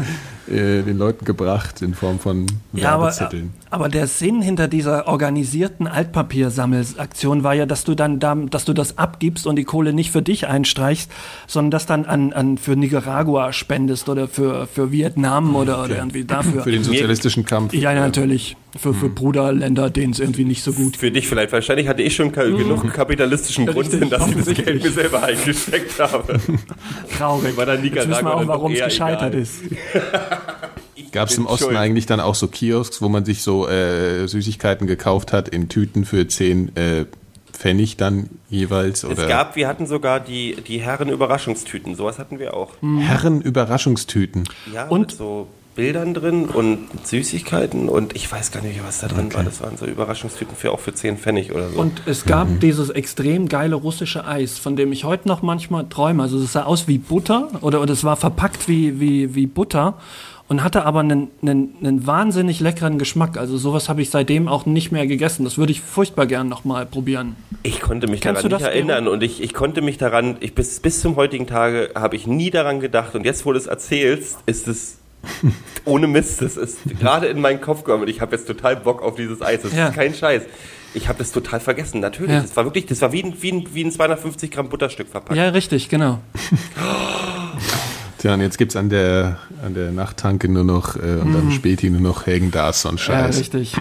äh, 0.51 0.83
den 0.83 0.97
Leuten 0.97 1.27
gebracht 1.27 1.83
in 1.83 1.93
Form 1.95 2.06
von 2.19 2.47
Ja, 2.73 2.93
aber, 2.95 3.05
Werbezetteln. 3.05 3.53
aber 3.71 3.89
der 3.89 4.07
Sinn 4.07 4.41
hinter 4.43 4.69
dieser 4.69 5.07
organisierten 5.09 5.87
Altpapiersammelsaktion 5.87 7.43
war 7.45 7.55
ja, 7.55 7.67
dass 7.67 7.85
du 7.85 7.95
dann 7.95 8.19
da, 8.21 8.35
dass 8.35 8.65
du 8.65 8.73
das 8.73 8.99
abgibst 8.99 9.47
und 9.47 9.57
die 9.57 9.65
Kohle 9.65 9.93
nicht 9.93 10.11
für 10.11 10.23
dich 10.23 10.47
einstreichst, 10.47 11.11
sondern 11.47 11.71
das 11.73 11.87
dann 11.87 12.05
an, 12.07 12.33
an 12.33 12.59
für 12.59 12.77
Nicaragua 12.77 13.53
spendest 13.53 14.09
oder 14.09 14.29
für, 14.29 14.67
für 14.67 14.93
Vietnam 14.93 15.55
oder, 15.57 15.83
oder 15.85 15.97
irgendwie 15.97 16.25
dafür. 16.25 16.63
Für 16.63 16.73
den 16.73 16.85
sozialistischen 16.85 17.45
Kampf. 17.45 17.75
ja, 17.75 17.93
ja, 17.93 18.01
natürlich. 18.01 18.57
Für, 18.79 18.93
für 18.93 19.09
Bruderländer, 19.09 19.89
denen 19.89 20.13
es 20.13 20.21
irgendwie 20.21 20.45
nicht 20.45 20.63
so 20.63 20.71
gut 20.75 20.99
Für 20.99 21.11
dich 21.11 21.27
vielleicht. 21.29 21.51
Wahrscheinlich 21.51 21.89
hatte 21.89 22.03
ich 22.03 22.15
schon 22.15 22.31
ka 22.31 22.45
genug 22.45 22.93
kapitalistischen 22.93 23.65
Grund, 23.65 23.91
Richtig, 23.91 24.11
dass 24.11 24.29
ich 24.29 24.35
das. 24.37 24.55
Geld 24.55 24.83
mir 24.85 24.91
selber 24.91 25.23
eingesteckt 25.23 25.99
habe. 25.99 26.39
traurig. 27.17 27.57
War 27.57 27.65
dann 27.65 27.83
Jetzt 27.83 27.95
wissen 27.97 28.11
wir 28.11 28.17
Nicaragua 28.17 28.43
auch, 28.43 28.47
warum 28.49 28.73
es 28.73 28.85
gescheitert 28.85 29.33
egal. 29.33 29.41
ist. 29.43 29.55
Gab 31.17 31.31
es 31.31 31.39
im 31.39 31.47
Osten 31.47 31.65
schuld. 31.65 31.77
eigentlich 31.77 32.05
dann 32.07 32.21
auch 32.21 32.35
so 32.35 32.47
Kiosks, 32.47 33.01
wo 33.01 33.09
man 33.09 33.25
sich 33.25 33.43
so 33.43 33.67
äh, 33.69 34.27
Süßigkeiten 34.29 34.87
gekauft 34.87 35.33
hat 35.33 35.49
in 35.49 35.69
Tüten 35.71 36.05
für 36.05 36.29
10 36.29 36.77
äh, 36.77 37.05
Pfennig 37.53 37.97
dann 37.97 38.29
jeweils? 38.51 39.03
Oder 39.05 39.23
Es 39.23 39.29
gab, 39.29 39.57
wir 39.57 39.67
hatten 39.67 39.87
sogar 39.87 40.21
die, 40.21 40.57
die 40.69 40.79
Herren-Überraschungstüten. 40.81 41.95
Sowas 41.95 42.19
hatten 42.19 42.39
wir 42.39 42.55
auch. 42.55 42.73
Herren-Überraschungstüten. 42.83 44.45
Ja, 44.73 44.87
Und- 44.89 45.01
mit 45.09 45.13
so 45.13 45.49
Bildern 45.75 46.15
drin 46.15 46.47
und 46.47 46.89
Süßigkeiten 47.05 47.91
und 47.91 48.17
ich 48.17 48.33
weiß 48.33 48.51
gar 48.51 48.63
nicht, 48.63 48.81
was 48.83 49.01
da 49.01 49.09
drin 49.09 49.33
war. 49.35 49.45
Das 49.45 49.61
waren 49.61 49.77
so 49.77 49.85
Überraschungstüten 49.85 50.57
für 50.57 50.73
auch 50.73 50.81
für 50.81 50.95
10 50.95 51.19
Pfennig 51.19 51.53
oder 51.53 51.69
so. 51.69 51.79
Und 51.79 52.01
es 52.07 52.25
gab 52.25 52.61
dieses 52.61 52.89
extrem 52.89 53.47
geile 53.47 53.75
russische 53.75 54.27
Eis, 54.27 54.57
von 54.59 54.75
dem 54.75 54.91
ich 54.91 55.05
heute 55.05 55.29
noch 55.29 55.43
manchmal 55.43 55.87
träume. 55.87 56.23
Also 56.23 56.39
es 56.39 56.53
sah 56.53 56.63
aus 56.63 56.89
wie 56.89 56.97
Butter 56.97 57.49
oder, 57.61 57.83
oder 57.83 57.93
es 57.93 58.05
war 58.05 58.17
verpackt 58.17 58.69
wie, 58.69 59.01
wie, 59.01 59.35
wie 59.35 59.47
Butter 59.47 59.99
und 60.49 60.63
hatte 60.63 60.85
aber 60.85 61.01
einen, 61.01 61.29
einen, 61.43 61.75
einen 61.81 62.07
wahnsinnig 62.07 62.61
leckeren 62.61 62.99
Geschmack. 62.99 63.37
Also 63.37 63.59
sowas 63.59 63.89
habe 63.89 64.01
ich 64.03 64.11
seitdem 64.11 64.47
auch 64.49 64.65
nicht 64.67 64.93
mehr 64.93 65.07
gegessen. 65.07 65.45
Das 65.45 65.59
würde 65.59 65.73
ich 65.73 65.81
furchtbar 65.81 66.27
gern 66.27 66.49
nochmal 66.49 66.87
probieren. 66.87 67.37
ich 67.63 67.81
konnte 67.81 68.07
mich 68.09 68.21
Kennst 68.21 68.45
daran 68.45 68.59
nicht 68.59 68.67
erinnern 68.67 69.09
und 69.09 69.23
ich, 69.23 69.43
ich 69.43 69.53
konnte 69.55 69.83
mich 69.83 69.99
daran, 69.99 70.37
ich 70.41 70.55
bis, 70.55 70.81
bis 70.81 71.01
zum 71.01 71.17
heutigen 71.17 71.47
Tage 71.47 71.91
habe 71.95 72.17
ich 72.17 72.27
nie 72.27 72.51
daran 72.51 72.81
gedacht 72.81 73.15
und 73.15 73.25
jetzt, 73.25 73.45
wo 73.47 73.53
du 73.53 73.59
es 73.59 73.67
erzählst, 73.67 74.39
ist 74.47 74.69
es 74.69 74.99
ohne 75.85 76.07
Mist, 76.07 76.41
das 76.43 76.57
ist 76.57 76.79
gerade 77.01 77.27
in 77.27 77.41
meinen 77.41 77.61
Kopf 77.61 77.83
gekommen 77.83 78.03
und 78.05 78.09
ich 78.09 78.21
habe 78.21 78.37
jetzt 78.37 78.47
total 78.47 78.77
Bock 78.77 79.03
auf 79.03 79.17
dieses 79.17 79.43
Eis. 79.43 79.63
Das 79.63 79.75
Ja. 79.75 79.89
ist 79.89 79.95
kein 79.95 80.15
Scheiß. 80.15 80.43
Ich 80.95 81.09
habe 81.09 81.19
das 81.19 81.33
total 81.33 81.59
vergessen, 81.61 82.01
natürlich. 82.01 82.33
Ja. 82.33 82.41
Das 82.41 82.57
war 82.57 82.65
wirklich, 82.65 82.87
das 82.87 83.03
war 83.03 83.13
wie 83.13 83.23
ein, 83.25 83.35
wie 83.41 83.51
ein, 83.53 83.67
wie 83.75 83.85
ein 83.85 83.91
250 83.91 84.51
Gramm 84.51 84.69
Butterstück 84.69 85.09
verpackt. 85.09 85.37
Ja, 85.37 85.49
richtig, 85.49 85.89
genau. 85.89 86.21
Tja, 88.19 88.35
und 88.35 88.41
jetzt 88.41 88.57
gibt's 88.59 88.77
an 88.77 88.89
der, 88.89 89.39
an 89.65 89.75
der 89.75 89.91
Nachttanke 89.93 90.49
nur 90.49 90.65
noch 90.65 90.97
äh, 90.97 91.01
und 91.21 91.35
am 91.37 91.51
Späti 91.51 91.91
nur 91.91 92.01
noch 92.01 92.27
Hagen 92.27 92.51
Dazs 92.51 92.85
und 92.87 92.99
Ja, 93.07 93.15
Scheiß. 93.25 93.39
richtig. 93.41 93.75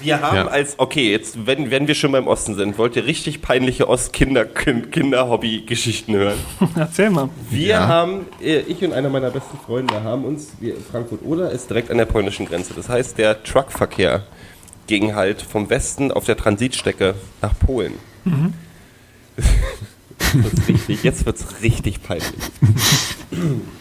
Wir 0.00 0.20
haben 0.20 0.36
Ja. 0.36 0.46
als, 0.48 0.78
okay, 0.78 1.10
jetzt, 1.10 1.46
wenn, 1.46 1.70
wenn 1.70 1.88
wir 1.88 1.94
schon 1.94 2.12
beim 2.12 2.26
Osten 2.28 2.54
sind, 2.54 2.76
wollt 2.78 2.96
ihr 2.96 3.06
richtig 3.06 3.40
peinliche 3.42 3.88
Ost-Kinder-Hobby-Geschichten 3.88 6.14
hören? 6.14 6.36
Erzähl 6.76 7.10
mal. 7.10 7.28
Wir 7.50 7.68
Ja. 7.68 7.88
haben, 7.88 8.26
äh, 8.42 8.60
ich 8.60 8.82
und 8.84 8.92
einer 8.92 9.08
meiner 9.08 9.30
besten 9.30 9.58
Freunde 9.58 10.02
haben 10.02 10.24
uns, 10.24 10.48
wir, 10.60 10.74
Frankfurt-Oder 10.90 11.50
ist 11.50 11.68
direkt 11.70 11.90
an 11.90 11.98
der 11.98 12.04
polnischen 12.06 12.46
Grenze. 12.46 12.74
Das 12.74 12.88
heißt, 12.88 13.18
der 13.18 13.42
Truckverkehr 13.42 14.24
ging 14.86 15.14
halt 15.14 15.42
vom 15.42 15.68
Westen 15.70 16.12
auf 16.12 16.24
der 16.24 16.36
Transitstrecke 16.36 17.14
nach 17.42 17.58
Polen. 17.58 17.94
Das 19.36 19.46
ist 20.44 20.68
richtig, 20.68 21.02
jetzt 21.02 21.26
wird's 21.26 21.44
richtig 21.62 22.02
peinlich. 22.02 22.26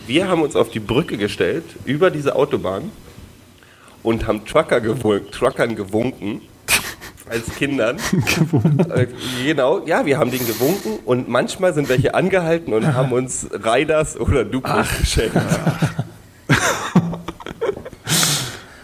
Wir 0.07 0.27
haben 0.27 0.41
uns 0.41 0.55
auf 0.55 0.69
die 0.69 0.79
Brücke 0.79 1.17
gestellt, 1.17 1.63
über 1.85 2.09
diese 2.11 2.35
Autobahn 2.35 2.91
und 4.03 4.27
haben 4.27 4.45
Trucker 4.45 4.81
gewun 4.81 5.21
Truckern 5.31 5.75
gewunken. 5.75 6.41
Als 7.27 7.47
Kindern. 7.55 7.97
Äh, 8.93 9.07
genau, 9.43 9.83
ja, 9.87 10.05
wir 10.05 10.19
haben 10.19 10.29
den 10.29 10.45
gewunken 10.45 10.99
und 11.05 11.27
manchmal 11.27 11.73
sind 11.73 11.89
welche 11.89 12.13
angehalten 12.13 12.71
und 12.71 12.93
haben 12.93 13.11
uns 13.13 13.47
Riders 13.51 14.15
oder 14.19 14.45
Duplos 14.45 14.85
geschenkt. 14.99 15.35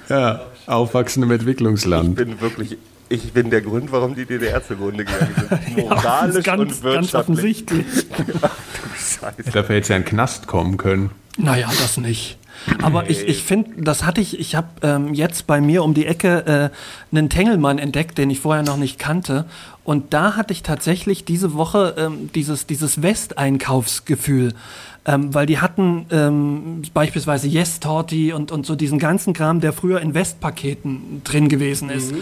Ja, 0.09 0.41
aufwachsen 0.65 1.23
im 1.23 1.29
Ich 1.29 1.35
Entwicklungsland. 1.39 2.15
bin 2.15 2.41
wirklich, 2.41 2.77
ich 3.11 3.33
bin 3.33 3.49
der 3.49 3.61
Grund, 3.61 3.91
warum 3.91 4.15
die 4.15 4.25
DDR 4.25 4.65
zugrunde 4.65 5.05
gegangen 5.05 5.35
sind. 5.37 5.77
Moralisch 5.89 6.43
ganz, 6.43 6.59
und 6.59 6.67
ganz 6.67 6.83
wirtschaftlich. 6.83 7.15
offensichtlich. 7.15 7.85
Scheiße. 8.95 9.51
Dafür 9.51 9.75
hätte 9.75 9.79
es 9.79 9.87
ja 9.89 9.95
in 9.97 10.03
den 10.03 10.07
Knast 10.09 10.47
kommen 10.47 10.77
können. 10.77 11.11
Naja, 11.37 11.69
das 11.69 11.97
nicht. 11.97 12.37
Aber 12.81 13.09
ich, 13.09 13.27
ich 13.27 13.43
finde, 13.43 13.81
das 13.81 14.03
hatte 14.03 14.21
ich, 14.21 14.39
ich 14.39 14.55
habe 14.55 14.67
ähm, 14.83 15.13
jetzt 15.13 15.47
bei 15.47 15.61
mir 15.61 15.83
um 15.83 15.93
die 15.93 16.05
Ecke 16.05 16.71
äh, 16.71 17.15
einen 17.15 17.29
Tengelmann 17.29 17.79
entdeckt, 17.79 18.17
den 18.17 18.29
ich 18.29 18.39
vorher 18.39 18.63
noch 18.63 18.77
nicht 18.77 18.99
kannte. 18.99 19.45
Und 19.83 20.13
da 20.13 20.35
hatte 20.35 20.53
ich 20.53 20.61
tatsächlich 20.61 21.25
diese 21.25 21.53
Woche 21.55 21.95
ähm, 21.97 22.29
dieses, 22.35 22.67
dieses 22.67 23.01
Westeinkaufsgefühl. 23.01 24.53
Ähm, 25.03 25.33
weil 25.33 25.47
die 25.47 25.57
hatten 25.57 26.05
ähm, 26.11 26.83
beispielsweise 26.93 27.47
Yes 27.47 27.79
Torti 27.79 28.33
und, 28.33 28.51
und 28.51 28.67
so 28.67 28.75
diesen 28.75 28.99
ganzen 28.99 29.33
Kram, 29.33 29.59
der 29.59 29.73
früher 29.73 29.99
in 29.99 30.13
Westpaketen 30.13 31.21
drin 31.23 31.49
gewesen 31.49 31.89
ist. 31.89 32.13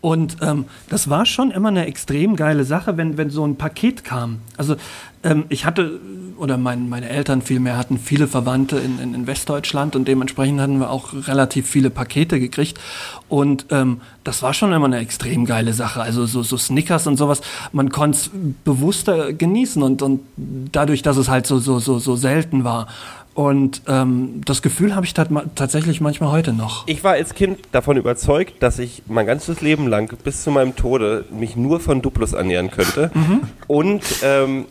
Und 0.00 0.36
ähm, 0.42 0.66
das 0.88 1.10
war 1.10 1.26
schon 1.26 1.50
immer 1.50 1.68
eine 1.68 1.86
extrem 1.86 2.36
geile 2.36 2.64
Sache, 2.64 2.96
wenn, 2.96 3.16
wenn 3.16 3.30
so 3.30 3.44
ein 3.44 3.56
Paket 3.56 4.04
kam. 4.04 4.38
Also 4.56 4.76
ähm, 5.24 5.46
ich 5.48 5.64
hatte, 5.64 5.98
oder 6.36 6.56
mein, 6.56 6.88
meine 6.88 7.08
Eltern 7.08 7.42
vielmehr 7.42 7.76
hatten 7.76 7.98
viele 7.98 8.28
Verwandte 8.28 8.78
in, 8.78 9.00
in, 9.00 9.14
in 9.14 9.26
Westdeutschland 9.26 9.96
und 9.96 10.06
dementsprechend 10.06 10.60
hatten 10.60 10.78
wir 10.78 10.90
auch 10.90 11.12
relativ 11.26 11.68
viele 11.68 11.90
Pakete 11.90 12.38
gekriegt. 12.38 12.78
Und 13.28 13.66
ähm, 13.70 14.00
das 14.22 14.40
war 14.42 14.54
schon 14.54 14.72
immer 14.72 14.86
eine 14.86 14.98
extrem 14.98 15.44
geile 15.44 15.72
Sache. 15.72 16.00
Also 16.00 16.26
so, 16.26 16.44
so 16.44 16.56
Snickers 16.56 17.08
und 17.08 17.16
sowas, 17.16 17.40
man 17.72 17.90
konnte 17.90 18.18
es 18.18 18.30
bewusster 18.64 19.32
genießen 19.32 19.82
und, 19.82 20.00
und 20.02 20.20
dadurch, 20.70 21.02
dass 21.02 21.16
es 21.16 21.28
halt 21.28 21.48
so, 21.48 21.58
so, 21.58 21.80
so, 21.80 21.98
so 21.98 22.14
selten 22.14 22.62
war. 22.62 22.86
Und 23.38 23.82
ähm, 23.86 24.40
das 24.44 24.62
Gefühl 24.62 24.96
habe 24.96 25.06
ich 25.06 25.14
tat, 25.14 25.28
tatsächlich 25.54 26.00
manchmal 26.00 26.32
heute 26.32 26.52
noch. 26.52 26.82
Ich 26.88 27.04
war 27.04 27.12
als 27.12 27.34
Kind 27.34 27.60
davon 27.70 27.96
überzeugt, 27.96 28.60
dass 28.64 28.80
ich 28.80 29.04
mein 29.06 29.26
ganzes 29.26 29.60
Leben 29.60 29.86
lang 29.86 30.12
bis 30.24 30.42
zu 30.42 30.50
meinem 30.50 30.74
Tode 30.74 31.24
mich 31.30 31.54
nur 31.54 31.78
von 31.78 32.02
Duplus 32.02 32.32
ernähren 32.32 32.72
könnte. 32.72 33.12
Mhm. 33.14 33.42
Und 33.68 34.02
ähm, 34.24 34.64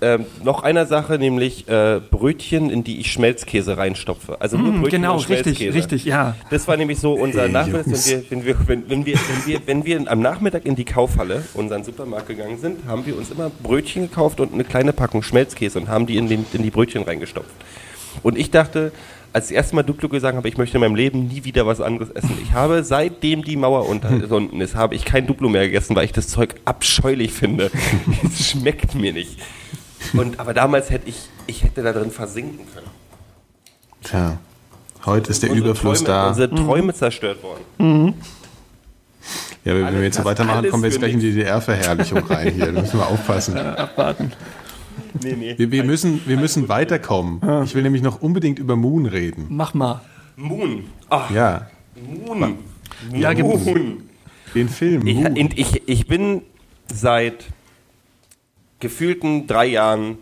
ähm, 0.00 0.24
noch 0.42 0.62
einer 0.62 0.86
Sache, 0.86 1.18
nämlich 1.18 1.68
äh, 1.68 2.00
Brötchen, 2.10 2.70
in 2.70 2.84
die 2.84 3.00
ich 3.00 3.12
Schmelzkäse 3.12 3.76
reinstopfe. 3.76 4.40
Also 4.40 4.56
nur 4.56 4.72
Mm, 4.72 4.80
Brötchen 4.80 5.02
genau, 5.02 5.16
und 5.16 5.22
Schmelzkäse. 5.22 5.74
richtig, 5.74 5.74
richtig, 5.74 6.04
ja. 6.06 6.36
Das 6.50 6.66
war 6.68 6.78
nämlich 6.78 6.98
so 6.98 7.12
unser 7.12 7.48
Nachmittag, 7.48 7.84
wenn 7.84 7.92
Jungs. 7.92 8.08
wir, 8.08 8.24
wenn, 8.30 8.44
wir, 8.46 8.56
wenn, 8.66 8.90
wenn, 8.90 9.06
wir, 9.06 9.16
wenn, 9.16 9.46
wir, 9.46 9.60
wenn 9.66 9.84
wir 9.84 10.10
am 10.10 10.20
Nachmittag 10.20 10.64
in 10.64 10.74
die 10.74 10.86
Kaufhalle, 10.86 11.42
unseren 11.52 11.84
Supermarkt 11.84 12.28
gegangen 12.28 12.56
sind, 12.58 12.86
haben 12.86 13.04
wir 13.04 13.14
uns 13.16 13.30
immer 13.30 13.50
Brötchen 13.62 14.08
gekauft 14.08 14.40
und 14.40 14.54
eine 14.54 14.64
kleine 14.64 14.94
Packung 14.94 15.22
Schmelzkäse 15.22 15.78
und 15.78 15.88
haben 15.88 16.06
die 16.06 16.16
in, 16.16 16.28
den, 16.28 16.46
in 16.54 16.62
die 16.62 16.70
Brötchen 16.70 17.02
reingestopft. 17.02 17.50
Und 18.22 18.38
ich 18.38 18.50
dachte, 18.50 18.92
als 19.32 19.50
ich 19.50 19.50
das 19.50 19.64
erste 19.64 19.76
Mal 19.76 19.82
Duplo 19.82 20.08
gesagt 20.08 20.36
habe, 20.36 20.48
ich 20.48 20.56
möchte 20.56 20.78
in 20.78 20.80
meinem 20.80 20.94
Leben 20.94 21.28
nie 21.28 21.44
wieder 21.44 21.66
was 21.66 21.80
anderes 21.80 22.10
essen. 22.10 22.38
Ich 22.42 22.52
habe, 22.52 22.84
seitdem 22.84 23.44
die 23.44 23.56
Mauer 23.56 23.86
unten 23.88 24.60
ist, 24.60 24.74
habe 24.74 24.94
ich 24.94 25.04
kein 25.04 25.26
Duplo 25.26 25.48
mehr 25.48 25.66
gegessen, 25.66 25.94
weil 25.94 26.04
ich 26.04 26.12
das 26.12 26.28
Zeug 26.28 26.54
abscheulich 26.64 27.32
finde. 27.32 27.70
es 28.24 28.50
schmeckt 28.50 28.94
mir 28.94 29.12
nicht. 29.12 29.38
Und, 30.14 30.40
aber 30.40 30.54
damals 30.54 30.90
hätte 30.90 31.08
ich, 31.08 31.16
ich 31.46 31.64
hätte 31.64 31.82
da 31.82 31.92
drin 31.92 32.10
versinken 32.10 32.66
können. 32.72 32.86
Tja, 34.02 34.38
heute 35.04 35.30
ist 35.30 35.42
der 35.42 35.50
Unsere 35.50 35.70
Überfluss 35.70 35.98
Träume, 35.98 36.08
da. 36.08 36.28
Unsere 36.28 36.54
Träume 36.54 36.94
zerstört 36.94 37.42
worden. 37.42 38.14
Ja, 39.64 39.74
wenn 39.74 39.94
wir 39.94 40.02
jetzt 40.02 40.16
so 40.16 40.24
weitermachen, 40.24 40.58
alles 40.58 40.70
kommen 40.70 40.84
wir 40.84 40.90
jetzt 40.90 40.98
gleich 41.00 41.12
in 41.12 41.20
die 41.20 41.32
DDR-Verherrlichung 41.32 42.18
rein 42.18 42.52
hier. 42.54 42.72
Da 42.72 42.80
müssen 42.80 43.00
wir 43.00 43.06
aufpassen. 43.06 43.56
Abwarten. 43.58 44.32
Nee, 45.22 45.34
nee. 45.36 45.54
Wir, 45.58 45.70
wir, 45.70 45.84
müssen, 45.84 46.20
wir 46.26 46.36
müssen 46.36 46.68
weiterkommen. 46.68 47.40
Ich 47.64 47.74
will 47.74 47.82
nämlich 47.82 48.02
noch 48.02 48.20
unbedingt 48.22 48.58
über 48.58 48.76
Moon 48.76 49.06
reden. 49.06 49.46
Mach 49.50 49.74
mal. 49.74 50.00
Moon. 50.36 50.84
Ach, 51.08 51.30
Ja, 51.30 51.68
Moon. 52.26 52.56
Ja. 53.12 53.32
Moon. 53.34 54.02
den 54.54 54.68
Film 54.68 55.06
Ich, 55.06 55.16
Moon. 55.16 55.36
ich, 55.36 55.82
ich 55.88 56.06
bin 56.06 56.42
seit 56.92 57.46
gefühlten 58.80 59.46
drei 59.46 59.66
Jahren 59.66 60.18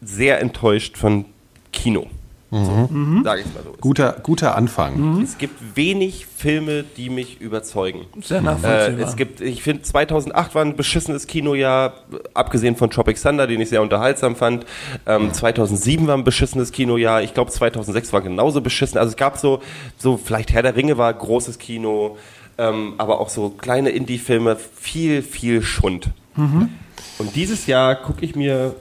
sehr 0.00 0.40
enttäuscht 0.40 0.96
von 0.96 1.24
Kino. 1.72 2.06
So, 2.54 2.88
sag 3.24 3.38
ich 3.40 3.46
mal 3.46 3.62
so. 3.64 3.72
Guter, 3.80 4.16
guter 4.22 4.56
Anfang. 4.56 5.22
Es 5.22 5.38
gibt 5.38 5.54
wenig 5.74 6.26
Filme, 6.26 6.84
die 6.98 7.08
mich 7.08 7.40
überzeugen. 7.40 8.00
Sehr 8.20 8.38
Äh, 8.38 8.42
nachvollziehbar. 8.42 9.08
es 9.08 9.16
gibt, 9.16 9.40
ich 9.40 9.62
finde, 9.62 9.82
2008 9.84 10.54
war 10.54 10.62
ein 10.62 10.76
beschissenes 10.76 11.26
Kinojahr, 11.26 11.94
abgesehen 12.34 12.76
von 12.76 12.90
Tropic 12.90 13.18
Thunder, 13.20 13.46
den 13.46 13.58
ich 13.62 13.70
sehr 13.70 13.80
unterhaltsam 13.80 14.36
fand. 14.36 14.66
Ähm, 15.06 15.32
2007 15.32 16.06
war 16.06 16.14
ein 16.16 16.24
beschissenes 16.24 16.72
Kinojahr. 16.72 17.22
Ich 17.22 17.32
glaube, 17.32 17.50
2006 17.50 18.12
war 18.12 18.20
genauso 18.20 18.60
beschissen. 18.60 18.98
Also 18.98 19.12
es 19.12 19.16
gab 19.16 19.38
so, 19.38 19.62
so 19.96 20.18
vielleicht 20.18 20.52
Herr 20.52 20.62
der 20.62 20.76
Ringe 20.76 20.98
war 20.98 21.10
großes 21.14 21.58
Kino, 21.58 22.18
ähm, 22.58 22.92
aber 22.98 23.18
auch 23.20 23.30
so 23.30 23.48
kleine 23.48 23.88
Indie-Filme, 23.90 24.56
viel, 24.76 25.22
viel 25.22 25.62
Schund. 25.62 26.10
Und 26.36 27.34
dieses 27.34 27.66
Jahr 27.66 27.94
gucke 27.96 28.24
ich 28.26 28.36
mir, 28.36 28.74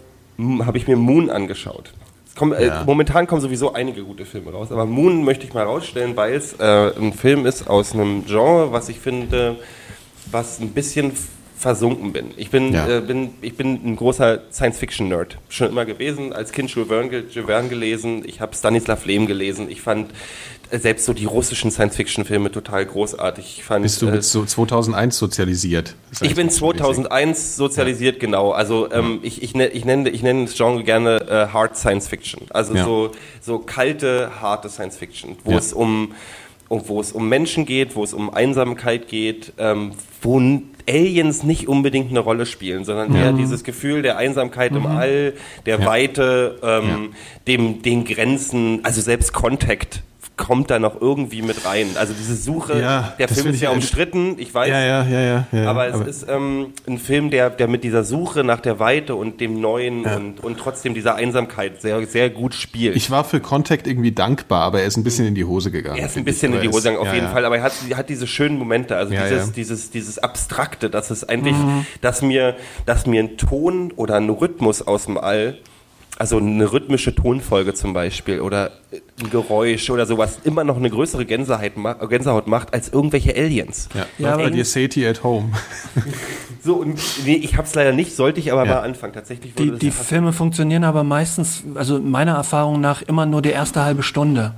habe 0.65 0.77
ich 0.77 0.87
mir 0.89 0.97
Moon 0.97 1.29
angeschaut. 1.29 1.93
Es 2.31 2.35
kommen, 2.35 2.53
äh, 2.53 2.67
Ja. 2.67 2.83
momentan 2.85 3.27
kommen 3.27 3.41
sowieso 3.41 3.73
einige 3.73 4.03
gute 4.03 4.23
Filme 4.25 4.51
raus, 4.51 4.71
aber 4.71 4.85
Moon 4.85 5.23
möchte 5.25 5.45
ich 5.45 5.53
mal 5.53 5.65
rausstellen, 5.65 6.15
weil 6.15 6.33
es 6.33 6.53
äh, 6.59 6.91
ein 6.97 7.11
Film 7.13 7.45
ist 7.45 7.67
aus 7.69 7.93
einem 7.93 8.25
Genre, 8.25 8.71
was 8.71 8.87
ich 8.89 8.99
finde, 8.99 9.57
was 10.31 10.59
ein 10.61 10.69
bisschen 10.69 11.11
versunken 11.57 12.11
bin. 12.13 12.31
Ich 12.37 12.49
bin, 12.49 12.73
Ja. 12.73 12.87
äh, 12.87 13.01
bin, 13.01 13.31
ich 13.41 13.55
bin 13.55 13.73
ein 13.85 13.95
großer 13.95 14.39
Science-Fiction-Nerd. 14.51 15.37
Schon 15.49 15.69
immer 15.69 15.85
gewesen, 15.85 16.33
als 16.33 16.51
Kind 16.53 16.71
Jules 16.71 16.87
Verne, 16.87 17.09
ge- 17.09 17.23
Jules 17.29 17.45
Verne 17.47 17.67
gelesen, 17.69 18.23
ich 18.25 18.39
habe 18.41 18.55
Stanislav 18.55 19.05
Lem 19.05 19.27
gelesen, 19.27 19.69
ich 19.69 19.81
fand 19.81 20.09
selbst 20.71 21.05
so 21.05 21.13
die 21.13 21.25
russischen 21.25 21.71
Science-Fiction-Filme 21.71 22.51
total 22.51 22.85
großartig. 22.85 23.55
Ich 23.59 23.63
fand, 23.63 23.83
Bist 23.83 24.01
du 24.01 24.07
äh, 24.07 24.11
mit 24.11 24.23
so 24.23 24.45
2001 24.45 25.17
sozialisiert? 25.17 25.95
Das 26.09 26.21
ich 26.21 26.35
bin 26.35 26.45
mäßig. 26.47 26.59
2001 26.59 27.55
sozialisiert, 27.57 28.19
genau. 28.19 28.51
Also 28.51 28.91
ähm, 28.91 29.19
ich, 29.21 29.43
ich, 29.43 29.53
ne- 29.53 29.67
ich, 29.67 29.85
nenne, 29.85 30.09
ich 30.09 30.23
nenne 30.23 30.45
das 30.45 30.55
Genre 30.55 30.83
gerne 30.83 31.21
äh, 31.29 31.47
Hard 31.53 31.77
Science 31.77 32.07
Fiction. 32.07 32.43
Also 32.51 32.73
Ja. 32.75 32.85
so, 32.85 33.11
so 33.41 33.59
kalte, 33.59 34.31
harte 34.41 34.69
Science 34.69 34.97
Fiction, 34.97 35.35
wo 35.43 35.51
Ja. 35.51 35.57
es 35.57 35.73
um, 35.73 36.13
wo 36.69 37.01
es 37.01 37.11
um 37.11 37.27
Menschen 37.27 37.65
geht, 37.65 37.95
wo 37.95 38.03
es 38.03 38.13
um 38.13 38.33
Einsamkeit 38.33 39.07
geht, 39.07 39.53
ähm, 39.57 39.91
wo 40.21 40.39
Aliens 40.89 41.43
nicht 41.43 41.67
unbedingt 41.67 42.09
eine 42.09 42.19
Rolle 42.21 42.45
spielen, 42.45 42.85
sondern 42.85 43.13
eher 43.15 43.33
dieses 43.33 43.63
Gefühl 43.63 44.01
der 44.01 44.17
Einsamkeit 44.17 44.71
im 44.71 44.85
All, 44.87 45.33
der 45.65 45.79
Ja. 45.79 45.85
Weite, 45.85 46.57
ähm, 46.63 47.13
dem, 47.45 47.81
den 47.83 48.03
Grenzen, 48.05 48.79
also 48.83 48.99
selbst 49.01 49.31
Contact 49.33 50.01
kommt 50.41 50.71
da 50.71 50.79
noch 50.79 50.99
irgendwie 50.99 51.43
mit 51.43 51.65
rein. 51.65 51.89
Also 51.95 52.13
diese 52.17 52.35
Suche, 52.35 52.81
Ja, 52.81 53.13
der 53.19 53.27
Film 53.27 53.47
ist 53.53 53.61
ja 53.61 53.69
umstritten, 53.69 54.35
ich 54.39 54.53
weiß, 54.53 54.69
Ja, 54.69 54.81
ja, 54.81 55.03
ja, 55.03 55.21
ja. 55.21 55.47
ja 55.51 55.69
aber 55.69 55.87
es 55.87 55.99
ist 56.07 56.25
ähm, 56.29 56.73
ein 56.87 56.97
Film, 56.97 57.29
der, 57.29 57.51
der 57.51 57.67
mit 57.67 57.83
dieser 57.83 58.03
Suche 58.03 58.43
nach 58.43 58.59
der 58.59 58.79
Weite 58.79 59.13
und 59.15 59.39
dem 59.39 59.61
Neuen 59.61 60.03
und, 60.05 60.43
und 60.43 60.57
trotzdem 60.57 60.95
dieser 60.95 61.13
Einsamkeit 61.15 61.79
sehr, 61.81 62.03
sehr 62.07 62.31
gut 62.31 62.55
spielt. 62.55 62.95
ich 62.95 63.11
war 63.11 63.23
für 63.23 63.39
Contact 63.39 63.85
irgendwie 63.85 64.11
dankbar, 64.11 64.63
aber 64.63 64.81
er 64.81 64.87
ist 64.87 64.97
ein 64.97 65.03
bisschen 65.03 65.27
in 65.27 65.35
die 65.35 65.45
Hose 65.45 65.69
gegangen. 65.69 65.99
er 65.99 66.05
ist 66.07 66.11
ein 66.11 66.13
finde 66.15 66.31
ich. 66.31 66.35
bisschen 66.35 66.53
in 66.53 66.57
Aber 66.57 66.67
die 66.67 66.69
Hose 66.73 66.89
gegangen, 66.89 66.97
auf 66.97 67.07
ja, 67.07 67.13
jeden 67.13 67.25
ja. 67.27 67.31
Fall, 67.31 67.45
aber 67.45 67.57
er 67.57 67.63
hat, 67.63 67.73
hat 67.95 68.09
diese 68.09 68.25
schönen 68.25 68.57
Momente, 68.57 68.97
also 68.97 69.13
Ja, 69.13 69.23
dieses, 69.27 69.47
ja. 69.47 69.53
dieses, 69.55 69.91
dieses 69.91 70.17
Abstrakte, 70.17 70.89
dass 70.89 71.11
es 71.11 71.27
eigentlich, 71.29 71.55
dass 72.01 72.21
mir, 72.23 72.55
dass 72.87 73.05
mir 73.05 73.21
ein 73.21 73.37
Ton 73.37 73.93
oder 73.95 74.15
ein 74.15 74.29
Rhythmus 74.29 74.81
aus 74.81 75.05
dem 75.05 75.17
All, 75.19 75.59
also 76.21 76.37
eine 76.37 76.71
rhythmische 76.71 77.15
Tonfolge 77.15 77.73
zum 77.73 77.93
Beispiel 77.93 78.41
oder 78.41 78.69
ein 79.21 79.29
Geräusch 79.31 79.89
oder 79.89 80.05
sowas 80.05 80.39
immer 80.43 80.63
noch 80.63 80.77
eine 80.77 80.89
größere 80.89 81.25
Gänsehaut, 81.25 81.75
ma- 81.77 81.93
Gänsehaut 81.93 82.45
macht 82.47 82.73
als 82.75 82.89
irgendwelche 82.89 83.35
Aliens. 83.35 83.89
Ja, 83.95 84.05
Ja, 84.19 84.33
aber- 84.35 84.51
dir 84.51 84.63
Sadie 84.63 85.07
at 85.07 85.23
Home. 85.23 85.49
So, 86.63 86.75
und 86.75 86.99
nee, 87.25 87.37
ich 87.37 87.57
hab's 87.57 87.73
leider 87.73 87.91
nicht, 87.91 88.15
sollte 88.15 88.39
ich 88.39 88.51
aber 88.51 88.65
Ja. 88.67 88.75
mal 88.75 88.79
anfangen. 88.81 89.13
Tatsächlich 89.13 89.53
wurde 89.55 89.63
Die, 89.63 89.69
das 89.71 89.79
die 89.79 89.89
Filme 89.89 90.31
funktionieren 90.31 90.83
aber 90.83 91.03
meistens, 91.03 91.63
also 91.73 91.99
meiner 91.99 92.33
Erfahrung 92.33 92.79
nach, 92.79 93.01
immer 93.01 93.25
nur 93.25 93.41
die 93.41 93.49
erste 93.49 93.83
halbe 93.83 94.03
Stunde. 94.03 94.53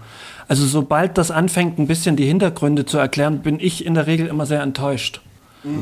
Also 0.50 0.66
sobald 0.66 1.18
das 1.18 1.32
anfängt, 1.32 1.80
ein 1.80 1.88
bisschen 1.88 2.18
die 2.18 2.26
Hintergründe 2.26 2.86
zu 2.86 2.98
erklären, 2.98 3.40
bin 3.40 3.58
ich 3.58 3.86
in 3.86 3.94
der 3.94 4.06
Regel 4.06 4.28
immer 4.28 4.46
sehr 4.46 4.62
enttäuscht. 4.62 5.22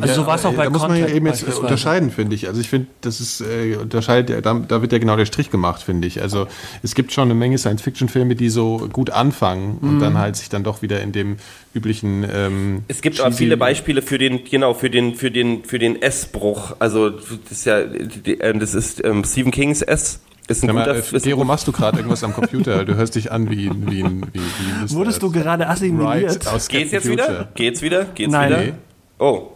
Also 0.02 0.14
so 0.14 0.28
war 0.28 0.36
es 0.36 0.46
auch 0.46 0.54
bei 0.54 0.66
Da 0.66 0.70
muss 0.70 0.82
man 0.88 0.96
ja 0.98 1.08
eben 1.08 1.26
jetzt 1.26 1.44
unterscheiden, 1.44 2.12
finde 2.12 2.36
ich. 2.36 2.48
Also 2.48 2.62
ich 2.62 2.70
finde, 2.70 2.88
das 3.02 3.20
ist 3.20 3.42
äh, 3.42 3.76
unterscheidet, 3.76 4.30
ja, 4.30 4.42
da, 4.42 4.54
da 4.54 4.82
wird 4.82 4.92
ja 4.92 5.00
genau 5.00 5.16
der 5.16 5.26
Strich 5.26 5.50
gemacht, 5.50 5.82
finde 5.82 6.08
ich. 6.08 6.22
Also 6.22 6.48
es 6.84 6.94
gibt 6.96 7.12
schon 7.14 7.24
eine 7.26 7.34
Menge 7.34 7.58
Science-Fiction-Filme, 7.58 8.36
die 8.36 8.50
so 8.50 8.88
gut 8.94 9.10
anfangen 9.10 9.78
und 9.82 9.96
Mhm. 9.96 10.00
dann 10.00 10.18
halt 10.18 10.36
sich 10.36 10.50
dann 10.50 10.64
doch 10.64 10.82
wieder 10.82 11.02
in 11.02 11.12
dem 11.12 11.38
üblichen. 11.74 12.26
Ähm, 12.32 12.84
Es 12.88 13.02
gibt 13.02 13.20
aber 13.20 13.32
viele 13.32 13.58
Beispiele 13.58 14.02
für 14.02 14.18
den, 14.18 14.44
genau, 14.44 14.74
für 14.74 14.90
den, 14.90 15.16
für 15.16 15.32
den, 15.32 15.64
für 15.64 15.80
den 15.80 16.02
S-Bruch. 16.02 16.76
Also, 16.80 17.10
das 17.10 17.30
ist 17.50 17.66
ja, 17.66 17.84
die- 17.84 18.40
äh, 18.40 18.58
das 18.58 18.74
ist 18.76 19.04
ähm, 19.04 19.24
Stephen 19.24 19.52
Kings 19.52 19.82
S. 19.82 20.20
Ist 20.48 20.64
ein 20.64 20.68
Sag 20.68 20.76
mal, 20.76 20.86
guter, 21.02 21.16
äh, 21.16 21.20
Gero, 21.22 21.44
machst 21.44 21.68
du 21.68 21.72
gerade 21.72 21.98
irgendwas 21.98 22.24
am 22.24 22.34
Computer? 22.34 22.84
Du 22.84 22.96
hörst 22.96 23.16
dich 23.16 23.32
an 23.32 23.50
wie 23.50 23.68
ein. 23.68 23.90
Wie 23.90 24.04
ein 24.04 24.26
wie, 24.34 24.40
wie 24.40 24.94
Wurdest 24.96 25.22
du 25.24 25.32
gerade 25.32 25.68
assimiliert? 25.70 26.46
Right 26.46 26.70
Geht's 26.70 26.92
jetzt 26.92 27.08
wieder? 27.10 27.48
Geht's 27.56 27.82
wieder? 27.82 28.06
Geht's 28.16 28.32
Nein. 28.32 28.50
wieder? 28.50 28.62
Nee. 28.62 28.74
Oh, 29.20 29.51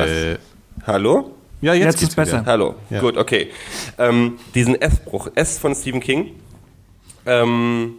Äh, 0.00 0.38
hallo? 0.86 1.30
ja, 1.60 1.74
jetzt, 1.74 2.00
Jetzt 2.00 2.10
ist 2.10 2.16
besser. 2.16 2.40
Wieder. 2.40 2.46
Hallo. 2.50 2.74
Ja. 2.90 3.00
Gut, 3.00 3.16
okay. 3.16 3.48
Ähm, 3.98 4.38
diesen 4.54 4.80
S-Bruch, 4.80 5.28
S 5.34 5.58
von 5.58 5.74
Stephen 5.74 6.00
King, 6.00 6.32
ähm, 7.26 7.94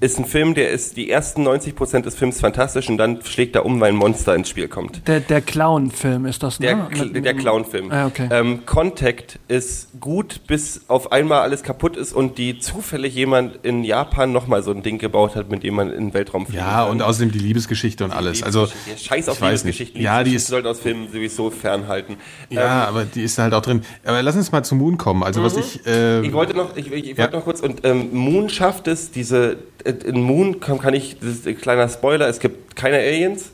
ist 0.00 0.18
ein 0.18 0.24
Film, 0.26 0.54
der 0.54 0.70
ist 0.70 0.96
die 0.96 1.10
ersten 1.10 1.46
90% 1.46 2.02
des 2.02 2.14
Films 2.14 2.40
fantastisch 2.40 2.88
und 2.90 2.98
dann 2.98 3.22
schlägt 3.22 3.56
er 3.56 3.64
um, 3.64 3.80
weil 3.80 3.90
ein 3.92 3.96
Monster 3.96 4.34
ins 4.34 4.48
Spiel 4.50 4.68
kommt. 4.68 5.06
Der, 5.08 5.20
der 5.20 5.40
Clown-Film 5.40 6.26
ist 6.26 6.42
das, 6.42 6.58
Der, 6.58 6.76
ne? 6.76 6.88
Mit- 7.12 7.24
der 7.24 7.34
Clown-Film. 7.34 7.90
Ah, 7.90 8.06
okay. 8.06 8.28
ähm, 8.30 8.66
Contact 8.66 9.38
ist 9.46 9.88
gut, 10.00 10.46
bis 10.46 10.80
auf 10.88 11.12
einmal 11.12 11.40
alles 11.42 11.62
kaputt 11.62 11.96
ist 11.98 12.14
und 12.14 12.38
die 12.38 12.58
zufällig 12.60 13.14
jemand 13.14 13.58
in 13.62 13.84
Japan 13.84 14.32
nochmal 14.32 14.62
so 14.62 14.70
ein 14.70 14.82
Ding 14.82 14.96
gebaut 14.98 15.36
hat, 15.36 15.50
mit 15.50 15.62
dem 15.62 15.74
man 15.74 15.90
in 15.90 16.06
den 16.06 16.14
Weltraum 16.14 16.46
fliegen 16.46 16.58
Ja, 16.62 16.82
kann. 16.84 16.90
und 16.92 17.02
außerdem 17.02 17.30
die 17.30 17.38
Liebesgeschichte 17.40 18.04
und 18.04 18.12
alles. 18.12 18.42
Also, 18.42 18.64
Ja, 18.64 18.96
Scheiß 18.96 19.28
auf 19.28 19.40
Liebesgeschichten. 19.42 20.00
Ja, 20.00 20.24
die 20.24 20.34
ist, 20.34 20.46
sollten 20.46 20.66
aus 20.68 20.80
Filmen 20.80 21.08
sowieso 21.12 21.50
fernhalten. 21.50 22.16
ja, 22.48 22.86
aber 22.86 23.04
die 23.04 23.22
ist 23.22 23.36
halt 23.38 23.52
auch 23.52 23.60
drin. 23.60 23.82
Aber 24.04 24.22
lass 24.22 24.34
uns 24.34 24.50
mal 24.50 24.62
zu 24.64 24.74
Moon 24.76 24.96
kommen. 24.96 25.22
Also, 25.22 25.42
was 25.42 25.56
ich, 25.58 25.86
äh, 25.86 26.22
Ich 26.22 26.32
wollte 26.32 26.54
noch, 26.56 26.74
ich, 26.76 26.90
ich 26.90 27.06
Ja. 27.08 27.18
wollte 27.18 27.36
noch 27.36 27.44
kurz, 27.44 27.60
und 27.60 27.84
ähm, 27.84 28.08
Moon 28.14 28.48
schafft 28.48 28.88
es, 28.88 29.10
diese, 29.10 29.58
äh, 29.84 29.90
in 30.06 30.22
Moon 30.22 30.60
kann, 30.60 30.78
kann 30.78 30.94
ich, 30.94 31.18
das 31.18 31.28
ist 31.30 31.46
ein 31.46 31.58
kleiner 31.58 31.88
Spoiler, 31.90 32.28
es 32.28 32.40
gibt 32.40 32.76
keine 32.76 32.96
Aliens. 32.96 33.50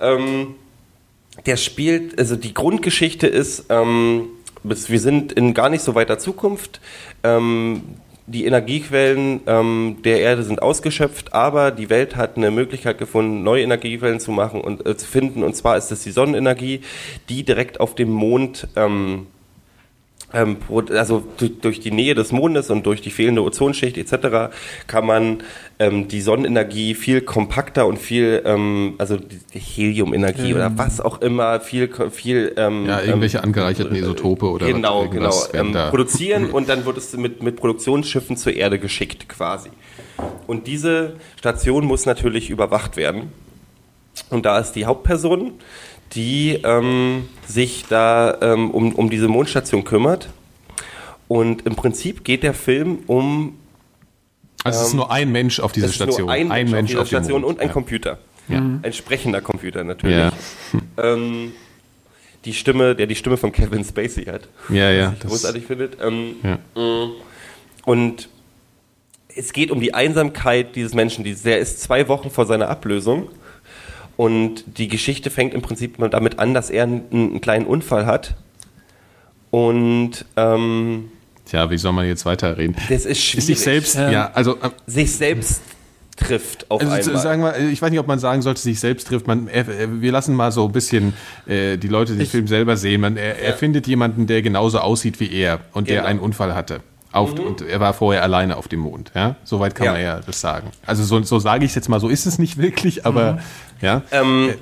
Ähm, 0.00 0.54
der 1.46 1.56
spielt, 1.56 2.18
also 2.18 2.36
die 2.36 2.54
Grundgeschichte 2.54 3.26
ist, 3.26 3.66
ähm, 3.68 4.28
bis, 4.64 4.90
wir 4.90 5.00
sind 5.00 5.32
in 5.32 5.54
gar 5.54 5.68
nicht 5.68 5.82
so 5.82 5.94
weiter 5.94 6.18
Zukunft. 6.18 6.80
Ähm, 7.22 7.82
die 8.26 8.46
Energiequellen 8.46 9.40
ähm, 9.46 9.98
der 10.02 10.20
Erde 10.20 10.42
sind 10.44 10.62
ausgeschöpft, 10.62 11.34
aber 11.34 11.70
die 11.70 11.90
Welt 11.90 12.16
hat 12.16 12.36
eine 12.36 12.50
Möglichkeit 12.50 12.96
gefunden, 12.96 13.42
neue 13.42 13.62
Energiequellen 13.62 14.18
zu 14.18 14.30
machen 14.30 14.62
und 14.62 14.86
äh, 14.86 14.96
zu 14.96 15.06
finden. 15.06 15.42
Und 15.42 15.54
zwar 15.54 15.76
ist 15.76 15.92
es 15.92 16.02
die 16.02 16.10
Sonnenenergie, 16.10 16.80
die 17.28 17.42
direkt 17.42 17.80
auf 17.80 17.94
dem 17.94 18.10
Mond 18.10 18.66
ähm, 18.76 19.26
ähm, 20.34 20.56
also 20.90 21.24
durch 21.62 21.80
die 21.80 21.90
Nähe 21.90 22.14
des 22.14 22.32
Mondes 22.32 22.70
und 22.70 22.84
durch 22.86 23.00
die 23.00 23.10
fehlende 23.10 23.42
Ozonschicht 23.42 23.96
etc. 23.96 24.54
kann 24.86 25.06
man 25.06 25.42
ähm, 25.78 26.08
die 26.08 26.20
Sonnenenergie 26.20 26.94
viel 26.94 27.20
kompakter 27.20 27.86
und 27.86 27.98
viel, 27.98 28.42
ähm, 28.44 28.94
also 28.98 29.18
Heliumenergie 29.52 30.50
mhm. 30.50 30.56
oder 30.56 30.78
was 30.78 31.00
auch 31.00 31.20
immer, 31.20 31.60
viel, 31.60 31.90
viel 32.10 32.52
ähm, 32.56 32.86
ja 32.86 33.00
irgendwelche 33.00 33.38
ähm, 33.38 33.44
angereicherten 33.44 33.96
Isotope 33.96 34.46
oder 34.46 34.66
genau, 34.66 35.08
genau 35.08 35.34
ähm, 35.52 35.72
produzieren 35.90 36.50
und 36.52 36.68
dann 36.68 36.84
wird 36.84 36.98
es 36.98 37.16
mit 37.16 37.42
mit 37.42 37.56
Produktionsschiffen 37.56 38.36
zur 38.36 38.54
Erde 38.54 38.78
geschickt 38.78 39.28
quasi. 39.28 39.70
Und 40.46 40.66
diese 40.66 41.14
Station 41.36 41.86
muss 41.86 42.06
natürlich 42.06 42.50
überwacht 42.50 42.96
werden. 42.96 43.32
Und 44.30 44.46
da 44.46 44.58
ist 44.58 44.72
die 44.72 44.86
Hauptperson, 44.86 45.54
die 46.14 46.60
ähm, 46.62 47.28
sich 47.46 47.84
da 47.88 48.38
ähm, 48.40 48.70
um, 48.70 48.94
um 48.94 49.10
diese 49.10 49.28
Mondstation 49.28 49.84
kümmert. 49.84 50.28
Und 51.28 51.66
im 51.66 51.74
Prinzip 51.74 52.24
geht 52.24 52.42
der 52.42 52.54
Film 52.54 52.98
um. 53.06 53.58
Also 54.62 54.80
es 54.80 54.86
ist 54.86 54.92
ähm, 54.92 54.98
nur 54.98 55.10
ein 55.10 55.32
Mensch 55.32 55.60
auf 55.60 55.72
dieser 55.72 55.88
Station. 55.88 56.28
ein, 56.28 56.50
ein 56.50 56.70
Mensch, 56.70 56.72
Mensch 56.72 56.96
auf 56.96 57.08
dieser 57.08 57.22
Station 57.22 57.44
und 57.44 57.60
ein 57.60 57.68
ja. 57.68 57.72
Computer. 57.72 58.18
Ja. 58.48 58.58
Ein 58.58 58.92
sprechender 58.92 59.40
Computer 59.40 59.84
natürlich. 59.84 60.16
Ja. 60.16 60.32
Ähm, 60.98 61.52
die 62.44 62.52
Stimme, 62.52 62.94
der 62.94 63.06
die 63.06 63.14
Stimme 63.14 63.36
von 63.36 63.52
Kevin 63.52 63.84
Spacey 63.84 64.24
hat. 64.24 64.48
Ja, 64.68 64.90
ja. 64.90 65.06
Was 65.08 65.14
ich 65.14 65.28
großartig 65.28 65.66
findet. 65.66 65.96
Ähm, 66.02 66.36
ja. 66.42 66.58
Mm, 66.80 67.12
und 67.84 68.28
es 69.34 69.52
geht 69.52 69.70
um 69.70 69.80
die 69.80 69.94
Einsamkeit 69.94 70.76
dieses 70.76 70.94
Menschen. 70.94 71.24
Der 71.24 71.58
ist 71.58 71.80
zwei 71.80 72.06
Wochen 72.08 72.30
vor 72.30 72.44
seiner 72.46 72.68
Ablösung 72.68 73.28
und 74.16 74.64
die 74.78 74.88
Geschichte 74.88 75.30
fängt 75.30 75.54
im 75.54 75.62
Prinzip 75.62 75.96
damit 76.10 76.38
an, 76.38 76.54
dass 76.54 76.70
er 76.70 76.84
einen, 76.84 77.02
einen 77.12 77.40
kleinen 77.40 77.66
Unfall 77.66 78.06
hat. 78.06 78.34
Und 79.50 80.24
ähm, 80.36 81.10
Tja, 81.46 81.70
wie 81.70 81.78
soll 81.78 81.92
man 81.92 82.06
jetzt 82.06 82.24
weiterreden? 82.24 82.76
Das 82.88 83.04
ist 83.04 83.22
schwierig. 83.22 83.46
Sich 83.46 83.60
selbst, 83.60 83.94
ja, 83.96 84.10
ja 84.10 84.30
also 84.32 84.56
äh, 84.56 84.70
sich 84.86 85.12
selbst 85.12 85.62
trifft 86.16 86.70
auf 86.70 86.80
also, 86.80 87.10
einmal. 87.10 87.22
Sagen 87.22 87.42
wir, 87.42 87.58
ich 87.70 87.82
weiß 87.82 87.90
nicht, 87.90 88.00
ob 88.00 88.06
man 88.06 88.18
sagen 88.18 88.42
sollte, 88.42 88.60
sich 88.60 88.80
selbst 88.80 89.08
trifft. 89.08 89.26
Man, 89.26 89.48
er, 89.48 90.00
wir 90.00 90.12
lassen 90.12 90.34
mal 90.34 90.52
so 90.52 90.66
ein 90.66 90.72
bisschen 90.72 91.12
äh, 91.46 91.76
die 91.76 91.88
Leute 91.88 92.12
den 92.12 92.22
ich, 92.22 92.30
Film 92.30 92.46
selber 92.46 92.76
sehen. 92.76 93.00
Man, 93.00 93.16
er, 93.16 93.28
ja. 93.28 93.34
er, 93.34 93.54
findet 93.54 93.86
jemanden, 93.86 94.26
der 94.26 94.42
genauso 94.42 94.78
aussieht 94.78 95.20
wie 95.20 95.32
er 95.32 95.60
und 95.72 95.86
genau. 95.86 96.00
der 96.00 96.08
einen 96.08 96.20
Unfall 96.20 96.54
hatte. 96.54 96.80
Auf, 97.14 97.36
mhm. 97.36 97.46
Und 97.46 97.62
er 97.62 97.78
war 97.78 97.94
vorher 97.94 98.24
alleine 98.24 98.56
auf 98.56 98.66
dem 98.66 98.80
Mond. 98.80 99.12
Ja? 99.14 99.36
Soweit 99.44 99.76
kann 99.76 99.86
ja. 99.86 99.92
man 99.92 100.00
ja 100.02 100.20
das 100.20 100.40
sagen. 100.40 100.70
Also 100.84 101.04
so, 101.04 101.22
so 101.22 101.38
sage 101.38 101.64
ich 101.64 101.70
es 101.70 101.74
jetzt 101.76 101.88
mal, 101.88 102.00
so 102.00 102.08
ist 102.08 102.26
es 102.26 102.40
nicht 102.40 102.58
wirklich, 102.58 103.06
aber 103.06 103.34
mhm. 103.34 103.38
ja. 103.80 104.02
Ähm, 104.10 104.54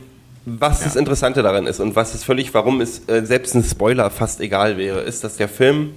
was 0.45 0.81
ja. 0.81 0.87
das 0.87 0.97
Interessante 0.97 1.43
daran 1.43 1.67
ist 1.67 1.81
und 1.81 1.97
was 1.97 2.15
es 2.15 2.25
völlig, 2.25 2.53
warum 2.53 2.83
es 2.83 3.09
äh, 3.09 3.25
selbst 3.25 3.55
ein 3.55 3.65
Spoiler 3.65 4.11
fast 4.11 4.41
egal 4.41 4.77
wäre, 4.77 5.01
ist, 5.01 5.25
dass 5.25 5.37
der 5.37 5.49
Film 5.49 5.95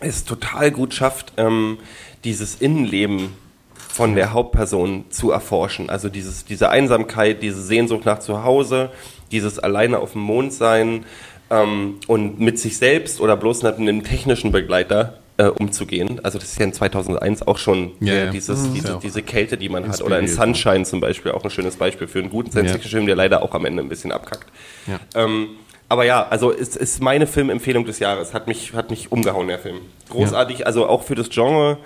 es 0.00 0.24
total 0.24 0.72
gut 0.72 0.92
schafft, 0.92 1.34
ähm, 1.36 1.78
dieses 2.24 2.56
Innenleben 2.56 3.34
von 3.74 4.16
der 4.16 4.32
Hauptperson 4.32 5.04
zu 5.10 5.30
erforschen. 5.30 5.88
Also 5.88 6.08
dieses, 6.08 6.44
diese 6.44 6.70
Einsamkeit, 6.70 7.42
diese 7.42 7.62
Sehnsucht 7.62 8.06
nach 8.06 8.18
Zuhause, 8.18 8.90
dieses 9.30 9.60
alleine 9.60 10.00
auf 10.00 10.12
dem 10.12 10.22
Mond 10.22 10.52
sein 10.52 11.04
ähm, 11.48 11.98
und 12.08 12.40
mit 12.40 12.58
sich 12.58 12.76
selbst 12.76 13.20
oder 13.20 13.36
bloß 13.36 13.62
mit 13.62 13.76
einem 13.76 14.02
technischen 14.02 14.50
Begleiter 14.50 15.20
äh, 15.40 15.48
umzugehen. 15.48 16.20
Also 16.22 16.38
das 16.38 16.52
ist 16.52 16.58
ja 16.58 16.66
in 16.66 16.74
2001 16.74 17.46
auch 17.48 17.56
schon 17.56 17.92
ja, 18.00 18.14
ja. 18.14 18.30
Dieses, 18.30 18.68
mhm. 18.68 18.74
diese, 18.74 18.98
diese 19.02 19.22
Kälte, 19.22 19.56
die 19.56 19.70
man 19.70 19.88
hat. 19.88 20.02
Oder 20.02 20.18
in 20.18 20.28
Sunshine 20.28 20.84
zum 20.84 21.00
Beispiel 21.00 21.32
auch 21.32 21.42
ein 21.42 21.50
schönes 21.50 21.76
Beispiel 21.76 22.06
für 22.06 22.18
einen 22.18 22.28
guten 22.28 22.50
Science-Fiction-Film, 22.50 23.06
der 23.06 23.16
leider 23.16 23.42
auch 23.42 23.54
am 23.54 23.64
Ende 23.64 23.82
ein 23.82 23.88
bisschen 23.88 24.12
abkackt. 24.12 24.46
Ähm, 25.14 25.48
aber 25.88 26.04
ja, 26.04 26.26
also 26.28 26.52
es 26.52 26.76
ist 26.76 27.02
meine 27.02 27.26
Filmempfehlung 27.26 27.86
des 27.86 28.00
Jahres. 28.00 28.34
Hat 28.34 28.48
mich, 28.48 28.74
hat 28.74 28.90
mich 28.90 29.10
umgehauen, 29.10 29.48
der 29.48 29.58
Film. 29.58 29.78
Großartig, 30.10 30.66
also 30.66 30.86
auch 30.86 31.04
für 31.04 31.14
das 31.14 31.30
Genre 31.30 31.78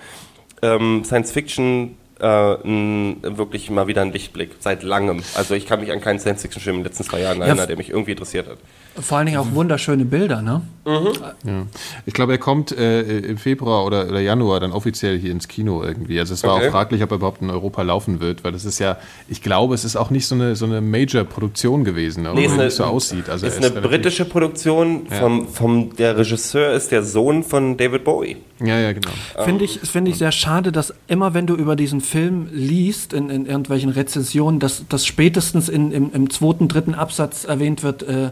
ähm, 0.61 1.05
Science-Fiction 1.05 1.97
äh, 2.19 2.25
wirklich 2.25 3.71
mal 3.71 3.87
wieder 3.87 4.03
ein 4.03 4.13
Lichtblick 4.13 4.51
seit 4.59 4.83
langem. 4.83 5.23
Also 5.37 5.55
ich 5.55 5.67
kann 5.67 5.81
mich 5.81 5.93
an 5.93 6.01
keinen 6.01 6.19
Science-Fiction-Film 6.19 6.79
in 6.79 6.83
den 6.83 6.89
letzten 6.89 7.05
zwei 7.05 7.21
Jahren 7.21 7.41
erinnern, 7.41 7.69
der 7.69 7.77
mich 7.77 7.91
irgendwie 7.91 8.13
interessiert 8.13 8.49
hat. 8.49 8.59
Vor 9.01 9.19
allen 9.19 9.27
Dingen 9.27 9.39
auch 9.39 9.53
wunderschöne 9.53 10.05
Bilder, 10.05 10.41
ne? 10.41 10.63
Mhm. 10.87 11.13
Ja. 11.45 11.67
Ich 12.05 12.15
glaube, 12.15 12.33
er 12.33 12.39
kommt 12.39 12.71
äh, 12.71 13.19
im 13.19 13.39
Februar 13.39 13.85
oder, 13.87 14.07
oder, 14.07 14.21
Januar 14.21 14.61
dann 14.61 14.73
offiziell 14.73 15.19
hier 15.19 15.33
ins 15.33 15.49
Kino 15.49 15.83
irgendwie. 15.83 16.21
Also 16.21 16.35
es 16.35 16.43
war 16.45 16.57
okay. 16.57 16.69
auch 16.69 16.73
fraglich, 16.73 17.03
ob 17.03 17.11
er 17.11 17.17
überhaupt 17.17 17.41
in 17.41 17.51
Europa 17.51 17.83
laufen 17.83 18.21
wird, 18.21 18.45
weil 18.45 18.53
das 18.53 18.65
ist 18.65 18.79
ja, 18.79 18.99
ich 19.29 19.43
glaube, 19.43 19.75
es 19.75 19.85
ist 19.85 19.97
auch 19.97 20.11
nicht 20.11 20.27
so 20.27 20.35
eine, 20.35 20.57
so 20.57 20.67
eine 20.67 20.81
Major-Produktion 20.81 21.85
gewesen, 21.85 22.23
ne? 22.23 22.33
nee, 22.35 22.49
eine, 22.49 22.71
so 22.71 22.85
aussieht. 22.85 23.31
Also 23.31 23.47
ist 23.47 23.65
eine 23.65 23.71
britische 23.81 24.27
Produktion, 24.27 25.07
ja. 25.11 25.17
vom, 25.17 25.49
vom, 25.49 25.97
der 25.97 26.19
Regisseur 26.19 26.73
ist 26.73 26.93
der 26.93 27.03
Sohn 27.03 27.43
von 27.43 27.77
David 27.77 28.05
Bowie. 28.05 28.37
Ja, 28.61 28.79
ja, 28.79 28.93
genau. 28.93 29.11
Finde 29.45 29.65
ich, 29.65 29.81
find 29.81 30.07
ich 30.07 30.19
sehr 30.19 30.33
schade, 30.33 30.71
dass 30.71 30.95
immer, 31.09 31.35
wenn 31.35 31.47
du 31.47 31.55
über 31.55 31.77
diesen 31.77 32.01
Film 32.01 32.49
liest, 32.53 33.13
in, 33.13 33.31
in 33.31 33.47
irgendwelchen 33.47 33.91
Rezensionen, 33.91 34.61
dass, 34.61 34.87
dass 34.89 35.07
spätestens 35.07 35.69
in, 35.69 35.91
im, 35.91 36.13
im 36.13 36.31
zweiten, 36.31 36.69
dritten 36.69 36.95
Absatz 36.95 37.45
erwähnt 37.45 37.83
wird, 37.83 38.03
äh, 38.03 38.31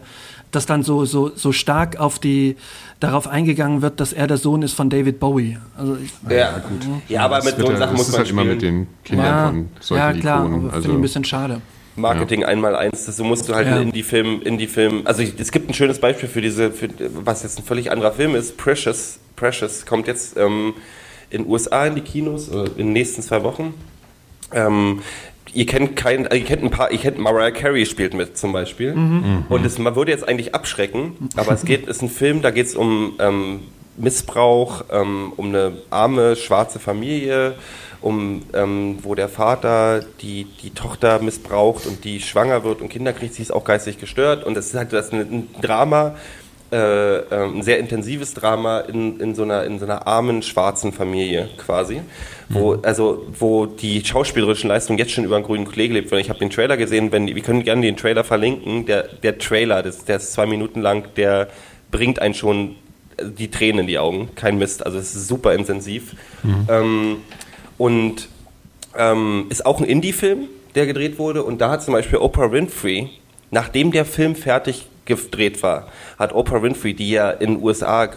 dass 0.55 0.65
dann 0.65 0.83
so, 0.83 1.05
so, 1.05 1.31
so 1.35 1.51
stark 1.51 1.99
auf 1.99 2.19
die, 2.19 2.55
darauf 2.99 3.27
eingegangen 3.27 3.81
wird, 3.81 3.99
dass 3.99 4.13
er 4.13 4.27
der 4.27 4.37
Sohn 4.37 4.61
ist 4.61 4.73
von 4.73 4.89
David 4.89 5.19
Bowie. 5.19 5.57
Also 5.77 5.97
ich, 5.97 6.11
ja, 6.29 6.37
ja, 6.37 6.51
gut. 6.59 7.01
Ja, 7.09 7.25
aber 7.25 7.43
mit 7.43 7.57
so 7.57 7.75
Sachen 7.75 7.95
muss 7.95 8.11
man 8.11 8.19
halt 8.19 8.29
immer 8.29 8.45
mit 8.45 8.61
den 8.61 8.87
Kindern 9.03 9.25
ja, 9.25 9.47
von 9.47 9.69
solchen 9.79 10.01
Ja, 10.01 10.13
klar, 10.13 10.45
Ikonen. 10.45 10.65
Also, 10.65 10.81
finde 10.81 10.89
ich 10.89 10.95
ein 10.95 11.01
bisschen 11.01 11.23
schade. 11.25 11.61
Marketing 11.95 12.41
ja. 12.41 12.47
einmal 12.47 12.75
eins, 12.75 13.05
das 13.05 13.19
musst 13.19 13.47
du 13.49 13.55
halt 13.55 13.67
ja. 13.67 13.79
in 13.79 13.91
die 13.91 14.03
Film, 14.03 14.41
in 14.43 14.57
die 14.57 14.67
Film. 14.67 15.01
Also 15.05 15.21
ich, 15.21 15.39
es 15.39 15.51
gibt 15.51 15.69
ein 15.69 15.73
schönes 15.73 15.99
Beispiel 15.99 16.27
für 16.27 16.41
diese, 16.41 16.71
für, 16.71 16.89
was 17.13 17.43
jetzt 17.43 17.59
ein 17.59 17.63
völlig 17.63 17.91
anderer 17.91 18.11
Film 18.11 18.35
ist. 18.35 18.57
Precious, 18.57 19.19
Precious 19.35 19.85
kommt 19.85 20.07
jetzt 20.07 20.37
ähm, 20.37 20.73
in 21.29 21.47
USA 21.47 21.85
in 21.85 21.95
die 21.95 22.01
Kinos 22.01 22.49
äh, 22.49 22.63
in 22.77 22.87
den 22.87 22.93
nächsten 22.93 23.21
zwei 23.21 23.43
Wochen. 23.43 23.73
Ähm, 24.51 25.01
ihr 25.53 25.65
kennt 25.65 25.95
kein, 25.95 26.27
ihr 26.31 26.43
kennt 26.43 26.63
ein 26.63 26.69
paar, 26.69 26.91
ihr 26.91 26.97
kennt 26.97 27.17
Mariah 27.17 27.51
Carey 27.51 27.85
spielt 27.85 28.13
mit 28.13 28.37
zum 28.37 28.53
Beispiel. 28.53 28.93
Mhm. 28.93 29.45
Und 29.49 29.65
es, 29.65 29.77
man 29.77 29.95
würde 29.95 30.11
jetzt 30.11 30.27
eigentlich 30.27 30.55
abschrecken, 30.55 31.29
aber 31.35 31.53
es 31.53 31.65
geht, 31.65 31.87
ist 31.87 32.01
ein 32.01 32.09
Film, 32.09 32.41
da 32.41 32.51
geht 32.51 32.67
es 32.67 32.75
um 32.75 33.13
ähm, 33.19 33.61
Missbrauch, 33.97 34.85
ähm, 34.91 35.33
um 35.35 35.49
eine 35.49 35.73
arme 35.89 36.35
schwarze 36.35 36.79
Familie, 36.79 37.55
um 38.01 38.43
ähm, 38.53 38.97
wo 39.01 39.15
der 39.15 39.29
Vater 39.29 40.03
die, 40.21 40.45
die 40.61 40.71
Tochter 40.71 41.19
missbraucht 41.19 41.85
und 41.85 42.03
die 42.03 42.19
schwanger 42.19 42.63
wird 42.63 42.81
und 42.81 42.89
Kinder 42.89 43.13
kriegt, 43.13 43.33
sie 43.33 43.41
ist 43.41 43.51
auch 43.51 43.63
geistig 43.63 43.97
gestört 43.97 44.43
und 44.43 44.57
es 44.57 44.67
ist 44.67 44.75
halt 44.75 44.91
das 44.91 45.07
ist 45.07 45.13
ein 45.13 45.47
Drama, 45.61 46.15
äh, 46.73 47.17
ähm, 47.29 47.59
ein 47.59 47.61
sehr 47.61 47.77
intensives 47.77 48.33
Drama 48.33 48.79
in, 48.79 49.19
in, 49.19 49.35
so 49.35 49.43
einer, 49.43 49.63
in 49.63 49.77
so 49.77 49.85
einer 49.85 50.07
armen 50.07 50.41
schwarzen 50.41 50.91
Familie 50.91 51.47
quasi, 51.57 52.01
wo, 52.49 52.73
mhm. 52.73 52.79
also, 52.81 53.27
wo 53.37 53.67
die 53.67 54.03
schauspielerischen 54.03 54.69
Leistungen 54.69 54.97
jetzt 54.97 55.11
schon 55.11 55.23
über 55.23 55.35
einen 55.35 55.45
grünen 55.45 55.69
gelebt 55.69 56.09
werden. 56.09 56.21
Ich 56.21 56.29
habe 56.29 56.39
den 56.39 56.49
Trailer 56.49 56.75
gesehen, 56.75 57.11
wenn, 57.11 57.27
wir 57.27 57.41
können 57.43 57.63
gerne 57.63 57.83
den 57.83 57.95
Trailer 57.95 58.23
verlinken. 58.23 58.87
Der, 58.87 59.03
der 59.03 59.37
Trailer, 59.37 59.83
das, 59.83 60.03
der 60.05 60.15
ist 60.15 60.33
zwei 60.33 60.47
Minuten 60.47 60.81
lang, 60.81 61.13
der 61.15 61.49
bringt 61.91 62.19
einen 62.19 62.33
schon 62.33 62.75
die 63.21 63.51
Tränen 63.51 63.81
in 63.81 63.87
die 63.87 63.99
Augen. 63.99 64.29
Kein 64.33 64.57
Mist, 64.57 64.83
also 64.83 64.97
es 64.97 65.15
ist 65.15 65.27
super 65.27 65.53
intensiv. 65.53 66.15
Mhm. 66.41 66.67
Ähm, 66.69 67.17
und 67.77 68.29
ähm, 68.97 69.45
ist 69.49 69.63
auch 69.63 69.79
ein 69.79 69.85
Indie-Film, 69.85 70.47
der 70.73 70.87
gedreht 70.87 71.19
wurde. 71.19 71.43
Und 71.43 71.61
da 71.61 71.69
hat 71.69 71.83
zum 71.83 71.93
Beispiel 71.93 72.17
Oprah 72.17 72.51
Winfrey, 72.51 73.11
nachdem 73.51 73.91
der 73.91 74.05
Film 74.05 74.35
fertig 74.35 74.87
gedreht 75.05 75.63
war, 75.63 75.87
hat 76.17 76.33
Oprah 76.33 76.61
Winfrey, 76.61 76.93
die 76.93 77.11
ja 77.11 77.29
in 77.29 77.55
den 77.55 77.63
USA 77.63 78.09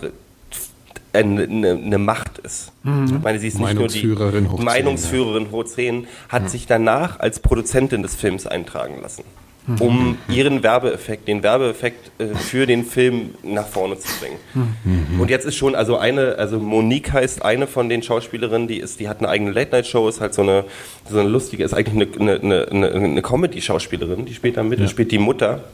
eine, 1.16 1.42
eine, 1.42 1.98
Macht 1.98 2.38
ist. 2.38 2.72
Mhm. 2.82 3.04
Ich 3.06 3.22
meine, 3.22 3.38
sie 3.38 3.48
ist 3.48 3.58
nicht 3.58 3.74
nur 3.74 3.88
die 3.88 4.14
hoch 4.48 4.58
Meinungsführerin 4.58 5.50
hoch 5.50 5.64
10, 5.64 6.06
hat 6.28 6.44
mhm. 6.44 6.48
sich 6.48 6.66
danach 6.66 7.20
als 7.20 7.40
Produzentin 7.40 8.02
des 8.02 8.14
Films 8.14 8.46
eintragen 8.46 9.00
lassen, 9.00 9.24
mhm. 9.66 9.80
um 9.80 10.18
ihren 10.28 10.62
Werbeeffekt, 10.62 11.28
den 11.28 11.42
Werbeeffekt 11.42 12.10
äh, 12.20 12.34
für 12.34 12.66
den 12.66 12.84
Film 12.84 13.30
nach 13.42 13.66
vorne 13.66 13.98
zu 13.98 14.08
bringen. 14.20 14.36
Mhm. 14.84 15.20
Und 15.20 15.30
jetzt 15.30 15.46
ist 15.46 15.56
schon 15.56 15.74
also 15.74 15.96
eine, 15.96 16.36
also 16.38 16.58
Monique 16.58 17.12
heißt 17.12 17.42
eine 17.42 17.66
von 17.66 17.88
den 17.88 18.02
Schauspielerinnen, 18.02 18.68
die 18.68 18.78
ist, 18.78 19.00
die 19.00 19.08
hat 19.08 19.20
eine 19.20 19.28
eigene 19.28 19.52
Late-Night-Show, 19.52 20.08
ist 20.08 20.20
halt 20.20 20.34
so 20.34 20.42
eine, 20.42 20.64
so 21.08 21.18
eine 21.18 21.28
lustige, 21.28 21.64
ist 21.64 21.74
eigentlich 21.74 22.18
eine, 22.20 22.36
eine, 22.36 22.68
eine, 22.70 22.90
eine 22.92 23.22
Comedy-Schauspielerin, 23.22 24.26
die 24.26 24.34
spielt 24.34 24.56
da 24.56 24.62
mit, 24.62 24.80
ja. 24.80 24.88
spielt 24.88 25.12
die 25.12 25.18
Mutter 25.18 25.64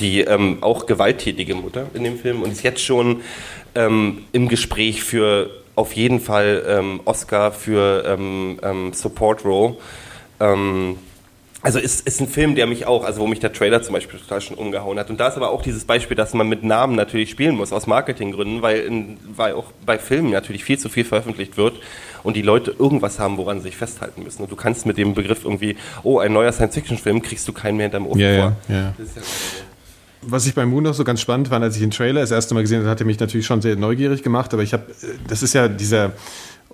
die 0.00 0.20
ähm, 0.20 0.58
auch 0.62 0.86
gewalttätige 0.86 1.54
Mutter 1.54 1.86
in 1.94 2.04
dem 2.04 2.18
Film 2.18 2.42
und 2.42 2.50
ist 2.50 2.62
jetzt 2.62 2.82
schon 2.82 3.22
ähm, 3.74 4.24
im 4.32 4.48
Gespräch 4.48 5.02
für 5.02 5.50
auf 5.74 5.92
jeden 5.94 6.20
Fall 6.20 6.64
ähm, 6.68 7.00
Oscar 7.04 7.52
für 7.52 8.04
ähm, 8.06 8.58
ähm, 8.62 8.92
Support 8.92 9.44
Role. 9.44 9.76
Ähm, 10.40 10.96
also 11.62 11.78
ist, 11.78 12.06
ist 12.06 12.20
ein 12.20 12.26
Film, 12.26 12.56
der 12.56 12.66
mich 12.66 12.86
auch, 12.86 13.04
also 13.04 13.20
wo 13.20 13.26
mich 13.28 13.38
der 13.38 13.52
Trailer 13.52 13.82
zum 13.82 13.92
Beispiel 13.94 14.18
total 14.18 14.40
schon 14.40 14.56
umgehauen 14.56 14.98
hat. 14.98 15.10
Und 15.10 15.20
da 15.20 15.28
ist 15.28 15.36
aber 15.36 15.50
auch 15.50 15.62
dieses 15.62 15.84
Beispiel, 15.84 16.16
dass 16.16 16.34
man 16.34 16.48
mit 16.48 16.64
Namen 16.64 16.96
natürlich 16.96 17.30
spielen 17.30 17.54
muss, 17.54 17.72
aus 17.72 17.86
Marketinggründen, 17.86 18.62
weil, 18.62 18.80
in, 18.80 19.16
weil 19.36 19.54
auch 19.54 19.66
bei 19.86 19.98
Filmen 19.98 20.30
natürlich 20.30 20.64
viel 20.64 20.78
zu 20.78 20.88
viel 20.88 21.04
veröffentlicht 21.04 21.56
wird 21.56 21.76
und 22.24 22.36
die 22.36 22.42
Leute 22.42 22.74
irgendwas 22.76 23.20
haben, 23.20 23.36
woran 23.36 23.58
sie 23.58 23.68
sich 23.68 23.76
festhalten 23.76 24.24
müssen. 24.24 24.42
Und 24.42 24.50
du 24.50 24.56
kannst 24.56 24.86
mit 24.86 24.98
dem 24.98 25.14
Begriff 25.14 25.44
irgendwie, 25.44 25.76
oh, 26.02 26.18
ein 26.18 26.32
neuer 26.32 26.50
Science-Fiction-Film, 26.50 27.22
kriegst 27.22 27.46
du 27.46 27.52
keinen 27.52 27.76
mehr 27.76 27.86
in 27.86 27.92
deinem 27.92 28.06
Ohr 28.06 28.18
ja, 28.18 28.40
vor. 28.40 28.56
Ja, 28.68 28.74
ja. 28.76 28.94
Was 30.22 30.46
ich 30.46 30.54
bei 30.54 30.64
Moon 30.66 30.84
noch 30.84 30.94
so 30.94 31.04
ganz 31.04 31.20
spannend 31.20 31.48
fand, 31.48 31.64
als 31.64 31.74
ich 31.76 31.82
den 31.82 31.90
Trailer 31.90 32.20
das 32.20 32.30
erste 32.30 32.54
Mal 32.54 32.60
gesehen 32.60 32.80
habe, 32.80 32.90
hat 32.90 33.00
er 33.00 33.06
mich 33.06 33.18
natürlich 33.18 33.46
schon 33.46 33.60
sehr 33.60 33.76
neugierig 33.76 34.22
gemacht. 34.22 34.54
Aber 34.54 34.62
ich 34.62 34.72
habe, 34.72 34.84
das 35.26 35.42
ist 35.42 35.52
ja 35.52 35.68
dieser 35.68 36.12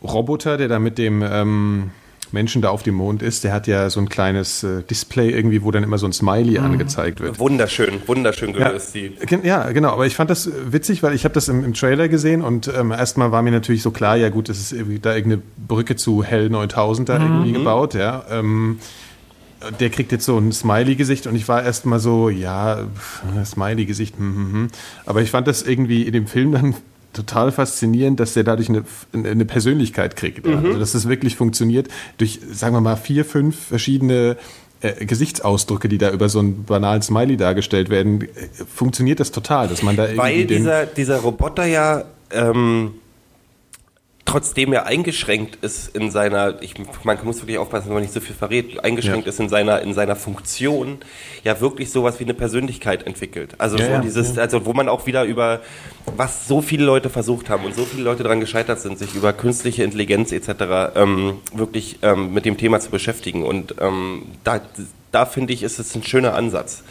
Roboter, 0.02 0.56
der 0.56 0.68
da 0.68 0.78
mit 0.78 0.98
dem 0.98 1.22
ähm, 1.22 1.90
Menschen 2.32 2.62
da 2.62 2.70
auf 2.70 2.82
dem 2.82 2.94
Mond 2.94 3.22
ist, 3.22 3.44
der 3.44 3.52
hat 3.52 3.66
ja 3.66 3.88
so 3.90 4.00
ein 4.00 4.08
kleines 4.08 4.62
äh, 4.62 4.82
Display 4.82 5.30
irgendwie, 5.30 5.62
wo 5.62 5.70
dann 5.70 5.82
immer 5.82 5.98
so 5.98 6.06
ein 6.06 6.12
Smiley 6.12 6.58
mhm. 6.58 6.64
angezeigt 6.64 7.20
wird. 7.20 7.38
Wunderschön, 7.38 8.02
wunderschön 8.06 8.52
gelöst. 8.52 8.94
Ja, 8.94 9.38
ja, 9.42 9.72
genau. 9.72 9.90
Aber 9.90 10.06
ich 10.06 10.16
fand 10.16 10.30
das 10.30 10.50
witzig, 10.66 11.02
weil 11.02 11.14
ich 11.14 11.24
habe 11.24 11.34
das 11.34 11.48
im, 11.48 11.64
im, 11.64 11.74
Trailer 11.74 12.08
gesehen 12.08 12.42
und 12.42 12.68
ähm, 12.68 12.90
erstmal 12.90 13.32
war 13.32 13.42
mir 13.42 13.50
natürlich 13.50 13.82
so 13.82 13.90
klar, 13.90 14.16
ja 14.16 14.28
gut, 14.28 14.48
es 14.48 14.72
ist 14.72 14.72
da 15.02 15.14
irgendeine 15.14 15.42
Brücke 15.56 15.96
zu 15.96 16.22
Hell 16.22 16.50
9000 16.50 17.08
da 17.08 17.18
mhm. 17.18 17.24
irgendwie 17.24 17.52
gebaut, 17.52 17.94
ja. 17.94 18.24
Ähm, 18.30 18.78
der 19.80 19.90
kriegt 19.90 20.12
jetzt 20.12 20.24
so 20.24 20.38
ein 20.38 20.52
Smiley-Gesicht 20.52 21.26
und 21.26 21.34
ich 21.34 21.48
war 21.48 21.62
erstmal 21.62 21.98
so, 21.98 22.28
ja, 22.28 22.86
Smiley-Gesicht, 23.44 24.16
hm, 24.16 24.34
hm, 24.34 24.52
hm. 24.52 24.68
aber 25.06 25.22
ich 25.22 25.30
fand 25.30 25.46
das 25.46 25.62
irgendwie 25.62 26.02
in 26.02 26.12
dem 26.12 26.26
Film 26.26 26.52
dann 26.52 26.74
total 27.12 27.52
faszinierend, 27.52 28.20
dass 28.20 28.34
der 28.34 28.44
dadurch 28.44 28.68
eine, 28.68 28.84
eine 29.12 29.44
Persönlichkeit 29.44 30.16
kriegt. 30.16 30.46
Mhm. 30.46 30.56
Also, 30.56 30.78
dass 30.78 30.92
das 30.92 31.08
wirklich 31.08 31.36
funktioniert 31.36 31.88
durch, 32.18 32.40
sagen 32.52 32.74
wir 32.74 32.80
mal, 32.80 32.96
vier, 32.96 33.24
fünf 33.24 33.58
verschiedene 33.58 34.36
äh, 34.80 35.04
Gesichtsausdrücke, 35.04 35.88
die 35.88 35.98
da 35.98 36.10
über 36.10 36.28
so 36.28 36.38
einen 36.38 36.64
banalen 36.64 37.02
Smiley 37.02 37.36
dargestellt 37.36 37.90
werden, 37.90 38.22
äh, 38.22 38.28
funktioniert 38.72 39.20
das 39.20 39.32
total, 39.32 39.68
dass 39.68 39.82
man 39.82 39.96
da 39.96 40.04
irgendwie 40.04 40.22
Weil 40.22 40.46
dieser, 40.46 40.86
dieser 40.86 41.18
Roboter 41.18 41.64
ja 41.64 42.04
ähm, 42.30 42.92
trotzdem 44.28 44.74
er 44.74 44.84
eingeschränkt 44.84 45.56
ist 45.64 45.96
in 45.96 46.10
seiner, 46.10 46.62
ich, 46.62 46.74
man 47.02 47.18
muss 47.24 47.40
wirklich 47.40 47.56
aufpassen, 47.56 47.86
wenn 47.86 47.94
man 47.94 48.02
nicht 48.02 48.12
so 48.12 48.20
viel 48.20 48.34
verrät, 48.34 48.84
eingeschränkt 48.84 49.26
ja. 49.26 49.30
ist 49.30 49.40
in 49.40 49.48
seiner, 49.48 49.80
in 49.80 49.94
seiner 49.94 50.16
Funktion, 50.16 50.98
ja 51.44 51.60
wirklich 51.60 51.90
sowas 51.90 52.20
wie 52.20 52.24
eine 52.24 52.34
Persönlichkeit 52.34 53.06
entwickelt. 53.06 53.54
Also 53.56 53.78
ja, 53.78 53.86
so 53.86 53.90
ja, 53.92 54.00
dieses, 54.00 54.36
also 54.36 54.66
wo 54.66 54.74
man 54.74 54.88
auch 54.90 55.06
wieder 55.06 55.24
über, 55.24 55.60
was 56.04 56.46
so 56.46 56.60
viele 56.60 56.84
Leute 56.84 57.08
versucht 57.08 57.48
haben 57.48 57.64
und 57.64 57.74
so 57.74 57.84
viele 57.84 58.02
Leute 58.02 58.22
daran 58.22 58.40
gescheitert 58.40 58.80
sind, 58.80 58.98
sich 58.98 59.14
über 59.14 59.32
künstliche 59.32 59.82
Intelligenz 59.82 60.30
etc. 60.30 60.92
Ähm, 60.94 61.38
wirklich 61.54 61.98
ähm, 62.02 62.34
mit 62.34 62.44
dem 62.44 62.58
Thema 62.58 62.80
zu 62.80 62.90
beschäftigen. 62.90 63.44
Und 63.44 63.76
ähm, 63.80 64.26
da, 64.44 64.60
da 65.10 65.24
finde 65.24 65.54
ich, 65.54 65.62
ist 65.62 65.78
es 65.78 65.94
ein 65.94 66.02
schöner 66.02 66.34
Ansatz. 66.34 66.84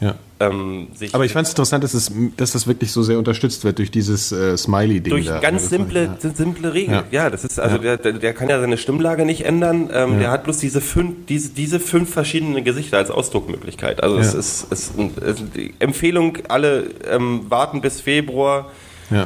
Ja. 0.00 0.14
Ähm, 0.40 0.88
Aber 1.12 1.26
ich 1.26 1.32
fand 1.32 1.46
es 1.46 1.52
interessant, 1.52 1.84
dass, 1.84 1.92
es, 1.92 2.10
dass 2.38 2.52
das 2.52 2.66
wirklich 2.66 2.90
so 2.90 3.02
sehr 3.02 3.18
unterstützt 3.18 3.62
wird 3.64 3.78
durch 3.78 3.90
dieses 3.90 4.32
äh, 4.32 4.56
Smiley-Ding. 4.56 5.10
Durch 5.10 5.26
da. 5.26 5.38
ganz 5.38 5.68
simple, 5.68 6.16
ja. 6.22 6.30
simple 6.34 6.72
Regeln. 6.72 7.04
Ja. 7.10 7.24
ja. 7.24 7.30
das 7.30 7.44
ist 7.44 7.60
also 7.60 7.76
ja. 7.76 7.98
Der, 7.98 8.14
der 8.14 8.32
kann 8.32 8.48
ja 8.48 8.58
seine 8.58 8.78
Stimmlage 8.78 9.26
nicht 9.26 9.44
ändern. 9.44 9.90
Ähm, 9.92 10.18
der 10.18 10.30
hat 10.30 10.44
bloß 10.44 10.56
diese 10.56 10.80
fünf, 10.80 11.26
diese, 11.28 11.50
diese 11.50 11.78
fünf 11.78 12.10
verschiedene 12.10 12.62
Gesichter 12.62 12.96
als 12.96 13.10
Ausdruckmöglichkeit. 13.10 14.02
Also 14.02 14.18
es 14.18 14.32
ist, 14.32 14.72
es 14.72 14.90
ist 14.90 15.42
die 15.54 15.74
Empfehlung, 15.78 16.38
alle 16.48 16.84
ähm, 17.10 17.46
warten 17.50 17.82
bis 17.82 18.00
Februar 18.00 18.70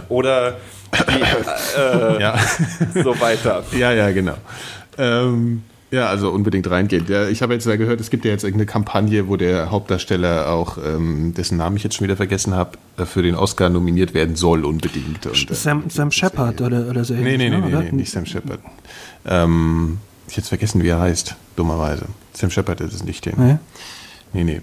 oder 0.09 0.57
die, 1.09 1.21
äh, 1.79 3.03
so 3.03 3.21
weiter. 3.21 3.65
Ja, 3.79 3.93
ja, 3.93 4.11
genau. 4.11 4.35
Ähm, 4.99 5.63
ja, 5.95 6.09
also 6.09 6.31
unbedingt 6.31 6.69
reingehen. 6.69 7.07
Ja, 7.09 7.29
ich 7.29 7.41
habe 7.41 7.55
jetzt 7.55 7.67
ja 7.67 7.77
gehört, 7.77 8.01
es 8.01 8.11
gibt 8.11 8.25
ja 8.25 8.33
jetzt 8.33 8.45
irgendeine 8.45 8.67
Kampagne, 8.67 9.29
wo 9.29 9.37
der 9.37 9.71
Hauptdarsteller 9.71 10.51
auch, 10.51 10.77
ähm, 10.79 11.35
dessen 11.35 11.57
Namen 11.57 11.77
ich 11.77 11.85
jetzt 11.85 11.95
schon 11.95 12.05
wieder 12.05 12.17
vergessen 12.17 12.55
habe, 12.55 12.79
äh, 12.97 13.07
für 13.07 13.23
den 13.23 13.35
Oscar 13.37 13.71
nominiert 13.71 14.13
werden 14.13 14.37
soll 14.37 14.65
unbedingt. 14.65 15.27
Und, 15.27 15.51
äh, 15.51 15.55
Sam, 15.55 15.85
Sam 15.89 16.11
Shepard 16.11 16.61
oder, 16.61 16.89
oder 16.89 17.05
so 17.05 17.15
ähnlich? 17.15 17.39
Nee, 17.39 17.49
nee, 17.49 17.57
nee, 17.57 17.71
ne, 17.71 17.79
nee, 17.79 17.85
nee, 17.85 17.93
nicht 17.93 18.11
Sam 18.11 18.27
Shepard. 18.27 18.61
Ähm, 19.25 19.99
ich 20.27 20.37
jetzt 20.37 20.49
vergessen, 20.49 20.83
wie 20.83 20.89
er 20.89 21.01
heißt, 21.01 21.37
dummerweise. 21.57 22.07
Sam 22.33 22.51
Shepard 22.51 22.81
ist 22.81 22.93
es 22.93 23.05
nicht. 23.05 23.25
Den. 23.25 23.35
Nee, 23.39 23.59
nee. 24.33 24.45
nee. 24.45 24.61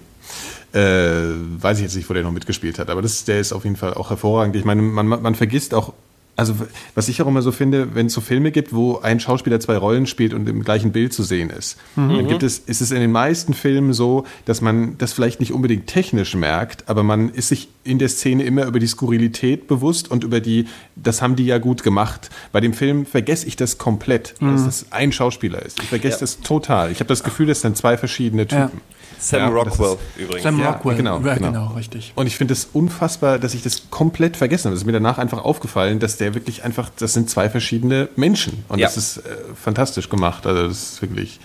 Äh, 0.78 1.34
weiß 1.60 1.78
ich 1.78 1.84
jetzt 1.84 1.96
nicht, 1.96 2.08
wo 2.08 2.14
der 2.14 2.22
noch 2.22 2.32
mitgespielt 2.32 2.78
hat, 2.78 2.88
aber 2.88 3.02
das, 3.02 3.24
der 3.24 3.40
ist 3.40 3.52
auf 3.52 3.64
jeden 3.64 3.76
Fall 3.76 3.94
auch 3.94 4.08
hervorragend. 4.10 4.56
Ich 4.56 4.64
meine, 4.64 4.80
man, 4.80 5.06
man 5.06 5.34
vergisst 5.34 5.74
auch 5.74 5.92
also 6.34 6.54
was 6.94 7.08
ich 7.08 7.20
auch 7.20 7.26
immer 7.26 7.42
so 7.42 7.52
finde, 7.52 7.94
wenn 7.94 8.06
es 8.06 8.14
so 8.14 8.20
Filme 8.20 8.52
gibt, 8.52 8.72
wo 8.72 8.98
ein 8.98 9.20
Schauspieler 9.20 9.60
zwei 9.60 9.76
Rollen 9.76 10.06
spielt 10.06 10.32
und 10.32 10.48
im 10.48 10.64
gleichen 10.64 10.90
Bild 10.90 11.12
zu 11.12 11.22
sehen 11.22 11.50
ist, 11.50 11.76
mhm. 11.94 12.08
dann 12.16 12.28
gibt 12.28 12.42
es, 12.42 12.58
ist 12.58 12.80
es 12.80 12.90
in 12.90 13.00
den 13.00 13.12
meisten 13.12 13.52
Filmen 13.52 13.92
so, 13.92 14.24
dass 14.46 14.60
man 14.60 14.96
das 14.98 15.12
vielleicht 15.12 15.40
nicht 15.40 15.52
unbedingt 15.52 15.86
technisch 15.86 16.34
merkt, 16.34 16.88
aber 16.88 17.02
man 17.02 17.28
ist 17.30 17.48
sich 17.48 17.68
in 17.84 17.98
der 17.98 18.08
Szene 18.08 18.44
immer 18.44 18.64
über 18.64 18.78
die 18.78 18.86
Skurrilität 18.86 19.68
bewusst 19.68 20.10
und 20.10 20.24
über 20.24 20.40
die, 20.40 20.66
das 20.96 21.20
haben 21.20 21.36
die 21.36 21.44
ja 21.44 21.58
gut 21.58 21.82
gemacht. 21.82 22.30
Bei 22.50 22.60
dem 22.60 22.72
Film 22.72 23.04
vergesse 23.04 23.46
ich 23.46 23.56
das 23.56 23.76
komplett, 23.76 24.34
mhm. 24.40 24.52
dass 24.52 24.64
das 24.64 24.86
ein 24.90 25.12
Schauspieler 25.12 25.60
ist. 25.62 25.82
Ich 25.82 25.88
vergesse 25.88 26.16
ja. 26.16 26.20
das 26.20 26.40
total. 26.40 26.90
Ich 26.92 27.00
habe 27.00 27.08
das 27.08 27.22
Gefühl, 27.22 27.46
das 27.46 27.60
sind 27.60 27.76
zwei 27.76 27.98
verschiedene 27.98 28.46
Typen. 28.46 28.62
Ja. 28.62 29.01
Sam 29.22 29.40
ja, 29.40 29.48
Rockwell 29.48 29.98
übrigens. 30.16 30.42
Sam 30.42 30.60
Rockwell, 30.60 30.96
genau, 30.96 31.20
ja, 31.20 31.34
genau. 31.34 31.52
genau, 31.52 31.66
richtig. 31.74 32.12
Und 32.16 32.26
ich 32.26 32.36
finde 32.36 32.54
es 32.54 32.68
unfassbar, 32.72 33.38
dass 33.38 33.54
ich 33.54 33.62
das 33.62 33.88
komplett 33.88 34.36
vergessen 34.36 34.64
habe. 34.64 34.74
Es 34.74 34.82
ist 34.82 34.86
mir 34.86 34.92
danach 34.92 35.18
einfach 35.18 35.44
aufgefallen, 35.44 36.00
dass 36.00 36.16
der 36.16 36.34
wirklich 36.34 36.64
einfach, 36.64 36.90
das 36.98 37.12
sind 37.12 37.30
zwei 37.30 37.48
verschiedene 37.48 38.08
Menschen. 38.16 38.64
Und 38.68 38.80
ja. 38.80 38.86
das 38.88 38.96
ist 38.96 39.18
äh, 39.18 39.36
fantastisch 39.54 40.08
gemacht. 40.08 40.44
Also 40.44 40.66
das 40.66 40.94
ist 40.94 41.02
wirklich, 41.02 41.38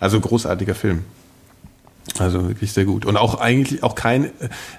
also 0.00 0.20
großartiger 0.20 0.74
Film. 0.74 1.04
Also 2.18 2.46
wirklich 2.46 2.72
sehr 2.72 2.84
gut. 2.84 3.06
Und 3.06 3.16
auch 3.16 3.40
eigentlich 3.40 3.82
auch 3.82 3.94
kein, 3.94 4.30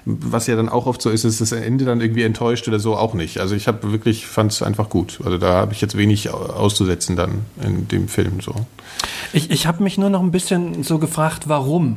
was 0.04 0.46
ja 0.46 0.54
dann 0.54 0.68
auch 0.68 0.86
oft 0.86 1.02
so 1.02 1.10
ist, 1.10 1.24
ist 1.24 1.40
das 1.40 1.50
Ende 1.50 1.84
dann 1.84 2.00
irgendwie 2.00 2.22
enttäuscht 2.22 2.68
oder 2.68 2.78
so 2.78 2.96
auch 2.96 3.12
nicht. 3.12 3.40
Also 3.40 3.56
ich 3.56 3.66
habe 3.66 3.90
wirklich, 3.90 4.26
fand 4.26 4.52
es 4.52 4.62
einfach 4.62 4.88
gut. 4.88 5.18
Also 5.24 5.36
da 5.36 5.54
habe 5.54 5.72
ich 5.72 5.80
jetzt 5.80 5.96
wenig 5.96 6.30
auszusetzen 6.30 7.16
dann 7.16 7.42
in 7.60 7.88
dem 7.88 8.06
Film 8.06 8.40
so. 8.40 8.54
Ich, 9.32 9.50
ich 9.50 9.66
habe 9.66 9.82
mich 9.82 9.98
nur 9.98 10.10
noch 10.10 10.22
ein 10.22 10.30
bisschen 10.30 10.84
so 10.84 10.98
gefragt, 10.98 11.48
warum? 11.48 11.96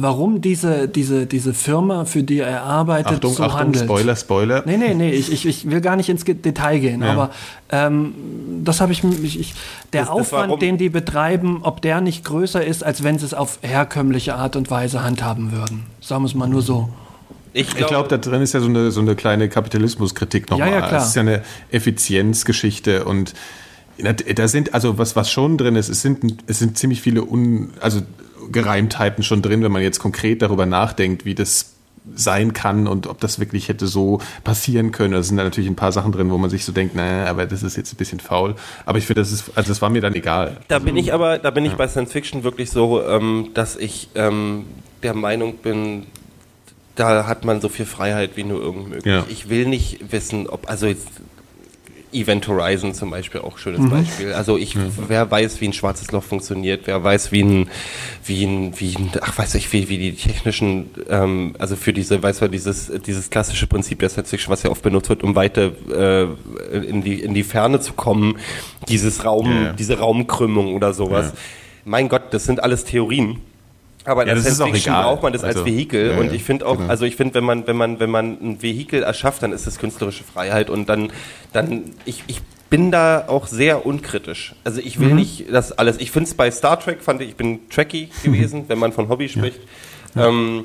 Warum 0.00 0.40
diese, 0.40 0.86
diese, 0.86 1.26
diese 1.26 1.52
Firma, 1.52 2.04
für 2.04 2.22
die 2.22 2.38
er 2.38 2.62
arbeitet, 2.62 3.14
Achtung, 3.14 3.34
so 3.34 3.42
Achtung, 3.42 3.58
handelt. 3.58 3.84
Spoiler, 3.84 4.14
Spoiler. 4.16 4.62
Nee, 4.64 4.76
nee, 4.76 4.94
nee, 4.94 5.10
ich, 5.10 5.32
ich, 5.32 5.44
ich 5.44 5.68
will 5.68 5.80
gar 5.80 5.96
nicht 5.96 6.08
ins 6.08 6.24
Detail 6.24 6.78
gehen, 6.78 7.02
ja. 7.02 7.12
aber 7.12 7.30
ähm, 7.70 8.14
das 8.62 8.80
habe 8.80 8.92
ich, 8.92 9.02
ich, 9.02 9.40
ich, 9.40 9.54
der 9.92 10.02
das, 10.02 10.10
Aufwand, 10.10 10.52
das 10.52 10.60
den 10.60 10.78
die 10.78 10.88
betreiben, 10.88 11.60
ob 11.62 11.82
der 11.82 12.00
nicht 12.00 12.24
größer 12.24 12.64
ist, 12.64 12.84
als 12.84 13.02
wenn 13.02 13.18
sie 13.18 13.26
es 13.26 13.34
auf 13.34 13.58
herkömmliche 13.62 14.36
Art 14.36 14.54
und 14.54 14.70
Weise 14.70 15.02
handhaben 15.02 15.50
würden. 15.50 15.84
Sagen 16.00 16.22
wir 16.22 16.26
es 16.26 16.34
mal 16.34 16.48
nur 16.48 16.62
so. 16.62 16.88
Ich 17.52 17.74
glaube, 17.74 17.90
glaub, 17.90 18.08
da 18.08 18.18
drin 18.18 18.40
ist 18.40 18.54
ja 18.54 18.60
so 18.60 18.68
eine, 18.68 18.92
so 18.92 19.00
eine 19.00 19.16
kleine 19.16 19.48
Kapitalismuskritik 19.48 20.48
nochmal. 20.48 20.68
Ja, 20.68 20.74
ja, 20.76 20.86
klar. 20.86 21.00
Es 21.00 21.08
ist 21.08 21.16
ja 21.16 21.22
eine 21.22 21.42
Effizienzgeschichte 21.72 23.04
und 23.04 23.34
da 24.36 24.46
sind, 24.46 24.74
also 24.74 24.96
was, 24.96 25.16
was 25.16 25.28
schon 25.28 25.58
drin 25.58 25.74
ist, 25.74 25.88
es 25.88 26.02
sind, 26.02 26.44
es 26.46 26.60
sind 26.60 26.78
ziemlich 26.78 27.00
viele 27.00 27.24
un, 27.24 27.70
also 27.80 28.00
Gereimtheiten 28.50 29.22
schon 29.22 29.42
drin, 29.42 29.62
wenn 29.62 29.72
man 29.72 29.82
jetzt 29.82 29.98
konkret 29.98 30.42
darüber 30.42 30.66
nachdenkt, 30.66 31.24
wie 31.24 31.34
das 31.34 31.74
sein 32.14 32.52
kann 32.52 32.86
und 32.86 33.06
ob 33.06 33.20
das 33.20 33.38
wirklich 33.38 33.68
hätte 33.68 33.86
so 33.86 34.20
passieren 34.44 34.92
können. 34.92 35.12
Da 35.12 35.22
sind 35.22 35.36
da 35.36 35.44
natürlich 35.44 35.68
ein 35.68 35.76
paar 35.76 35.92
Sachen 35.92 36.12
drin, 36.12 36.30
wo 36.30 36.38
man 36.38 36.50
sich 36.50 36.64
so 36.64 36.72
denkt, 36.72 36.94
naja, 36.94 37.26
aber 37.26 37.46
das 37.46 37.62
ist 37.62 37.76
jetzt 37.76 37.92
ein 37.92 37.96
bisschen 37.96 38.20
faul. 38.20 38.54
Aber 38.86 38.98
ich 38.98 39.06
finde, 39.06 39.20
das 39.20 39.32
ist, 39.32 39.50
also 39.54 39.68
das 39.68 39.82
war 39.82 39.90
mir 39.90 40.00
dann 40.00 40.14
egal. 40.14 40.58
Da 40.68 40.78
bin 40.78 40.96
ich 40.96 41.12
aber, 41.12 41.38
da 41.38 41.50
bin 41.50 41.64
ich 41.64 41.72
ja. 41.72 41.76
bei 41.76 41.88
Science 41.88 42.12
Fiction 42.12 42.44
wirklich 42.44 42.70
so, 42.70 43.02
ähm, 43.02 43.50
dass 43.54 43.76
ich 43.76 44.08
ähm, 44.14 44.64
der 45.02 45.14
Meinung 45.14 45.56
bin, 45.58 46.06
da 46.94 47.26
hat 47.26 47.44
man 47.44 47.60
so 47.60 47.68
viel 47.68 47.86
Freiheit 47.86 48.32
wie 48.36 48.44
nur 48.44 48.60
irgend 48.60 48.88
möglich. 48.88 49.14
Ja. 49.14 49.24
Ich 49.28 49.48
will 49.48 49.66
nicht 49.66 50.12
wissen, 50.12 50.48
ob, 50.48 50.68
also 50.68 50.86
jetzt 50.86 51.08
Event 52.12 52.46
Horizon 52.48 52.94
zum 52.94 53.10
Beispiel 53.10 53.40
auch 53.40 53.58
schönes 53.58 53.80
mhm. 53.80 53.90
Beispiel. 53.90 54.32
Also 54.32 54.56
ich, 54.56 54.74
mhm. 54.74 54.92
wer 55.08 55.30
weiß, 55.30 55.60
wie 55.60 55.68
ein 55.68 55.72
schwarzes 55.72 56.10
Loch 56.12 56.22
funktioniert, 56.22 56.86
wer 56.86 57.02
weiß, 57.02 57.32
wie 57.32 57.42
ein, 57.42 57.70
wie 58.24 58.44
ein, 58.44 58.80
wie 58.80 58.94
ein, 58.96 59.10
ach 59.20 59.36
weiß 59.38 59.54
ich, 59.56 59.72
wie, 59.72 59.88
wie 59.88 59.98
die 59.98 60.12
technischen, 60.14 60.90
ähm, 61.08 61.54
also 61.58 61.76
für 61.76 61.92
diese, 61.92 62.22
weiß 62.22 62.40
man, 62.40 62.50
dieses, 62.50 62.90
dieses 63.06 63.30
klassische 63.30 63.66
Prinzip 63.66 63.98
Science 64.08 64.30
Fiction, 64.30 64.50
was 64.50 64.62
ja 64.62 64.70
oft 64.70 64.82
benutzt 64.82 65.08
wird, 65.08 65.22
um 65.22 65.34
weiter 65.34 65.72
äh, 65.90 66.28
in 66.72 67.02
die 67.02 67.20
in 67.20 67.34
die 67.34 67.42
Ferne 67.42 67.80
zu 67.80 67.92
kommen, 67.92 68.38
dieses 68.88 69.24
Raum, 69.24 69.50
ja. 69.50 69.72
diese 69.72 69.98
Raumkrümmung 69.98 70.74
oder 70.74 70.94
sowas. 70.94 71.26
Ja. 71.26 71.38
Mein 71.84 72.08
Gott, 72.08 72.22
das 72.32 72.44
sind 72.44 72.62
alles 72.62 72.84
Theorien. 72.84 73.40
Aber 74.08 74.22
in 74.22 74.28
ja, 74.28 74.34
der 74.34 74.42
Science 74.42 74.72
Fiction 74.72 74.94
braucht 74.94 75.22
man 75.22 75.32
das 75.32 75.44
also, 75.44 75.60
als 75.60 75.68
Vehikel. 75.68 76.12
Ja, 76.12 76.18
und 76.18 76.32
ich 76.32 76.42
finde 76.42 76.66
auch, 76.66 76.78
genau. 76.78 76.88
also 76.88 77.04
ich 77.04 77.14
finde, 77.14 77.34
wenn 77.34 77.44
man, 77.44 77.66
wenn 77.66 77.76
man, 77.76 78.00
wenn 78.00 78.10
man 78.10 78.38
ein 78.40 78.62
Vehikel 78.62 79.02
erschafft, 79.02 79.42
dann 79.42 79.52
ist 79.52 79.66
das 79.66 79.78
künstlerische 79.78 80.24
Freiheit 80.24 80.70
und 80.70 80.88
dann, 80.88 81.12
dann, 81.52 81.84
ich, 82.06 82.24
ich 82.26 82.40
bin 82.70 82.90
da 82.90 83.26
auch 83.28 83.46
sehr 83.46 83.84
unkritisch. 83.84 84.54
Also 84.64 84.80
ich 84.80 84.98
will 84.98 85.10
mhm. 85.10 85.16
nicht 85.16 85.52
das 85.52 85.72
alles. 85.72 85.98
Ich 85.98 86.10
finde 86.10 86.28
es 86.28 86.34
bei 86.34 86.50
Star 86.50 86.80
Trek, 86.80 87.02
fand 87.02 87.20
ich, 87.20 87.28
ich 87.28 87.36
bin 87.36 87.68
Trekkie 87.68 88.08
gewesen, 88.22 88.64
wenn 88.68 88.78
man 88.78 88.92
von 88.92 89.08
Hobby 89.10 89.28
spricht. 89.28 89.60
Ja. 90.14 90.28
Ähm, 90.28 90.64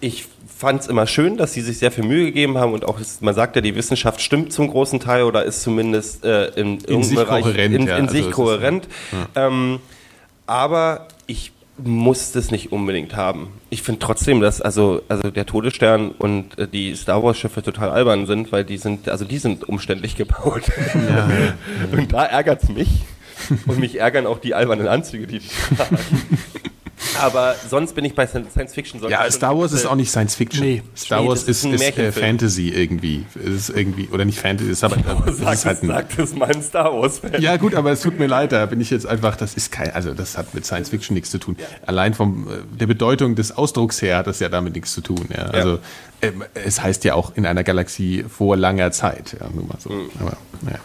ich 0.00 0.26
fand 0.56 0.82
es 0.82 0.86
immer 0.86 1.08
schön, 1.08 1.36
dass 1.36 1.52
sie 1.52 1.62
sich 1.62 1.78
sehr 1.78 1.90
viel 1.90 2.04
Mühe 2.04 2.26
gegeben 2.26 2.58
haben 2.58 2.74
und 2.74 2.84
auch, 2.84 3.00
man 3.20 3.34
sagt 3.34 3.56
ja, 3.56 3.62
die 3.62 3.74
Wissenschaft 3.74 4.20
stimmt 4.20 4.52
zum 4.52 4.68
großen 4.68 5.00
Teil 5.00 5.24
oder 5.24 5.44
ist 5.44 5.62
zumindest 5.62 6.24
äh, 6.24 6.46
in, 6.50 6.78
in 6.78 7.02
sich 7.02 7.16
Bereich 7.16 7.42
kohärent. 7.42 7.74
In, 7.74 7.82
in 7.82 7.88
ja, 7.88 8.08
sich 8.08 8.26
also 8.26 8.36
kohärent. 8.36 8.86
Ja. 9.34 9.46
Ähm, 9.46 9.80
aber 10.46 11.08
ich 11.26 11.52
muss 11.76 12.32
das 12.32 12.50
nicht 12.50 12.72
unbedingt 12.72 13.16
haben. 13.16 13.48
Ich 13.70 13.82
finde 13.82 13.98
trotzdem, 14.00 14.40
dass 14.40 14.60
also 14.60 15.02
also 15.08 15.30
der 15.30 15.46
Todesstern 15.46 16.10
und 16.12 16.58
äh, 16.58 16.68
die 16.68 16.94
Star 16.94 17.22
Wars 17.22 17.36
Schiffe 17.38 17.62
total 17.62 17.90
albern 17.90 18.26
sind, 18.26 18.52
weil 18.52 18.64
die 18.64 18.76
sind 18.76 19.08
also 19.08 19.24
die 19.24 19.38
sind 19.38 19.68
umständlich 19.68 20.16
gebaut. 20.16 20.62
Ja. 20.94 21.28
und 21.90 22.12
da 22.12 22.24
ärgert's 22.24 22.68
mich 22.68 22.88
und 23.66 23.78
mich 23.78 23.98
ärgern 23.98 24.26
auch 24.26 24.38
die 24.38 24.54
albernen 24.54 24.86
Anzüge, 24.88 25.26
die 25.26 25.40
die 25.40 25.48
tragen. 25.76 25.98
Aber 27.20 27.54
sonst 27.68 27.94
bin 27.94 28.04
ich 28.04 28.14
bei 28.14 28.26
Science 28.26 28.74
Fiction. 28.74 29.00
Ja, 29.08 29.30
Star 29.30 29.58
Wars 29.58 29.72
ist 29.72 29.86
auch 29.86 29.94
nicht 29.94 30.10
Science 30.10 30.34
Fiction. 30.34 30.64
Nee. 30.64 30.82
Star 30.96 31.22
nee, 31.22 31.28
Wars 31.28 31.44
ist, 31.44 31.64
ist, 31.64 31.80
ist 31.80 31.98
äh, 31.98 32.12
Fantasy 32.12 32.68
irgendwie. 32.70 33.24
Ist 33.34 33.70
irgendwie. 33.70 34.08
Oder 34.08 34.24
nicht 34.24 34.38
Fantasy, 34.38 34.70
ist 34.70 34.84
aber. 34.84 34.96
Äh, 35.04 35.32
sag, 35.32 35.54
ist 35.54 35.64
halt 35.64 35.82
ein, 35.82 35.88
sagt 35.88 36.18
es 36.18 36.34
mal 36.34 36.50
ein 36.50 36.62
Star 36.62 36.92
Wars-Fan. 36.92 37.40
Ja, 37.40 37.56
gut, 37.56 37.74
aber 37.74 37.92
es 37.92 38.00
tut 38.00 38.18
mir 38.18 38.26
leid, 38.26 38.52
da 38.52 38.66
bin 38.66 38.80
ich 38.80 38.90
jetzt 38.90 39.06
einfach. 39.06 39.36
Das 39.36 39.54
ist 39.54 39.70
kein. 39.70 39.92
Also, 39.92 40.14
das 40.14 40.36
hat 40.36 40.54
mit 40.54 40.64
Science 40.66 40.88
Fiction 40.88 41.14
nichts 41.14 41.30
zu 41.30 41.38
tun. 41.38 41.56
Ja. 41.58 41.66
Allein 41.86 42.14
von 42.14 42.46
äh, 42.48 42.78
der 42.78 42.86
Bedeutung 42.86 43.34
des 43.34 43.56
Ausdrucks 43.56 44.02
her 44.02 44.18
hat 44.18 44.26
das 44.26 44.40
ja 44.40 44.48
damit 44.48 44.74
nichts 44.74 44.92
zu 44.92 45.00
tun. 45.00 45.26
Ja. 45.34 45.44
Also, 45.44 45.70
ja. 45.72 45.78
Ähm, 46.22 46.44
es 46.54 46.82
heißt 46.82 47.04
ja 47.04 47.14
auch 47.14 47.36
in 47.36 47.46
einer 47.46 47.64
Galaxie 47.64 48.24
vor 48.28 48.56
langer 48.56 48.90
Zeit. 48.92 49.36
Ja, 49.40 49.48
nur 49.50 49.66
mal 49.66 49.78
so. 49.78 49.90
Mhm. 49.90 50.10
Aber, 50.20 50.36
ja. 50.70 50.78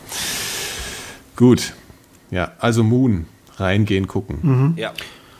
Gut. 1.36 1.74
Ja, 2.32 2.52
also 2.60 2.84
Moon. 2.84 3.26
Reingehen, 3.58 4.08
gucken. 4.08 4.40
Mhm. 4.42 4.74
Ja 4.78 4.94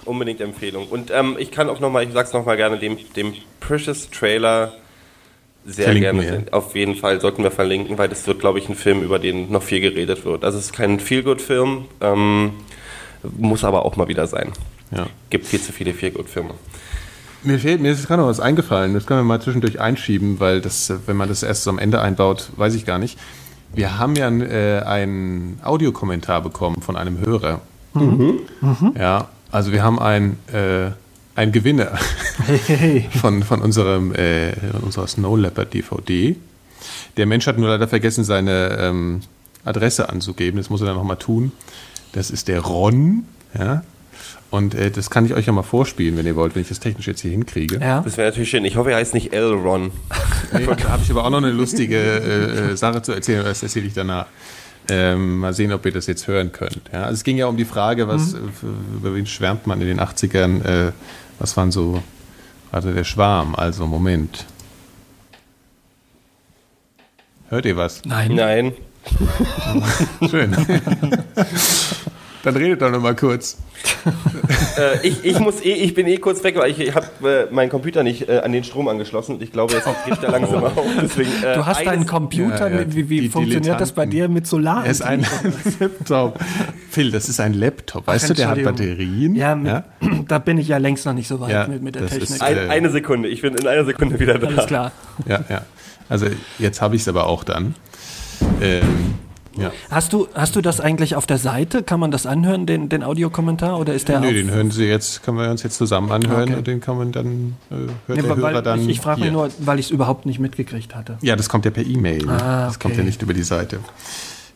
unbedingt 0.10 0.42
Empfehlung. 0.42 0.88
Und 0.88 1.12
ähm, 1.12 1.36
ich 1.40 1.52
kann 1.52 1.70
auch 1.70 1.80
nochmal, 1.80 2.04
ich 2.04 2.12
sag's 2.12 2.34
nochmal 2.34 2.58
gerne, 2.58 2.78
dem, 2.78 2.98
dem 3.16 3.34
Precious 3.60 4.10
Trailer 4.10 4.74
sehr 5.66 5.86
verlinken 5.86 6.20
gerne, 6.20 6.46
wir. 6.46 6.54
auf 6.54 6.76
jeden 6.76 6.96
Fall 6.96 7.22
sollten 7.22 7.44
wir 7.44 7.52
verlinken, 7.52 7.98
weil 7.98 8.10
das 8.10 8.26
wird, 8.28 8.40
glaube 8.40 8.60
ich, 8.60 8.68
ein 8.70 8.76
Film, 8.76 9.04
über 9.04 9.20
den 9.20 9.52
noch 9.52 9.64
viel 9.64 9.82
geredet 9.82 10.26
wird. 10.26 10.44
Also 10.44 10.58
es 10.58 10.66
ist 10.66 10.74
kein 10.74 11.00
Feelgood-Film, 11.00 11.86
ähm, 12.02 12.52
muss 13.38 13.64
aber 13.64 13.86
auch 13.86 13.96
mal 13.96 14.08
wieder 14.08 14.28
sein. 14.28 14.52
Ja. 14.92 15.08
Gibt 15.30 15.46
viel 15.46 15.62
zu 15.62 15.72
viele 15.72 15.94
Feelgood-Filme. 15.94 16.52
Mir 17.44 17.60
fehlt, 17.60 17.82
mir 17.82 17.92
ist 17.92 18.08
gerade 18.08 18.22
noch 18.22 18.30
was 18.30 18.40
eingefallen, 18.40 18.94
das 18.94 19.06
können 19.06 19.22
wir 19.22 19.24
mal 19.24 19.42
zwischendurch 19.42 19.80
einschieben, 19.80 20.40
weil 20.40 20.60
das, 20.60 20.92
wenn 21.06 21.16
man 21.16 21.30
das 21.30 21.44
erst 21.44 21.64
so 21.64 21.70
am 21.70 21.80
Ende 21.80 22.02
einbaut, 22.02 22.50
weiß 22.58 22.74
ich 22.76 22.86
gar 22.86 22.98
nicht. 22.98 23.18
Wir 23.74 24.00
haben 24.00 24.16
ja 24.16 24.30
äh, 24.30 24.82
einen 24.82 25.60
Audiokommentar 25.64 26.42
bekommen 26.42 26.82
von 26.82 26.98
einem 26.98 27.20
Hörer. 27.20 27.62
Mhm. 27.94 28.40
Mhm. 28.62 28.94
Ja, 28.98 29.30
also 29.52 29.72
wir 29.72 29.84
haben 29.84 30.00
ein, 30.00 30.38
äh, 30.52 30.92
ein 31.36 31.52
Gewinner 31.52 31.98
hey, 32.46 33.08
von, 33.22 33.44
von 33.44 33.62
unserem, 33.62 34.14
äh, 34.14 34.54
unserer 34.82 35.08
Snow 35.08 35.38
Leopard 35.38 35.74
DVD. 35.74 36.36
Der 37.18 37.26
Mensch 37.26 37.48
hat 37.48 37.58
nur 37.58 37.70
leider 37.70 37.88
vergessen, 37.88 38.24
seine 38.24 38.78
ähm, 38.80 39.22
Adresse 39.66 40.10
anzugeben. 40.10 40.58
Das 40.58 40.70
muss 40.70 40.82
er 40.82 40.88
dann 40.88 40.96
nochmal 40.96 41.18
tun. 41.18 41.52
Das 42.14 42.32
ist 42.32 42.48
der 42.48 42.62
Ron. 42.62 43.26
Ja? 43.58 43.84
Und 44.52 44.74
äh, 44.74 44.90
das 44.90 45.10
kann 45.10 45.26
ich 45.26 45.34
euch 45.34 45.46
ja 45.46 45.54
mal 45.54 45.64
vorspielen, 45.64 46.18
wenn 46.18 46.26
ihr 46.26 46.36
wollt, 46.36 46.56
wenn 46.56 46.62
ich 46.62 46.70
das 46.70 46.80
technisch 46.80 47.08
jetzt 47.08 47.22
hier 47.22 47.32
hinkriege. 47.32 47.80
Ja. 47.80 48.02
Das 48.02 48.18
wäre 48.18 48.30
natürlich 48.30 48.50
schön. 48.50 48.66
Ich 48.66 48.78
hoffe, 48.78 48.92
er 48.92 48.98
heißt 48.98 49.14
nicht 49.14 49.34
L. 49.34 49.54
Ron. 49.54 49.92
Nee, 50.52 50.66
da 50.66 50.90
habe 50.90 51.04
ich 51.04 51.12
aber 51.12 51.24
auch 51.26 51.30
noch 51.30 51.38
eine 51.38 51.52
lustige 51.52 51.98
äh, 51.98 52.72
äh 52.72 52.76
Sache 52.76 53.02
zu 53.04 53.12
erzählen, 53.12 53.44
das 53.44 53.62
erzähle 53.62 53.86
ich 53.86 53.94
danach. 53.94 54.26
Ähm, 54.90 55.40
mal 55.40 55.54
sehen, 55.54 55.72
ob 55.72 55.86
ihr 55.86 55.92
das 55.92 56.08
jetzt 56.08 56.28
hören 56.28 56.52
könnt. 56.52 56.82
Ja, 56.92 57.04
also 57.04 57.14
es 57.14 57.24
ging 57.24 57.38
ja 57.38 57.46
um 57.48 57.58
die 57.58 57.66
Frage, 57.66 58.08
was, 58.08 58.34
mhm. 58.34 58.52
über 58.96 59.16
wen 59.16 59.26
schwärmt 59.26 59.68
man 59.68 59.82
in 59.82 59.88
den 59.88 60.00
80ern? 60.00 60.64
Äh, 60.64 60.92
was 61.38 61.56
waren 61.58 61.72
so, 61.72 62.02
warte, 62.72 62.94
der 62.94 63.04
Schwarm, 63.04 63.56
also 63.56 63.86
Moment. 63.86 64.46
Hört 67.50 67.66
ihr 67.66 67.78
was? 67.78 68.04
Nein. 68.06 68.36
Nein. 68.36 68.74
Schön. 70.30 70.56
Dann 72.44 72.56
redet 72.56 72.82
doch 72.82 72.90
noch 72.90 73.02
mal 73.02 73.16
kurz. 73.16 73.58
äh, 74.78 75.06
ich, 75.08 75.26
ich, 75.26 75.40
muss 75.40 75.64
eh, 75.64 75.74
ich 75.74 75.94
bin 75.94 76.08
eh 76.08 76.18
kurz 76.18 76.44
weg, 76.44 76.56
weil 76.58 76.72
ich 76.72 76.96
habe 76.96 77.48
äh, 77.50 77.54
meinen 77.54 77.70
Computer 77.70 78.04
nicht 78.04 78.30
äh, 78.30 78.40
an 78.40 78.52
den 78.52 78.64
Strom 78.64 78.88
angeschlossen. 78.88 79.38
Ich 79.42 79.52
glaube, 79.52 79.74
jetzt 79.74 79.88
geht 80.06 80.22
der 80.22 80.32
langsam 80.32 80.64
auf. 80.64 80.78
Deswegen, 81.02 81.32
äh, 81.44 81.56
du 81.56 81.66
hast 81.66 81.86
deinen 81.86 82.06
Computer, 82.06 82.70
ja, 82.70 82.80
ja, 82.80 82.94
wie, 82.94 83.10
wie 83.10 83.30
funktioniert 83.30 83.80
das 83.80 83.92
bei 83.92 84.06
dir 84.06 84.30
mit 84.30 84.48
Solar? 84.48 84.86
Er 84.86 84.92
ist 84.92 85.02
ein 85.02 85.26
Laptop. 85.80 86.40
Phil, 86.90 87.12
das 87.12 87.28
ist 87.28 87.40
ein 87.40 87.54
Laptop. 87.54 88.08
Weißt 88.08 88.26
Ach, 88.26 88.28
du, 88.30 88.34
der 88.36 88.50
hat 88.50 88.64
Batterien. 88.64 89.36
Ja, 89.36 89.56
mit, 89.56 89.68
ja, 89.68 89.84
da 90.28 90.40
bin 90.40 90.58
ich 90.58 90.70
ja 90.70 90.78
längst 90.78 91.06
noch 91.06 91.14
nicht 91.14 91.28
so 91.28 91.40
weit 91.42 91.68
mit, 91.68 91.84
mit, 91.84 91.96
der 91.96 92.08
Technik. 92.08 92.30
Ist, 92.30 92.42
ein, 92.42 92.58
äh, 92.58 92.70
eine 92.70 92.90
Sekunde, 92.90 93.28
ich 93.28 93.42
bin 93.42 93.56
in 93.56 93.68
einer 93.68 93.86
Sekunde 93.86 94.20
wieder 94.20 94.40
da. 94.40 94.48
Alles 94.48 94.66
klar. 94.66 94.92
Ja, 95.28 95.44
ja. 95.50 95.62
Also 96.08 96.28
jetzt 96.58 96.82
habe 96.82 96.96
ich 96.96 97.02
es 97.02 97.08
aber 97.08 97.28
auch 97.28 97.44
dann. 97.44 97.76
Ähm, 98.62 99.16
ja. 99.60 99.72
Hast, 99.90 100.14
du, 100.14 100.28
hast 100.34 100.56
du 100.56 100.62
das 100.62 100.80
eigentlich 100.80 101.16
auf 101.16 101.26
der 101.26 101.38
Seite? 101.38 101.84
Kann 101.84 102.00
man 102.00 102.12
das 102.12 102.26
anhören, 102.26 102.66
den, 102.66 102.90
den 102.90 103.04
Audiokommentar? 103.04 103.80
Oder 103.80 103.94
ist 103.94 104.08
der 104.08 104.20
Nö, 104.20 104.34
den 104.34 104.52
hören 104.52 104.72
Sie 104.72 104.86
jetzt, 104.86 105.24
können 105.24 105.38
wir 105.38 105.50
uns 105.50 105.64
jetzt 105.64 105.78
zusammen 105.78 106.12
anhören 106.12 106.50
okay. 106.50 106.56
und 106.56 106.68
den 106.68 106.82
kann 106.82 106.98
man 106.98 107.12
dann, 107.12 107.56
äh, 107.70 107.76
hört 107.76 107.92
nee, 108.08 108.22
der 108.22 108.36
Hörer 108.36 108.62
dann. 108.62 108.82
Ich, 108.82 108.90
ich 108.90 109.02
frage 109.02 109.22
mich 109.22 109.32
nur, 109.32 109.50
weil 109.60 109.80
ich 109.80 109.88
es 109.88 109.92
überhaupt 109.92 110.26
nicht 110.26 110.40
mitgekriegt 110.40 110.96
hatte. 110.96 111.18
Ja, 111.22 111.36
das 111.36 111.50
kommt 111.50 111.66
ja 111.66 111.72
per 111.72 111.86
E-Mail. 111.86 112.26
Ne? 112.26 112.34
Ah, 112.34 112.66
das 112.68 112.80
kommt 112.80 112.98
ja 112.98 113.04
nicht 113.04 113.22
über 113.22 113.34
die 113.34 113.44
Seite. 113.44 113.80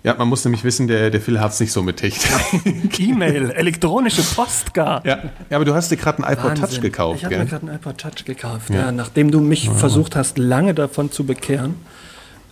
Ja, 0.04 0.16
man 0.16 0.28
muss 0.28 0.44
nämlich 0.44 0.66
wissen, 0.66 0.88
der, 0.88 1.10
der 1.12 1.22
Phil 1.22 1.40
hat 1.40 1.54
es 1.54 1.62
nicht 1.62 1.72
so 1.72 1.82
mit 1.82 1.98
Technik. 1.98 3.00
E-Mail, 3.00 3.52
elektronische 3.52 4.22
Post 4.22 4.74
gar. 4.74 5.06
Ja. 5.06 5.20
ja, 5.50 5.56
aber 5.56 5.64
du 5.64 5.74
hast 5.74 5.92
dir 5.92 5.98
gerade 5.98 6.22
einen 6.24 6.34
iPod 6.34 6.52
Wahnsinn. 6.52 6.66
Touch 6.66 6.82
gekauft, 6.82 7.20
Ich 7.20 7.26
habe 7.26 7.38
mir 7.38 7.46
gerade 7.46 7.68
einen 7.68 7.76
iPod 7.78 7.98
Touch 7.98 8.26
gekauft, 8.26 8.70
ja. 8.70 8.76
ja. 8.76 8.92
nachdem 8.92 9.32
du 9.32 9.40
mich 9.40 9.70
versucht 9.70 10.18
hast, 10.18 10.38
lange 10.38 10.74
davon 10.74 11.10
zu 11.10 11.26
bekehren. 11.26 11.76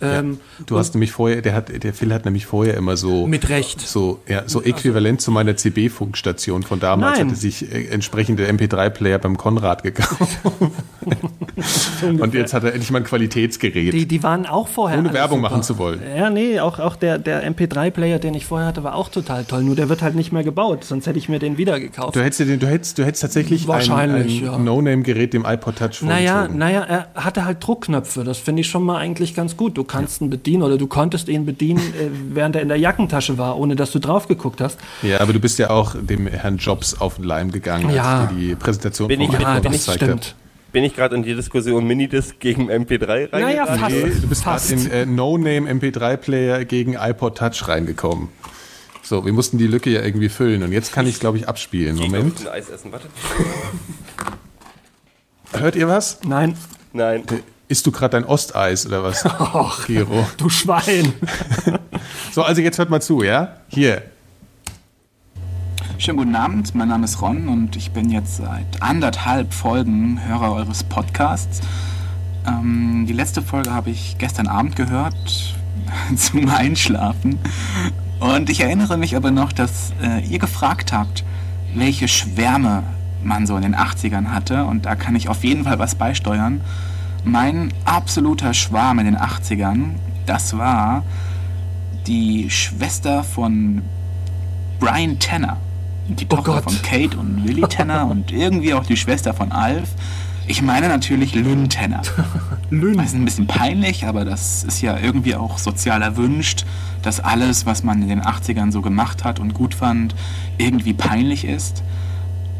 Ähm, 0.02 0.38
ja, 0.58 0.64
du 0.66 0.78
hast 0.78 0.94
nämlich 0.94 1.12
vorher, 1.12 1.42
der 1.42 1.54
hat, 1.54 1.82
der 1.82 1.94
Phil 1.94 2.12
hat 2.12 2.24
nämlich 2.24 2.46
vorher 2.46 2.76
immer 2.76 2.96
so 2.96 3.26
mit 3.26 3.48
Recht 3.48 3.80
so 3.80 4.20
ja 4.28 4.42
so 4.46 4.62
äquivalent 4.62 5.20
zu 5.20 5.30
meiner 5.30 5.56
CB-Funkstation 5.56 6.62
von 6.62 6.80
damals 6.80 7.18
Nein. 7.18 7.28
hatte 7.28 7.38
sich 7.38 7.72
äh, 7.72 7.86
entsprechende 7.88 8.48
MP3-Player 8.48 9.18
beim 9.18 9.36
Konrad 9.36 9.82
gekauft. 9.82 10.38
Und 12.02 12.34
jetzt 12.34 12.52
hat 12.54 12.64
er 12.64 12.72
endlich 12.72 12.90
mal 12.90 12.98
ein 12.98 13.04
Qualitätsgerät. 13.04 13.92
Die, 13.92 14.06
die 14.06 14.22
waren 14.22 14.46
auch 14.46 14.68
vorher 14.68 14.98
ohne 14.98 15.12
Werbung 15.12 15.38
super. 15.38 15.50
machen 15.50 15.62
zu 15.62 15.78
wollen. 15.78 16.00
Ja, 16.16 16.30
nee, 16.30 16.58
auch 16.60 16.78
auch 16.78 16.96
der 16.96 17.18
der 17.18 17.48
MP3-Player, 17.50 18.18
den 18.18 18.34
ich 18.34 18.46
vorher 18.46 18.66
hatte, 18.66 18.82
war 18.82 18.94
auch 18.94 19.08
total 19.08 19.44
toll. 19.44 19.62
Nur 19.62 19.76
der 19.76 19.88
wird 19.88 20.02
halt 20.02 20.14
nicht 20.14 20.32
mehr 20.32 20.42
gebaut, 20.42 20.84
sonst 20.84 21.06
hätte 21.06 21.18
ich 21.18 21.28
mir 21.28 21.38
den 21.38 21.58
wieder 21.58 21.78
gekauft. 21.80 22.16
Du 22.16 22.20
hättest 22.20 22.40
den, 22.40 22.58
du 22.58 22.66
hättest, 22.66 22.98
du 22.98 23.04
hättest 23.04 23.22
tatsächlich 23.22 23.68
Wahrscheinlich, 23.68 24.42
ein, 24.42 24.48
ein 24.48 24.52
ja. 24.52 24.58
No-Name-Gerät 24.58 25.32
dem 25.32 25.44
iPod 25.44 25.76
Touch 25.76 26.02
Naja, 26.02 26.48
naja, 26.48 26.82
er 26.82 27.08
hatte 27.14 27.44
halt 27.44 27.64
Druckknöpfe. 27.64 28.24
Das 28.24 28.38
finde 28.38 28.60
ich 28.60 28.68
schon 28.68 28.82
mal 28.82 28.98
eigentlich 28.98 29.34
ganz 29.34 29.56
gut. 29.56 29.76
Du 29.76 29.84
kannst 29.92 30.20
ihn 30.20 30.30
bedienen 30.30 30.62
oder 30.62 30.78
du 30.78 30.86
konntest 30.86 31.28
ihn 31.28 31.44
bedienen, 31.44 31.78
äh, 31.78 32.08
während 32.30 32.56
er 32.56 32.62
in 32.62 32.68
der 32.68 32.78
Jackentasche 32.78 33.38
war, 33.38 33.58
ohne 33.58 33.76
dass 33.76 33.92
du 33.92 33.98
drauf 33.98 34.26
geguckt 34.26 34.60
hast. 34.60 34.78
Ja, 35.02 35.20
aber 35.20 35.32
du 35.32 35.40
bist 35.40 35.58
ja 35.58 35.70
auch 35.70 35.94
dem 36.00 36.26
Herrn 36.26 36.56
Jobs 36.56 37.00
auf 37.00 37.16
den 37.16 37.24
Leim 37.24 37.50
gegangen, 37.50 37.90
ja. 37.94 38.22
als 38.22 38.30
die 38.34 38.54
Präsentation 38.54 39.08
bin 39.08 39.20
von 39.20 39.34
ich, 39.34 39.40
ja, 39.40 39.60
das 39.60 39.94
stimmt. 39.94 40.34
Bin 40.72 40.84
ich 40.84 40.96
gerade 40.96 41.14
in 41.16 41.22
die 41.22 41.34
Diskussion 41.34 41.86
Minidisc 41.86 42.40
gegen 42.40 42.70
MP3 42.70 43.06
reingekommen? 43.06 43.42
Naja, 43.42 43.66
fast. 43.66 43.94
Nee, 43.94 44.12
du 44.22 44.26
bist 44.26 44.44
gerade 44.44 44.72
in 44.72 44.90
äh, 44.90 45.04
No-Name 45.04 45.70
MP3-Player 45.70 46.64
gegen 46.64 46.94
iPod 46.94 47.36
Touch 47.36 47.68
reingekommen. 47.68 48.30
So, 49.02 49.26
wir 49.26 49.34
mussten 49.34 49.58
die 49.58 49.66
Lücke 49.66 49.90
ja 49.90 50.02
irgendwie 50.02 50.30
füllen 50.30 50.62
und 50.62 50.72
jetzt 50.72 50.92
kann 50.92 51.06
ich 51.06 51.14
es, 51.14 51.20
glaube 51.20 51.36
ich, 51.36 51.46
abspielen. 51.46 51.96
Moment. 51.96 52.40
Ich 52.40 52.50
Eis 52.50 52.70
essen, 52.70 52.90
warte. 52.92 53.08
Hört 55.52 55.76
ihr 55.76 55.88
was? 55.88 56.20
Nein. 56.24 56.56
Nein. 56.94 57.24
Isst 57.72 57.86
du 57.86 57.90
gerade 57.90 58.20
dein 58.20 58.24
Osteis 58.26 58.84
oder 58.84 59.02
was? 59.02 59.24
Och, 59.24 59.86
Giro. 59.86 60.26
Du 60.36 60.50
Schwein. 60.50 61.14
so, 62.30 62.42
also 62.42 62.60
jetzt 62.60 62.76
hört 62.76 62.90
mal 62.90 63.00
zu, 63.00 63.22
ja? 63.22 63.56
Hier. 63.68 64.02
Schönen 65.96 66.18
guten 66.18 66.36
Abend, 66.36 66.74
mein 66.74 66.88
Name 66.88 67.06
ist 67.06 67.22
Ron 67.22 67.48
und 67.48 67.74
ich 67.76 67.92
bin 67.92 68.10
jetzt 68.10 68.36
seit 68.36 68.82
anderthalb 68.82 69.54
Folgen 69.54 70.20
Hörer 70.22 70.52
eures 70.52 70.84
Podcasts. 70.84 71.62
Ähm, 72.46 73.06
die 73.08 73.14
letzte 73.14 73.40
Folge 73.40 73.72
habe 73.72 73.88
ich 73.88 74.16
gestern 74.18 74.48
Abend 74.48 74.76
gehört, 74.76 75.54
zum 76.16 76.50
Einschlafen. 76.50 77.38
Und 78.20 78.50
ich 78.50 78.60
erinnere 78.60 78.98
mich 78.98 79.16
aber 79.16 79.30
noch, 79.30 79.50
dass 79.50 79.94
äh, 80.02 80.20
ihr 80.26 80.38
gefragt 80.38 80.92
habt, 80.92 81.24
welche 81.74 82.06
Schwärme 82.06 82.82
man 83.24 83.46
so 83.46 83.56
in 83.56 83.62
den 83.62 83.74
80ern 83.74 84.26
hatte. 84.26 84.66
Und 84.66 84.84
da 84.84 84.94
kann 84.94 85.16
ich 85.16 85.30
auf 85.30 85.42
jeden 85.42 85.64
Fall 85.64 85.78
was 85.78 85.94
beisteuern. 85.94 86.60
Mein 87.24 87.72
absoluter 87.84 88.52
Schwarm 88.52 88.98
in 88.98 89.06
den 89.06 89.16
80ern, 89.16 89.90
das 90.26 90.56
war 90.56 91.04
die 92.06 92.50
Schwester 92.50 93.22
von 93.22 93.82
Brian 94.80 95.18
Tanner. 95.18 95.58
Die 96.08 96.24
oh 96.24 96.36
Tochter 96.36 96.54
Gott. 96.54 96.64
von 96.64 96.82
Kate 96.82 97.16
und 97.16 97.46
Willie 97.46 97.68
Tanner 97.68 98.08
und 98.10 98.32
irgendwie 98.32 98.74
auch 98.74 98.84
die 98.84 98.96
Schwester 98.96 99.32
von 99.34 99.52
Alf. 99.52 99.90
Ich 100.48 100.60
meine 100.60 100.88
natürlich 100.88 101.36
Lynn 101.36 101.68
Tanner. 101.68 102.02
Lynn. 102.70 102.96
Das 102.96 103.06
ist 103.06 103.14
ein 103.14 103.24
bisschen 103.24 103.46
peinlich, 103.46 104.06
aber 104.06 104.24
das 104.24 104.64
ist 104.64 104.82
ja 104.82 104.98
irgendwie 104.98 105.36
auch 105.36 105.58
sozial 105.58 106.02
erwünscht, 106.02 106.66
dass 107.02 107.20
alles, 107.20 107.66
was 107.66 107.84
man 107.84 108.02
in 108.02 108.08
den 108.08 108.22
80ern 108.22 108.72
so 108.72 108.82
gemacht 108.82 109.22
hat 109.22 109.38
und 109.38 109.54
gut 109.54 109.74
fand, 109.74 110.16
irgendwie 110.58 110.94
peinlich 110.94 111.44
ist. 111.44 111.84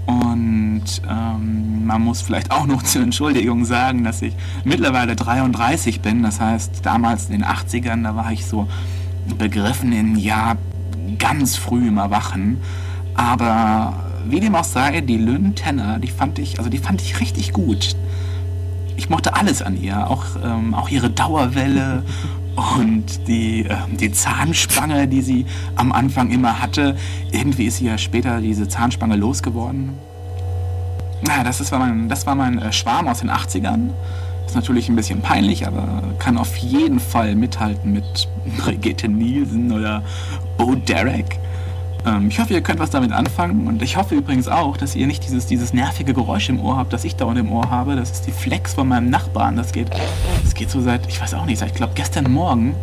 Und 0.07 0.85
ähm, 1.09 1.87
man 1.87 2.03
muss 2.03 2.23
vielleicht 2.23 2.51
auch 2.51 2.67
noch 2.67 2.83
zur 2.83 3.03
Entschuldigung 3.03 3.65
sagen, 3.65 4.05
dass 4.05 4.23
ich 4.23 4.35
mittlerweile 4.65 5.17
33 5.17 6.01
bin. 6.01 6.23
Das 6.23 6.41
heißt, 6.41 6.85
damals 6.85 7.27
in 7.27 7.33
den 7.33 7.45
80ern, 7.45 8.03
da 8.03 8.17
war 8.17 8.33
ich 8.33 8.47
so 8.47 8.69
begriffen 9.39 9.93
in, 9.93 10.17
ja, 10.17 10.57
ganz 11.19 11.57
früh 11.57 11.89
im 11.89 11.99
Erwachen. 11.99 12.59
Aber 13.15 13.95
wie 14.27 14.41
dem 14.41 14.55
auch 14.55 14.65
sei, 14.65 15.01
die 15.01 15.17
Lynn 15.17 15.55
Tanner, 15.55 15.99
die 15.99 16.09
fand 16.09 16.39
ich, 16.39 16.59
also 16.59 16.71
die 16.71 16.79
fand 16.79 17.03
ich 17.03 17.21
richtig 17.21 17.53
gut. 17.53 17.97
Ich 18.97 19.09
mochte 19.09 19.35
alles 19.35 19.63
an 19.63 19.81
ihr, 19.81 20.09
auch, 20.09 20.25
ähm, 20.43 20.75
auch 20.75 20.89
ihre 20.89 21.11
Dauerwelle 21.11 22.05
und 22.57 23.27
die, 23.27 23.65
äh, 23.67 23.77
die 23.91 24.13
Zahnspange, 24.13 25.09
die 25.09 25.23
sie 25.23 25.47
am 25.77 25.93
Anfang 25.93 26.31
immer 26.31 26.61
hatte. 26.61 26.97
Irgendwie 27.31 27.65
ist 27.65 27.79
sie 27.79 27.87
ja 27.87 27.99
später 27.99 28.41
diese 28.41 28.69
Zahnspange 28.69 29.17
losgeworden. 29.17 29.91
Na, 31.27 31.45
das, 31.45 31.61
ist, 31.61 31.73
war 31.73 31.79
mein, 31.79 32.09
das 32.09 32.27
war 32.27 32.35
mein 32.35 32.59
äh, 32.59 32.73
Schwarm 32.73 33.09
aus 33.09 33.21
den 33.21 33.31
80ern. 33.31 33.91
Ist 34.47 34.55
natürlich 34.55 34.89
ein 34.89 34.97
bisschen 34.97 35.21
peinlich, 35.21 35.67
aber 35.67 36.03
kann 36.19 36.37
auf 36.37 36.57
jeden 36.57 37.01
Fall 37.01 37.35
mithalten 37.37 37.93
mit 37.93 38.29
Brigitte 38.59 39.09
Nielsen 39.09 39.73
oder 39.73 40.03
Bo 40.59 40.75
Derek. 40.75 41.39
Ähm, 42.05 42.29
ich 42.29 42.41
hoffe, 42.41 42.55
ihr 42.55 42.63
könnt 42.63 42.81
was 42.81 42.91
damit 42.91 43.13
anfangen 43.13 43.67
und 43.67 43.83
ich 43.83 43.97
hoffe 43.97 44.15
übrigens 44.15 44.49
auch, 44.49 44.77
dass 44.77 44.97
ihr 44.97 45.07
nicht 45.07 45.25
dieses, 45.25 45.47
dieses 45.47 45.73
nervige 45.73 46.15
Geräusch 46.15 46.49
im 46.49 46.61
Ohr 46.61 46.77
habt, 46.77 46.93
das 46.93 47.05
ich 47.05 47.17
dauernd 47.17 47.39
im 47.39 47.53
Ohr 47.53 47.71
habe. 47.71 47.97
Das 47.97 48.11
ist 48.11 48.27
die 48.27 48.33
Flex 48.33 48.75
von 48.75 48.89
meinem 48.89 49.11
Nachbarn. 49.11 49.57
Das 49.57 49.73
geht, 49.73 49.89
das 50.43 50.55
geht 50.55 50.71
so 50.71 50.81
seit, 50.81 51.07
ich 51.09 51.21
weiß 51.21 51.35
auch 51.35 51.47
nicht, 51.47 51.59
seit, 51.59 51.71
ich 51.71 51.75
glaube, 51.75 51.93
gestern 51.95 52.31
Morgen. 52.33 52.75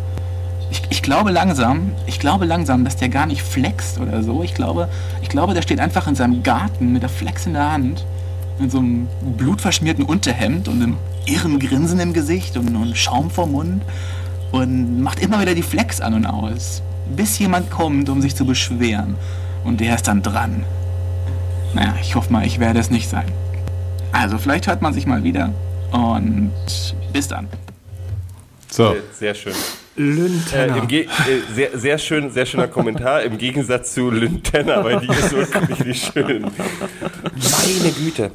Ich, 0.70 0.82
ich 0.88 1.02
glaube 1.02 1.32
langsam, 1.32 1.92
ich 2.06 2.20
glaube 2.20 2.44
langsam, 2.44 2.84
dass 2.84 2.96
der 2.96 3.08
gar 3.08 3.26
nicht 3.26 3.42
flext 3.42 3.98
oder 3.98 4.22
so. 4.22 4.42
Ich 4.42 4.54
glaube, 4.54 4.88
ich 5.20 5.28
glaube, 5.28 5.52
der 5.52 5.62
steht 5.62 5.80
einfach 5.80 6.06
in 6.06 6.14
seinem 6.14 6.42
Garten 6.42 6.92
mit 6.92 7.02
der 7.02 7.08
Flex 7.08 7.46
in 7.46 7.54
der 7.54 7.72
Hand, 7.72 8.04
mit 8.58 8.70
so 8.70 8.78
einem 8.78 9.08
blutverschmierten 9.36 10.04
Unterhemd 10.04 10.68
und 10.68 10.82
einem 10.82 10.96
irren 11.26 11.58
Grinsen 11.58 11.98
im 11.98 12.12
Gesicht 12.12 12.56
und, 12.56 12.74
und 12.74 12.96
Schaum 12.96 13.30
vom 13.30 13.52
Mund 13.52 13.82
und 14.52 15.02
macht 15.02 15.20
immer 15.20 15.40
wieder 15.40 15.54
die 15.54 15.62
Flex 15.62 16.00
an 16.00 16.14
und 16.14 16.26
aus, 16.26 16.82
bis 17.16 17.38
jemand 17.38 17.70
kommt, 17.70 18.08
um 18.08 18.20
sich 18.20 18.34
zu 18.34 18.44
beschweren. 18.44 19.16
Und 19.64 19.80
der 19.80 19.94
ist 19.94 20.08
dann 20.08 20.22
dran. 20.22 20.64
Naja, 21.74 21.94
ich 22.00 22.14
hoffe 22.14 22.32
mal, 22.32 22.46
ich 22.46 22.58
werde 22.58 22.80
es 22.80 22.90
nicht 22.90 23.08
sein. 23.08 23.30
Also, 24.12 24.38
vielleicht 24.38 24.66
hört 24.66 24.82
man 24.82 24.92
sich 24.92 25.06
mal 25.06 25.22
wieder 25.22 25.52
und 25.92 26.52
bis 27.12 27.28
dann. 27.28 27.48
So, 28.70 28.92
Sehr, 28.92 29.02
sehr 29.12 29.34
schön. 29.34 29.52
Äh, 29.96 30.02
Lyntenner. 30.02 30.76
im 30.76 30.88
Ge 30.88 31.02
äh, 31.02 31.06
sehr, 31.54 31.78
sehr 31.78 31.98
schön, 31.98 32.30
sehr 32.30 32.46
schöner 32.46 32.68
Kommentar 32.68 33.22
im 33.22 33.36
Gegensatz 33.36 33.94
zu 33.94 34.10
Lyntenner, 34.10 34.82
weil 34.84 35.00
die 35.00 35.08
ist 35.08 35.32
wirklich 35.32 35.84
nicht 35.84 36.12
schön. 36.12 36.42
Meine 36.42 37.92
Güte. 37.92 38.30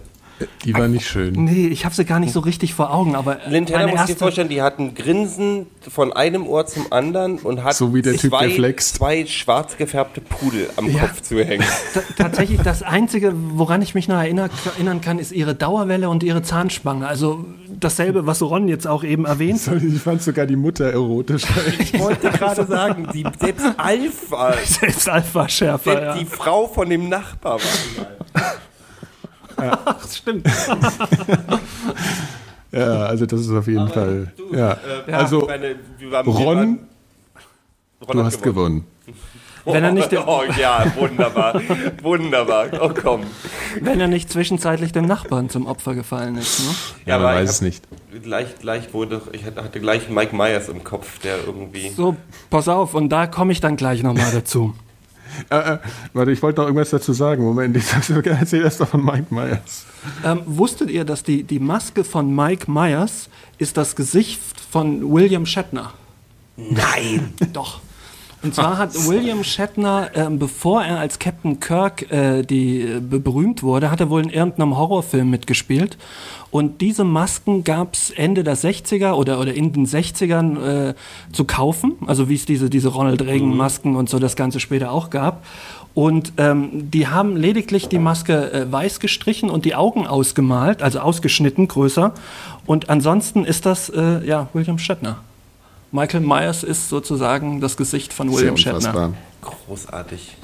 Die 0.66 0.74
war 0.74 0.88
nicht 0.88 1.08
schön. 1.08 1.34
nee, 1.46 1.68
ich 1.68 1.86
habe 1.86 1.96
sie 1.96 2.04
gar 2.06 2.20
nicht 2.20 2.34
so 2.34 2.42
richtig 2.42 2.74
vor 2.74 2.94
Augen, 2.94 3.16
aber 3.16 3.38
meine 3.50 3.88
muss 3.88 4.06
dir 4.06 4.16
vorstellen, 4.18 4.50
die 4.50 4.62
hat 4.62 4.80
ein 4.80 4.94
Grinsen 4.94 5.68
von 5.90 6.12
einem 6.12 6.46
Ohr 6.48 6.66
zum 6.66 6.92
anderen 6.92 7.38
und 7.40 7.64
hat 7.64 7.76
So 7.76 7.94
wie 7.94 8.02
der 8.02 8.16
Typ, 8.16 8.32
zwei, 8.32 8.48
der 8.50 8.78
zwei 8.78 9.26
schwarz 9.26 9.78
gefärbte 9.78 10.20
Pudel 10.22 10.70
am 10.76 10.90
Ja. 10.90 11.02
Kopf 11.08 11.22
zu 11.22 11.44
hängen. 11.44 11.64
t- 11.94 12.00
tatsächlich 12.18 12.60
das 12.62 12.84
Einzige, 12.84 13.34
woran 13.36 13.82
ich 13.82 13.96
mich 13.96 14.08
noch 14.08 14.18
erinnern, 14.18 14.50
erinnern 14.66 15.00
kann, 15.02 15.20
ist 15.20 15.32
ihre 15.32 15.56
Dauerwelle 15.56 16.10
und 16.10 16.22
ihre 16.24 16.42
Zahnspange. 16.42 17.08
Also 17.08 17.46
dasselbe, 17.80 18.26
was 18.26 18.42
Ron 18.42 18.68
jetzt 18.68 18.88
auch 18.88 19.04
eben 19.04 19.26
erwähnt. 19.26 19.62
Ich 19.96 20.02
fand 20.02 20.22
sogar 20.22 20.46
die 20.46 20.56
Mutter 20.56 20.86
erotisch. 20.92 21.44
Ich 21.80 22.00
wollte 22.00 22.30
gerade 22.30 22.66
sagen, 22.66 23.08
die, 23.14 23.26
selbst 23.40 23.66
Alpha, 23.78 24.54
Selbst 24.66 25.08
Alpha-Schärfer, 25.08 25.92
selbst 25.92 26.04
ja. 26.04 26.18
die 26.18 26.26
Frau 26.26 26.68
von 26.68 26.90
dem 26.90 27.10
Nachbar 27.10 27.60
war. 27.60 28.46
Ach, 29.58 30.08
stimmt. 30.12 30.46
Ja, 32.72 33.06
also 33.06 33.26
das 33.26 33.40
ist 33.42 33.52
auf 33.52 33.68
jeden 33.68 33.88
Fall. 33.88 34.34
Du, 34.36 34.54
ja. 34.54 34.78
äh, 35.08 35.12
also 35.14 35.46
meine, 35.48 35.76
wir 35.98 36.12
waren, 36.12 36.28
Ron, 36.28 36.58
Ron 36.58 36.80
du 38.12 38.24
hast 38.24 38.44
gewonnen. 38.44 38.86
Wenn 39.66 39.84
er 39.84 39.94
nicht- 39.94 40.12
Oh 40.14 40.42
ja, 40.60 40.86
wunderbar, 40.98 41.60
wunderbar. 42.04 42.68
Oh 42.82 42.90
komm. 42.94 43.22
Wenn 43.80 44.00
er 44.02 44.08
nicht 44.08 44.30
zwischenzeitlich 44.30 44.92
dem 44.92 45.06
Nachbarn 45.06 45.50
zum 45.50 45.66
Opfer 45.68 45.96
gefallen 45.96 46.36
ist. 46.38 46.60
Ne? 46.60 46.76
Ja, 47.06 47.18
man 47.18 47.28
aber 47.28 47.36
ich 47.36 47.44
weiß 47.44 47.50
es 47.56 47.62
nicht. 47.62 47.84
Gleich, 48.22 48.60
gleich 48.60 48.94
wurde, 48.94 49.22
ich 49.32 49.46
hatte 49.46 49.80
gleich 49.80 50.10
Mike 50.10 50.36
Myers 50.36 50.68
im 50.70 50.84
Kopf, 50.84 51.20
der 51.20 51.38
irgendwie. 51.46 51.90
So, 51.90 52.16
pass 52.50 52.68
auf, 52.68 52.94
und 52.94 53.10
da 53.10 53.26
komme 53.26 53.54
ich 53.54 53.62
dann 53.62 53.76
gleich 53.78 54.04
nochmal 54.04 54.32
dazu. 54.34 54.76
Äh, 55.50 55.56
äh, 55.56 55.78
warte, 56.14 56.32
ich 56.32 56.42
wollte 56.42 56.62
noch 56.62 56.68
irgendwas 56.68 56.90
dazu 56.90 57.14
sagen. 57.14 57.44
Moment, 57.44 57.76
ich 57.78 57.86
sag's 57.86 58.10
erzähl 58.10 58.64
erst 58.64 58.82
doch 58.82 58.88
von 58.88 59.04
Mike 59.04 59.34
Myers. 59.34 59.86
Ähm, 60.24 60.42
wusstet 60.46 60.90
ihr, 60.90 61.06
dass 61.06 61.24
die, 61.24 61.44
die 61.44 61.60
Maske 61.60 62.04
von 62.04 62.34
Mike 62.34 62.70
Myers 62.72 63.30
ist 63.58 63.78
das 63.78 63.96
Gesicht 63.96 64.42
von 64.72 65.12
William 65.12 65.46
Shatner? 65.46 65.94
Nein! 66.58 67.34
Doch. 67.54 67.82
Und 68.46 68.54
zwar 68.54 68.78
hat 68.78 68.94
William 69.08 69.44
Shatner, 69.44 70.12
ähm, 70.14 70.38
bevor 70.40 70.84
er 70.84 71.00
als 71.00 71.18
Captain 71.20 71.60
Kirk 71.60 72.12
äh, 72.12 72.44
die, 72.44 72.82
äh, 72.82 73.00
be- 73.00 73.20
berühmt 73.20 73.64
wurde, 73.64 73.90
hat 73.92 74.00
er 74.00 74.10
wohl 74.10 74.22
in 74.22 74.30
irgendeinem 74.30 74.78
Horrorfilm 74.78 75.30
mitgespielt. 75.30 75.98
Und 76.52 76.80
diese 76.80 77.04
Masken 77.04 77.64
gab 77.64 77.96
es 77.96 78.12
Ende 78.12 78.44
der 78.44 78.56
60er 78.56 79.14
oder, 79.14 79.40
oder 79.40 79.54
in 79.54 79.74
den 79.74 79.86
60ern 79.88 80.90
äh, 80.90 80.94
zu 81.34 81.44
kaufen. 81.46 81.94
Also 82.06 82.30
wie 82.30 82.36
es 82.36 82.46
diese, 82.46 82.70
diese 82.70 82.90
Ronald 82.90 83.22
Reagan-Masken 83.24 83.96
und 83.96 84.10
so 84.10 84.20
das 84.20 84.36
Ganze 84.36 84.60
später 84.60 84.92
auch 84.92 85.10
gab. 85.10 85.44
Und 85.96 86.34
ähm, 86.38 86.92
die 86.92 87.08
haben 87.08 87.36
lediglich 87.38 87.88
die 87.88 88.00
Maske 88.00 88.52
äh, 88.52 88.72
weiß 88.72 89.00
gestrichen 89.00 89.50
und 89.50 89.66
die 89.66 89.76
Augen 89.76 90.06
ausgemalt, 90.08 90.82
also 90.84 91.00
ausgeschnitten, 91.00 91.68
größer. 91.68 92.14
Und 92.66 92.90
ansonsten 92.90 93.44
ist 93.44 93.66
das 93.66 93.90
äh, 93.90 94.26
ja 94.26 94.48
William 94.54 94.78
Shatner. 94.78 95.18
Michael 95.92 96.22
Myers 96.22 96.64
ist 96.64 96.90
sozusagen 96.90 97.62
das 97.62 97.78
Gesicht 97.78 98.14
von 98.14 98.30
Sehr 98.30 98.40
William 98.40 98.58
Shatner. 98.58 98.76
unfassbar. 98.78 99.14
Großartig. 99.42 100.38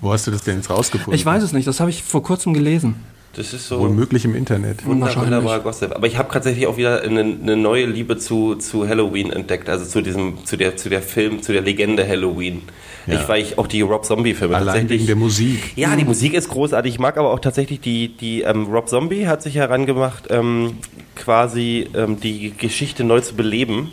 Wo 0.00 0.12
hast 0.12 0.26
du 0.26 0.30
das 0.30 0.42
denn 0.44 0.56
jetzt 0.56 0.70
rausgefunden? 0.70 1.14
Ich 1.14 1.24
weiß 1.24 1.42
es 1.42 1.52
nicht, 1.52 1.66
das 1.66 1.80
habe 1.80 1.90
ich 1.90 2.02
vor 2.02 2.22
kurzem 2.22 2.52
gelesen. 2.54 2.96
Das 3.36 3.52
ist 3.52 3.66
so. 3.66 3.80
Wohl 3.80 3.90
möglich 3.90 4.24
im 4.24 4.34
Internet. 4.36 4.86
Wunder, 4.86 5.06
Wahrscheinlich. 5.06 5.32
wunderbarer 5.32 5.60
Gossip. 5.60 5.92
Aber 5.96 6.06
ich 6.06 6.18
habe 6.18 6.32
tatsächlich 6.32 6.68
auch 6.68 6.76
wieder 6.76 7.02
eine, 7.02 7.20
eine 7.20 7.56
neue 7.56 7.86
Liebe 7.86 8.16
zu, 8.16 8.54
zu 8.54 8.86
Halloween 8.88 9.30
entdeckt, 9.32 9.68
also 9.68 9.84
zu 9.84 10.02
diesem, 10.02 10.44
zu 10.44 10.56
der, 10.56 10.76
zu 10.76 10.88
der 10.88 11.02
Film, 11.02 11.42
zu 11.42 11.52
der 11.52 11.62
Legende 11.62 12.06
Halloween. 12.06 12.62
Ja. 13.06 13.14
Ich, 13.14 13.28
weil 13.28 13.42
ich 13.42 13.58
auch 13.58 13.66
die 13.66 13.80
Rob 13.80 14.04
Zombie-Filme 14.04 14.54
Allein 14.54 14.66
tatsächlich. 14.66 15.00
wegen 15.00 15.06
der 15.08 15.16
Musik. 15.16 15.72
Ja, 15.76 15.96
die 15.96 16.04
Musik 16.04 16.34
ist 16.34 16.48
großartig. 16.48 16.94
Ich 16.94 16.98
mag 17.00 17.16
aber 17.18 17.32
auch 17.32 17.40
tatsächlich 17.40 17.80
die, 17.80 18.08
die 18.16 18.42
ähm, 18.42 18.66
Rob 18.66 18.88
Zombie 18.88 19.26
hat 19.26 19.42
sich 19.42 19.56
herangemacht, 19.56 20.26
ähm, 20.30 20.74
quasi 21.16 21.88
ähm, 21.94 22.20
die 22.20 22.52
Geschichte 22.56 23.02
neu 23.02 23.20
zu 23.20 23.34
beleben 23.34 23.90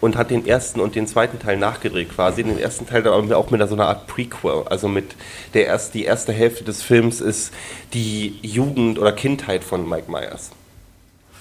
und 0.00 0.16
hat 0.16 0.30
den 0.30 0.46
ersten 0.46 0.80
und 0.80 0.94
den 0.94 1.06
zweiten 1.06 1.38
Teil 1.38 1.56
nachgedreht 1.56 2.10
quasi. 2.14 2.42
Den 2.42 2.58
ersten 2.58 2.86
Teil 2.86 3.02
dann 3.02 3.32
auch 3.32 3.50
mit 3.50 3.68
so 3.68 3.74
einer 3.74 3.86
Art 3.86 4.06
Prequel. 4.06 4.64
Also 4.68 4.88
mit 4.88 5.14
der 5.54 5.66
erst, 5.66 5.94
die 5.94 6.04
erste 6.04 6.32
Hälfte 6.32 6.64
des 6.64 6.82
Films 6.82 7.20
ist 7.20 7.52
die 7.92 8.38
Jugend 8.42 8.98
oder 8.98 9.12
Kindheit 9.12 9.64
von 9.64 9.88
Mike 9.88 10.10
Myers. 10.10 10.50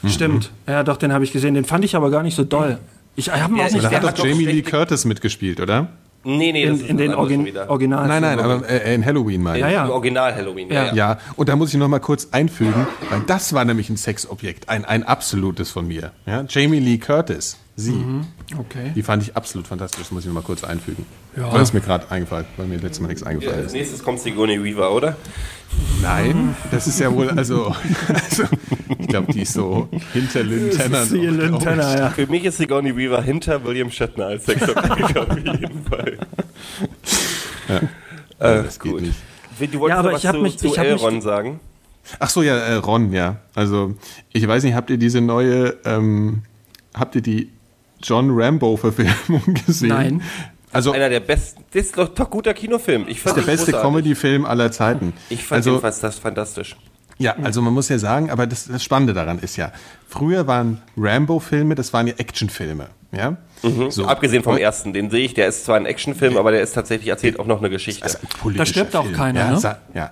Stimmt. 0.05 0.51
Ja, 0.67 0.83
doch, 0.83 0.97
den 0.97 1.11
habe 1.11 1.23
ich 1.23 1.31
gesehen. 1.31 1.53
Den 1.55 1.65
fand 1.65 1.83
ich 1.83 1.95
aber 1.95 2.09
gar 2.09 2.23
nicht 2.23 2.35
so 2.35 2.43
doll. 2.43 2.79
Ich 3.15 3.29
habe 3.29 3.53
ihn 3.53 3.59
auch 3.61 3.71
nicht 3.71 3.83
Da 3.83 3.91
hat 3.91 4.03
doch 4.17 4.25
Jamie 4.25 4.45
Lee 4.45 4.61
Curtis 4.61 5.03
mitgespielt, 5.03 5.59
oder? 5.59 5.89
Nee, 6.23 6.51
nee, 6.51 6.65
das 6.65 6.79
in, 6.79 6.83
ist 6.83 6.89
in 6.89 6.97
den 6.97 7.13
Orgin 7.13 7.45
wieder. 7.45 7.69
Original. 7.69 8.07
Nein, 8.07 8.21
nein, 8.21 8.39
aber 8.39 8.67
äh, 8.69 8.93
in 8.93 9.05
Halloween 9.05 9.41
meine 9.41 9.57
ich. 9.57 9.61
Ja, 9.63 9.69
ja. 9.69 9.85
Im 9.85 9.91
Original-Halloween, 9.91 10.69
ja, 10.69 10.73
Ja. 10.73 10.85
ja. 10.87 10.93
Ja, 10.95 11.19
und 11.37 11.47
da 11.47 11.55
muss 11.55 11.73
ich 11.73 11.79
noch 11.79 11.87
mal 11.87 11.99
kurz 11.99 12.29
einfügen, 12.31 12.87
weil 13.09 13.21
das 13.25 13.53
war 13.53 13.63
nämlich 13.63 13.89
ein 13.89 13.95
Sexobjekt, 13.95 14.67
ein, 14.67 14.83
ein 14.83 15.03
absolutes 15.03 15.71
von 15.71 15.87
mir. 15.87 16.11
Ja? 16.25 16.43
Jamie 16.49 16.79
Lee 16.79 16.97
Curtis, 16.97 17.57
sie, 17.79 18.03
Okay. 18.57 18.91
die 18.95 19.01
fand 19.03 19.23
ich 19.23 19.35
absolut 19.35 19.65
fantastisch, 19.67 20.11
muss 20.11 20.21
ich 20.23 20.27
noch 20.27 20.33
mal 20.35 20.41
kurz 20.43 20.63
einfügen. 20.63 21.05
Ja. 21.35 21.51
Weil 21.51 21.59
das 21.59 21.69
ist 21.69 21.73
mir 21.73 21.81
gerade 21.81 22.09
eingefallen, 22.11 22.45
weil 22.57 22.67
mir 22.67 22.77
letztes 22.77 22.99
Mal 22.99 23.07
nichts 23.07 23.23
eingefallen 23.23 23.57
Als 23.59 23.67
ist. 23.67 23.73
nächstes 23.73 24.03
kommt 24.03 24.19
Sigourney 24.19 24.63
Weaver, 24.63 24.91
oder? 24.93 25.15
Nein, 26.01 26.55
das 26.71 26.87
ist 26.87 26.99
ja 26.99 27.13
wohl, 27.13 27.29
also, 27.29 27.73
also 28.13 28.43
ich 28.97 29.07
glaube, 29.07 29.31
die 29.31 29.41
ist 29.43 29.53
so 29.53 29.87
hinter 30.13 30.43
Lynn 30.43 30.71
Tanner. 30.71 31.05
Noch, 31.05 31.11
Lynn. 31.11 31.59
Tanner, 31.59 31.97
ja. 31.99 32.09
Für 32.09 32.25
mich 32.27 32.43
ist 32.45 32.57
Sigourney 32.57 32.95
Weaver 32.95 33.21
hinter 33.21 33.63
William 33.63 33.91
Shatner 33.91 34.25
als 34.27 34.45
Sexobjekt 34.45 35.17
auf 35.17 35.37
jeden 35.37 35.83
Fall. 35.85 36.17
Ja. 37.67 37.75
Äh, 37.77 38.63
das 38.63 38.79
geht 38.79 38.91
gut. 38.91 39.01
nicht. 39.01 39.15
Du 39.59 39.79
wolltest 39.79 39.89
Ja, 39.89 39.99
aber 39.99 40.11
noch 40.11 40.15
was 40.15 40.23
ich 40.23 40.31
zu, 40.31 40.37
mich- 40.39 40.57
zu 40.57 40.67
ich 40.67 40.77
Elron 40.77 41.21
sagen. 41.21 41.59
Ach 42.17 42.29
so, 42.29 42.41
ja, 42.41 42.57
äh, 42.57 42.73
Ron, 42.75 43.11
ja. 43.13 43.37
Also, 43.53 43.93
ich 44.33 44.47
weiß 44.47 44.63
nicht, 44.63 44.73
habt 44.73 44.89
ihr 44.89 44.97
diese 44.97 45.21
neue, 45.21 45.75
ähm, 45.85 46.41
habt 46.95 47.13
ihr 47.15 47.21
die 47.21 47.49
John 48.03 48.29
Rambo-Verfilmung 48.31 49.41
gesehen? 49.65 49.89
Nein. 49.89 50.21
Also, 50.71 50.91
Einer 50.91 51.09
der 51.09 51.19
besten, 51.21 51.63
das 51.73 51.85
ist 51.87 51.97
doch, 51.97 52.09
doch 52.09 52.29
guter 52.29 52.53
Kinofilm. 52.53 53.05
Ich 53.07 53.21
fand 53.21 53.35
der 53.37 53.43
ihn 53.43 53.47
beste 53.47 53.71
großartig. 53.71 53.89
Comedy-Film 53.89 54.45
aller 54.45 54.71
Zeiten. 54.71 55.13
Ich 55.29 55.43
fand 55.43 55.57
also, 55.57 55.71
jedenfalls 55.71 55.99
das 55.99 56.19
fantastisch. 56.19 56.75
Ja, 57.17 57.35
also 57.43 57.61
man 57.61 57.73
muss 57.73 57.89
ja 57.89 57.97
sagen, 57.99 58.29
aber 58.29 58.47
das, 58.47 58.67
das 58.67 58.81
Spannende 58.83 59.13
daran 59.13 59.39
ist 59.39 59.57
ja, 59.57 59.73
früher 60.07 60.47
waren 60.47 60.81
Rambo-Filme, 60.95 61.75
das 61.75 61.91
waren 61.91 62.07
ja 62.07 62.13
Actionfilme, 62.17 62.87
ja? 63.11 63.35
So. 63.89 64.05
Abgesehen 64.05 64.41
vom 64.43 64.55
ersten, 64.57 64.93
den 64.93 65.09
sehe 65.09 65.25
ich, 65.25 65.33
der 65.33 65.47
ist 65.47 65.65
zwar 65.65 65.75
ein 65.75 65.85
Actionfilm, 65.85 66.37
aber 66.37 66.51
der 66.51 66.61
ist 66.61 66.73
tatsächlich 66.73 67.09
erzählt 67.09 67.37
auch 67.39 67.45
noch 67.47 67.59
eine 67.59 67.69
Geschichte. 67.69 68.03
Also 68.03 68.19
ein 68.45 68.55
Da 68.55 68.65
stirbt 68.65 68.95
auch 68.95 69.03
Film, 69.03 69.15
keiner, 69.17 69.39
ja, 69.41 69.51
ne? 69.51 69.57
sa- 69.59 69.79
Ja. 69.93 70.11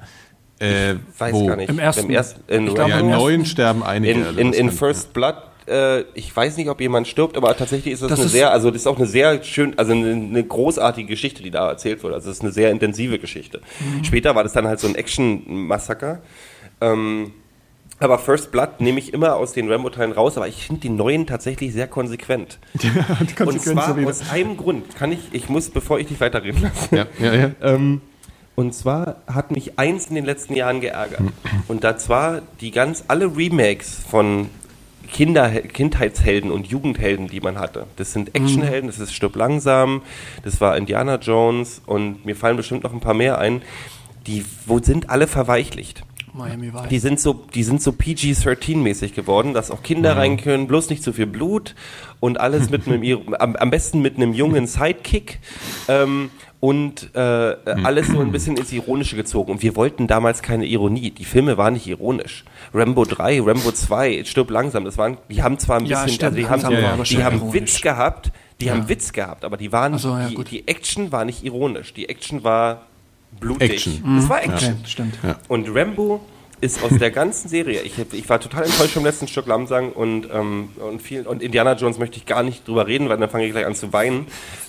Äh, 0.60 0.96
Weiß 1.18 1.34
wo? 1.34 1.46
gar 1.46 1.56
nicht. 1.56 1.70
Im 1.70 1.78
ersten. 1.80 2.06
Im 2.08 2.10
ersten 2.12 2.42
in, 2.52 2.68
Ich 2.68 2.74
glaub, 2.76 2.90
Ja, 2.90 3.00
im 3.00 3.10
neuen 3.12 3.46
sterben 3.46 3.84
einige. 3.84 4.12
in, 4.14 4.38
in, 4.40 4.48
das 4.52 4.60
in 4.60 4.72
First 4.72 5.14
Blood, 5.14 5.36
äh, 5.68 6.02
ich 6.14 6.36
weiß 6.36 6.58
nicht, 6.58 6.70
ob 6.70 6.80
jemand 6.82 7.08
stirbt, 7.08 7.38
aber 7.38 7.56
tatsächlich 7.56 7.94
ist 7.94 8.02
das, 8.04 8.10
Das 8.10 8.20
eine 8.20 8.26
ist- 8.28 8.32
sehr, 8.32 8.52
also 8.52 8.72
das 8.72 8.82
ist 8.82 8.88
auch 8.88 8.98
eine 8.98 9.08
sehr 9.08 9.44
schön, 9.44 9.78
also 9.78 9.92
eine, 9.94 10.12
eine 10.12 10.44
großartige 10.44 11.08
Geschichte, 11.08 11.44
die 11.44 11.52
da 11.52 11.70
erzählt 11.70 12.04
wird. 12.04 12.14
Also 12.14 12.30
es 12.30 12.38
ist 12.38 12.44
eine 12.44 12.52
sehr 12.52 12.72
intensive 12.72 13.20
Geschichte. 13.20 13.62
Mhm. 13.80 14.04
Später 14.04 14.36
war 14.36 14.44
das 14.44 14.54
dann 14.54 14.68
halt 14.68 14.80
so 14.80 14.88
ein 14.88 14.96
Action-Massaker. 14.96 16.20
Ähm, 16.82 17.32
aber 18.00 18.20
First 18.20 18.52
Blood 18.52 18.80
nehme 18.80 19.00
ich 19.00 19.12
immer 19.14 19.36
aus 19.38 19.54
den 19.54 19.72
Rambo-Teilen 19.72 20.12
raus, 20.12 20.38
aber 20.38 20.48
ich 20.48 20.68
finde 20.68 20.82
die 20.82 20.90
neuen 20.90 21.26
tatsächlich 21.26 21.74
sehr 21.74 21.88
konsequent. 21.88 22.60
die 22.76 22.92
Und 23.44 23.60
zwar 23.62 23.98
aus 24.06 24.30
einem 24.30 24.56
Grund. 24.58 24.96
Kann 24.96 25.12
ich, 25.12 25.20
ich 25.32 25.50
muss, 25.50 25.70
bevor 25.72 26.00
ich 26.00 26.08
dich 26.08 26.20
weiterreden 26.20 26.62
lasse, 26.62 26.96
Ja, 26.96 27.06
ja, 27.20 27.34
ja. 27.34 27.52
ähm, 27.64 28.02
Und 28.54 28.76
zwar 28.76 29.18
hat 29.26 29.50
mich 29.52 29.80
eins 29.80 30.08
in 30.08 30.16
den 30.16 30.26
letzten 30.26 30.56
Jahren 30.56 30.80
geärgert. 30.82 31.22
Und 31.68 31.84
das 31.84 32.08
war 32.08 32.42
die 32.62 32.70
ganz, 32.70 33.04
alle 33.08 33.36
Remakes 33.36 33.98
von 34.08 34.50
Kinder, 35.12 35.50
Kindheitshelden 35.50 36.52
und 36.52 36.68
Jugendhelden, 36.68 37.28
die 37.28 37.40
man 37.40 37.58
hatte. 37.60 37.86
Das 37.96 38.14
sind 38.14 38.36
Actionhelden, 38.36 38.88
das 38.90 39.00
ist 39.00 39.14
Stirb 39.14 39.36
langsam, 39.36 40.02
das 40.44 40.60
war 40.62 40.78
Indiana 40.78 41.16
Jones 41.16 41.82
und 41.86 42.26
mir 42.26 42.36
fallen 42.36 42.58
bestimmt 42.58 42.84
noch 42.84 42.94
ein 42.94 43.00
paar 43.00 43.14
mehr 43.14 43.38
ein. 43.40 43.62
Die 44.28 44.44
wo 44.66 44.80
sind 44.80 45.10
alle 45.10 45.28
verweichlicht. 45.28 46.04
Miami 46.34 46.72
Vice. 46.74 46.90
Die 46.90 47.00
sind 47.00 47.20
so, 47.20 47.34
die 47.56 47.64
sind 47.64 47.82
so 47.82 47.92
PG-13-mäßig 47.92 49.14
geworden, 49.16 49.54
dass 49.54 49.72
auch 49.72 49.82
Kinder 49.82 50.14
Mhm. 50.14 50.20
rein 50.20 50.38
können, 50.38 50.68
bloß 50.68 50.90
nicht 50.90 51.02
zu 51.02 51.14
viel 51.14 51.26
Blut 51.26 51.74
und 52.20 52.40
alles 52.40 52.70
mit 52.70 52.88
einem, 52.88 53.34
am, 53.40 53.56
am 53.56 53.70
besten 53.72 54.02
mit 54.02 54.18
einem 54.18 54.34
jungen 54.34 54.68
Sidekick. 54.68 55.40
Ähm, 55.88 56.30
und 56.60 57.12
äh, 57.14 57.52
Mhm. 57.52 57.86
alles 57.86 58.08
so 58.08 58.20
ein 58.20 58.32
bisschen 58.32 58.58
ins 58.58 58.72
Ironische 58.72 59.16
gezogen. 59.16 59.52
Und 59.52 59.62
wir 59.62 59.76
wollten 59.76 60.08
damals 60.08 60.42
keine 60.42 60.66
Ironie. 60.66 61.12
Die 61.12 61.26
Filme 61.26 61.58
waren 61.58 61.74
nicht 61.74 61.86
ironisch. 61.88 62.46
Rambo 62.74 63.06
3, 63.06 63.42
Rambo 63.42 63.72
2, 63.72 64.24
Stirb 64.26 64.50
langsam, 64.50 64.84
das 64.86 64.98
waren, 64.98 65.18
die 65.30 65.44
haben 65.44 65.60
zwar 65.60 65.78
ein 65.80 65.86
Ja, 65.86 66.04
bisschen, 66.04 66.24
also 66.24 66.36
die 66.36 66.48
haben, 66.50 66.64
war 66.64 66.94
aber 66.94 67.04
die 67.04 67.24
haben. 67.24 67.54
Witz 67.54 67.82
gehabt, 67.82 68.32
die 68.60 68.66
Ja. 68.66 68.74
haben 68.74 68.90
Witz 68.90 69.14
gehabt, 69.14 69.46
aber 69.46 69.56
die 69.58 69.72
waren, 69.72 69.98
so, 70.00 70.10
ja, 70.10 70.30
die, 70.30 70.44
die 70.44 70.68
Action 70.68 71.12
war 71.12 71.26
nicht 71.26 71.44
ironisch. 71.44 71.94
Die 71.94 72.10
Action 72.10 72.44
war 72.44 72.84
blutig. 73.40 73.72
Action. 73.72 74.16
Das 74.16 74.28
war 74.30 74.44
Action. 74.44 74.74
Okay, 74.74 74.88
stimmt. 74.88 75.14
Ja. 75.24 75.36
Und 75.48 75.70
Rambo 75.76 76.22
ist 76.60 76.84
aus 76.84 76.98
der 76.98 77.12
ganzen 77.12 77.50
Serie, 77.50 77.82
ich, 77.84 77.94
ich 78.14 78.28
war 78.30 78.40
total 78.40 78.64
enttäuscht 78.64 78.94
vom 78.96 79.04
letzten 79.06 79.28
Stück 79.28 79.46
Lamsang 79.46 79.92
und, 79.92 80.28
ähm, 80.34 80.70
und, 80.78 81.04
viel, 81.04 81.28
und 81.28 81.44
Indiana 81.44 81.74
Jones 81.74 82.00
möchte 82.00 82.18
ich 82.18 82.26
gar 82.26 82.42
nicht 82.42 82.68
drüber 82.68 82.88
reden, 82.88 83.10
weil 83.10 83.18
dann 83.18 83.30
fange 83.30 83.46
ich 83.46 83.52
gleich 83.52 83.68
an 83.68 83.76
zu 83.76 83.94
weinen. 83.94 84.26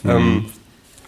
Ähm, 0.06 0.44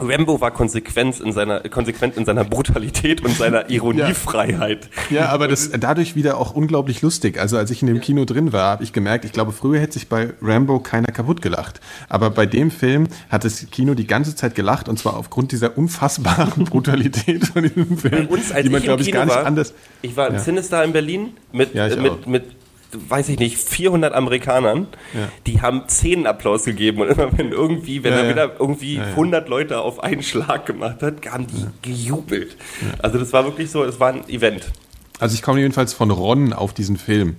Rambo 0.00 0.40
war 0.40 0.50
konsequent 0.50 1.20
in 1.20 1.32
seiner, 1.32 1.60
konsequent 1.68 2.16
in 2.16 2.24
seiner 2.24 2.44
Brutalität 2.44 3.24
und 3.24 3.36
seiner 3.36 3.68
Ironiefreiheit. 4.14 4.88
Ja, 5.10 5.28
aber 5.28 5.48
das 5.48 5.70
dadurch 5.78 6.16
wieder 6.16 6.38
auch 6.38 6.54
unglaublich 6.54 7.02
lustig. 7.02 7.38
Also 7.38 7.56
als 7.56 7.70
ich 7.70 7.82
in 7.82 7.88
dem 7.88 8.00
Kino 8.00 8.24
drin 8.24 8.52
war, 8.52 8.70
habe 8.70 8.84
ich 8.84 8.92
gemerkt, 8.92 9.24
ich 9.24 9.32
glaube, 9.32 9.52
früher 9.52 9.80
hätte 9.80 9.94
sich 9.94 10.08
bei 10.08 10.32
Rambo 10.42 10.80
keiner 10.80 11.08
kaputt 11.12 11.42
gelacht. 11.42 11.80
Aber 12.08 12.30
bei 12.30 12.46
dem 12.46 12.70
Film 12.70 13.08
hat 13.28 13.44
das 13.44 13.66
Kino 13.70 13.94
die 13.94 14.06
ganze 14.06 14.34
Zeit 14.34 14.54
gelacht 14.54 14.88
und 14.88 14.98
zwar 14.98 15.16
aufgrund 15.16 15.52
dieser 15.52 15.76
unfassbaren 15.76 16.64
Brutalität 16.70 17.46
von 17.46 17.62
diesem 17.62 17.98
Film, 17.98 18.28
Bei 18.28 18.34
uns, 18.34 18.52
als 18.52 18.62
die 18.64 18.70
man, 18.70 18.78
ich 18.78 18.84
glaube 18.84 19.02
ich, 19.02 19.12
gar 19.12 19.24
nicht 19.24 19.34
war, 19.34 19.46
anders. 19.46 19.74
Ich 20.02 20.16
war 20.16 20.28
im 20.28 20.34
Ja. 20.34 20.40
Sinister 20.40 20.82
in 20.84 20.92
Berlin 20.92 21.30
mit, 21.52 21.74
Ja, 21.74 21.88
mit, 21.96 22.26
mit, 22.26 22.44
weiß 22.92 23.28
ich 23.30 23.38
nicht, 23.38 23.56
400 23.58 24.12
Amerikanern. 24.14 24.86
Ja. 25.14 25.28
Die 25.46 25.60
haben 25.62 25.84
Applaus 26.26 26.64
gegeben 26.64 27.00
und 27.02 27.08
immer 27.08 27.36
wenn 27.36 27.52
irgendwie, 27.52 28.02
wenn 28.02 28.12
Ja, 28.12 28.18
er 28.20 28.24
ja. 28.24 28.30
wieder 28.30 28.52
irgendwie 28.58 28.96
Ja, 28.96 29.02
ja. 29.04 29.08
100 29.10 29.48
Leute 29.48 29.80
auf 29.80 30.02
einen 30.02 30.22
Schlag 30.22 30.66
gemacht 30.66 31.02
hat, 31.02 31.26
haben 31.30 31.46
die 31.46 31.66
gejubelt. 31.82 32.56
Also 32.98 33.18
das 33.18 33.32
war 33.32 33.44
wirklich 33.44 33.70
so, 33.70 33.84
das 33.84 34.00
war 34.00 34.12
ein 34.12 34.28
Event. 34.28 34.70
Also 35.18 35.34
ich 35.34 35.42
komme 35.42 35.60
jedenfalls 35.60 35.92
von 35.92 36.10
Ron 36.10 36.52
auf 36.52 36.72
diesen 36.72 36.96
Film, 36.96 37.36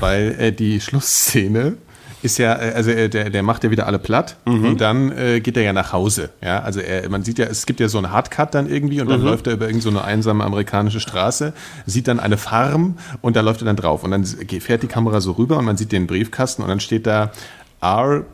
weil 0.00 0.36
äh, 0.38 0.52
die 0.52 0.80
Schlussszene 0.80 1.76
ist 2.22 2.38
ja, 2.38 2.54
äh, 2.54 2.72
also 2.74 2.90
äh, 2.90 3.08
der, 3.08 3.30
der 3.30 3.42
macht 3.42 3.64
ja 3.64 3.70
wieder 3.70 3.86
alle 3.86 3.98
platt 3.98 4.36
und 4.44 4.80
dann 4.80 5.12
äh, 5.12 5.40
geht 5.40 5.56
er 5.56 5.62
ja 5.62 5.72
nach 5.72 5.92
Hause. 5.92 6.30
Ja, 6.42 6.60
also 6.60 6.80
er, 6.80 7.08
man 7.08 7.22
sieht 7.22 7.38
ja, 7.38 7.46
es 7.46 7.66
gibt 7.66 7.80
ja 7.80 7.88
so 7.88 7.98
einen 7.98 8.10
Hardcut 8.10 8.54
dann 8.54 8.68
irgendwie 8.68 9.00
und 9.00 9.08
dann 9.08 9.22
läuft 9.22 9.46
er 9.46 9.54
über 9.54 9.66
irgendeine 9.66 9.94
so 9.94 10.00
eine 10.00 10.04
einsame 10.06 10.44
amerikanische 10.44 11.00
Straße, 11.00 11.52
sieht 11.86 12.08
dann 12.08 12.20
eine 12.20 12.36
Farm 12.36 12.98
und 13.20 13.36
da 13.36 13.40
läuft 13.40 13.62
er 13.62 13.66
dann 13.66 13.76
drauf 13.76 14.04
und 14.04 14.10
dann 14.10 14.24
fährt 14.24 14.82
die 14.82 14.88
Kamera 14.88 15.20
so 15.20 15.32
rüber 15.32 15.58
und 15.58 15.64
man 15.64 15.76
sieht 15.76 15.92
den 15.92 16.06
Briefkasten 16.06 16.62
und 16.62 16.68
dann 16.68 16.80
steht 16.80 17.06
da 17.06 17.32
R. 17.80 18.24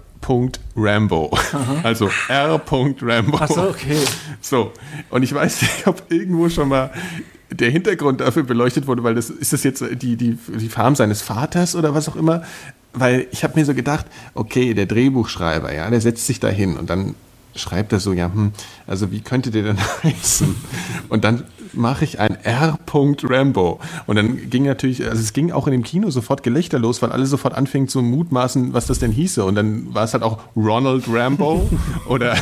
Rambo. 0.76 1.36
Also 1.82 2.08
R. 2.28 2.60
Rambo. 2.68 3.38
Ach 3.40 3.48
so, 3.48 3.62
okay. 3.62 3.98
So, 4.40 4.72
und 5.10 5.22
ich 5.22 5.34
weiß 5.34 5.62
nicht, 5.62 5.86
ob 5.86 6.10
irgendwo 6.10 6.48
schon 6.48 6.68
mal 6.68 6.90
der 7.50 7.70
Hintergrund 7.70 8.20
dafür 8.20 8.44
beleuchtet 8.44 8.86
wurde, 8.86 9.02
weil 9.02 9.14
das 9.14 9.30
ist 9.30 9.52
das 9.52 9.62
jetzt 9.64 9.84
die, 10.00 10.16
die, 10.16 10.36
die 10.36 10.68
Farm 10.68 10.94
seines 10.94 11.22
Vaters 11.22 11.74
oder 11.74 11.94
was 11.94 12.08
auch 12.08 12.16
immer. 12.16 12.42
Weil 12.94 13.26
ich 13.30 13.42
habe 13.44 13.58
mir 13.58 13.64
so 13.64 13.74
gedacht, 13.74 14.06
okay, 14.34 14.74
der 14.74 14.86
Drehbuchschreiber, 14.86 15.72
ja, 15.72 15.88
der 15.88 16.00
setzt 16.00 16.26
sich 16.26 16.40
da 16.40 16.48
hin 16.48 16.76
und 16.76 16.90
dann 16.90 17.14
schreibt 17.54 17.92
er 17.92 18.00
so, 18.00 18.12
ja, 18.12 18.32
hm, 18.32 18.52
also 18.86 19.10
wie 19.10 19.20
könnte 19.20 19.50
der 19.50 19.62
denn 19.62 19.78
heißen? 20.02 20.54
Und 21.08 21.24
dann 21.24 21.44
mache 21.74 22.04
ich 22.04 22.20
ein 22.20 22.36
R. 22.44 22.78
Rambo. 23.22 23.80
Und 24.06 24.16
dann 24.16 24.50
ging 24.50 24.64
natürlich, 24.64 25.04
also 25.08 25.20
es 25.20 25.32
ging 25.32 25.52
auch 25.52 25.66
in 25.66 25.72
dem 25.72 25.82
Kino 25.82 26.10
sofort 26.10 26.42
Gelächter 26.42 26.78
los, 26.78 27.02
weil 27.02 27.12
alle 27.12 27.26
sofort 27.26 27.54
anfingen 27.54 27.88
zu 27.88 28.02
mutmaßen, 28.02 28.72
was 28.74 28.86
das 28.86 28.98
denn 28.98 29.10
hieße. 29.10 29.44
Und 29.44 29.54
dann 29.54 29.94
war 29.94 30.04
es 30.04 30.12
halt 30.12 30.22
auch 30.22 30.38
Ronald 30.56 31.04
Rambo 31.08 31.68
oder 32.08 32.36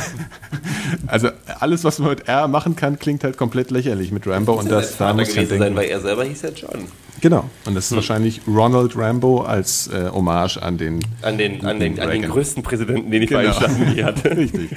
also 1.07 1.29
alles, 1.59 1.83
was 1.83 1.99
man 1.99 2.09
mit 2.09 2.27
R 2.27 2.47
machen 2.47 2.75
kann, 2.75 2.99
klingt 2.99 3.23
halt 3.23 3.37
komplett 3.37 3.71
lächerlich 3.71 4.11
mit 4.11 4.27
Rambo. 4.27 4.53
Und 4.53 4.69
das, 4.69 4.97
da 4.97 5.05
Vater 5.05 5.19
muss 5.19 5.29
ich 5.29 5.37
halt 5.37 5.47
gewesen 5.47 5.59
sein, 5.59 5.75
denken. 5.75 5.79
weil 5.79 5.89
er 5.89 6.01
selber 6.01 6.23
hieß 6.23 6.41
ja 6.41 6.49
John. 6.49 6.85
Genau. 7.21 7.47
Und 7.65 7.75
das 7.75 7.85
ist 7.85 7.95
wahrscheinlich 7.95 8.41
Ronald 8.47 8.97
Rambo 8.97 9.41
als 9.43 9.87
äh, 9.87 10.09
Hommage 10.11 10.57
an 10.57 10.77
den 10.79 10.99
An 11.21 11.37
den, 11.37 11.63
an 11.65 11.79
den, 11.79 11.99
an 11.99 12.09
den 12.09 12.23
größten 12.23 12.63
Präsidenten, 12.63 13.11
den 13.11 13.21
die 13.21 13.27
Genau. 13.27 13.51
Vereinigten 13.53 13.79
Staaten 13.85 13.95
je 13.95 14.03
hatte. 14.03 14.31
Richtig. 14.37 14.69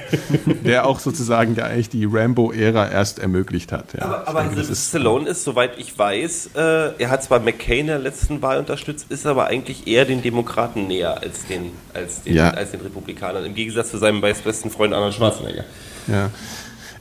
Der 0.63 0.85
auch 0.85 0.99
sozusagen 0.99 1.55
ja 1.55 1.65
eigentlich 1.65 1.89
die 1.89 2.05
Rambo-Ära 2.05 2.87
erst 2.89 3.17
ermöglicht 3.19 3.71
hat. 3.71 3.93
Ja. 3.93 4.03
Aber, 4.05 4.21
Ich 4.21 4.27
aber 4.29 4.41
denke, 4.43 4.61
ist, 4.61 4.89
Stallone 4.89 5.27
ist, 5.27 5.43
soweit 5.43 5.71
ich 5.79 5.97
weiß, 5.97 6.51
äh, 6.55 6.59
er 7.01 7.09
hat 7.09 7.23
zwar 7.23 7.39
McCain 7.39 7.79
in 7.79 7.87
der 7.87 7.99
letzten 7.99 8.41
Wahl 8.43 8.59
unterstützt, 8.59 9.07
ist 9.09 9.25
aber 9.25 9.47
eigentlich 9.47 9.87
eher 9.87 10.05
den 10.05 10.21
Demokraten 10.21 10.87
näher 10.87 11.21
als 11.21 11.45
den, 11.47 11.71
als 11.95 12.21
den, 12.23 12.35
Ja. 12.35 12.51
als 12.51 12.71
den 12.71 12.81
Republikanern, 12.81 13.43
im 13.45 13.55
Gegensatz 13.55 13.89
zu 13.91 13.97
seinem 13.97 14.21
besten 14.21 14.69
Freund 14.69 14.93
Arnold 14.93 15.15
Schwarzenegger. 15.15 15.63
ja. 16.07 16.29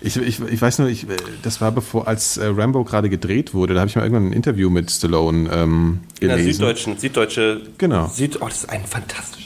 Ich, 0.05 0.17
ich, 0.17 0.41
ich 0.41 0.61
weiß 0.61 0.81
nur, 0.81 0.89
ich, 0.89 1.07
das 1.43 1.63
war 1.63 1.73
bevor, 1.73 2.07
als 2.07 2.37
äh, 2.37 2.45
Rambo 2.47 2.85
gerade 2.85 3.09
gedreht 3.09 3.55
wurde, 3.55 3.73
da 3.73 3.81
habe 3.81 3.89
ich 3.89 3.97
mal 3.97 4.03
irgendwann 4.03 4.29
ein 4.29 4.33
Interview 4.35 4.69
mit 4.69 4.91
Stallone 4.91 5.49
ähm, 5.51 6.01
In 6.21 6.29
der 6.29 6.37
gelesen. 6.37 6.59
süddeutschen, 6.59 6.99
süddeutsche. 6.99 7.63
Genau. 7.79 8.09
Süd, 8.09 8.43
oh, 8.43 8.47
das 8.47 8.59
ist 8.59 8.71
ein 8.71 8.85
fantastisches. 8.85 9.45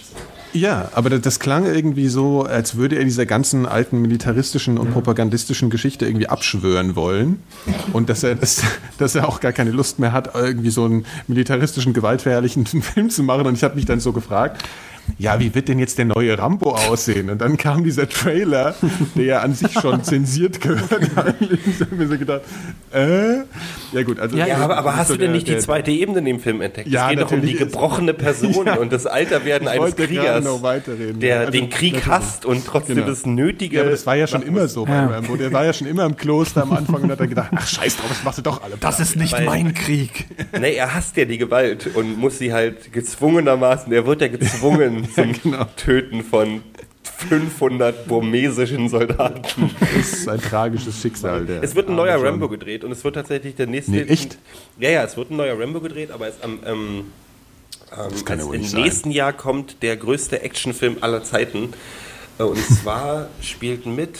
Ja, 0.52 0.90
aber 0.94 1.10
das, 1.10 1.39
klang 1.39 1.66
irgendwie 1.66 2.09
so, 2.09 2.43
als 2.43 2.76
würde 2.76 2.97
er 2.97 3.05
dieser 3.05 3.26
ganzen 3.26 3.66
alten 3.66 4.01
militaristischen 4.01 4.78
und 4.78 4.93
propagandistischen 4.93 5.70
Geschichte 5.70 6.06
irgendwie 6.06 6.26
abschwören 6.26 6.97
wollen. 6.97 7.40
Und 7.93 8.09
dass 8.09 8.24
er, 8.24 8.35
das, 8.35 8.62
dass 8.98 9.14
er 9.14 9.28
auch 9.28 9.40
gar 9.40 9.52
keine 9.52 9.70
Lust 9.70 10.01
mehr 10.01 10.12
hat, 10.12 10.35
irgendwie 10.35 10.70
so 10.70 10.86
einen 10.86 11.06
militaristischen, 11.28 11.93
gewaltverherrlichen 11.93 12.66
Film 12.66 13.10
zu 13.10 13.22
machen. 13.22 13.47
Und 13.47 13.55
ich 13.55 13.62
habe 13.62 13.76
mich 13.76 13.85
dann 13.85 14.01
so 14.01 14.12
gefragt, 14.12 14.64
ja, 15.18 15.40
wie 15.40 15.55
wird 15.55 15.68
denn 15.68 15.78
jetzt 15.78 15.97
der 15.98 16.05
neue 16.05 16.39
Rambo 16.39 16.72
aussehen? 16.74 17.30
Und 17.30 17.39
dann 17.40 17.56
kam 17.56 17.85
dieser 17.85 18.09
Trailer, 18.09 18.74
der 19.14 19.24
ja 19.24 19.39
an 19.40 19.55
sich 19.55 19.72
schon 19.72 20.02
zensiert 20.05 20.60
gehört. 20.60 20.90
eigentlich. 21.16 21.60
Ich 21.68 21.80
habe 21.80 21.94
mir 21.94 22.09
so 22.09 22.18
gedacht, 22.18 22.43
äh? 22.93 23.39
Ja 23.93 24.02
gut, 24.05 24.18
also... 24.20 24.36
Ja, 24.36 24.47
Ja, 24.47 24.56
aber, 24.59 24.76
aber 24.78 24.97
hast 24.97 25.09
so 25.09 25.14
du 25.14 25.20
denn 25.20 25.28
der- 25.28 25.35
nicht 25.36 25.48
die 25.48 25.59
zweite 25.59 25.90
Ebene 25.90 26.18
in 26.18 26.24
dem 26.24 26.40
Film 26.40 26.60
entdeckt? 26.60 26.89
Ja, 26.89 27.05
es 27.05 27.10
geht 27.10 27.20
doch 27.22 27.32
um 27.32 27.40
die 27.43 27.55
gebrochene 27.55 28.14
Person 28.14 28.48
Ja. 28.66 28.76
und 28.76 28.93
das 28.93 29.06
Alterwerden 29.06 29.68
eines 29.68 29.94
Kriegers, 29.97 30.44
der 31.20 31.39
Also, 31.40 31.52
den 31.52 31.70
Krieg 31.70 32.06
hasst 32.06 32.44
und 32.44 32.66
trotzdem 32.66 32.97
Genau. 32.97 33.09
das 33.09 33.24
Nötige. 33.26 33.76
Ja, 33.76 33.82
aber 33.82 33.90
das 33.93 34.06
war 34.06 34.16
ja 34.16 34.26
schon 34.26 34.43
immer 34.43 34.66
so 34.68 34.85
bei 34.85 34.93
Ja. 34.93 35.06
Rambo. 35.06 35.36
Der 35.36 35.52
war 35.52 35.64
ja 35.64 35.72
schon 35.72 35.86
immer 35.86 36.05
im 36.05 36.16
Kloster 36.16 36.62
am 36.62 36.72
Anfang 36.72 37.02
und 37.02 37.10
hat 37.10 37.20
dann 37.20 37.28
gedacht, 37.28 37.51
ach 37.55 37.66
scheiß 37.66 37.97
drauf, 37.97 38.09
das 38.09 38.24
machst 38.24 38.39
du 38.39 38.43
doch 38.43 38.62
alle. 38.62 38.74
Das 38.80 38.98
ist 39.01 39.16
nicht 39.16 39.32
Weil- 39.32 39.47
mein 39.47 39.74
Krieg. 39.74 40.26
Nee, 40.59 40.74
er 40.74 40.94
hasst 40.94 41.16
ja 41.16 41.24
die 41.24 41.39
Gewalt 41.39 41.89
und 41.94 42.18
muss 42.18 42.39
sie 42.39 42.52
halt 42.52 42.93
gezwungenermaßen, 42.93 43.93
er 43.93 44.06
wird 44.06 44.20
ja 44.22 44.28
gezwungen 44.28 44.98
zum 45.12 45.33
genau. 45.43 45.65
Töten 45.77 46.23
von 46.25 46.62
500 47.03 48.07
burmesischen 48.07 48.89
Soldaten. 48.89 49.70
Das 49.81 49.91
ist 50.12 50.29
ein 50.29 50.41
tragisches 50.41 51.01
Schicksal. 51.03 51.47
Der 51.47 51.62
Es 51.62 51.75
wird 51.75 51.89
ein 51.89 51.93
arme 51.99 52.03
neuer 52.07 52.16
John. 52.19 52.27
Rambo 52.27 52.49
gedreht 52.49 52.85
und 52.85 52.93
es 52.93 53.03
wird 53.05 53.15
tatsächlich 53.16 53.57
der 53.57 53.66
nächste. 53.66 53.91
Nee, 53.93 54.03
echt? 54.03 54.39
Ja, 54.79 54.91
ja, 54.91 55.05
es 55.05 55.16
wird 55.16 55.31
ein 55.31 55.37
neuer 55.37 55.59
Rambo 55.59 55.81
gedreht, 55.81 56.11
aber 56.12 56.29
es 56.29 56.41
am 56.43 56.61
ähm, 56.65 57.05
ähm, 57.97 58.47
wohl 58.47 58.55
im 58.55 58.61
nicht 58.61 58.70
sein. 58.70 58.83
nächsten 58.83 59.11
Jahr 59.11 59.33
kommt 59.33 59.83
der 59.83 59.97
größte 59.97 60.43
Actionfilm 60.43 60.99
aller 61.01 61.25
Zeiten. 61.25 61.70
Äh, 62.39 62.45
Und 62.45 62.59
zwar 62.65 63.29
spielten 63.43 63.97
mit 63.97 64.19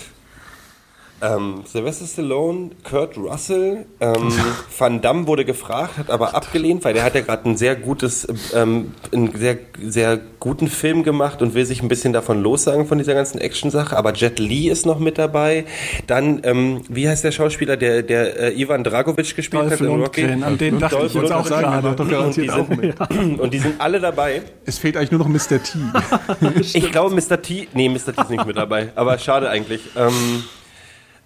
ähm, 1.21 1.63
Sylvester 1.65 2.07
Stallone, 2.07 2.71
Kurt 2.85 3.17
Russell, 3.17 3.87
ähm, 4.01 4.33
Van 4.79 5.01
Damme 5.01 5.27
wurde 5.27 5.45
gefragt, 5.45 5.99
hat 5.99 6.11
aber 6.11 6.35
abgelehnt, 6.35 6.85
weil 6.85 6.95
der 6.95 7.05
hat 7.05 7.15
ja 7.15 7.23
gerade 7.23 7.49
ein 7.49 7.57
sehr 7.57 7.77
gutes, 7.77 8.27
ähm, 8.55 8.93
einen 9.13 9.37
sehr, 9.37 9.59
sehr 9.83 10.19
guten 10.39 10.69
Film 10.69 11.03
gemacht 11.03 11.43
und 11.43 11.55
will 11.55 11.67
sich 11.67 11.83
ein 11.83 11.89
bisschen 11.89 12.13
davon 12.13 12.43
lossagen 12.43 12.87
von 12.87 12.99
dieser 12.99 13.15
ganzen 13.15 13.39
Action-Sache. 13.39 13.97
Aber 13.97 14.13
Jet 14.13 14.39
Li 14.39 14.69
ist 14.69 14.87
noch 14.87 14.99
mit 14.99 15.19
dabei. 15.19 15.65
Dann, 16.07 16.41
ähm, 16.45 16.83
wie 16.89 17.09
heißt 17.09 17.25
der 17.25 17.33
Schauspieler, 17.33 17.77
der, 17.77 18.03
der 18.03 18.39
äh, 18.39 18.61
Ivan 18.61 18.85
Dragovic 18.85 19.35
gespielt 19.35 19.63
Dolph 19.63 19.73
hat 19.73 19.81
in 19.81 19.87
Rocky? 19.87 20.21
Lundgren, 20.23 20.45
an 20.45 20.59
den 20.59 20.79
dachte 20.79 20.97
Dolph 20.97 21.15
ich 21.15 21.23
jetzt 21.23 21.33
auch 21.33 21.47
gerade. 21.47 21.89
Und 21.89 22.01
die, 22.01 22.09
garantiert 22.09 22.51
auch 22.51 22.69
mit. 22.69 22.95
sind, 23.11 23.41
und 23.41 23.53
die 23.53 23.59
sind 23.59 23.81
alle 23.81 24.01
dabei. 24.01 24.43
Es 24.65 24.79
fehlt 24.79 24.97
eigentlich 24.97 25.11
nur 25.11 25.21
noch 25.21 25.29
Mr. 25.29 25.63
T. 25.63 25.79
Ich 26.79 26.93
glaube, 26.93 27.15
Mr. 27.15 27.41
T. 27.43 27.69
Nee, 27.75 27.89
Mr. 27.89 28.15
T 28.15 28.23
ist 28.23 28.31
nicht 28.31 28.47
mit 28.47 28.57
dabei. 28.57 28.93
Aber 28.95 29.19
schade 29.19 29.51
eigentlich. 29.51 29.81
Ähm, 29.97 30.45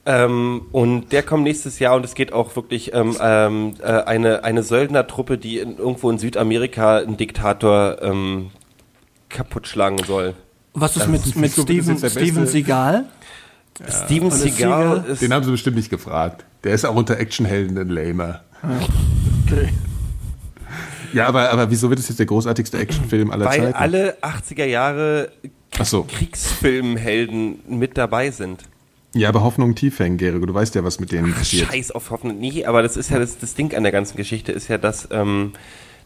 ähm, 0.04 0.62
und 0.72 1.12
der 1.12 1.22
kommt 1.22 1.44
nächstes 1.44 1.78
Jahr 1.78 1.94
und 1.94 2.04
es 2.04 2.14
geht 2.14 2.32
auch 2.32 2.56
wirklich 2.56 2.92
ähm, 2.92 3.16
ähm, 3.20 3.74
äh, 3.80 3.86
eine, 3.86 4.44
eine 4.44 4.62
Söldnertruppe, 4.62 5.38
die 5.38 5.58
in, 5.58 5.78
irgendwo 5.78 6.10
in 6.10 6.18
Südamerika 6.18 6.98
einen 6.98 7.16
Diktator 7.16 8.02
ähm, 8.02 8.50
kaputt 9.28 9.68
schlagen 9.68 9.98
soll. 10.04 10.34
Was 10.74 10.96
ist 10.96 11.08
mit, 11.08 11.36
mit 11.36 11.52
so, 11.52 11.62
Steven, 11.62 11.98
Steven 11.98 12.46
Seagal? 12.46 13.04
Steven 13.88 14.26
Oder 14.26 14.36
Seagal 14.36 15.04
ist. 15.08 15.22
Den 15.22 15.32
haben 15.32 15.44
sie 15.44 15.50
bestimmt 15.50 15.76
nicht 15.76 15.90
gefragt. 15.90 16.44
Der 16.64 16.74
ist 16.74 16.84
auch 16.84 16.94
unter 16.94 17.18
Actionhelden 17.18 17.78
ein 17.78 17.88
Lamer. 17.88 18.42
Okay. 19.46 19.68
Ja, 21.12 21.26
aber, 21.26 21.50
aber 21.50 21.70
wieso 21.70 21.90
wird 21.90 21.98
es 22.00 22.08
jetzt 22.08 22.18
der 22.18 22.26
großartigste 22.26 22.78
Actionfilm 22.78 23.30
aller 23.30 23.44
Weil 23.44 23.60
Zeiten? 23.60 23.74
alle 23.74 24.16
80er 24.22 24.64
Jahre 24.64 25.30
so. 25.82 26.04
Kriegsfilmhelden 26.04 27.60
mit 27.68 27.98
dabei 27.98 28.30
sind. 28.30 28.62
Ja, 29.14 29.28
aber 29.28 29.42
Hoffnung 29.42 29.74
tief 29.74 29.98
hängen, 29.98 30.16
Gere. 30.16 30.40
Du 30.40 30.54
weißt 30.54 30.74
ja, 30.74 30.84
was 30.84 30.98
mit 30.98 31.12
denen 31.12 31.32
Ach, 31.34 31.38
passiert. 31.38 31.68
Scheiß 31.68 31.90
auf 31.90 32.10
Hoffnung. 32.10 32.38
Nee, 32.38 32.64
aber 32.64 32.82
das 32.82 32.96
ist 32.96 33.10
ja 33.10 33.18
das, 33.18 33.38
das 33.38 33.54
Ding 33.54 33.74
an 33.74 33.82
der 33.82 33.92
ganzen 33.92 34.16
Geschichte, 34.16 34.52
ist 34.52 34.68
ja, 34.68 34.78
dass, 34.78 35.08
ähm, 35.10 35.52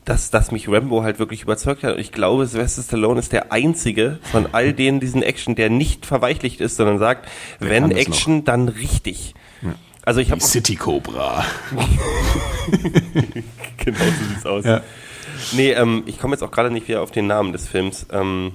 dass, 0.05 0.31
dass 0.31 0.51
mich 0.51 0.69
Rambo 0.69 1.03
halt 1.03 1.19
wirklich 1.19 1.43
überzeugt 1.43 1.85
hat. 1.85 1.95
Und 1.95 2.01
ich 2.01 2.13
glaube, 2.13 2.47
Sylvester 2.47 2.83
Stallone 2.83 3.21
ist 3.21 3.33
der 3.33 3.53
einzige 3.53 4.19
von 4.33 4.49
all 4.53 4.73
denen 4.73 4.99
diesen 4.99 5.23
Action, 5.23 5.55
der 5.55 5.71
nicht 5.71 6.07
verweichlicht 6.07 6.61
ist, 6.61 6.77
sondern 6.77 6.99
sagt, 6.99 7.29
wenn 7.61 7.83
kann 7.83 7.91
das 7.91 8.01
Action, 8.01 8.45
dann 8.45 8.69
richtig. 8.69 9.35
Also 10.07 10.21
ich 10.21 10.31
habe 10.31 10.41
City 10.41 10.77
Cobra. 10.77 11.45
genau 13.77 13.99
so 13.99 14.25
sieht's 14.29 14.47
aus. 14.47 14.65
Ja. 14.65 14.83
Nee, 15.53 15.73
ähm, 15.73 16.05
ich 16.07 16.19
komme 16.19 16.35
jetzt 16.35 16.43
auch 16.43 16.53
gerade 16.53 16.71
nicht 16.71 16.87
wieder 16.87 17.03
auf 17.03 17.11
den 17.11 17.27
Namen 17.27 17.53
des 17.53 17.67
Films. 17.67 18.07
Ähm, 18.13 18.53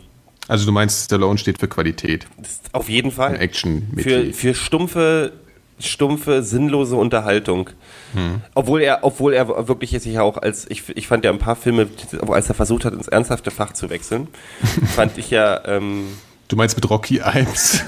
Also 0.52 0.66
du 0.66 0.74
meinst, 0.74 1.06
Stallone 1.06 1.38
steht 1.38 1.60
für 1.60 1.70
Qualität. 1.70 2.28
auf 2.74 2.90
jeden 2.90 3.12
Fall. 3.12 3.40
Action 3.40 3.88
für, 3.96 4.34
für 4.34 4.54
stumpfe, 4.54 5.32
stumpfe, 5.80 6.44
sinnlose 6.44 6.98
Unterhaltung. 6.98 7.70
Hm. 8.12 8.42
Obwohl 8.54 8.82
er, 8.82 9.06
obwohl 9.06 9.34
er 9.34 9.70
wirklich 9.70 9.94
jetzt 9.94 10.04
sich 10.04 10.20
auch 10.20 10.36
als, 10.36 10.70
ich, 10.70 10.90
ich 10.90 11.08
fand 11.08 11.24
ja 11.24 11.32
ein 11.32 11.40
paar 11.40 11.56
Filme, 11.56 11.88
als 12.28 12.50
er 12.50 12.56
versucht 12.56 12.84
hat, 12.84 12.92
ins 12.94 13.08
ernsthafte 13.08 13.50
Fach 13.50 13.72
zu 13.72 13.90
wechseln, 13.90 14.28
fand 14.94 15.18
ich 15.18 15.32
ja, 15.32 15.66
ähm, 15.66 16.08
Du 16.50 16.58
meinst 16.58 16.76
mit 16.76 16.90
Rocky 16.90 17.22
1? 17.22 17.86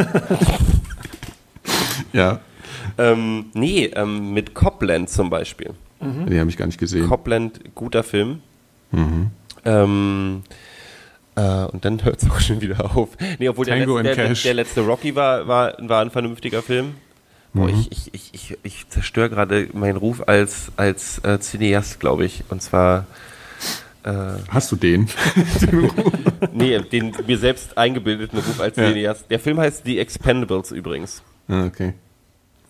ja, 2.14 2.40
ähm, 2.98 3.48
nee, 3.54 3.88
ähm, 3.88 4.32
mit 4.32 4.54
Copland 4.54 5.10
zum 5.10 5.30
Beispiel. 5.30 5.72
den 6.00 6.40
habe 6.40 6.50
ich 6.50 6.56
gar 6.56 6.68
nicht 6.68 6.80
gesehen. 6.80 7.10
Copland, 7.10 7.76
guter 7.76 8.04
Film. 8.04 8.40
Mhm. 8.92 9.32
Ähm, 9.66 10.44
äh, 11.36 11.66
und 11.66 11.86
dann 11.86 12.04
hört 12.04 12.22
es 12.22 12.30
auch 12.32 12.40
schon 12.40 12.62
wieder 12.62 12.96
auf. 12.96 13.10
Nee, 13.40 13.50
obwohl 13.50 13.66
der 13.66 13.78
letzte, 13.86 14.04
der, 14.04 14.34
der 14.34 14.54
letzte 14.54 14.82
Rocky 14.82 15.16
war, 15.16 15.48
war, 15.48 15.74
war 15.80 16.02
ein 16.02 16.12
vernünftiger 16.12 16.62
Film. 16.62 16.96
Boah, 17.54 17.68
Mhm. 17.68 17.86
ich, 17.92 18.12
ich, 18.14 18.30
ich, 18.34 18.58
ich, 18.64 18.90
zerstöre 18.90 19.30
gerade 19.30 19.68
meinen 19.74 19.98
Ruf 19.98 20.24
als, 20.28 20.72
als 20.76 21.20
äh, 21.20 21.40
Cineast, 21.40 22.00
glaube 22.00 22.26
ich. 22.26 22.44
Und 22.50 22.64
zwar, 22.64 23.06
äh, 24.04 24.12
Hast 24.50 24.72
du 24.72 24.76
den? 24.76 25.08
nee, 26.54 26.80
den 26.80 27.14
mir 27.28 27.38
selbst 27.38 27.78
eingebildeten 27.78 28.40
Ruf 28.40 28.60
als 28.60 28.76
Ja. 28.78 28.88
Cineast. 28.90 29.26
Der 29.30 29.40
Film 29.40 29.60
heißt 29.60 29.84
The 29.86 30.00
Expendables 30.00 30.72
übrigens. 30.72 31.22
Ah, 31.48 31.66
okay. 31.66 31.94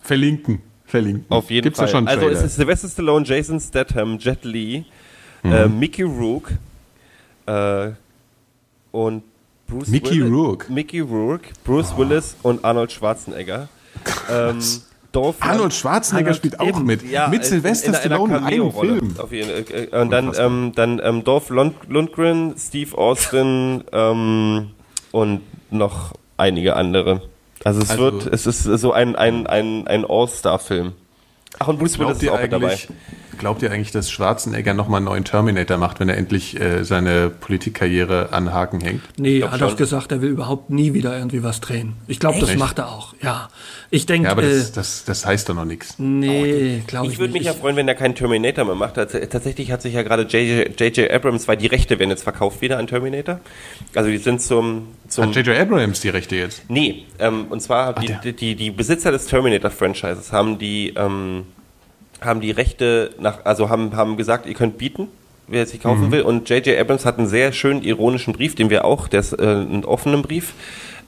Verlinken. 0.02 0.60
Verlinken. 0.84 1.24
Auf 1.30 1.50
jeden 1.50 1.64
Gibt's 1.64 1.78
Fall. 1.78 1.86
Da 1.86 1.92
schon 1.92 2.06
also 2.08 2.28
es 2.28 2.42
ist 2.42 2.56
Sylvester 2.56 2.88
Stallone, 2.88 3.24
Jason 3.24 3.58
Statham, 3.60 4.18
Jet 4.18 4.44
Li, 4.44 4.84
Mhm. 5.42 5.52
äh, 5.52 5.68
Mickey 5.68 6.02
Rourke 6.02 6.58
äh, 7.46 7.90
und 8.94 9.22
Bruce 9.66 9.88
Mickey 9.88 10.20
Willis, 10.20 10.32
Rourke? 10.32 10.72
Mickey 10.72 11.00
Rourke, 11.00 11.48
Bruce 11.64 11.96
Willis 11.96 12.36
und 12.42 12.64
Arnold 12.64 12.92
Schwarzenegger. 12.92 13.68
Ähm, 14.30 14.58
Dolph 15.12 15.36
Arnold 15.40 15.72
Schwarzenegger 15.72 16.26
Arnold- 16.30 16.36
spielt 16.36 16.60
auch 16.60 16.66
eben, 16.66 16.84
mit. 16.84 17.08
ja, 17.08 17.28
mit 17.28 17.42
in- 17.42 17.46
Sylvester 17.48 17.88
in 17.88 17.94
einer 17.94 18.04
Stallone 18.04 18.36
in 18.38 18.44
einem. 18.44 18.72
Film. 18.72 19.14
Auf 19.18 19.32
jeden, 19.32 19.50
äh, 19.50 19.88
und 20.00 20.10
dann, 20.10 20.32
ähm, 20.36 20.72
dann 20.74 21.00
ähm, 21.02 21.22
Dolph 21.24 21.48
Lund 21.50 21.74
Lundgren, 21.88 22.54
Steve 22.58 22.96
Austin 22.98 23.84
ähm, 23.92 24.70
und 25.12 25.40
noch 25.70 26.12
einige 26.36 26.74
andere. 26.76 27.22
Also 27.62 27.80
es 27.82 27.90
Also- 27.90 28.02
wird, 28.02 28.26
es 28.26 28.46
ist 28.46 28.64
so 28.64 28.92
ein, 28.92 29.14
ein, 29.16 29.46
ein, 29.46 29.86
ein 29.86 30.04
All-Star-Film. 30.08 30.92
Ach, 31.60 31.68
und 31.68 31.78
Bruce 31.78 31.98
Willis 32.00 32.20
ist 32.22 32.28
auch 32.28 32.40
mit 32.42 32.52
dabei. 32.52 32.76
Glaubt 33.38 33.62
ihr 33.62 33.70
eigentlich, 33.70 33.90
dass 33.92 34.10
Schwarzenegger 34.10 34.74
nochmal 34.74 34.98
einen 34.98 35.06
neuen 35.06 35.24
Terminator 35.24 35.76
macht, 35.76 36.00
wenn 36.00 36.08
er 36.08 36.16
endlich 36.16 36.60
äh, 36.60 36.84
seine 36.84 37.30
Politikkarriere 37.30 38.32
an 38.32 38.52
Haken 38.52 38.80
hängt? 38.80 39.02
Nee, 39.16 39.40
er 39.40 39.50
hat 39.52 39.60
schon. 39.60 39.68
auch 39.70 39.76
gesagt, 39.76 40.12
er 40.12 40.20
will 40.22 40.30
überhaupt 40.30 40.70
nie 40.70 40.94
wieder 40.94 41.16
irgendwie 41.16 41.42
was 41.42 41.60
drehen. 41.60 41.94
Ich 42.06 42.20
glaube, 42.20 42.40
das 42.40 42.50
Echt? 42.50 42.58
macht 42.58 42.78
er 42.78 42.88
auch, 42.90 43.14
ja. 43.22 43.48
Ich 43.90 44.06
denke, 44.06 44.26
Ja, 44.26 44.32
aber 44.32 44.42
äh, 44.42 44.50
das, 44.58 44.72
das, 44.72 45.04
das 45.04 45.24
heißt 45.26 45.48
doch 45.48 45.54
noch 45.54 45.64
nichts. 45.64 45.94
nee, 45.98 46.82
glaube 46.86 47.06
ich, 47.06 47.12
Ich 47.14 47.18
würde 47.18 47.32
mich 47.32 47.44
ja 47.44 47.52
freuen, 47.52 47.76
wenn 47.76 47.86
er 47.88 47.94
keinen 47.94 48.14
Terminator 48.14 48.64
mehr 48.64 48.74
macht. 48.74 48.94
Tatsächlich 48.94 49.70
hat 49.70 49.82
sich 49.82 49.94
ja 49.94 50.02
gerade 50.02 50.22
J.J. 50.24 51.10
Abrams, 51.10 51.46
weil 51.48 51.56
die 51.56 51.66
Rechte 51.66 51.98
werden 51.98 52.10
jetzt 52.10 52.24
verkauft 52.24 52.60
wieder 52.60 52.78
an 52.78 52.86
Terminator. 52.86 53.40
Also 53.94 54.10
die 54.10 54.18
sind 54.18 54.42
zum... 54.42 54.88
zum 55.08 55.26
Hat 55.26 55.36
J.J. 55.36 55.56
Abrams 55.58 56.00
die 56.00 56.08
Rechte 56.08 56.36
jetzt? 56.36 56.62
nee, 56.68 57.04
ähm, 57.18 57.46
und 57.50 57.60
zwar 57.60 57.94
die, 57.94 58.06
der- 58.06 58.18
die, 58.20 58.32
die, 58.32 58.54
die 58.56 58.70
Besitzer 58.70 59.12
des 59.12 59.26
Terminator-Franchises 59.26 60.32
haben 60.32 60.58
die, 60.58 60.92
ähm, 60.96 61.44
haben 62.20 62.40
die 62.40 62.50
Rechte 62.50 63.10
nach, 63.20 63.44
also 63.44 63.68
haben, 63.68 63.94
haben 63.96 64.16
gesagt, 64.16 64.46
ihr 64.46 64.54
könnt 64.54 64.78
bieten, 64.78 65.08
wer 65.48 65.62
es 65.64 65.70
sich 65.70 65.80
kaufen 65.82 66.10
will. 66.10 66.22
Und 66.22 66.48
J.J. 66.48 66.78
Abrams 66.78 67.04
hat 67.04 67.18
einen 67.18 67.26
sehr 67.26 67.52
schönen 67.52 67.82
ironischen 67.82 68.32
Brief, 68.32 68.54
den 68.54 68.70
wir 68.70 68.84
auch, 68.84 69.08
der 69.08 69.20
ist 69.20 69.32
äh, 69.34 69.42
einen 69.42 69.84
offenen 69.84 70.22
Brief, 70.22 70.54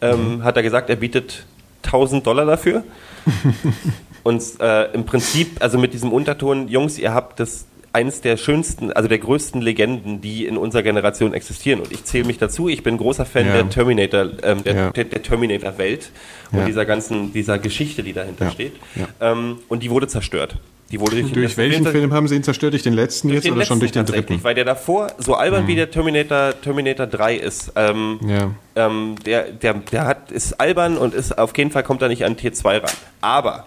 ähm, 0.02 0.44
hat 0.44 0.56
er 0.56 0.62
gesagt, 0.62 0.90
er 0.90 0.96
bietet 0.96 1.44
1000 1.84 2.26
Dollar 2.26 2.44
dafür. 2.44 2.84
Und 4.22 4.42
äh, 4.60 4.92
im 4.92 5.04
Prinzip, 5.06 5.56
also 5.60 5.78
mit 5.78 5.94
diesem 5.94 6.12
Unterton, 6.12 6.68
Jungs, 6.68 6.98
ihr 6.98 7.14
habt 7.14 7.38
das 7.38 7.66
eines 7.92 8.20
der 8.20 8.36
schönsten, 8.36 8.92
also 8.92 9.08
der 9.08 9.18
größten 9.18 9.62
Legenden, 9.62 10.20
die 10.20 10.44
in 10.46 10.58
unserer 10.58 10.82
Generation 10.82 11.32
existieren. 11.32 11.80
Und 11.80 11.92
ich 11.92 12.04
zähle 12.04 12.24
mich 12.24 12.36
dazu. 12.36 12.68
Ich 12.68 12.82
bin 12.82 12.98
großer 12.98 13.24
Fan 13.24 13.46
Ja. 13.46 13.52
der 13.54 13.68
Terminator, 13.70 14.26
ähm, 14.42 14.62
der, 14.64 14.74
Ja. 14.74 14.90
der, 14.90 15.04
der 15.04 15.22
Terminator-Welt 15.22 16.10
und 16.52 16.58
Ja. 16.58 16.64
dieser 16.66 16.84
ganzen, 16.84 17.32
dieser 17.32 17.58
Geschichte, 17.58 18.02
die 18.02 18.12
dahinter 18.12 18.50
steht. 18.50 18.72
Ähm, 19.20 19.58
und 19.68 19.82
die 19.82 19.90
wurde 19.90 20.08
zerstört. 20.08 20.56
Die 20.92 21.00
wurde 21.00 21.20
durch, 21.20 21.32
Durch 21.32 21.56
welchen 21.56 21.84
Film 21.84 22.12
haben 22.12 22.28
sie 22.28 22.36
ihn 22.36 22.44
zerstört? 22.44 22.72
Durch 22.72 22.84
den 22.84 22.92
letzten 22.92 23.28
durch 23.28 23.36
jetzt 23.38 23.44
den 23.46 23.54
oder 23.54 23.64
schon 23.64 23.80
durch 23.80 23.92
letzten 23.92 24.06
den 24.12 24.14
dritten? 24.14 24.34
Mhm. 24.34 24.44
Weil 24.44 24.54
der 24.54 24.64
davor, 24.64 25.08
so 25.18 25.34
albern 25.34 25.66
wie 25.66 25.74
der 25.74 25.90
Terminator, 25.90 26.54
Terminator 26.62 27.06
3 27.06 27.34
ist, 27.36 27.72
ähm, 27.74 28.20
Ja. 28.24 28.50
ähm, 28.76 29.16
der, 29.24 29.50
der, 29.50 29.74
der 29.74 30.04
hat, 30.06 30.30
ist 30.30 30.60
albern 30.60 30.96
und 30.96 31.12
ist 31.12 31.36
auf 31.38 31.56
jeden 31.58 31.72
Fall 31.72 31.82
kommt 31.82 32.02
er 32.02 32.08
nicht 32.08 32.24
an 32.24 32.36
T2 32.36 32.82
ran. 32.82 32.90
Aber 33.20 33.64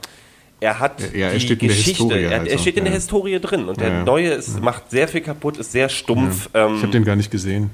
er 0.61 0.79
hat 0.79 1.01
Ja, 1.13 1.27
er 1.27 1.33
die 1.33 1.39
steht 1.41 1.61
in 1.61 1.67
der 1.67 1.75
Geschichte, 1.75 2.03
Historie 2.03 2.23
er, 2.23 2.31
er 2.31 2.39
also, 2.41 2.57
steht 2.57 2.77
in 2.77 2.83
der 2.85 2.93
ja. 2.93 2.99
Historie 2.99 3.39
drin 3.39 3.65
und 3.65 3.81
der 3.81 3.89
Ja. 3.89 4.03
neue 4.05 4.29
ist, 4.29 4.61
macht 4.61 4.89
sehr 4.89 5.09
viel 5.09 5.21
kaputt, 5.21 5.57
ist 5.57 5.73
sehr 5.73 5.89
stumpf. 5.89 6.45
Ich 6.53 6.59
Ähm, 6.59 6.77
habe 6.81 6.87
den 6.87 7.03
gar 7.03 7.17
nicht 7.17 7.31
gesehen. 7.31 7.69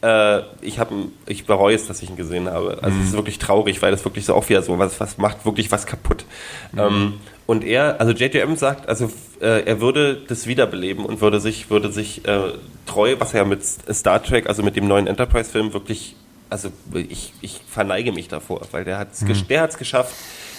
äh, 0.00 0.40
ich 0.62 0.78
habe, 0.78 0.94
ich 1.26 1.44
bereue 1.44 1.74
es, 1.74 1.86
dass 1.88 2.02
ich 2.02 2.08
ihn 2.08 2.16
gesehen 2.16 2.48
habe. 2.48 2.78
Also 2.82 2.96
Mhm. 2.96 3.02
es 3.02 3.08
ist 3.10 3.14
wirklich 3.16 3.38
traurig, 3.38 3.82
weil 3.82 3.90
das 3.90 4.04
wirklich 4.06 4.24
so 4.24 4.34
auch 4.34 4.48
wieder 4.48 4.62
so 4.62 4.78
was, 4.78 4.98
was 4.98 5.18
macht 5.18 5.44
wirklich 5.44 5.70
was 5.72 5.84
kaputt. 5.86 6.24
Mhm. 6.72 6.78
Ähm, 6.78 7.14
und 7.48 7.64
er, 7.64 7.98
also 7.98 8.12
JJM 8.12 8.56
sagt, 8.56 8.90
also 8.90 9.10
äh, 9.40 9.64
er 9.64 9.80
würde 9.80 10.18
das 10.28 10.46
wiederbeleben 10.46 11.06
und 11.06 11.22
würde 11.22 11.40
sich, 11.40 11.70
würde 11.70 11.90
sich 11.90 12.28
äh, 12.28 12.52
treu, 12.84 13.16
was 13.20 13.32
er 13.32 13.46
mit 13.46 13.64
Star 13.64 14.22
Trek, 14.22 14.46
also 14.50 14.62
mit 14.62 14.76
dem 14.76 14.86
neuen 14.86 15.06
Enterprise-Film 15.06 15.72
wirklich, 15.72 16.14
also 16.50 16.68
ich, 16.92 17.32
ich 17.40 17.62
verneige 17.66 18.12
mich 18.12 18.28
davor, 18.28 18.60
weil 18.70 18.84
der 18.84 18.98
hat 18.98 19.14
es 19.14 19.22
Mhm. 19.22 19.48
der 19.48 19.62
hat's 19.62 19.78
geschafft, 19.78 20.14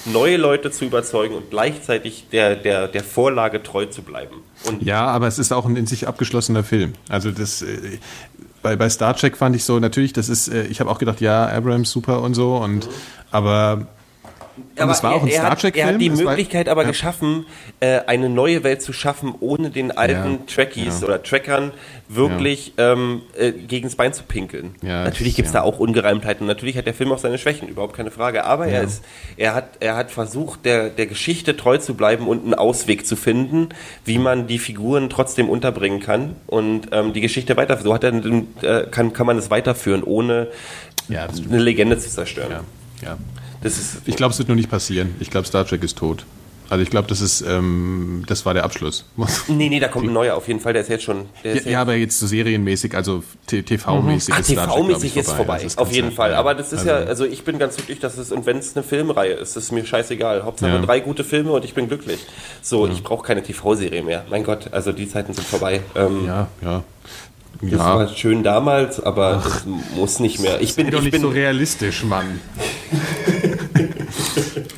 neue 0.05 0.37
Leute 0.37 0.71
zu 0.71 0.83
überzeugen 0.83 1.35
und 1.35 1.51
gleichzeitig 1.51 2.25
der, 2.31 2.55
der, 2.55 2.87
der 2.87 3.03
Vorlage 3.03 3.61
treu 3.61 3.85
zu 3.85 4.01
bleiben. 4.01 4.37
Und 4.65 4.81
Ja, 4.81 5.05
aber 5.05 5.27
es 5.27 5.37
ist 5.37 5.51
auch 5.51 5.67
ein 5.67 5.75
in 5.75 5.85
sich 5.85 6.07
abgeschlossener 6.07 6.63
Film. 6.63 6.93
Also 7.07 7.29
das 7.29 7.61
äh, 7.61 7.99
bei, 8.63 8.75
bei 8.75 8.89
Star 8.89 9.15
Trek 9.15 9.37
fand 9.37 9.55
ich 9.55 9.63
so 9.63 9.77
natürlich, 9.77 10.13
das 10.13 10.27
ist, 10.27 10.47
äh, 10.47 10.63
ich 10.63 10.79
habe 10.79 10.89
auch 10.89 10.97
gedacht, 10.97 11.21
ja, 11.21 11.47
Abrams 11.49 11.91
super 11.91 12.23
und 12.23 12.33
so 12.33 12.55
und 12.57 12.89
aber 13.29 13.85
und 14.79 14.89
es 14.89 15.03
war 15.03 15.13
auch 15.13 15.21
ein 15.23 15.27
er, 15.27 15.33
Star 15.39 15.51
hat, 15.51 15.61
Trek-Film. 15.61 15.87
er 15.87 15.93
hat 15.93 16.01
die 16.01 16.07
es 16.07 16.19
war- 16.19 16.25
Möglichkeit 16.31 16.69
aber 16.69 16.83
ja. 16.83 16.87
geschaffen, 16.89 17.45
äh, 17.79 17.99
eine 18.07 18.29
neue 18.29 18.63
Welt 18.63 18.81
zu 18.81 18.93
schaffen, 18.93 19.33
ohne 19.39 19.69
den 19.69 19.91
alten 19.95 20.31
Ja, 20.33 20.39
Trekkies 20.47 21.01
ja. 21.01 21.07
oder 21.07 21.23
Trackern 21.23 21.71
wirklich 22.07 22.73
ähm, 22.77 23.21
äh, 23.37 23.51
gegens 23.51 23.95
Bein 23.95 24.13
zu 24.13 24.23
pinkeln. 24.23 24.75
Natürlich 24.81 25.35
gibt's 25.35 25.53
ja. 25.53 25.59
da 25.59 25.65
auch 25.65 25.79
Ungereimtheiten. 25.79 26.47
Natürlich 26.47 26.77
hat 26.77 26.85
der 26.87 26.93
Film 26.93 27.11
auch 27.11 27.19
seine 27.19 27.37
Schwächen, 27.37 27.67
überhaupt 27.67 27.95
keine 27.95 28.09
Frage. 28.11 28.45
Aber 28.45 28.65
er 28.67 28.81
ist, 28.83 29.03
er 29.37 29.53
hat, 29.53 29.77
er 29.79 29.95
hat 29.95 30.09
versucht, 30.11 30.65
der, 30.65 30.89
der 30.89 31.05
Geschichte 31.05 31.55
treu 31.55 31.77
zu 31.77 31.93
bleiben 31.93 32.27
und 32.27 32.43
einen 32.43 32.53
Ausweg 32.55 33.05
zu 33.05 33.15
finden, 33.15 33.69
wie 34.05 34.17
man 34.17 34.47
die 34.47 34.57
Figuren 34.59 35.09
trotzdem 35.09 35.49
unterbringen 35.49 35.99
kann 35.99 36.35
und 36.47 36.87
ähm, 36.91 37.13
die 37.13 37.21
Geschichte 37.21 37.55
weiter. 37.57 37.77
So 37.77 37.93
hat 37.93 38.03
er, 38.03 38.13
äh, 38.13 38.87
kann, 38.89 39.13
kann 39.13 39.25
man 39.27 39.37
es 39.37 39.51
weiterführen, 39.51 40.03
ohne 40.03 40.47
eine 41.09 41.57
Legende 41.59 41.97
zu 41.97 42.09
zerstören. 42.09 42.51
Ja, 43.03 43.17
Ich 44.05 44.15
glaube, 44.15 44.31
es 44.33 44.39
wird 44.39 44.47
nur 44.47 44.55
nicht 44.55 44.69
passieren. 44.69 45.15
Ich 45.19 45.29
glaube, 45.29 45.47
Star 45.47 45.65
Trek 45.65 45.83
ist 45.83 45.97
tot. 45.97 46.25
Also 46.71 46.83
ich 46.83 46.91
glaube, 46.91 47.07
das 47.07 47.19
ist, 47.19 47.41
ähm, 47.41 48.23
das 48.27 48.45
war 48.45 48.53
der 48.53 48.63
Abschluss. 48.63 49.03
Nee, 49.47 49.69
nee, 49.69 49.79
da 49.79 49.87
kommt 49.87 50.05
ein 50.07 50.13
neuer 50.13 50.35
auf 50.35 50.47
jeden 50.47 50.59
Fall, 50.59 50.71
der 50.73 50.83
ist 50.83 50.89
jetzt 50.89 51.03
schon. 51.03 51.25
Ja, 51.43 51.51
ist 51.51 51.65
ja, 51.65 51.81
aber 51.81 51.95
jetzt 51.95 52.19
so 52.19 52.27
serienmäßig, 52.27 52.93
also 52.95 53.23
TV-mäßig 53.49 54.33
Ach, 54.35 54.39
ist 54.39 54.51
Star 54.51 54.67
Trek, 54.67 54.75
glaub 54.85 54.99
TV-mäßig 55.01 55.17
ist 55.17 55.31
vorbei, 55.31 55.61
Das 55.63 55.77
auf 55.79 55.87
ganz 55.87 55.95
jeden. 55.95 56.11
Fall. 56.11 56.31
Ja. 56.31 56.37
Aber 56.37 56.53
das 56.53 56.71
ist 56.71 56.85
ja, 56.85 56.97
also 56.97 57.25
ich 57.25 57.43
bin 57.43 57.57
ganz 57.57 57.75
glücklich, 57.77 57.97
dass 57.99 58.19
es, 58.19 58.31
und 58.31 58.45
wenn 58.45 58.57
es 58.59 58.75
eine 58.75 58.83
Filmreihe 58.83 59.33
ist, 59.33 59.57
ist 59.57 59.71
mir 59.71 59.83
scheißegal. 59.83 60.43
Hauptsache 60.43 60.69
Ja. 60.73 60.77
drei 60.79 60.99
gute 60.99 61.23
Filme 61.23 61.51
und 61.53 61.65
ich 61.65 61.73
bin 61.73 61.87
glücklich. 61.87 62.19
So, 62.61 62.87
ich 62.87 63.01
brauche 63.01 63.25
keine 63.25 63.41
TV-Serie 63.41 64.03
mehr. 64.03 64.25
Mein 64.29 64.43
Gott, 64.43 64.71
also 64.71 64.91
die 64.91 65.09
Zeiten 65.09 65.33
sind 65.33 65.47
vorbei. 65.47 65.81
Ähm, 65.95 66.25
Ja, 66.27 66.47
ja. 66.61 66.83
Das 67.61 67.71
Ja, 67.71 67.95
war 67.97 68.07
schön 68.09 68.43
damals, 68.43 68.99
aber 69.01 69.41
das 69.43 69.65
muss 69.95 70.19
nicht 70.19 70.39
mehr. 70.39 70.61
Ich 70.61 70.75
bin, 70.75 70.91
doch 70.91 70.99
ich 70.99 71.05
nicht 71.05 71.11
bin, 71.13 71.21
so 71.23 71.29
realistisch, 71.29 72.03
Mann. 72.03 72.39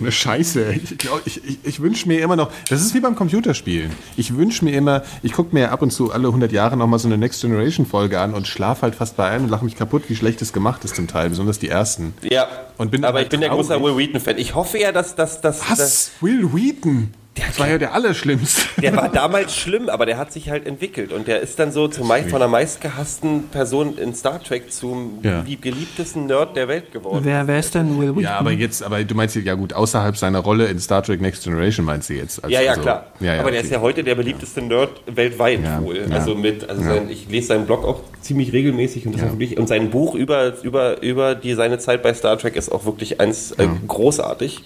eine 0.01 0.11
Scheiße. 0.11 0.73
Ich, 0.73 0.97
glaub, 0.97 1.21
ich, 1.25 1.43
ich, 1.47 1.59
ich 1.63 1.81
wünsche 1.81 2.07
mir 2.07 2.21
immer 2.21 2.35
noch, 2.35 2.51
das 2.69 2.81
ist 2.81 2.93
wie 2.93 2.99
beim 2.99 3.15
Computerspielen. 3.15 3.91
Ich 4.17 4.35
wünsche 4.35 4.65
mir 4.65 4.71
immer, 4.73 5.03
ich 5.23 5.33
gucke 5.33 5.53
mir 5.55 5.71
ab 5.71 5.81
und 5.81 5.91
zu 5.91 6.11
alle 6.11 6.27
100 6.27 6.51
Jahre 6.51 6.77
nochmal 6.77 6.99
so 6.99 7.07
eine 7.07 7.17
Next 7.17 7.41
Generation 7.41 7.85
Folge 7.85 8.19
an 8.19 8.33
und 8.33 8.47
schlafe 8.47 8.83
halt 8.83 8.95
fast 8.95 9.17
bei 9.17 9.29
einem 9.29 9.45
und 9.45 9.49
lache 9.49 9.65
mich 9.65 9.75
kaputt, 9.75 10.03
wie 10.07 10.15
schlecht 10.15 10.41
es 10.41 10.53
gemacht 10.53 10.83
ist 10.85 10.95
zum 10.95 11.07
Teil, 11.07 11.29
besonders 11.29 11.59
die 11.59 11.69
ersten. 11.69 12.13
Ja, 12.21 12.47
Und 12.77 12.91
bin 12.91 13.05
aber 13.05 13.21
ich 13.21 13.29
bin 13.29 13.39
der 13.41 13.49
traurig. 13.49 13.67
große 13.67 13.83
Will 13.83 13.97
Wheaton-Fan. 13.97 14.37
Ich 14.37 14.55
hoffe 14.55 14.79
ja, 14.79 14.91
dass 14.91 15.15
das... 15.15 15.41
dass, 15.41 15.59
dass 15.59 15.69
Was? 15.79 16.11
Will 16.21 16.53
Wheaton? 16.53 17.13
Das 17.35 17.57
war 17.59 17.69
ja 17.69 17.77
der 17.77 17.93
Allerschlimmste. 17.93 18.61
der 18.81 18.93
war 18.95 19.07
damals 19.07 19.55
schlimm, 19.55 19.87
aber 19.87 20.05
der 20.05 20.17
hat 20.17 20.33
sich 20.33 20.49
halt 20.49 20.67
entwickelt. 20.67 21.13
Und 21.13 21.27
der 21.27 21.39
ist 21.39 21.57
dann 21.59 21.71
so 21.71 21.87
zum 21.87 22.05
meist, 22.07 22.29
von 22.29 22.39
der 22.39 22.49
meistgehassten 22.49 23.47
Person 23.47 23.97
in 23.97 24.13
Star 24.13 24.43
Trek 24.43 24.71
zum 24.73 25.19
Ja. 25.23 25.39
lieb- 25.41 25.61
geliebtesten 25.61 26.25
Nerd 26.25 26.57
der 26.57 26.67
Welt 26.67 26.91
geworden. 26.91 27.21
Wer, 27.23 27.47
wer 27.47 27.59
ist 27.59 27.73
denn 27.73 27.97
Will 27.97 28.09
Wheaton? 28.09 28.23
Ja, 28.23 28.37
aber 28.37 28.51
jetzt, 28.51 28.83
aber 28.83 29.01
du 29.05 29.15
meinst 29.15 29.35
ja 29.37 29.53
gut, 29.55 29.71
außerhalb 29.71 30.17
seiner 30.17 30.39
Rolle 30.39 30.65
in 30.67 30.77
Star 30.79 31.03
Trek 31.03 31.21
Next 31.21 31.45
Generation 31.45 31.85
meinst 31.85 32.09
du 32.09 32.15
jetzt? 32.15 32.43
Also, 32.43 32.53
Ja, 32.53 32.61
ja, 32.61 32.71
also- 32.71 32.81
klar. 32.81 33.05
Ja, 33.21 33.35
ja, 33.35 33.39
aber 33.39 33.51
der 33.51 33.59
okay. 33.61 33.67
ist 33.67 33.71
ja 33.73 33.79
heute 33.81 34.03
der 34.03 34.15
beliebteste 34.15 34.61
Nerd 34.61 34.89
weltweit 35.07 35.63
Ja, 35.63 35.81
wohl. 35.81 36.05
ja. 36.09 36.13
Also 36.15 36.35
mit, 36.35 36.69
also 36.69 36.81
Ja. 36.81 36.95
sein, 36.95 37.09
ich 37.09 37.29
lese 37.29 37.47
seinen 37.47 37.65
Blog 37.65 37.85
auch 37.85 38.01
ziemlich 38.19 38.51
regelmäßig 38.51 39.05
und 39.05 39.13
das 39.15 39.21
ist 39.21 39.31
wirklich, 39.31 39.57
und 39.57 39.67
sein 39.67 39.89
Buch 39.89 40.15
über, 40.15 40.61
über, 40.63 41.01
über 41.01 41.35
die, 41.35 41.53
seine 41.53 41.79
Zeit 41.79 42.03
bei 42.03 42.13
Star 42.13 42.37
Trek 42.37 42.57
ist 42.57 42.69
auch 42.73 42.83
wirklich 42.85 43.21
eins 43.21 43.51
äh, 43.53 43.67
großartig. 43.87 44.59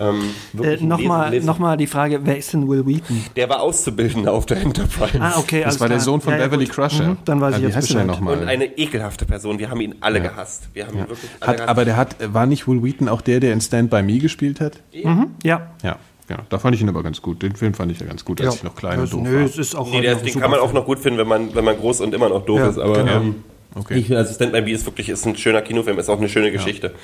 Ähm, 0.00 0.30
Äh, 0.62 0.76
Nochmal 0.84 1.40
noch 1.40 1.58
mal 1.58 1.76
die 1.76 1.86
Frage, 1.86 2.20
wer 2.22 2.38
ist 2.38 2.52
denn 2.52 2.68
Will 2.68 2.86
Wheaton? 2.86 3.24
Der 3.36 3.48
war 3.48 3.60
Auszubildender 3.60 4.32
auf 4.32 4.46
der 4.46 4.58
Enterprise. 4.58 5.18
Ah, 5.20 5.34
okay, 5.38 5.62
Das 5.64 5.80
war 5.80 5.88
der 5.88 5.96
klar. 5.96 6.04
Sohn 6.04 6.20
von 6.20 6.32
Ja, 6.34 6.38
ja, 6.40 6.44
Beverly 6.46 6.66
gut. 6.66 6.74
Crusher. 6.74 7.08
Mhm, 7.08 7.16
dann 7.24 7.40
weiß 7.40 7.54
Ah, 7.54 7.56
ich 7.58 7.62
jetzt 7.64 7.76
heißt 7.76 7.90
der 7.90 7.94
Bescheid. 7.94 8.06
nochmal? 8.06 8.38
Und 8.38 8.48
eine 8.48 8.78
ekelhafte 8.78 9.24
Person. 9.24 9.58
Wir 9.58 9.70
haben 9.70 9.80
ihn 9.80 9.94
alle 10.00 10.20
gehasst. 10.20 10.68
Wir 10.74 10.86
haben 10.86 10.94
ihn 10.98 11.08
wirklich 11.08 11.30
alle 11.40 11.48
Hat, 11.50 11.56
gehasst. 11.56 11.70
aber 11.70 11.84
der 11.84 11.96
hat, 11.96 12.16
war 12.32 12.46
nicht 12.46 12.68
Will 12.68 12.82
Wheaton 12.82 13.08
auch 13.08 13.20
der, 13.20 13.40
der 13.40 13.52
in 13.52 13.60
Stand 13.60 13.90
By 13.90 14.02
Me 14.02 14.18
gespielt 14.18 14.60
hat? 14.60 14.80
Mhm, 14.94 15.32
ja. 15.42 15.68
Ja, 15.82 15.96
genau. 16.28 16.40
Da 16.48 16.58
fand 16.58 16.76
ich 16.76 16.80
ihn 16.82 16.88
aber 16.88 17.02
ganz 17.02 17.20
gut. 17.20 17.42
Den 17.42 17.56
Film 17.56 17.74
fand 17.74 17.90
ich 17.90 17.98
ja 18.00 18.06
ganz 18.06 18.24
gut, 18.24 18.40
als 18.40 18.54
ich 18.56 18.62
noch 18.62 18.76
klein 18.76 19.00
und 19.00 19.12
doof 19.12 19.22
nö, 19.22 19.38
war. 19.40 19.44
es 19.46 19.58
ist 19.58 19.74
auch 19.74 19.90
Nee, 19.90 20.02
der, 20.02 20.14
noch 20.14 20.22
den 20.22 20.40
kann 20.40 20.50
man 20.50 20.60
auch 20.60 20.72
noch 20.72 20.84
gut 20.84 21.00
finden, 21.00 21.18
wenn 21.18 21.28
man, 21.28 21.54
wenn 21.54 21.64
man 21.64 21.76
groß 21.76 22.02
und 22.02 22.14
immer 22.14 22.28
noch 22.28 22.44
doof 22.46 22.58
Ja, 22.60 22.68
ist. 22.68 22.78
Aber 22.78 22.94
genau. 22.98 23.16
ähm, 23.16 23.44
Okay. 23.74 23.98
ich, 23.98 24.16
also 24.16 24.32
Stand 24.34 24.52
By 24.52 24.62
Me 24.62 24.70
ist 24.72 24.86
wirklich 24.86 25.08
ist 25.08 25.26
ein 25.26 25.36
schöner 25.36 25.62
Kinofilm, 25.62 25.98
ist 25.98 26.08
auch 26.08 26.18
eine 26.18 26.28
schöne 26.28 26.50
Geschichte. 26.50 26.94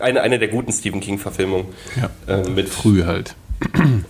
Eine, 0.00 0.22
eine 0.22 0.38
der 0.38 0.48
guten 0.48 0.72
Stephen 0.72 1.00
King-Verfilmungen. 1.00 1.66
Ja. 1.96 2.10
Äh, 2.32 2.48
mit 2.48 2.68
Früh 2.68 3.04
halt. 3.04 3.34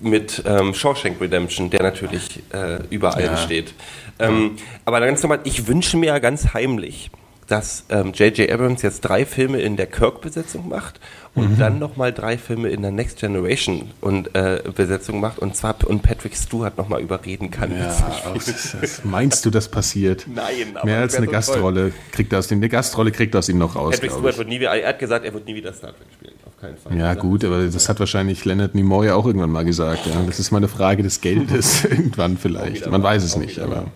mit 0.00 0.42
ähm, 0.46 0.74
Shawshank 0.74 1.20
Redemption, 1.20 1.70
der 1.70 1.82
natürlich 1.82 2.42
äh, 2.52 2.78
über 2.90 3.14
allem 3.14 3.32
Ja. 3.32 3.36
steht. 3.36 3.74
Ähm, 4.18 4.56
aber 4.84 5.00
ganz 5.00 5.22
normal, 5.22 5.40
ich 5.44 5.66
wünsche 5.66 5.96
mir 5.96 6.06
ja 6.06 6.18
ganz 6.18 6.52
heimlich, 6.54 7.10
dass 7.50 7.84
ähm, 7.88 8.12
J.J. 8.12 8.50
Abrams 8.50 8.82
jetzt 8.82 9.00
drei 9.00 9.26
Filme 9.26 9.60
in 9.60 9.76
der 9.76 9.86
Kirk-Besetzung 9.86 10.68
macht 10.68 11.00
und 11.34 11.60
dann 11.60 11.78
nochmal 11.78 12.12
drei 12.12 12.38
Filme 12.38 12.68
in 12.68 12.82
der 12.82 12.90
Next 12.90 13.18
Generation 13.18 13.90
und, 14.00 14.34
äh, 14.34 14.62
Besetzung 14.74 15.20
macht 15.20 15.38
und 15.38 15.56
zwar 15.56 15.76
und 15.84 16.02
Patrick 16.02 16.36
Stewart 16.36 16.76
nochmal 16.76 17.00
überreden 17.00 17.50
kann. 17.50 17.72
Ja, 17.72 17.86
das, 18.34 19.04
meinst 19.04 19.44
du, 19.44 19.50
das 19.50 19.68
passiert? 19.68 20.26
Nein, 20.32 20.76
aber 20.76 20.86
Mehr 20.86 21.00
als 21.00 21.16
eine 21.16 21.26
so 21.26 21.32
Gastrolle 21.32 21.92
kriegt 22.12 22.32
er 22.32 22.38
aus 22.40 22.48
dem. 22.48 22.58
Eine 22.58 22.68
Gastrolle 22.68 23.10
kriegt 23.10 23.34
er 23.34 23.38
aus 23.38 23.48
ihm 23.48 23.58
noch 23.58 23.74
raus. 23.74 23.94
Patrick 23.94 24.12
Stewart 24.12 24.38
wird 24.38 24.48
nie 24.48 24.60
wieder, 24.60 24.76
er 24.76 24.88
hat 24.88 24.98
gesagt, 24.98 25.24
er 25.24 25.32
wird 25.32 25.46
nie 25.46 25.54
wieder 25.54 25.72
Star 25.72 25.90
Trek 25.90 26.06
spielen, 26.12 26.34
auf 26.46 26.56
keinen 26.60 26.76
Fall. 26.76 26.96
Ja, 26.96 27.14
gut, 27.14 27.44
aber 27.44 27.66
das 27.66 27.88
hat 27.88 27.98
wahrscheinlich 27.98 28.44
Leonard 28.44 28.74
Nimoy 28.74 29.06
ja 29.06 29.14
auch 29.14 29.26
irgendwann 29.26 29.50
mal 29.50 29.64
gesagt. 29.64 30.06
Ja. 30.06 30.22
Das 30.24 30.38
ist 30.38 30.50
mal 30.50 30.58
eine 30.58 30.68
Frage 30.68 31.02
des 31.02 31.20
Geldes 31.20 31.84
irgendwann 31.90 32.36
vielleicht. 32.38 32.88
Man 32.88 33.02
weiß 33.02 33.24
es 33.24 33.36
nicht, 33.36 33.58
aber. 33.58 33.86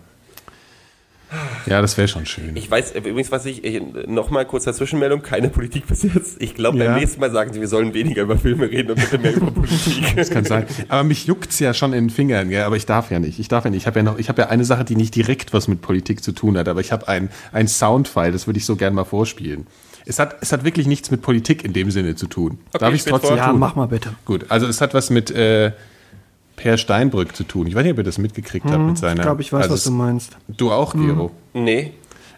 Ja, 1.65 1.81
das 1.81 1.97
wäre 1.97 2.07
schon 2.07 2.25
schön. 2.25 2.55
Ich 2.55 2.69
weiß 2.69 2.93
übrigens, 2.95 3.31
was 3.31 3.45
ich, 3.45 3.63
ich 3.63 3.81
nochmal 4.07 4.45
kurz 4.45 4.65
Zwischenmeldung, 4.65 5.21
keine 5.21 5.49
Politik 5.49 5.87
bis 5.87 6.03
jetzt. 6.03 6.41
Ich 6.41 6.55
glaube, 6.55 6.77
Ja. 6.77 6.85
beim 6.91 6.99
nächsten 6.99 7.19
Mal 7.19 7.31
sagen 7.31 7.53
sie, 7.53 7.59
wir 7.61 7.67
sollen 7.67 7.93
weniger 7.93 8.23
über 8.23 8.37
Filme 8.37 8.69
reden 8.69 8.91
und 8.91 8.99
bitte 8.99 9.17
mehr 9.17 9.35
über 9.35 9.51
Politik. 9.51 10.03
Das 10.15 10.29
kann 10.29 10.45
sein. 10.45 10.65
Aber 10.89 11.03
mich 11.03 11.25
juckt's 11.25 11.59
ja 11.59 11.73
schon 11.73 11.93
in 11.93 12.05
den 12.05 12.09
Fingern, 12.09 12.49
gell? 12.49 12.63
aber 12.63 12.75
ich 12.77 12.85
darf 12.85 13.11
ja 13.11 13.19
nicht. 13.19 13.39
Ich 13.39 13.47
darf 13.47 13.65
ja 13.65 13.71
nicht. 13.71 13.81
Ich 13.83 13.87
habe 13.87 13.99
ja 13.99 14.03
noch, 14.03 14.17
ich 14.17 14.29
habe 14.29 14.41
ja 14.43 14.49
eine 14.49 14.65
Sache, 14.65 14.85
die 14.85 14.95
nicht 14.95 15.15
direkt 15.15 15.53
was 15.53 15.67
mit 15.67 15.81
Politik 15.81 16.23
zu 16.23 16.31
tun 16.31 16.57
hat, 16.57 16.67
aber 16.67 16.81
ich 16.81 16.91
habe 16.91 17.07
ein, 17.07 17.29
ein 17.51 17.67
Soundfile, 17.67 18.31
das 18.31 18.47
würde 18.47 18.57
ich 18.59 18.65
so 18.65 18.75
gerne 18.75 18.95
mal 18.95 19.03
vorspielen. 19.05 19.67
Es 20.05 20.19
hat, 20.19 20.37
es 20.41 20.51
hat 20.51 20.63
wirklich 20.63 20.85
nichts 20.87 21.09
mit 21.09 21.21
Politik 21.21 21.63
in 21.65 21.73
dem 21.73 21.89
Sinne 21.91 22.15
zu 22.15 22.27
tun. 22.27 22.59
darf 22.73 22.93
ich 22.93 23.01
spiel 23.01 23.11
trotzdem 23.11 23.29
vor. 23.29 23.37
Ja, 23.37 23.49
tun? 23.49 23.59
mach 23.59 23.75
mal 23.75 23.87
bitte. 23.87 24.09
Gut, 24.25 24.45
also 24.49 24.67
es 24.67 24.79
hat 24.81 24.93
was 24.93 25.09
mit 25.09 25.31
äh, 25.31 25.71
Per 26.55 26.77
Steinbrück 26.77 27.35
zu 27.35 27.43
tun. 27.43 27.67
Ich 27.67 27.75
weiß 27.75 27.83
nicht, 27.83 27.91
ob 27.93 27.97
ihr 27.97 28.03
das 28.03 28.17
mitgekriegt 28.17 28.65
habt 28.65 28.81
mit 28.81 28.97
seiner. 28.97 29.19
Ich 29.19 29.21
glaube, 29.23 29.41
ich 29.41 29.51
weiß, 29.51 29.63
also 29.63 29.73
was 29.73 29.83
du 29.83 29.89
es- 29.89 29.95
meinst. 29.95 30.37
Du 30.47 30.71
auch, 30.71 30.93
Gero? 30.93 31.31
nee. 31.53 31.91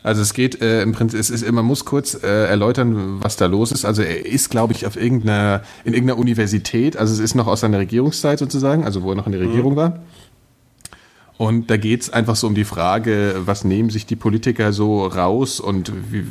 Also 0.04 0.22
es 0.22 0.34
geht 0.34 0.62
äh, 0.62 0.84
im 0.84 0.94
Prinzip, 0.94 1.20
es 1.20 1.30
ist, 1.30 1.52
man 1.52 1.66
muss 1.66 1.84
kurz 1.84 2.14
äh, 2.24 2.46
erläutern, 2.46 3.22
was 3.22 3.36
da 3.36 3.46
los 3.48 3.74
ist. 3.74 3.84
Also 3.84 4.04
er 4.04 4.26
ist, 4.26 4.50
glaube 4.50 4.72
ich, 4.72 4.86
auf 4.88 4.96
irgendeiner, 4.96 5.64
in 5.84 5.94
irgendeiner 5.94 6.18
Universität, 6.20 6.96
also 6.96 7.14
es 7.14 7.20
ist 7.20 7.36
noch 7.36 7.48
aus 7.48 7.60
seiner 7.60 7.80
Regierungszeit 7.80 8.40
sozusagen, 8.40 8.86
also 8.86 9.04
wo 9.04 9.10
er 9.12 9.16
noch 9.16 9.26
in 9.26 9.34
der 9.34 9.42
Regierung 9.42 9.76
war. 9.76 10.00
Und 11.38 11.70
da 11.70 11.78
geht's 11.78 12.10
einfach 12.10 12.36
so 12.36 12.48
um 12.48 12.56
die 12.56 12.64
Frage, 12.64 13.36
was 13.46 13.64
nehmen 13.66 13.90
sich 13.90 14.06
die 14.06 14.16
Politiker 14.16 14.72
so 14.74 15.06
raus 15.06 15.60
und 15.60 15.92
wie, 16.12 16.24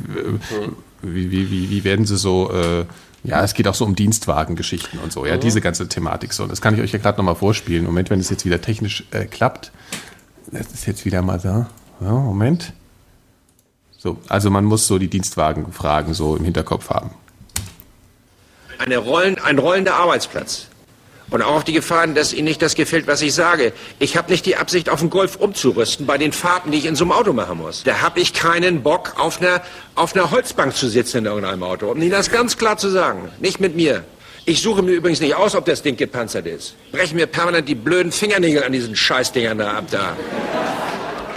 wie, 1.03 1.31
wie, 1.31 1.51
wie, 1.51 1.69
wie 1.69 1.83
werden 1.83 2.05
sie 2.05 2.17
so, 2.17 2.51
äh, 2.51 2.85
ja, 3.27 3.43
es 3.43 3.53
geht 3.53 3.67
auch 3.67 3.75
so 3.75 3.83
um 3.83 3.93
Dienstwagengeschichten 3.93 4.99
und 4.99 5.11
so, 5.11 5.25
ja, 5.25 5.35
diese 5.35 5.59
ganze 5.59 5.89
Thematik 5.89 6.31
so. 6.31 6.43
Und 6.43 6.51
das 6.51 6.61
kann 6.61 6.73
ich 6.73 6.81
euch 6.81 6.93
ja 6.93 6.99
gerade 6.99 7.17
nochmal 7.17 7.35
vorspielen. 7.35 7.85
Moment, 7.85 8.09
wenn 8.09 8.21
es 8.21 8.29
jetzt 8.29 8.45
wieder 8.45 8.61
technisch 8.61 9.03
äh, 9.11 9.25
klappt. 9.25 9.71
Das 10.49 10.67
ist 10.67 10.87
jetzt 10.87 11.03
wieder 11.03 11.21
mal 11.21 11.37
da. 11.37 11.69
Ja, 11.99 12.11
Moment. 12.11 12.71
So, 13.97 14.17
also 14.29 14.49
man 14.49 14.63
muss 14.63 14.87
so 14.87 14.97
die 14.97 15.09
Dienstwagenfragen 15.09 16.13
so 16.13 16.37
im 16.37 16.45
Hinterkopf 16.45 16.89
haben. 16.89 17.09
Eine 18.79 18.97
Rollen, 18.97 19.37
ein 19.39 19.59
rollender 19.59 19.95
Arbeitsplatz. 19.95 20.67
Und 21.29 21.41
auch 21.41 21.55
auf 21.55 21.63
die 21.65 21.73
Gefahren, 21.73 22.15
dass 22.15 22.31
Ihnen 22.33 22.45
nicht 22.45 22.61
das 22.61 22.75
gefällt, 22.75 23.05
was 23.05 23.21
ich 23.21 23.33
sage. 23.33 23.73
Ich 23.99 24.15
habe 24.15 24.31
nicht 24.31 24.45
die 24.45 24.55
Absicht, 24.55 24.89
auf 24.89 25.01
den 25.01 25.09
Golf 25.09 25.35
umzurüsten 25.35 26.05
bei 26.05 26.17
den 26.17 26.31
Fahrten, 26.31 26.71
die 26.71 26.77
ich 26.77 26.85
in 26.85 26.95
so 26.95 27.03
einem 27.03 27.11
Auto 27.11 27.33
machen 27.33 27.57
muss. 27.57 27.83
Da 27.83 28.01
habe 28.01 28.21
ich 28.21 28.33
keinen 28.33 28.81
Bock, 28.81 29.15
auf 29.17 29.41
einer, 29.41 29.61
auf 29.95 30.15
einer 30.15 30.31
Holzbank 30.31 30.75
zu 30.75 30.87
sitzen 30.87 31.19
in 31.19 31.25
irgendeinem 31.25 31.63
Auto. 31.63 31.91
Um 31.91 32.01
Ihnen 32.01 32.11
das 32.11 32.31
ganz 32.31 32.57
klar 32.57 32.77
zu 32.77 32.89
sagen. 32.89 33.29
Nicht 33.39 33.59
mit 33.59 33.75
mir. 33.75 34.05
Ich 34.45 34.61
suche 34.61 34.81
mir 34.81 34.93
übrigens 34.93 35.19
nicht 35.19 35.35
aus, 35.35 35.55
ob 35.55 35.65
das 35.65 35.81
Ding 35.81 35.97
gepanzert 35.97 36.47
ist. 36.47 36.75
Brechen 36.93 37.17
mir 37.17 37.27
permanent 37.27 37.67
die 37.67 37.75
blöden 37.75 38.13
Fingernägel 38.13 38.63
an 38.63 38.71
diesen 38.71 38.95
Scheißdingern 38.95 39.57
da 39.57 39.73
ab 39.73 39.85
da. 39.91 40.15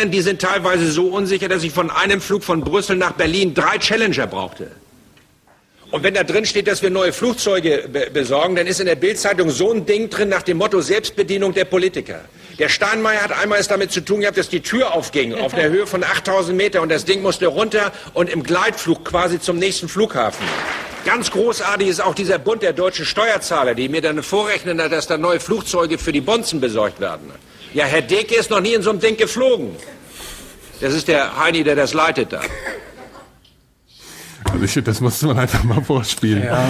Die 0.07 0.23
sind 0.23 0.41
teilweise 0.41 0.91
so 0.93 1.09
unsicher, 1.09 1.49
dass 1.49 1.65
ich 1.65 1.73
von 1.73 1.91
einem 1.91 2.21
Flug 2.21 2.45
von 2.45 2.61
Brüssel 2.61 2.97
nach 2.97 3.13
Berlin 3.13 3.53
drei 3.53 3.79
Challenger 3.79 4.29
brauchte. 4.29 4.71
Und 5.91 6.05
wenn 6.05 6.15
da 6.15 6.23
drin 6.23 6.47
steht, 6.47 6.69
dass 6.69 6.83
wir 6.83 6.91
neue 6.91 7.13
Flugzeuge 7.13 7.89
be 7.93 8.11
besorgen, 8.13 8.55
dann 8.55 8.67
ist 8.67 8.79
in 8.79 8.87
der 8.87 8.95
Bildzeitung 8.95 9.51
so 9.51 9.73
ein 9.73 9.87
Ding 9.87 10.09
drin 10.09 10.29
nach 10.29 10.43
dem 10.43 10.59
Motto 10.59 10.81
Selbstbedienung 10.81 11.53
der 11.53 11.65
Politiker. 11.65 12.21
Der 12.61 12.69
Steinmeier 12.69 13.23
hat 13.23 13.33
einmal 13.33 13.59
es 13.59 13.69
damit 13.69 13.91
zu 13.91 14.01
tun 14.01 14.21
gehabt, 14.21 14.37
dass 14.37 14.49
die 14.49 14.61
Tür 14.61 14.93
aufging 14.93 15.35
auf 15.35 15.55
der 15.55 15.71
Höhe 15.71 15.87
von 15.87 16.05
8000 16.05 16.57
Meter 16.57 16.83
und 16.83 16.91
das 16.91 17.07
Ding 17.07 17.23
musste 17.23 17.47
runter 17.47 17.91
und 18.15 18.31
im 18.31 18.43
Gleitflug 18.43 19.05
quasi 19.05 19.41
zum 19.41 19.59
nächsten 19.59 19.89
Flughafen. 19.89 20.47
Ganz 21.05 21.31
großartig 21.31 21.89
ist 21.89 22.01
auch 22.01 22.15
dieser 22.15 22.39
Bund 22.39 22.63
der 22.63 22.75
deutschen 22.75 23.07
Steuerzahler, 23.07 23.75
die 23.75 23.89
mir 23.89 24.03
dann 24.03 24.23
vorrechnen, 24.23 24.77
dass 24.77 25.07
da 25.07 25.17
neue 25.17 25.41
Flugzeuge 25.41 25.97
für 25.97 26.13
die 26.13 26.21
Bonzen 26.21 26.61
besorgt 26.61 27.01
werden. 27.01 27.31
Ja, 27.73 27.87
Herr 27.87 28.03
Deke 28.03 28.35
ist 28.35 28.51
noch 28.51 28.61
nie 28.61 28.75
in 28.75 28.83
so 28.83 28.91
einem 28.91 29.01
Ding 29.01 29.17
geflogen. 29.17 29.75
Das 30.81 30.93
ist 30.93 31.09
der 31.09 31.39
Heini, 31.39 31.65
der 31.65 31.77
das 31.77 31.95
leitet 31.95 32.33
da. 32.33 32.43
Also 34.53 34.65
ich 34.65 34.85
das 34.85 35.01
musste 35.01 35.27
man 35.27 35.39
einfach 35.39 35.65
mal 35.65 35.83
vorspielen. 35.83 36.45
Ja, 36.45 36.67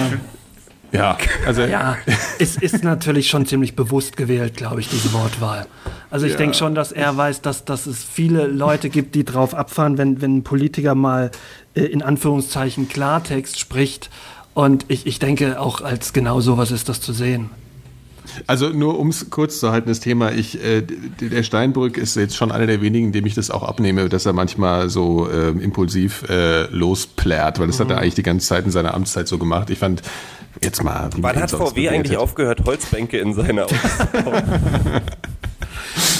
ja 0.91 1.17
also 1.45 1.63
Ja, 1.63 1.97
es 2.39 2.57
ist 2.57 2.83
natürlich 2.83 3.29
schon 3.29 3.45
ziemlich 3.45 3.75
bewusst 3.75 4.17
gewählt, 4.17 4.55
glaube 4.55 4.81
ich, 4.81 4.89
diese 4.89 5.11
Wortwahl. 5.13 5.65
Also 6.09 6.25
ich 6.25 6.33
Ja. 6.33 6.37
denke 6.37 6.55
schon, 6.55 6.75
dass 6.75 6.91
er 6.91 7.15
weiß, 7.15 7.41
dass, 7.41 7.65
dass 7.65 7.85
es 7.85 8.03
viele 8.03 8.47
Leute 8.47 8.89
gibt, 8.89 9.15
die 9.15 9.23
drauf 9.25 9.53
abfahren, 9.55 9.97
wenn, 9.97 10.21
wenn 10.21 10.37
ein 10.37 10.43
Politiker 10.43 10.95
mal 10.95 11.31
äh, 11.73 11.81
in 11.83 12.01
Anführungszeichen 12.01 12.87
Klartext 12.89 13.59
spricht. 13.59 14.09
Und 14.53 14.85
ich, 14.89 15.07
ich 15.07 15.19
denke, 15.19 15.59
auch 15.59 15.81
als 15.81 16.11
genau 16.13 16.41
sowas 16.41 16.71
ist 16.71 16.89
das 16.89 16.99
zu 16.99 17.13
sehen. 17.13 17.49
Also 18.47 18.69
nur 18.69 18.99
um 18.99 19.09
es 19.09 19.29
kurz 19.29 19.59
zu 19.59 19.71
halten, 19.71 19.89
das 19.89 19.99
Thema, 19.99 20.31
ich, 20.31 20.63
äh, 20.63 20.81
der 20.81 21.43
Steinbrück 21.43 21.97
ist 21.97 22.15
jetzt 22.15 22.35
schon 22.35 22.51
einer 22.51 22.67
der 22.67 22.81
wenigen, 22.81 23.11
dem 23.11 23.25
ich 23.25 23.35
das 23.35 23.51
auch 23.51 23.63
abnehme, 23.63 24.09
dass 24.09 24.25
er 24.25 24.33
manchmal 24.33 24.89
so 24.89 25.29
ähm, 25.29 25.59
impulsiv 25.61 26.29
äh, 26.29 26.63
losplärt, 26.67 27.59
weil 27.59 27.67
das 27.67 27.79
hat 27.79 27.89
er 27.89 27.97
eigentlich 27.97 28.15
die 28.15 28.23
ganze 28.23 28.47
Zeit 28.47 28.65
in 28.65 28.71
seiner 28.71 28.93
Amtszeit 28.93 29.27
so 29.27 29.37
gemacht. 29.37 29.69
Ich 29.69 29.79
fand, 29.79 30.01
jetzt 30.61 30.83
mal... 30.83 31.09
Wann 31.17 31.35
hat 31.35 31.51
VW 31.51 31.89
eigentlich 31.89 32.03
bewertet. 32.03 32.17
aufgehört, 32.17 32.65
Holzbänke 32.65 33.17
in 33.17 33.33
seiner 33.33 33.67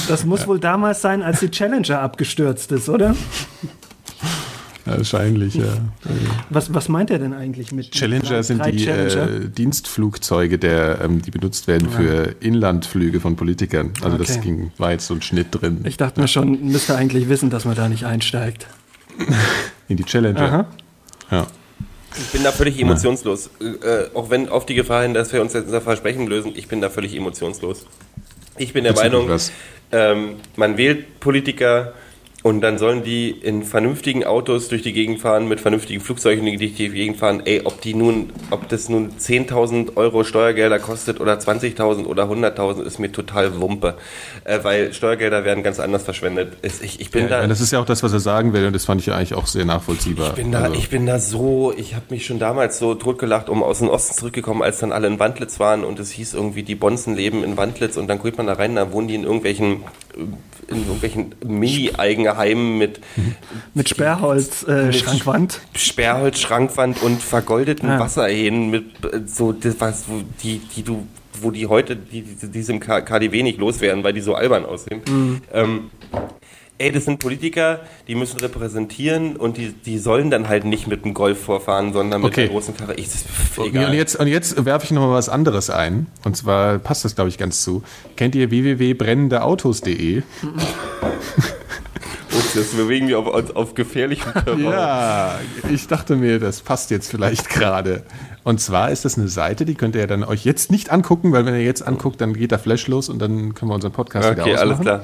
Das 0.07 0.25
muss 0.25 0.47
wohl 0.47 0.59
damals 0.59 1.01
sein, 1.01 1.21
als 1.21 1.39
die 1.39 1.49
Challenger 1.49 2.01
abgestürzt 2.01 2.71
ist, 2.71 2.89
oder? 2.89 3.15
Ja, 4.85 4.97
Wahrscheinlich, 4.97 5.55
ja. 5.55 5.65
Was, 6.49 6.73
was 6.73 6.89
meint 6.89 7.11
er 7.11 7.19
denn 7.19 7.33
eigentlich 7.33 7.71
mit 7.71 7.91
Challenger 7.91 8.23
drei- 8.29 8.41
sind 8.41 8.59
drei 8.59 8.71
die 8.71 8.83
Challenger? 8.85 9.29
äh, 9.45 9.49
Dienstflugzeuge, 9.49 10.57
der, 10.57 11.01
ähm, 11.03 11.21
die 11.21 11.29
benutzt 11.31 11.67
werden 11.67 11.89
für 11.89 12.35
Inlandflüge 12.39 13.19
von 13.19 13.35
Politikern. 13.35 13.91
Also 14.01 14.17
das 14.17 14.31
Okay. 14.37 14.41
ging, 14.41 14.71
war 14.79 14.91
jetzt 14.91 15.05
so 15.05 15.13
ein 15.13 15.21
Schnitt 15.21 15.47
drin 15.51 15.81
Ich 15.83 15.97
dachte 15.97 16.19
mir 16.19 16.27
schon, 16.27 16.65
müsste 16.71 16.95
eigentlich 16.95 17.29
wissen, 17.29 17.49
dass 17.51 17.65
man 17.65 17.75
da 17.75 17.89
nicht 17.89 18.05
einsteigt. 18.05 18.65
in 19.87 19.97
die 19.97 20.03
Challenger. 20.03 20.41
Aha. 20.41 20.65
Ja. 21.29 21.47
Ich 22.17 22.27
bin 22.31 22.43
da 22.43 22.51
völlig 22.51 22.79
emotionslos. 22.81 23.51
Äh, 23.61 24.15
auch 24.15 24.29
wenn 24.29 24.49
auf 24.49 24.65
die 24.65 24.73
Gefahr 24.75 25.03
hin, 25.03 25.13
dass 25.13 25.31
wir 25.31 25.41
uns 25.41 25.53
jetzt 25.53 25.65
unser 25.65 25.81
Versprechen 25.81 26.27
lösen, 26.27 26.51
ich 26.55 26.67
bin 26.67 26.81
da 26.81 26.89
völlig 26.89 27.15
emotionslos. 27.15 27.85
Ich 28.57 28.73
bin 28.73 28.83
der 28.83 28.93
Meinung, 28.93 29.29
ähm, 29.93 30.35
man 30.55 30.77
wählt 30.77 31.19
Politiker 31.19 31.93
und 32.43 32.61
dann 32.61 32.77
sollen 32.77 33.03
die 33.03 33.29
in 33.29 33.63
vernünftigen 33.63 34.23
Autos 34.23 34.67
durch 34.69 34.81
die 34.81 34.93
Gegend 34.93 35.19
fahren, 35.19 35.47
mit 35.47 35.59
vernünftigen 35.59 36.01
Flugzeugen 36.01 36.45
durch 36.45 36.75
die 36.75 36.89
Gegend 36.89 37.17
fahren. 37.17 37.43
Ey, 37.45 37.61
ob 37.63 37.81
die 37.81 37.93
nun, 37.93 38.31
ob 38.49 38.67
das 38.69 38.89
nun 38.89 39.11
10.000 39.19 39.95
Euro 39.95 40.23
Steuergelder 40.23 40.79
kostet 40.79 41.19
oder 41.19 41.33
20.000 41.33 42.05
oder 42.05 42.23
100.000, 42.23 42.83
ist 42.83 42.99
mir 42.99 43.11
total 43.11 43.59
Wumpe. 43.61 43.95
Äh, 44.43 44.59
weil 44.63 44.93
Steuergelder 44.93 45.45
werden 45.45 45.63
ganz 45.63 45.79
anders 45.79 46.03
verschwendet. 46.03 46.57
Ich, 46.63 46.99
ich 46.99 47.11
bin 47.11 47.29
da... 47.29 47.41
Ja, 47.41 47.47
das 47.47 47.61
ist 47.61 47.71
ja 47.71 47.79
auch 47.79 47.85
das, 47.85 48.01
was 48.01 48.11
er 48.11 48.19
sagen 48.19 48.53
will 48.53 48.65
und 48.65 48.73
das 48.73 48.85
fand 48.85 49.01
ich 49.01 49.07
ja 49.07 49.15
eigentlich 49.15 49.35
auch 49.35 49.45
sehr 49.45 49.65
nachvollziehbar. 49.65 50.29
Ich 50.29 50.35
bin 50.35 50.51
da, 50.51 50.61
Also, 50.63 50.75
ich 50.75 50.89
bin 50.89 51.05
da 51.05 51.19
so, 51.19 51.73
ich 51.77 51.93
habe 51.93 52.05
mich 52.09 52.25
schon 52.25 52.39
damals 52.39 52.79
so 52.79 52.95
totgelacht, 52.95 53.49
um 53.49 53.61
aus 53.61 53.79
dem 53.79 53.89
Osten 53.89 54.15
zurückgekommen, 54.15 54.63
als 54.63 54.79
dann 54.79 54.91
alle 54.91 55.07
in 55.07 55.19
Wandlitz 55.19 55.59
waren 55.59 55.83
und 55.83 55.99
es 55.99 56.09
hieß 56.11 56.33
irgendwie, 56.33 56.63
die 56.63 56.75
Bonzen 56.75 57.15
leben 57.15 57.43
in 57.43 57.55
Wandlitz 57.57 57.97
und 57.97 58.07
dann 58.07 58.21
geht 58.21 58.37
man 58.37 58.47
da 58.47 58.53
rein, 58.53 58.75
da 58.75 58.91
wohnen 58.91 59.07
die 59.07 59.15
in 59.15 59.23
irgendwelchen, 59.23 59.83
in 60.15 60.77
irgendwelchen 60.87 61.35
Mini-Eigenheimen 61.45 62.77
mit 62.77 62.99
Mit 63.73 63.89
Sperrholz, 63.89 64.63
äh, 64.67 64.85
Mit 64.85 64.95
Schrankwand. 64.95 65.59
Sperrholz, 65.75 66.39
Schrankwand 66.39 67.01
und 67.01 67.21
vergoldeten 67.21 67.89
Ja. 67.89 67.99
Wasserhähnen 67.99 68.69
mit 68.69 68.85
äh, 69.05 69.21
so 69.25 69.51
das 69.51 69.75
was 69.79 70.03
wo 70.07 70.21
die 70.43 70.59
die 70.75 70.83
du 70.83 71.07
wo 71.41 71.49
die 71.51 71.67
heute 71.67 71.95
die 71.95 72.21
die 72.21 72.47
diesem 72.49 72.79
K- 72.79 73.01
KDW 73.01 73.41
nicht 73.43 73.57
loswerden, 73.57 74.03
weil 74.03 74.13
die 74.13 74.21
so 74.21 74.35
albern 74.35 74.65
aussehen. 74.65 75.01
Ähm, 75.53 75.89
ey, 76.81 76.91
das 76.91 77.05
sind 77.05 77.19
Politiker, 77.19 77.79
die 78.07 78.15
müssen 78.15 78.39
repräsentieren 78.39 79.35
und 79.35 79.57
die 79.57 79.71
die 79.73 79.97
sollen 79.99 80.29
dann 80.31 80.47
halt 80.49 80.65
nicht 80.65 80.87
mit 80.87 81.05
dem 81.05 81.13
Golf 81.13 81.41
vorfahren, 81.43 81.93
sondern 81.93 82.21
mit 82.21 82.31
Okay. 82.31 82.41
einer 82.43 82.51
großen 82.51 82.75
Karre. 82.75 82.95
Ich, 82.95 83.05
das 83.05 83.15
ist 83.15 83.57
Und 83.57 83.67
egal. 83.67 83.93
jetzt, 83.93 84.15
und 84.15 84.27
jetzt 84.27 84.65
werfe 84.65 84.85
ich 84.85 84.91
noch 84.91 85.01
mal 85.07 85.13
was 85.13 85.29
anderes 85.29 85.69
ein. 85.69 86.07
Und 86.23 86.35
zwar 86.35 86.79
passt 86.79 87.05
das, 87.05 87.15
glaube 87.15 87.29
ich, 87.29 87.37
ganz 87.37 87.61
zu. 87.61 87.83
Kennt 88.15 88.35
ihr 88.35 88.49
www.brennendeautos.de? 88.51 90.23
Ups, 92.33 92.55
jetzt 92.55 92.77
bewegen 92.77 93.09
wir 93.09 93.19
auf, 93.19 93.55
auf, 93.55 93.73
gefährlichen 93.75 94.31
Terrain. 94.31 94.63
Ja, 94.63 95.39
ich 95.69 95.87
dachte 95.87 96.15
mir, 96.15 96.39
das 96.39 96.61
passt 96.61 96.89
jetzt 96.89 97.11
vielleicht 97.11 97.49
gerade. 97.49 98.03
Und 98.43 98.61
zwar 98.61 98.89
ist 98.89 99.03
das 99.03 99.17
eine 99.17 99.27
Seite, 99.27 99.65
die 99.65 99.75
könnt 99.75 99.95
ihr 99.95 100.07
dann 100.07 100.23
euch 100.23 100.45
jetzt 100.45 100.71
nicht 100.71 100.91
angucken, 100.91 101.33
weil 101.33 101.45
wenn 101.45 101.53
ihr 101.55 101.63
jetzt 101.63 101.85
anguckt, 101.85 102.21
dann 102.21 102.33
geht 102.33 102.51
der 102.51 102.59
Flash 102.59 102.87
los 102.87 103.09
und 103.09 103.19
dann 103.19 103.53
können 103.53 103.69
wir 103.69 103.75
unseren 103.75 103.91
Podcast 103.91 104.31
wieder 104.31 104.41
Okay, 104.43 104.53
ausmachen. 104.55 104.69
alles 104.69 104.79
klar. 104.81 105.03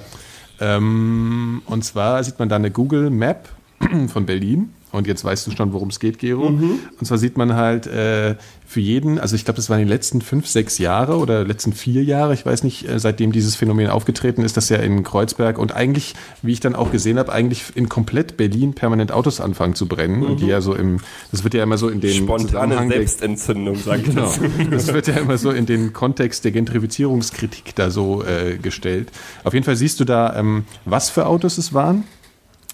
Ähm, 0.60 1.62
und 1.66 1.84
zwar 1.84 2.24
sieht 2.24 2.40
man 2.40 2.50
da 2.50 2.56
eine 2.56 2.72
Google 2.72 3.10
Map 3.10 3.50
von 4.08 4.26
Berlin. 4.26 4.74
Und 4.98 5.08
jetzt 5.08 5.24
weißt 5.24 5.48
du 5.48 5.52
schon, 5.52 5.72
worum 5.74 5.90
es 5.90 6.00
geht, 6.00 6.20
Gero. 6.20 6.50
Mhm. 6.50 6.80
Und 7.00 7.06
zwar 7.06 7.18
sieht 7.18 7.38
man 7.38 7.54
halt 7.56 7.88
äh, 7.88 8.36
für 8.66 8.82
jeden, 8.82 9.18
also 9.20 9.36
ich 9.36 9.46
glaube, 9.46 9.56
das 9.56 9.70
waren 9.70 9.80
die 9.80 9.86
letzten 9.86 10.20
fünf, 10.22 10.46
sechs 10.48 10.78
Jahre 10.78 11.18
oder 11.18 11.46
letzten 11.46 11.72
vier 11.72 12.04
Jahre, 12.04 12.34
ich 12.34 12.46
weiß 12.46 12.64
nicht, 12.64 12.88
äh, 12.90 13.00
seitdem 13.00 13.32
dieses 13.32 13.56
Phänomen 13.56 13.88
aufgetreten 13.88 14.44
ist, 14.44 14.58
dass 14.58 14.68
ja 14.70 14.78
in 14.78 15.04
Kreuzberg 15.04 15.58
und 15.58 15.74
eigentlich, 15.74 16.16
wie 16.42 16.52
ich 16.52 16.60
dann 16.60 16.76
auch 16.76 16.92
gesehen 16.92 17.18
habe, 17.18 17.32
eigentlich 17.32 17.64
in 17.76 17.88
komplett 17.88 18.36
Berlin 18.36 18.74
permanent 18.74 19.12
Autos 19.14 19.40
anfangen 19.40 19.76
zu 19.76 19.88
brennen. 19.88 20.24
Und 20.24 20.42
die 20.42 20.48
ja 20.48 20.60
so 20.60 20.74
im, 20.76 21.00
das 21.32 21.44
wird 21.46 21.54
ja 21.54 21.64
immer 21.64 21.78
so 21.78 21.88
in 21.88 22.02
den 22.02 22.24
Mhm. 22.24 22.26
Spontane 22.28 22.88
Selbstentzündung, 22.90 23.76
sagt 23.78 24.04
Genau. 24.06 24.24
das. 24.24 24.40
Das 24.88 24.94
wird 24.94 25.08
ja 25.08 25.16
immer 25.16 25.38
so 25.38 25.52
in 25.52 25.66
den 25.66 25.94
Kontext 25.94 26.44
der 26.44 26.52
Gentrifizierungskritik 26.52 27.76
da 27.76 27.90
so 27.90 28.24
äh, 28.24 28.58
gestellt. 28.58 29.12
Auf 29.44 29.54
jeden 29.54 29.66
Fall 29.66 29.76
siehst 29.76 30.00
du 30.00 30.04
da, 30.06 30.36
ähm, 30.38 30.66
was 30.86 31.10
für 31.10 31.26
Autos 31.26 31.58
es 31.58 31.74
waren, 31.74 32.04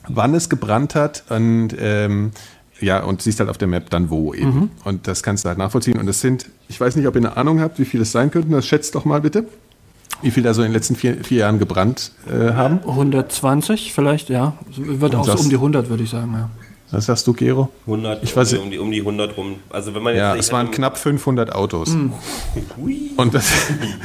wann 0.08 0.34
es 0.34 0.50
gebrannt 0.50 0.96
hat 0.96 1.24
und 1.30 1.70
ähm, 1.80 2.32
ja, 2.80 3.04
und 3.04 3.22
siehst 3.22 3.40
halt 3.40 3.50
auf 3.50 3.58
der 3.58 3.68
Map 3.68 3.90
dann 3.90 4.10
wo 4.10 4.34
eben. 4.34 4.72
Und 4.84 5.08
das 5.08 5.24
kannst 5.24 5.46
du 5.46 5.50
halt 5.50 5.58
nachvollziehen. 5.58 5.98
Und 6.00 6.06
das 6.06 6.20
sind, 6.22 6.50
ich 6.68 6.80
weiß 6.80 6.96
nicht, 6.96 7.08
ob 7.08 7.16
ihr 7.16 7.22
eine 7.22 7.38
Ahnung 7.38 7.62
habt, 7.62 7.80
wie 7.80 7.86
viele 7.86 8.04
es 8.04 8.12
sein 8.12 8.30
könnten. 8.30 8.52
Das 8.52 8.68
schätzt 8.68 8.96
doch 8.96 9.06
mal 9.06 9.22
bitte. 9.22 9.46
Wie 10.22 10.32
viel 10.32 10.44
da 10.44 10.54
so 10.54 10.62
in 10.62 10.70
den 10.70 10.74
letzten 10.74 10.96
vier, 10.96 11.24
vier 11.24 11.40
Jahren 11.40 11.60
gebrannt 11.60 12.12
äh, 12.28 12.54
haben. 12.54 12.80
120 12.86 13.94
vielleicht, 13.94 14.30
ja. 14.30 14.54
Wird 14.76 15.16
auch 15.16 15.26
so 15.26 15.38
um 15.38 15.50
die 15.50 15.56
100, 15.56 15.90
würde 15.90 16.04
ich 16.04 16.10
sagen, 16.10 16.34
ja. 16.34 16.50
Was 16.94 17.08
sagst 17.08 17.26
du, 17.26 17.34
Gero? 17.34 17.70
100, 17.88 18.24
Ich 18.24 18.34
weiß- 18.38 18.56
um, 18.60 18.70
die, 18.70 18.78
um 18.78 18.92
die 18.92 19.00
100 19.00 19.36
rum. 19.36 19.56
Also 19.72 19.96
wenn 19.96 20.04
man 20.04 20.14
jetzt 20.14 20.22
Ja, 20.22 20.36
es 20.36 20.52
waren 20.52 20.70
knapp 20.70 20.96
500 20.98 21.52
Autos. 21.54 21.90
Und 23.18 23.34
das, 23.34 23.52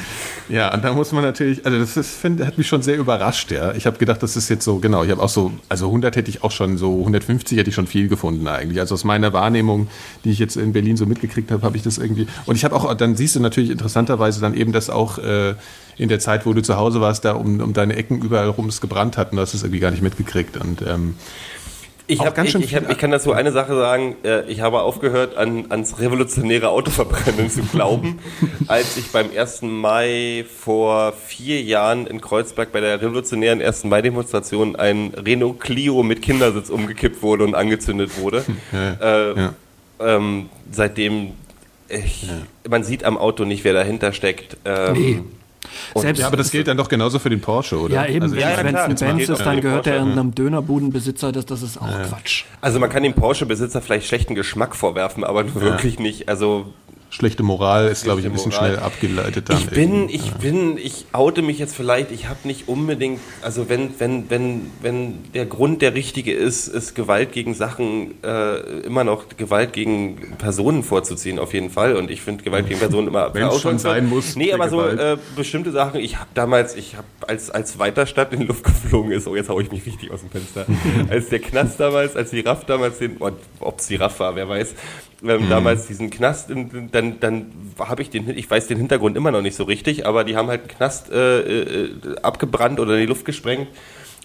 ja, 0.49 0.73
und 0.73 0.83
da 0.83 0.95
muss 0.95 1.13
man 1.13 1.23
natürlich, 1.23 1.67
also 1.67 1.79
das 1.79 1.99
ist, 1.99 2.15
find, 2.15 2.43
hat 2.45 2.57
mich 2.57 2.67
schon 2.67 2.81
sehr 2.81 2.97
überrascht, 2.97 3.51
ja. 3.51 3.75
Ich 3.75 3.85
habe 3.85 3.99
gedacht, 3.99 4.23
das 4.23 4.37
ist 4.37 4.49
jetzt 4.49 4.65
so, 4.65 4.79
genau, 4.79 5.05
ich 5.05 5.11
habe 5.11 5.23
auch 5.23 5.29
so, 5.29 5.53
also 5.69 5.87
100 5.87 6.17
hätte 6.17 6.31
ich 6.31 6.43
auch 6.43 6.51
schon, 6.51 6.79
so 6.79 6.99
150 7.01 7.59
hätte 7.59 7.69
ich 7.69 7.75
schon 7.77 7.87
viel 7.87 8.09
gefunden 8.09 8.49
eigentlich. 8.49 8.81
Also 8.81 8.95
aus 8.95 9.05
meiner 9.05 9.35
Wahrnehmung, 9.35 9.89
die 10.25 10.31
ich 10.31 10.39
jetzt 10.39 10.57
in 10.57 10.73
Berlin 10.73 10.97
so 10.97 11.05
mitgekriegt 11.05 11.51
habe, 11.51 11.63
habe 11.65 11.77
ich 11.77 11.83
das 11.83 11.99
irgendwie, 11.99 12.27
und 12.47 12.57
ich 12.57 12.65
habe 12.65 12.75
auch, 12.75 12.93
dann 12.95 13.17
siehst 13.17 13.37
du 13.37 13.41
natürlich 13.41 13.69
interessanterweise 13.71 14.41
dann 14.41 14.55
eben, 14.55 14.73
dass 14.73 14.89
auch 14.89 15.19
äh, 15.19 15.55
in 15.99 16.09
der 16.09 16.21
Zeit, 16.21 16.47
wo 16.47 16.55
du 16.55 16.63
zu 16.63 16.77
Hause 16.77 17.03
warst, 17.03 17.27
da 17.27 17.33
um, 17.33 17.61
um 17.61 17.75
deine 17.75 17.97
Ecken 17.97 18.23
überall 18.23 18.49
rum 18.49 18.69
es 18.69 18.81
gebrannt 18.81 19.19
hat 19.19 19.33
und 19.33 19.37
du 19.37 19.43
hast 19.43 19.53
es 19.53 19.63
irgendwie 19.63 19.81
gar 19.81 19.91
nicht 19.91 20.03
mitgekriegt 20.03 20.57
und 20.57 20.81
ähm, 20.81 21.17
Ich, 22.11 22.21
hab, 22.21 22.35
ganz 22.35 22.47
ich, 22.49 22.53
schön 22.53 22.63
ich, 22.63 22.75
hab, 22.75 22.85
viel- 22.85 22.93
ich 22.93 22.99
kann 22.99 23.11
dazu 23.11 23.33
eine 23.33 23.53
Sache 23.53 23.77
sagen. 23.77 24.17
Äh, 24.25 24.43
Ich 24.51 24.61
habe 24.63 24.81
aufgehört, 24.81 25.37
an, 25.37 25.67
ans 25.69 25.99
revolutionäre 26.01 26.71
Autoverbrennen 26.71 27.51
zu 27.51 27.63
glauben, 27.63 28.19
als 28.67 28.97
ich 28.97 29.13
beim 29.13 29.27
1. 29.37 29.63
Mai 29.63 30.45
vor 30.63 31.13
vier 31.13 31.61
Jahren 31.63 32.07
in 32.07 32.21
Kreuzberg 32.21 32.73
bei 32.73 32.81
der 32.81 33.01
revolutionären 33.03 33.61
1. 33.61 33.85
Mai-Demonstration 33.85 34.75
ein 34.77 35.13
Renault 35.17 35.61
Clio 35.61 36.03
mit 36.03 36.23
Kindersitz 36.23 36.71
umgekippt 36.71 37.23
wurde 37.23 37.45
und 37.45 37.55
angezündet 37.55 38.19
wurde. 38.19 38.43
äh, 39.01 39.39
ja. 39.39 39.53
ähm, 40.01 40.49
seitdem, 40.73 41.33
ich, 41.89 42.27
man 42.69 42.85
sieht 42.85 43.05
am 43.05 43.19
Auto 43.19 43.45
nicht, 43.45 43.65
wer 43.65 43.75
dahinter 43.75 44.13
steckt. 44.13 44.57
Ähm, 44.65 44.93
Nee. 44.95 45.21
Und- 45.95 46.03
Selbst, 46.03 46.21
ja, 46.21 46.27
aber 46.27 46.37
das 46.37 46.51
gilt 46.51 46.69
dann 46.69 46.77
doch 46.77 46.89
genauso 46.89 47.19
für 47.19 47.31
den 47.31 47.41
Porsche, 47.41 47.79
oder? 47.79 47.95
ja, 47.95 48.07
eben, 48.07 48.23
Also, 48.23 48.35
wenn 48.35 48.43
ja, 48.43 48.49
ja, 48.49 48.55
es 48.55 48.59
ein 48.61 49.17
Benz 49.17 49.29
ist, 49.29 49.41
dann 49.47 49.61
gehört 49.61 49.87
er 49.87 49.93
Porsche. 49.93 49.99
irgendeinem 49.99 50.35
Dönerbudenbesitzer, 50.35 51.33
das, 51.33 51.47
das 51.47 51.63
ist 51.63 51.79
auch 51.81 51.87
Quatsch. 52.09 52.45
Also 52.61 52.79
man 52.81 52.91
kann 52.91 53.03
dem 53.03 53.15
Porsche-Besitzer 53.15 53.81
vielleicht 53.81 54.07
schlechten 54.07 54.35
Geschmack 54.35 54.75
vorwerfen, 54.77 55.25
aber 55.25 55.55
wirklich 55.55 55.99
nicht. 55.99 56.29
Also 56.29 56.67
Schlechte 57.11 57.43
Moral 57.43 57.89
ist, 57.89 58.05
glaube 58.05 58.21
ich, 58.21 58.27
ein 58.27 58.33
bisschen 58.33 58.53
Moral. 58.53 58.73
schnell 58.73 58.79
abgeleitet 58.81 59.49
dann. 59.49 59.57
Ich 59.57 59.69
bin, 59.71 60.09
ich 60.11 60.31
bin, 60.35 60.77
ich 60.77 61.07
oute 61.13 61.41
mich 61.41 61.59
jetzt 61.59 61.75
vielleicht, 61.75 62.11
ich 62.13 62.29
habe 62.29 62.41
nicht 62.45 62.69
unbedingt, 62.69 63.19
also 63.41 63.69
wenn, 63.71 63.99
wenn, 63.99 64.29
wenn, 64.29 64.71
wenn 64.83 65.15
der 65.33 65.47
Grund 65.47 65.81
der 65.81 65.95
richtige 65.95 66.33
ist, 66.35 66.69
ist 66.69 66.95
Gewalt 66.95 67.33
gegen 67.33 67.55
Sachen, 67.55 68.23
äh, 68.23 68.59
immer 68.81 69.05
noch 69.05 69.25
Gewalt 69.39 69.73
gegen 69.73 70.35
Personen 70.37 70.83
vorzuziehen, 70.83 71.39
auf 71.39 71.55
jeden 71.55 71.71
Fall. 71.71 71.97
Und 71.97 72.11
ich 72.11 72.21
finde 72.21 72.45
Gewalt 72.45 72.69
gegen 72.69 72.79
Personen 72.79 73.09
immer 73.09 73.33
Wenn's 73.35 73.61
schon 73.61 73.79
verurteilenswert. 73.79 73.95
sein 73.95 74.09
muss, 74.09 74.37
Nee, 74.37 74.53
aber 74.53 74.69
so 74.69 74.77
Gewalt. 74.77 75.01
äh, 75.01 75.17
bestimmte 75.35 75.71
Sachen, 75.73 76.01
ich 76.01 76.17
habe 76.19 76.29
damals, 76.35 76.77
ich 76.77 76.95
habe 76.97 77.07
als, 77.27 77.51
als 77.51 77.79
Weiterstadt 77.79 78.35
in 78.35 78.41
die 78.41 78.47
Luft 78.47 78.65
geflogen 78.65 79.13
ist, 79.13 79.27
oh, 79.27 79.35
jetzt 79.35 79.49
hau 79.49 79.59
ich 79.61 79.71
mich 79.73 79.87
richtig 79.87 80.11
aus 80.11 80.21
dem 80.21 80.31
Fenster. 80.31 80.67
als 81.11 81.31
der 81.31 81.39
Knast 81.39 81.81
damals, 81.81 82.17
als 82.17 82.31
die 82.31 82.41
Raff 82.41 82.67
damals 82.67 82.99
den, 82.99 83.17
ob 83.61 83.79
es 83.79 83.87
die 83.87 83.97
Raff 83.97 84.21
war, 84.21 84.37
wer 84.37 84.47
weiß, 84.49 84.75
ähm, 85.27 85.45
Mhm. 85.47 85.49
damals 85.51 85.87
diesen 85.87 86.11
Knast, 86.11 86.51
dann, 86.93 87.21
dann 87.21 87.47
habe 87.79 88.03
ich 88.03 88.11
den, 88.11 88.29
ich 88.37 88.49
weiß 88.51 88.67
den 88.69 88.79
Hintergrund 88.79 89.17
immer 89.17 89.31
noch 89.31 89.43
nicht 89.43 89.57
so 89.57 89.65
richtig, 89.65 90.07
aber 90.07 90.25
die 90.25 90.37
haben 90.37 90.49
halt 90.49 90.61
einen 90.63 90.69
Knast 90.71 91.11
äh, 91.11 91.41
äh, 91.41 91.91
abgebrannt 92.23 92.79
oder 92.81 92.95
in 92.95 93.01
die 93.01 93.07
Luft 93.07 93.25
gesprengt. 93.25 93.69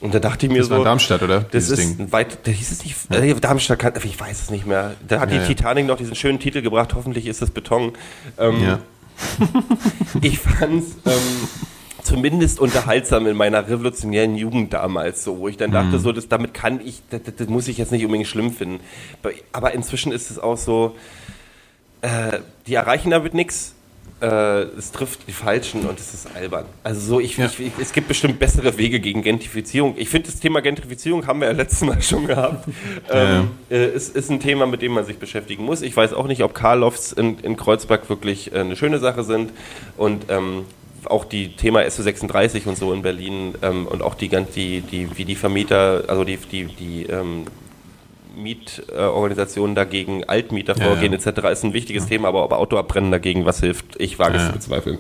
Und 0.02 0.14
da 0.14 0.20
dachte 0.20 0.46
ich 0.48 0.52
mir 0.52 0.58
Das 0.60 0.68
so. 0.68 0.72
war 0.72 0.80
in 0.80 0.84
Darmstadt, 0.86 1.22
oder? 1.24 1.42
Das 1.52 1.70
ist 1.70 1.80
Ding. 1.80 1.96
ein 2.00 2.12
weit, 2.12 2.40
da 2.46 2.52
hieß 2.52 2.72
es 2.72 2.84
nicht, 2.84 2.96
äh, 3.12 3.34
Darmstadt, 3.36 3.80
kann, 3.80 3.94
ich 4.04 4.20
weiß 4.20 4.42
es 4.42 4.50
nicht 4.52 4.66
mehr. 4.66 4.96
Da 5.08 5.20
hat 5.22 5.30
Ja, 5.32 5.38
die 5.38 5.42
ja. 5.44 5.48
Titanic 5.48 5.86
noch 5.86 5.98
diesen 5.98 6.16
schönen 6.16 6.40
Titel 6.40 6.62
gebracht, 6.62 6.94
hoffentlich 6.94 7.26
ist 7.28 7.42
es 7.42 7.52
Beton. 7.52 7.94
Ähm, 8.38 8.62
Ja. 8.62 8.80
ich 10.22 10.40
fand 10.40 10.84
es 10.84 10.96
ähm, 11.06 11.48
zumindest 12.04 12.60
unterhaltsam 12.60 13.28
in 13.28 13.36
meiner 13.36 13.68
revolutionären 13.68 14.36
Jugend 14.36 14.74
damals, 14.74 15.24
so, 15.24 15.40
wo 15.40 15.48
ich 15.48 15.58
dann 15.58 15.70
Mhm. 15.70 15.74
dachte, 15.74 16.00
so, 16.00 16.12
das, 16.12 16.28
damit 16.28 16.54
kann 16.54 16.80
ich, 16.86 17.02
das, 17.10 17.22
das, 17.38 17.48
muss 17.48 17.68
ich 17.68 17.78
jetzt 17.78 17.92
nicht 17.92 18.04
unbedingt 18.06 18.28
schlimm 18.28 18.52
finden. 18.52 18.80
Aber 19.52 19.74
inzwischen 19.74 20.12
ist 20.12 20.30
es 20.32 20.40
auch 20.40 20.58
so, 20.58 20.96
äh, 22.02 22.40
die 22.68 22.76
erreichen 22.76 23.10
damit 23.12 23.34
nichts. 23.34 23.76
Äh, 24.22 24.62
es 24.78 24.92
trifft 24.94 25.28
die 25.28 25.34
Falschen 25.34 25.86
und 25.86 26.00
es 26.00 26.14
ist 26.14 26.28
albern. 26.34 26.66
Also 26.84 27.02
so, 27.02 27.20
ich, 27.20 27.36
Ja. 27.38 27.46
ich, 27.48 27.60
ich, 27.60 27.72
es 27.82 27.92
gibt 27.92 28.08
bestimmt 28.08 28.40
bessere 28.40 28.78
Wege 28.78 29.02
gegen 29.02 29.22
Gentrifizierung. 29.22 29.96
Ich 29.98 30.08
finde, 30.08 30.30
das 30.30 30.40
Thema 30.40 30.62
Gentrifizierung 30.62 31.28
haben 31.28 31.42
wir 31.42 31.48
ja 31.48 31.54
letztes 31.54 31.82
Mal 31.82 32.02
schon 32.02 32.28
gehabt. 32.28 32.66
Ähm, 33.12 33.52
äh, 33.70 33.76
es 33.86 34.08
ist 34.10 34.30
ein 34.30 34.40
Thema, 34.40 34.66
mit 34.66 34.82
dem 34.82 34.94
man 34.94 35.04
sich 35.06 35.18
beschäftigen 35.18 35.66
muss. 35.66 35.82
Ich 35.82 35.96
weiß 35.98 36.14
auch 36.14 36.28
nicht, 36.28 36.42
ob 36.44 36.54
Karlofs 36.54 37.12
in, 37.12 37.38
in 37.40 37.58
Kreuzberg 37.58 38.08
wirklich 38.10 38.54
äh, 38.54 38.60
eine 38.60 38.78
schöne 38.78 39.00
Sache 39.00 39.24
sind 39.26 39.52
und 39.98 40.26
ähm, 40.30 40.66
auch 41.10 41.26
die 41.26 41.56
Thema 41.56 41.82
SO36 41.82 42.66
und 42.68 42.78
so 42.78 42.94
in 42.94 43.02
Berlin 43.02 43.56
ähm, 43.62 43.88
und 43.88 44.02
auch 44.02 44.16
die, 44.16 44.30
die, 44.30 44.82
die, 44.82 45.18
wie 45.18 45.26
die 45.26 45.36
Vermieter, 45.36 46.04
also 46.08 46.24
die, 46.24 46.38
die, 46.38 46.66
die 46.66 47.04
ähm, 47.06 47.46
Mietorganisationen 48.36 49.76
dagegen 49.76 50.24
Altmieter 50.26 50.76
Ja, 50.78 50.86
vorgehen 50.86 51.14
ja. 51.14 51.20
etc. 51.20 51.48
ist 51.52 51.64
ein 51.64 51.74
wichtiges 51.74 52.08
Thema, 52.08 52.28
aber 52.30 52.44
ob 52.44 52.52
Autoabbrennen 52.54 53.12
dagegen 53.12 53.46
was 53.46 53.60
hilft, 53.60 53.86
ich 54.00 54.18
wage 54.20 54.38
es 54.38 54.42
Ja. 54.44 54.48
zu 54.48 54.54
bezweifeln. 54.54 55.00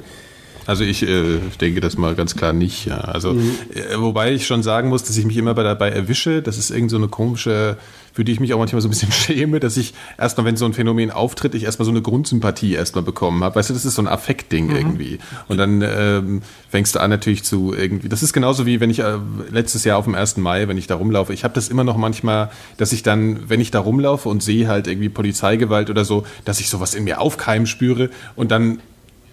Also 0.65 0.83
ich 0.83 1.03
äh, 1.03 1.39
denke 1.61 1.81
das 1.81 1.97
mal 1.97 2.15
ganz 2.15 2.35
klar 2.35 2.53
nicht. 2.53 2.85
Ja. 2.85 2.99
Also 2.99 3.33
Mhm. 3.33 3.51
äh, 3.73 3.99
wobei 3.99 4.33
ich 4.33 4.45
schon 4.47 4.63
sagen 4.63 4.89
muss, 4.89 5.03
dass 5.03 5.17
ich 5.17 5.25
mich 5.25 5.37
immer 5.37 5.53
bei- 5.53 5.63
dabei 5.63 5.89
erwische. 5.89 6.41
Das 6.41 6.57
ist 6.57 6.69
irgend 6.71 6.89
so 6.91 6.97
eine 6.97 7.07
komische, 7.07 7.77
für 8.13 8.23
die 8.23 8.31
ich 8.31 8.39
mich 8.39 8.53
auch 8.53 8.59
manchmal 8.59 8.81
so 8.81 8.87
ein 8.87 8.91
bisschen 8.91 9.11
schäme, 9.51 9.59
dass 9.59 9.75
ich 9.77 9.93
erstmal, 10.17 10.45
wenn 10.45 10.55
so 10.57 10.65
ein 10.65 10.73
Phänomen 10.73 11.11
auftritt, 11.11 11.55
ich 11.55 11.63
erstmal 11.63 11.85
so 11.85 11.91
eine 11.91 12.01
Grundsympathie 12.01 12.73
erstmal 12.73 13.03
bekommen 13.03 13.43
habe. 13.43 13.55
Weißt 13.55 13.69
du, 13.69 13.73
das 13.73 13.85
ist 13.85 13.95
so 13.95 14.01
ein 14.01 14.07
Affektding 14.07 14.67
Mhm. 14.67 14.75
irgendwie. 14.75 15.19
Und 15.47 15.57
dann 15.57 15.81
ähm, 15.81 16.41
fängst 16.69 16.95
du 16.95 16.99
an 17.01 17.09
natürlich 17.09 17.43
zu 17.43 17.73
irgendwie. 17.73 18.07
Das 18.09 18.23
ist 18.23 18.31
genauso 18.33 18.65
wie 18.65 18.79
wenn 18.79 18.89
ich 18.89 18.99
äh, 18.99 19.17
letztes 19.51 19.83
Jahr 19.83 19.97
auf 19.97 20.05
dem 20.05 20.15
1. 20.15 20.37
Mai, 20.37 20.67
wenn 20.67 20.77
ich 20.77 20.87
da 20.87 20.95
rumlaufe. 20.95 21.33
Ich 21.33 21.43
habe 21.43 21.53
das 21.53 21.67
immer 21.69 21.83
noch 21.83 21.97
manchmal, 21.97 22.51
dass 22.77 22.93
ich 22.93 23.03
dann, 23.03 23.49
wenn 23.49 23.59
ich 23.59 23.71
da 23.71 23.79
rumlaufe 23.79 24.29
und 24.29 24.41
sehe 24.43 24.67
halt 24.67 24.87
irgendwie 24.87 25.09
Polizeigewalt 25.09 25.89
oder 25.89 26.05
so, 26.05 26.25
dass 26.45 26.59
ich 26.59 26.69
sowas 26.69 26.93
in 26.93 27.03
mir 27.03 27.19
aufkeimen 27.19 27.67
spüre 27.67 28.09
und 28.35 28.51
dann 28.51 28.79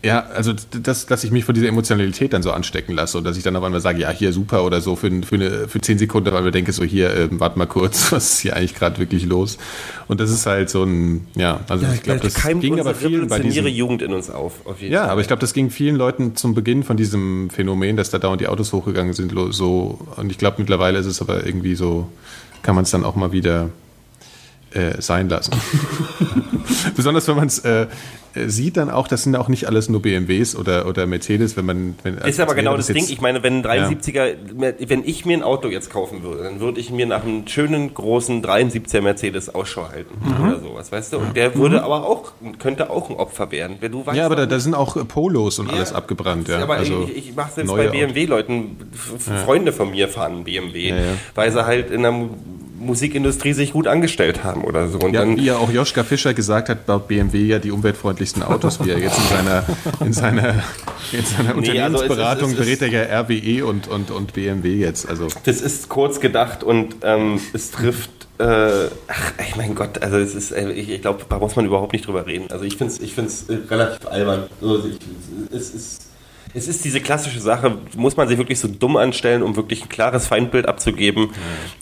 ja, 0.02 0.20
also 0.34 0.54
das, 0.82 1.04
dass 1.04 1.24
ich 1.24 1.30
mich 1.30 1.44
von 1.44 1.54
dieser 1.54 1.68
Emotionalität 1.68 2.32
dann 2.32 2.42
so 2.42 2.52
anstecken 2.52 2.94
lasse 2.94 3.18
und 3.18 3.24
dass 3.24 3.36
ich 3.36 3.42
dann 3.42 3.54
auf 3.56 3.62
einmal 3.62 3.82
sage, 3.82 4.00
ja, 4.00 4.10
hier 4.10 4.32
super 4.32 4.64
oder 4.64 4.80
so 4.80 4.96
für, 4.96 5.10
für, 5.22 5.34
eine, 5.34 5.68
für 5.68 5.80
zehn 5.80 5.98
Sekunden, 5.98 6.32
weil 6.32 6.46
ich 6.46 6.52
denke 6.52 6.72
so, 6.72 6.84
hier, 6.84 7.14
ähm, 7.14 7.38
warte 7.38 7.58
mal 7.58 7.66
kurz, 7.66 8.10
was 8.12 8.32
ist 8.32 8.40
hier 8.40 8.56
eigentlich 8.56 8.74
gerade 8.74 8.98
wirklich 8.98 9.26
los? 9.26 9.58
Und 10.08 10.18
das 10.20 10.30
ist 10.30 10.46
halt 10.46 10.70
so 10.70 10.84
ein, 10.84 11.26
ja, 11.34 11.60
also 11.68 11.86
ich 11.92 12.02
glaube, 12.02 12.20
das 12.20 12.34
ging 12.34 12.80
aber 12.80 12.94
vielen 12.94 13.28
bei 13.28 13.40
diesem, 13.40 13.66
Jugend 13.66 14.00
in 14.00 14.14
uns 14.14 14.30
auf. 14.30 14.66
auf 14.66 14.80
jeden 14.80 14.94
ja, 14.94 15.02
Fall. 15.02 15.10
aber 15.10 15.20
ich 15.20 15.26
glaube, 15.26 15.40
das 15.40 15.52
ging 15.52 15.70
vielen 15.70 15.96
Leuten 15.96 16.34
zum 16.34 16.54
Beginn 16.54 16.82
von 16.82 16.96
diesem 16.96 17.50
Phänomen, 17.50 17.96
dass 17.96 18.08
da 18.08 18.18
dauernd 18.18 18.40
die 18.40 18.48
Autos 18.48 18.72
hochgegangen 18.72 19.12
sind, 19.12 19.34
so, 19.50 19.98
und 20.16 20.30
ich 20.30 20.38
glaube, 20.38 20.56
mittlerweile 20.58 20.98
ist 20.98 21.06
es 21.06 21.20
aber 21.20 21.44
irgendwie 21.44 21.74
so, 21.74 22.08
kann 22.62 22.74
man 22.74 22.84
es 22.84 22.90
dann 22.90 23.04
auch 23.04 23.16
mal 23.16 23.32
wieder 23.32 23.68
äh, 24.72 25.00
sein 25.00 25.28
lassen. 25.28 25.52
Besonders 26.96 27.28
wenn 27.28 27.36
man 27.36 27.48
es 27.48 27.58
äh, 27.60 27.86
sieht 28.34 28.76
dann 28.76 28.90
auch, 28.90 29.08
das 29.08 29.24
sind 29.24 29.34
auch 29.36 29.48
nicht 29.48 29.66
alles 29.66 29.88
nur 29.88 30.00
BMWs 30.02 30.54
oder, 30.56 30.86
oder 30.86 31.06
Mercedes, 31.06 31.56
wenn 31.56 31.66
man. 31.66 31.94
Wenn, 32.02 32.18
Ist 32.18 32.38
aber 32.40 32.54
genau 32.54 32.76
das 32.76 32.86
Ding. 32.86 33.04
Ich 33.08 33.20
meine, 33.20 33.42
wenn 33.42 33.64
ein 33.64 33.88
73er, 33.98 34.34
wenn 34.86 35.02
ich 35.04 35.24
mir 35.26 35.36
ein 35.36 35.42
Auto 35.42 35.68
jetzt 35.68 35.90
kaufen 35.90 36.22
würde, 36.22 36.44
dann 36.44 36.60
würde 36.60 36.80
ich 36.80 36.90
mir 36.90 37.06
nach 37.06 37.24
einem 37.24 37.46
schönen 37.46 37.92
großen 37.92 38.42
73er 38.44 39.00
Mercedes 39.00 39.54
Ausschau 39.54 39.88
halten 39.90 40.14
Mhm. 40.24 40.48
oder 40.48 40.60
sowas, 40.60 40.92
weißt 40.92 41.12
du? 41.12 41.18
Und 41.18 41.36
der 41.36 41.54
würde 41.54 41.82
aber 41.82 42.06
auch, 42.06 42.32
könnte 42.58 42.90
auch 42.90 43.10
ein 43.10 43.16
Opfer 43.16 43.50
werden. 43.50 43.76
Wenn 43.80 43.92
du 43.92 44.06
weißt, 44.06 44.16
Ja, 44.16 44.26
aber 44.26 44.36
da, 44.36 44.46
da 44.46 44.60
sind 44.60 44.74
auch 44.74 44.96
äh, 44.96 45.04
Polos 45.04 45.58
und 45.58 45.70
alles 45.70 45.90
Ja. 45.90 45.96
abgebrannt. 45.96 46.48
Ja. 46.48 46.62
aber 46.62 46.74
also 46.76 47.08
ich, 47.14 47.28
ich 47.30 47.34
mache 47.36 47.52
selbst 47.52 47.74
bei 47.74 47.88
BMW-Leuten, 47.88 48.76
Freunde 49.44 49.72
von 49.72 49.90
mir 49.90 50.08
fahren 50.08 50.44
BMW, 50.44 50.88
Ja, 50.90 50.96
ja. 50.96 51.02
weil 51.34 51.50
sie 51.50 51.64
halt 51.64 51.90
in 51.90 52.02
der 52.02 52.12
Mu- 52.12 52.28
Musikindustrie 52.80 53.52
sich 53.52 53.72
gut 53.72 53.86
angestellt 53.86 54.42
haben 54.42 54.64
oder 54.64 54.88
so. 54.88 54.98
Und 54.98 55.12
Ja, 55.12 55.20
dann, 55.20 55.36
wie 55.36 55.44
ja 55.44 55.56
auch 55.56 55.70
Joschka 55.70 56.02
Fischer 56.02 56.34
gesagt 56.34 56.68
hat, 56.68 56.86
baut 56.86 57.06
BMW 57.08 57.44
ja 57.44 57.58
die 57.58 57.70
umweltfreundlichsten 57.70 58.42
Autos, 58.42 58.84
wie 58.84 58.90
er 58.90 58.98
jetzt 58.98 59.18
in 59.18 59.36
seiner, 59.36 59.64
in 60.00 60.12
seiner, 60.12 60.54
in 61.12 61.24
seiner 61.24 61.54
Nee, 61.54 61.80
also 61.80 61.98
es 61.98 62.02
Unternehmensberatung 62.10 62.52
es 62.52 62.58
ist- 62.58 62.78
berät 62.80 62.82
er 62.82 62.88
ja 63.10 63.20
RWE 63.20 63.66
und, 63.66 63.86
und, 63.88 64.10
und 64.10 64.32
BMW 64.32 64.74
jetzt. 64.76 65.08
Also 65.08 65.28
Das 65.44 65.60
ist 65.60 65.88
kurz 65.88 66.20
gedacht 66.20 66.64
und 66.64 66.96
ähm, 67.02 67.40
es 67.52 67.70
trifft. 67.70 68.10
Äh, 68.38 68.88
ach, 69.08 69.32
ich 69.46 69.56
mein 69.56 69.74
Gott, 69.74 70.02
also 70.02 70.16
es 70.16 70.34
ist, 70.34 70.52
ich, 70.52 70.88
ich 70.88 71.02
glaube, 71.02 71.20
da 71.28 71.38
muss 71.38 71.56
man 71.56 71.66
überhaupt 71.66 71.92
nicht 71.92 72.06
drüber 72.06 72.26
reden. 72.26 72.46
Also 72.50 72.64
ich 72.64 72.78
finde 72.78 72.94
es 72.94 72.98
ich 73.00 73.14
find's, 73.14 73.44
relativ 73.68 74.06
albern. 74.08 74.44
Also 74.62 74.88
ich, 74.88 74.96
es, 75.54 75.74
ist, 75.74 76.06
es 76.54 76.68
ist 76.68 76.84
diese 76.84 77.00
klassische 77.00 77.40
Sache, 77.40 77.78
muss 77.96 78.16
man 78.16 78.28
sich 78.28 78.38
wirklich 78.38 78.58
so 78.58 78.68
dumm 78.68 78.96
anstellen, 78.96 79.42
um 79.42 79.56
wirklich 79.56 79.82
ein 79.82 79.88
klares 79.88 80.26
Feindbild 80.26 80.66
abzugeben. 80.66 81.30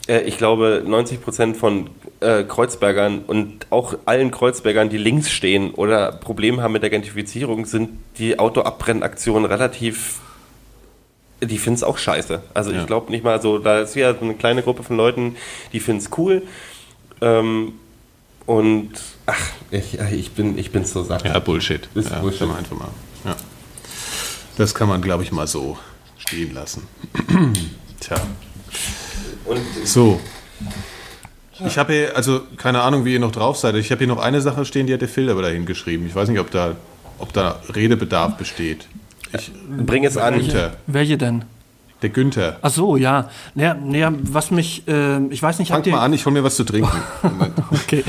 Äh, 0.07 0.21
ich 0.21 0.37
glaube, 0.37 0.83
90 0.85 1.21
Prozent 1.21 1.57
von 1.57 1.89
äh, 2.19 2.43
Kreuzbergern 2.43 3.19
und 3.25 3.67
auch 3.69 3.95
allen 4.05 4.31
Kreuzbergern, 4.31 4.89
die 4.89 4.97
links 4.97 5.31
stehen 5.31 5.71
oder 5.73 6.11
Probleme 6.11 6.61
haben 6.61 6.73
mit 6.73 6.83
der 6.83 6.89
Gentrifizierung, 6.89 7.65
sind 7.65 7.89
die 8.17 8.37
Autoabbrennaktionen 8.39 9.45
relativ 9.45 10.19
die 11.41 11.57
finden 11.57 11.75
es 11.75 11.83
auch 11.83 11.97
scheiße. 11.97 12.41
Also 12.53 12.71
Ja. 12.71 12.81
ich 12.81 12.87
glaube 12.87 13.11
nicht 13.11 13.23
mal 13.23 13.41
so, 13.41 13.59
da 13.59 13.79
ist 13.79 13.95
ja 13.95 14.13
so 14.13 14.19
eine 14.25 14.33
kleine 14.33 14.61
Gruppe 14.61 14.83
von 14.83 14.97
Leuten, 14.97 15.37
die 15.71 15.79
finden 15.79 16.01
es 16.01 16.09
cool. 16.17 16.41
Ähm, 17.21 17.73
und 18.45 18.89
ach, 19.25 19.39
ich, 19.71 19.97
ich 20.11 20.31
bin 20.31 20.57
ich 20.57 20.71
bin 20.71 20.83
so 20.83 21.01
satt. 21.01 21.23
ja, 21.23 21.39
Bullshit. 21.39 21.87
Ist 21.95 22.09
ja, 22.09 22.19
Bullshit. 22.19 22.41
Einfach 22.41 22.75
mal. 22.77 22.89
Ja. 23.23 23.37
Das 24.59 24.75
kann 24.75 24.89
man, 24.89 25.01
glaube 25.01 25.23
ich, 25.23 25.31
mal 25.31 25.47
so 25.47 25.77
stehen 26.17 26.53
lassen. 26.53 26.85
Tja. 28.01 28.17
Und 29.45 29.61
So. 29.85 30.19
Ich 31.65 31.77
habe 31.77 31.93
hier, 31.93 32.17
also 32.17 32.41
keine 32.57 32.81
Ahnung, 32.81 33.05
wie 33.05 33.13
ihr 33.13 33.21
noch 33.21 33.31
drauf 33.31 33.55
seid. 33.55 33.75
Ich 33.75 33.89
habe 33.89 33.99
hier 33.99 34.13
noch 34.13 34.21
eine 34.21 34.41
Sache 34.41 34.65
stehen, 34.65 34.85
die 34.85 34.93
hat 34.93 34.99
der 34.99 35.07
Phil 35.07 35.29
aber 35.29 35.43
dahin 35.43 35.65
geschrieben. 35.65 36.07
Ich 36.07 36.13
weiß 36.13 36.27
nicht, 36.27 36.39
ob 36.39 36.51
da, 36.51 36.75
ob 37.19 37.31
da 37.31 37.61
Redebedarf 37.73 38.35
besteht. 38.35 38.89
Ich, 39.31 39.49
bring 39.77 40.03
es 40.03 40.17
an. 40.17 40.33
Günther. 40.33 40.73
Welche 40.87 41.17
denn? 41.17 41.45
Der 42.01 42.09
Günther. 42.09 42.57
Ach 42.61 42.69
so, 42.69 42.97
ja. 42.97 43.29
Naja, 43.55 43.75
naja 43.75 44.11
was 44.23 44.51
mich, 44.51 44.85
äh, 44.89 45.25
ich 45.27 45.41
weiß 45.41 45.59
nicht, 45.59 45.69
Fang 45.69 45.89
mal 45.89 45.99
an, 45.99 46.11
ich 46.11 46.25
hol 46.25 46.33
mir 46.33 46.43
was 46.43 46.57
zu 46.57 46.65
trinken. 46.65 46.91
Okay. 47.71 48.03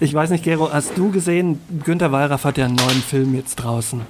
Ich 0.00 0.12
weiß 0.12 0.30
nicht, 0.30 0.42
Gero, 0.42 0.72
hast 0.72 0.98
du 0.98 1.12
gesehen, 1.12 1.60
Günter 1.84 2.10
Wallraff 2.10 2.44
hat 2.44 2.58
ja 2.58 2.64
einen 2.64 2.74
neuen 2.74 3.02
Film 3.02 3.34
jetzt 3.34 3.56
draußen. 3.56 4.02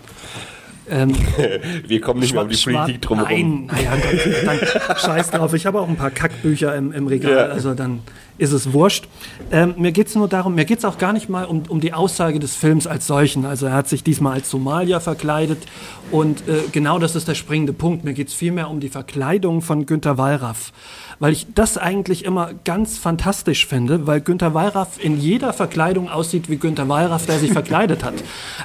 Ähm, 0.90 1.14
Wir 1.86 2.00
kommen 2.00 2.20
nicht 2.20 2.32
mehr 2.32 2.42
um 2.42 2.48
die 2.48 2.56
Politik 2.56 3.02
drum 3.02 3.18
Nein, 3.18 3.66
naja, 3.66 3.92
Gott, 3.96 4.46
dann 4.46 4.96
scheiß 4.98 5.30
drauf. 5.30 5.54
Ich 5.54 5.66
habe 5.66 5.80
auch 5.80 5.88
ein 5.88 5.96
paar 5.96 6.10
Kackbücher 6.10 6.74
im, 6.76 6.92
im 6.92 7.06
Regal, 7.06 7.32
Ja. 7.32 7.44
also 7.46 7.74
dann 7.74 8.00
ist 8.38 8.52
es 8.52 8.72
wurscht. 8.72 9.08
Ähm, 9.50 9.74
mir 9.78 9.92
geht 9.92 10.06
es 10.06 10.14
nur 10.14 10.28
darum, 10.28 10.54
mir 10.54 10.64
geht 10.64 10.78
es 10.78 10.84
auch 10.84 10.96
gar 10.98 11.12
nicht 11.12 11.28
mal 11.28 11.44
um, 11.44 11.64
um 11.68 11.80
die 11.80 11.92
Aussage 11.92 12.38
des 12.38 12.54
Films 12.54 12.86
als 12.86 13.06
solchen. 13.06 13.44
Also 13.44 13.66
er 13.66 13.72
hat 13.72 13.88
sich 13.88 14.04
diesmal 14.04 14.34
als 14.34 14.48
Somalier 14.48 15.00
verkleidet 15.00 15.66
und 16.10 16.48
äh, 16.48 16.62
genau 16.72 16.98
das 16.98 17.16
ist 17.16 17.26
der 17.26 17.34
springende 17.34 17.72
Punkt. 17.72 18.04
Mir 18.04 18.14
geht 18.14 18.28
es 18.28 18.34
vielmehr 18.34 18.70
um 18.70 18.78
die 18.80 18.88
Verkleidung 18.88 19.60
von 19.60 19.86
Günter 19.86 20.18
Wallraff. 20.18 20.72
Weil 21.20 21.32
ich 21.32 21.46
das 21.54 21.78
eigentlich 21.78 22.24
immer 22.24 22.50
ganz 22.64 22.96
fantastisch 22.96 23.66
finde, 23.66 24.06
weil 24.06 24.20
Günter 24.20 24.54
Wallraff 24.54 25.02
in 25.02 25.18
jeder 25.20 25.52
Verkleidung 25.52 26.08
aussieht 26.08 26.48
wie 26.48 26.56
Günter 26.56 26.88
Wallraff, 26.88 27.26
der 27.26 27.38
sich 27.38 27.52
verkleidet 27.52 28.04
hat. 28.04 28.14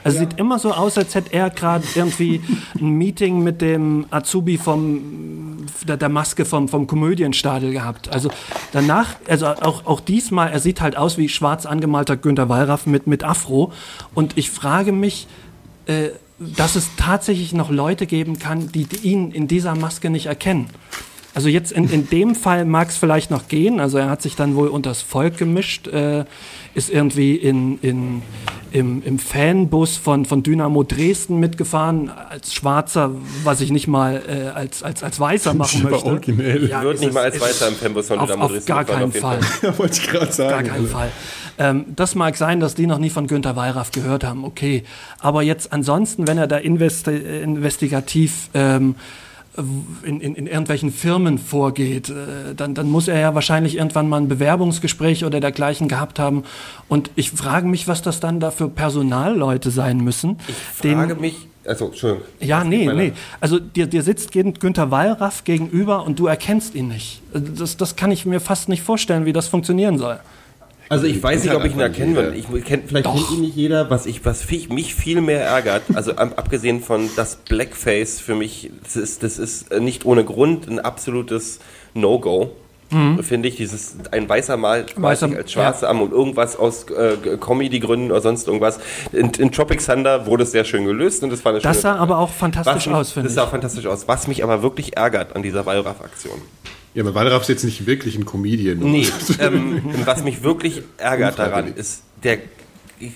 Also 0.03 0.19
sieht 0.19 0.39
immer 0.39 0.59
so 0.59 0.71
aus, 0.71 0.97
als 0.97 1.15
hätte 1.15 1.33
er 1.33 1.49
gerade 1.49 1.85
irgendwie 1.95 2.41
ein 2.79 2.91
Meeting 2.91 3.43
mit 3.43 3.61
dem 3.61 4.05
Azubi 4.11 4.57
vom 4.57 5.43
der, 5.87 5.97
der 5.97 6.09
Maske 6.09 6.45
vom, 6.45 6.67
vom 6.67 6.87
Komödienstadel 6.87 7.71
gehabt. 7.71 8.09
Also 8.09 8.29
danach, 8.71 9.15
also 9.27 9.47
auch, 9.47 9.85
auch 9.85 9.99
diesmal, 9.99 10.51
er 10.51 10.59
sieht 10.59 10.81
halt 10.81 10.97
aus 10.97 11.17
wie 11.17 11.29
schwarz 11.29 11.65
angemalter 11.65 12.17
Günter 12.17 12.49
Wallraff 12.49 12.85
mit, 12.85 13.07
mit 13.07 13.23
Afro. 13.23 13.71
Und 14.13 14.37
ich 14.37 14.49
frage 14.49 14.91
mich, 14.91 15.27
äh, 15.85 16.09
dass 16.39 16.75
es 16.75 16.89
tatsächlich 16.97 17.53
noch 17.53 17.69
Leute 17.69 18.05
geben 18.05 18.39
kann, 18.39 18.71
die 18.71 18.87
ihn 19.03 19.31
in 19.31 19.47
dieser 19.47 19.75
Maske 19.75 20.09
nicht 20.09 20.25
erkennen. 20.25 20.67
Also 21.35 21.49
jetzt 21.49 21.71
in, 21.71 21.89
in 21.89 22.09
dem 22.09 22.35
Fall 22.35 22.63
mag 22.65 22.89
es 22.89 22.97
vielleicht 22.97 23.31
noch 23.31 23.47
gehen. 23.47 23.79
Also 23.79 23.97
er 23.97 24.09
hat 24.09 24.21
sich 24.21 24.35
dann 24.35 24.55
wohl 24.55 24.67
unters 24.67 25.01
Volk 25.01 25.37
gemischt, 25.37 25.87
äh, 25.87 26.25
ist 26.75 26.91
irgendwie 26.91 27.35
in, 27.35 27.79
in, 27.81 28.21
im, 28.71 29.01
im 29.03 29.17
Fanbus 29.17 29.97
von, 29.97 30.25
von 30.25 30.43
Dynamo 30.43 30.83
Dresden 30.83 31.39
mitgefahren, 31.39 32.09
als 32.29 32.53
Schwarzer, 32.53 33.11
was 33.43 33.61
ich 33.61 33.71
nicht 33.71 33.87
mal 33.87 34.21
äh, 34.27 34.49
als, 34.49 34.83
als, 34.83 35.03
als 35.03 35.19
Weißer 35.19 35.55
machen 35.55 35.81
aber 35.81 35.91
möchte. 35.91 36.05
originell. 36.07 36.69
Ja, 36.69 36.83
Wird 36.83 36.95
ist 36.95 37.01
nicht 37.01 37.13
mal 37.13 37.23
als 37.23 37.41
Weißer 37.41 37.67
im 37.67 37.75
Fanbus 37.75 38.07
von 38.07 38.19
auf, 38.19 38.27
Dynamo 38.27 38.45
auf 38.45 38.51
Dresden 38.51 38.67
gar 38.67 38.85
gefahren, 38.85 38.99
keinen 38.99 39.07
auf 39.09 39.13
jeden 39.15 39.59
Fall. 39.61 39.69
Ja, 39.71 39.77
wollte 39.79 39.99
ich 39.99 40.07
gerade 40.07 40.25
Gar 40.25 40.33
sagen. 40.33 40.67
keinen 40.67 40.87
Fall. 40.87 41.11
Ähm, 41.57 41.85
das 41.95 42.15
mag 42.15 42.35
sein, 42.37 42.59
dass 42.59 42.75
die 42.75 42.87
noch 42.87 42.97
nie 42.99 43.09
von 43.09 43.27
Günter 43.27 43.55
Wallraff 43.55 43.91
gehört 43.91 44.23
haben, 44.23 44.43
okay. 44.43 44.83
Aber 45.19 45.41
jetzt 45.41 45.73
ansonsten, 45.73 46.27
wenn 46.27 46.37
er 46.37 46.47
da 46.47 46.57
investi 46.57 47.11
äh, 47.11 47.41
investigativ 47.43 48.49
ähm, 48.53 48.95
in, 50.03 50.19
in, 50.19 50.35
in 50.35 50.47
irgendwelchen 50.47 50.91
Firmen 50.91 51.37
vorgeht, 51.37 52.09
äh, 52.09 52.55
dann, 52.55 52.73
dann 52.73 52.89
muss 52.89 53.07
er 53.07 53.19
ja 53.19 53.35
wahrscheinlich 53.35 53.77
irgendwann 53.77 54.09
mal 54.09 54.17
ein 54.17 54.27
Bewerbungsgespräch 54.27 55.25
oder 55.25 55.39
dergleichen 55.39 55.87
gehabt 55.87 56.17
haben. 56.19 56.43
Und 56.87 57.11
ich 57.15 57.31
frage 57.31 57.67
mich, 57.67 57.87
was 57.87 58.01
das 58.01 58.19
dann 58.19 58.39
da 58.39 58.49
für 58.51 58.67
Personalleute 58.69 59.69
sein 59.71 59.97
müssen. 59.97 60.37
Ich 60.47 60.55
frage 60.55 61.15
mich, 61.15 61.47
also 61.65 61.85
Entschuldigung. 61.85 62.25
Ja, 62.39 62.63
nee, 62.63 62.91
nee. 62.91 63.13
Also 63.39 63.59
dir, 63.59 63.85
dir 63.87 64.01
sitzt 64.03 64.31
Gün- 64.31 64.53
Günther 64.55 64.91
Wallraff 64.91 65.43
gegenüber 65.43 66.03
und 66.05 66.19
du 66.19 66.27
erkennst 66.27 66.75
ihn 66.75 66.87
nicht. 66.89 67.21
Also 67.33 67.47
Das, 67.57 67.77
das 67.77 67.95
kann 67.95 68.11
ich 68.11 68.25
mir 68.25 68.39
fast 68.39 68.69
nicht 68.69 68.81
vorstellen, 68.83 69.25
wie 69.25 69.33
das 69.33 69.47
funktionieren 69.47 69.97
soll. 69.97 70.19
Also 70.93 71.05
ich 71.07 71.21
weiß 71.21 71.43
nicht, 71.43 71.53
ob 71.55 71.65
ich 71.65 71.73
ihn 71.73 71.79
erkennen 71.79 72.15
würde. 72.15 72.35
Ich 72.35 72.45
kenn, 72.65 72.83
vielleicht 72.87 73.05
kennt 73.05 73.31
ihn 73.31 73.41
nicht 73.41 73.55
jeder. 73.55 73.89
Was 73.89 74.05
ich, 74.05 74.23
was 74.25 74.49
mich, 74.49 74.69
mich 74.69 74.95
viel 74.95 75.21
mehr 75.21 75.41
ärgert, 75.43 75.83
also 75.93 76.13
ab- 76.15 76.33
abgesehen 76.37 76.81
von 76.81 77.09
das 77.15 77.35
Blackface 77.37 78.19
für 78.19 78.35
mich, 78.35 78.71
das 78.83 78.95
ist, 78.95 79.23
das 79.23 79.39
ist 79.39 79.71
äh, 79.71 79.79
nicht 79.79 80.05
ohne 80.05 80.23
Grund 80.23 80.67
ein 80.69 80.79
absolutes 80.79 81.59
No-Go. 81.93 82.51
Finde 83.21 83.49
ich, 83.49 83.55
dieses 83.55 83.95
ein 84.11 84.29
weißer 84.29 84.55
Mal 84.55 84.85
Mhm. 84.95 85.03
Weißer- 85.03 85.35
als 85.35 85.51
Schwarze 85.51 85.89
am 85.89 86.03
und 86.03 86.11
irgendwas 86.11 86.55
aus 86.55 86.85
äh, 86.91 87.17
Comedy-Gründen 87.37 88.11
oder 88.11 88.21
sonst 88.21 88.45
irgendwas. 88.47 88.79
In, 89.11 89.31
in 89.31 89.51
Tropic 89.51 89.83
Thunder 89.83 90.27
wurde 90.27 90.43
es 90.43 90.51
sehr 90.51 90.63
schön 90.63 90.85
gelöst 90.85 91.23
und 91.23 91.31
das 91.31 91.43
war 91.43 91.53
eine 91.53 91.61
Das 91.61 91.71
schöne 91.77 91.81
sah 91.81 91.95
aber 91.95 92.19
auch 92.19 92.29
was 92.29 92.35
fantastisch 92.37 92.85
mich, 92.85 92.95
aus, 92.95 93.11
finde 93.13 93.29
Das 93.29 93.31
ich. 93.31 93.35
sah 93.41 93.47
fantastisch 93.47 93.87
aus. 93.87 94.07
Was 94.07 94.27
mich 94.27 94.43
aber 94.43 94.61
wirklich 94.61 94.95
ärgert 94.95 95.35
an 95.35 95.41
dieser 95.41 95.65
Wallraff-Aktion. 95.65 96.39
Ja, 96.93 97.03
aber 97.03 97.15
Wallraff 97.15 97.43
ist 97.43 97.49
jetzt 97.49 97.63
nicht 97.63 97.85
wirklich 97.85 98.15
ein 98.15 98.25
Comedian. 98.25 98.79
Nee, 98.79 99.07
ähm, 99.39 99.81
was 100.05 100.23
mich 100.23 100.43
wirklich 100.43 100.83
ärgert 100.97 101.39
daran 101.39 101.73
ist, 101.73 102.03
der 102.23 102.39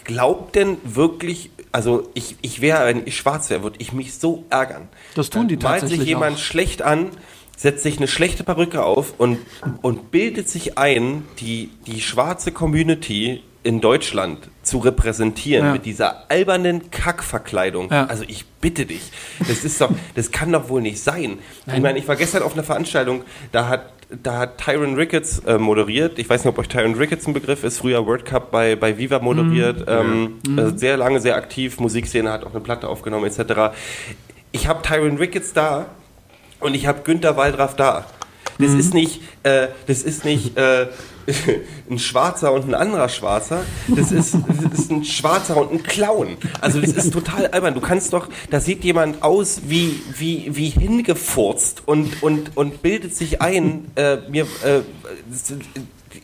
glaubt 0.04 0.56
denn 0.56 0.78
wirklich 0.84 1.52
also 1.72 2.10
ich, 2.16 2.38
ich 2.42 2.62
wäre, 2.62 2.88
wenn 2.88 3.06
ich 3.06 3.18
schwarz 3.18 3.50
wäre, 3.50 3.62
würde 3.62 3.76
ich 3.80 3.94
mich 3.94 4.16
so 4.16 4.46
ärgern. 4.50 4.88
Das 5.14 5.30
tun 5.30 5.48
die 5.48 5.58
Dann 5.58 5.72
malt 5.72 5.82
tatsächlich 5.82 6.08
sich 6.08 6.10
jemand 6.10 6.38
auch. 6.38 6.42
schlecht 6.42 6.82
an, 6.82 7.12
setzt 7.56 7.84
sich 7.84 7.98
eine 7.98 8.08
schlechte 8.08 8.44
Perücke 8.44 8.84
auf 8.84 9.14
und, 9.18 9.40
und 9.82 10.12
bildet 10.12 10.50
sich 10.50 10.78
ein, 10.78 11.26
die, 11.40 11.72
die 11.86 12.02
schwarze 12.02 12.52
Community 12.52 13.44
in 13.64 13.82
Deutschland 13.82 14.50
zu 14.64 14.78
repräsentieren 14.80 15.66
Ja. 15.68 15.72
mit 15.74 15.86
dieser 15.86 16.30
albernen 16.30 16.90
Kackverkleidung. 16.92 17.90
Ja. 17.92 18.06
Also 18.06 18.24
ich 18.28 18.46
bitte 18.62 18.86
dich. 18.86 19.12
Das 19.40 19.64
ist 19.66 19.80
doch, 19.82 19.92
das 20.16 20.32
kann 20.32 20.52
doch 20.52 20.70
wohl 20.70 20.82
nicht 20.82 21.02
sein. 21.04 21.40
Ich 21.74 21.82
meine, 21.82 22.00
ich 22.00 22.08
war 22.08 22.16
gestern 22.16 22.44
auf 22.44 22.54
einer 22.54 22.64
Veranstaltung, 22.64 23.24
da 23.52 23.68
hat 23.68 23.94
da 24.24 24.38
hat 24.38 24.58
Tyron 24.58 24.96
Ricketts 24.96 25.40
äh, 25.40 25.58
moderiert. 25.58 26.18
Ich 26.18 26.30
weiß 26.30 26.46
nicht, 26.46 26.50
ob 26.54 26.58
euch 26.60 26.70
Tyron 26.70 26.96
Ricketts 26.96 27.28
ein 27.28 27.34
Begriff 27.34 27.66
ist. 27.66 27.80
Früher 27.80 28.06
World 28.06 28.24
Cup 28.24 28.52
bei, 28.52 28.78
bei 28.78 28.98
Viva 28.98 29.20
moderiert. 29.20 29.84
Ähm, 29.86 30.36
also 30.56 30.78
sehr 30.78 30.96
lange, 30.96 31.20
sehr 31.20 31.36
aktiv. 31.36 31.78
Musikszene 31.82 32.32
hat 32.32 32.46
auch 32.46 32.52
eine 32.52 32.62
Platte 32.62 32.88
aufgenommen 32.88 33.26
etc. 33.26 33.76
Ich 34.54 34.66
habe 34.70 34.82
Tyron 34.82 35.18
Ricketts 35.18 35.52
da 35.52 35.88
und 36.62 36.74
ich 36.74 36.88
habe 36.88 37.02
Günther 37.04 37.36
Wallraff 37.36 37.76
da. 37.76 38.06
Das 38.60 38.72
ist 38.72 38.94
nicht, 38.94 39.22
äh, 39.44 39.68
das 39.88 40.04
ist 40.04 40.24
nicht 40.24 40.58
äh, 40.58 40.88
ein 41.90 42.00
Schwarzer 42.00 42.54
und 42.54 42.68
ein 42.68 42.74
anderer 42.74 43.10
Schwarzer. 43.10 43.64
Das 43.88 44.12
ist, 44.12 44.36
das 44.72 44.80
ist 44.80 44.92
ein 44.92 45.04
Schwarzer 45.04 45.58
und 45.58 45.72
ein 45.72 45.84
Clown. 45.84 46.38
Also 46.62 46.80
das 46.80 46.92
ist 46.92 47.12
total 47.12 47.48
albern. 47.48 47.74
Du 47.74 47.82
kannst 47.82 48.14
doch, 48.14 48.30
da 48.50 48.60
sieht 48.60 48.84
jemand 48.84 49.24
aus 49.24 49.62
wie 49.68 50.02
wie 50.18 50.56
wie 50.56 50.70
hingefurzt 50.70 51.84
und 51.86 52.24
und 52.24 52.56
und 52.56 52.82
bildet 52.82 53.16
sich 53.16 53.42
ein, 53.42 53.92
äh, 53.96 54.18
mir 54.30 54.44
äh, 54.64 54.82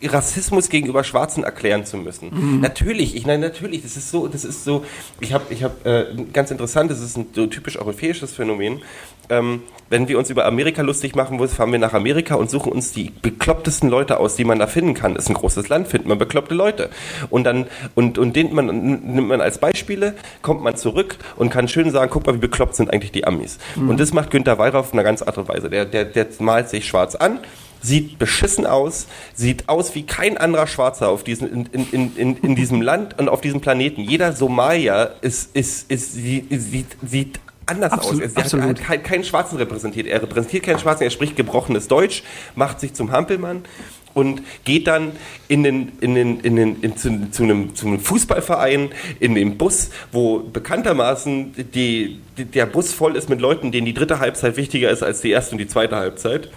Rassismus 0.06 0.68
gegenüber 0.68 1.04
Schwarzen 1.04 1.44
erklären 1.44 1.84
zu 1.84 1.96
müssen. 1.96 2.60
Natürlich, 2.60 3.16
ich 3.16 3.26
nein, 3.26 3.40
natürlich, 3.40 3.82
das 3.82 3.96
ist 3.96 4.10
so, 4.10 4.28
das 4.28 4.44
ist 4.44 4.64
so, 4.64 4.84
ich 5.20 5.32
habe 5.32 5.44
ich 5.50 5.62
hab, 5.62 5.84
äh, 5.86 6.06
ganz 6.32 6.50
interessant, 6.50 6.90
das 6.90 7.00
ist 7.00 7.16
ein 7.16 7.26
so 7.32 7.46
typisch 7.46 7.78
europäisches 7.78 8.32
Phänomen. 8.32 8.82
Ähm, 9.30 9.62
wenn 9.88 10.08
wir 10.08 10.18
uns 10.18 10.28
über 10.30 10.44
Amerika 10.44 10.82
lustig 10.82 11.14
machen 11.14 11.38
wollen, 11.38 11.48
fahren 11.48 11.72
wir 11.72 11.78
nach 11.78 11.94
Amerika 11.94 12.34
und 12.34 12.50
suchen 12.50 12.72
uns 12.72 12.92
die 12.92 13.10
beklopptesten 13.22 13.88
Leute 13.88 14.18
aus, 14.18 14.36
die 14.36 14.44
man 14.44 14.58
da 14.58 14.66
finden 14.66 14.94
kann. 14.94 15.14
Das 15.14 15.24
ist 15.24 15.30
ein 15.30 15.34
großes 15.34 15.68
Land, 15.68 15.88
findet 15.88 16.08
man 16.08 16.18
bekloppte 16.18 16.54
Leute. 16.54 16.90
Und 17.30 17.44
dann, 17.44 17.66
und, 17.94 18.18
und 18.18 18.36
den 18.36 18.54
man, 18.54 18.66
nimmt 18.66 19.28
man 19.28 19.40
als 19.40 19.58
Beispiele, 19.58 20.14
kommt 20.42 20.62
man 20.62 20.76
zurück 20.76 21.16
und 21.36 21.50
kann 21.50 21.68
schön 21.68 21.90
sagen, 21.90 22.10
guck 22.10 22.26
mal, 22.26 22.34
wie 22.34 22.38
bekloppt 22.38 22.76
sind 22.76 22.92
eigentlich 22.92 23.12
die 23.12 23.26
Amis. 23.26 23.58
Und 23.76 24.00
das 24.00 24.12
macht 24.12 24.30
Günther 24.30 24.58
Wallraff 24.58 24.86
auf 24.86 24.92
eine 24.92 25.02
ganz 25.02 25.22
andere 25.22 25.48
Weise. 25.48 25.70
Der, 25.70 25.84
der, 25.84 26.04
der 26.04 26.26
malt 26.40 26.68
sich 26.68 26.86
schwarz 26.86 27.14
an, 27.14 27.38
sieht 27.84 28.18
beschissen 28.18 28.66
aus, 28.66 29.06
sieht 29.34 29.68
aus 29.68 29.94
wie 29.94 30.04
kein 30.04 30.38
anderer 30.38 30.66
Schwarzer 30.66 31.08
auf 31.08 31.22
diesen, 31.22 31.50
in, 31.50 31.66
in, 31.66 31.88
in, 31.92 32.16
in, 32.16 32.36
in 32.38 32.56
diesem 32.56 32.82
Land 32.82 33.18
und 33.18 33.28
auf 33.28 33.40
diesem 33.40 33.60
Planeten. 33.60 34.00
Jeder 34.00 34.32
Somalier 34.32 35.14
ist, 35.20 35.54
ist, 35.54 35.90
ist, 35.90 36.14
sieht, 36.14 36.46
sieht, 36.50 36.96
sieht 37.06 37.40
anders 37.66 37.92
Absolut, 37.92 38.24
aus. 38.24 38.30
Er 38.32 38.36
hat, 38.36 38.44
absolut. 38.44 38.68
hat 38.68 38.80
kein, 38.80 39.02
keinen 39.02 39.24
Schwarzen 39.24 39.58
repräsentiert. 39.58 40.06
Er 40.06 40.22
repräsentiert 40.22 40.64
keinen 40.64 40.78
Schwarzen, 40.78 41.04
er 41.04 41.10
spricht 41.10 41.36
gebrochenes 41.36 41.88
Deutsch, 41.88 42.22
macht 42.54 42.80
sich 42.80 42.94
zum 42.94 43.12
Hampelmann 43.12 43.64
und 44.14 44.42
geht 44.64 44.86
dann 44.86 45.12
in 45.48 45.62
den, 45.62 45.92
in 46.00 46.14
den, 46.14 46.40
in 46.40 46.56
den, 46.56 46.80
in, 46.80 46.96
zu, 46.96 47.30
zu, 47.30 47.42
einem, 47.42 47.74
zu 47.74 47.86
einem 47.86 48.00
Fußballverein, 48.00 48.90
in 49.20 49.34
den 49.34 49.58
Bus, 49.58 49.90
wo 50.12 50.38
bekanntermaßen 50.38 51.54
die, 51.74 52.20
die, 52.38 52.44
der 52.44 52.66
Bus 52.66 52.92
voll 52.92 53.16
ist 53.16 53.28
mit 53.28 53.40
Leuten, 53.40 53.72
denen 53.72 53.84
die 53.86 53.94
dritte 53.94 54.20
Halbzeit 54.20 54.56
wichtiger 54.56 54.90
ist 54.90 55.02
als 55.02 55.20
die 55.20 55.30
erste 55.30 55.52
und 55.52 55.58
die 55.58 55.66
zweite 55.66 55.96
Halbzeit. 55.96 56.50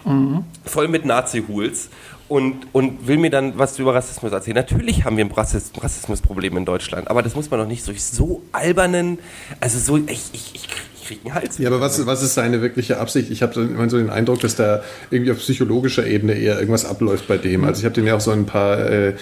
Voll 0.65 0.87
mit 0.87 1.05
Nazi-Hools. 1.05 1.89
Und, 2.29 2.67
und 2.73 3.07
will 3.07 3.15
mir 3.15 3.29
dann 3.29 3.57
was 3.57 3.79
über 3.79 3.95
Rassismus 3.95 4.33
erzählen. 4.33 4.55
Natürlich 4.55 5.05
haben 5.05 5.15
wir 5.15 5.23
ein 5.23 5.31
Rassis 5.31 5.71
Rassismusproblem 5.79 6.57
in 6.57 6.65
Deutschland, 6.65 7.09
aber 7.09 7.23
das 7.23 7.35
muss 7.35 7.49
man 7.49 7.61
doch 7.61 7.67
nicht 7.67 7.87
durch 7.87 8.03
so 8.03 8.41
albernen, 8.51 9.17
also 9.61 9.79
so, 9.79 9.95
ich, 9.95 10.25
ich, 10.33 10.55
ich, 10.55 10.67
ich 11.09 11.21
krieg 11.23 11.25
einen 11.25 11.35
Hals. 11.35 11.57
Ja, 11.57 11.69
aber 11.69 11.81
was, 11.81 12.05
was 12.05 12.23
ist 12.23 12.33
seine 12.33 12.61
wirkliche 12.61 12.99
Absicht? 12.99 13.31
Ich 13.31 13.41
habe 13.41 13.53
so 13.53 13.61
immer 13.61 13.89
so 13.89 13.97
den 13.97 14.09
Eindruck, 14.09 14.39
dass 14.41 14.55
da 14.55 14.81
irgendwie 15.09 15.31
auf 15.31 15.39
psychologischer 15.39 16.05
Ebene 16.05 16.33
eher 16.33 16.59
irgendwas 16.59 16.85
abläuft 16.85 17.27
bei 17.27 17.37
dem. 17.37 17.63
Also 17.63 17.79
ich 17.79 17.85
habe 17.85 17.95
den 17.95 18.05
ja 18.05 18.15
auch 18.15 18.21
so 18.21 18.31
ein 18.31 18.45
paar, 18.45 18.79
äh, 18.79 19.13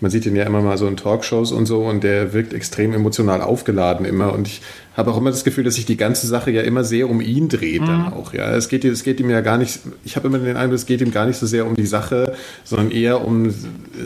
man 0.00 0.10
sieht 0.10 0.24
den 0.24 0.36
ja 0.36 0.44
immer 0.44 0.60
mal 0.60 0.78
so 0.78 0.86
in 0.86 0.96
Talkshows 0.96 1.52
und 1.52 1.66
so 1.66 1.84
und 1.84 2.04
der 2.04 2.32
wirkt 2.32 2.52
extrem 2.52 2.92
emotional 2.92 3.40
aufgeladen 3.40 4.04
immer 4.04 4.32
und 4.32 4.46
ich 4.46 4.60
habe 4.94 5.10
auch 5.10 5.18
immer 5.18 5.30
das 5.30 5.44
Gefühl, 5.44 5.64
dass 5.64 5.74
sich 5.74 5.84
die 5.84 5.96
ganze 5.96 6.26
Sache 6.26 6.50
ja 6.50 6.62
immer 6.62 6.84
sehr 6.84 7.10
um 7.10 7.20
ihn 7.20 7.48
dreht 7.48 7.82
dann 7.82 8.12
auch. 8.14 8.32
Ja, 8.32 8.54
es 8.54 8.68
geht, 8.68 8.84
es 8.84 9.04
geht 9.04 9.20
ihm 9.20 9.28
ja 9.28 9.42
gar 9.42 9.58
nicht, 9.58 9.80
ich 10.04 10.16
habe 10.16 10.28
immer 10.28 10.38
den 10.38 10.56
Eindruck, 10.56 10.76
es 10.76 10.86
geht 10.86 11.02
ihm 11.02 11.12
gar 11.12 11.26
nicht 11.26 11.36
so 11.38 11.46
sehr 11.46 11.66
um 11.66 11.76
die 11.76 11.86
Sache, 11.86 12.34
sondern 12.64 12.90
eher 12.90 13.22
um 13.22 13.54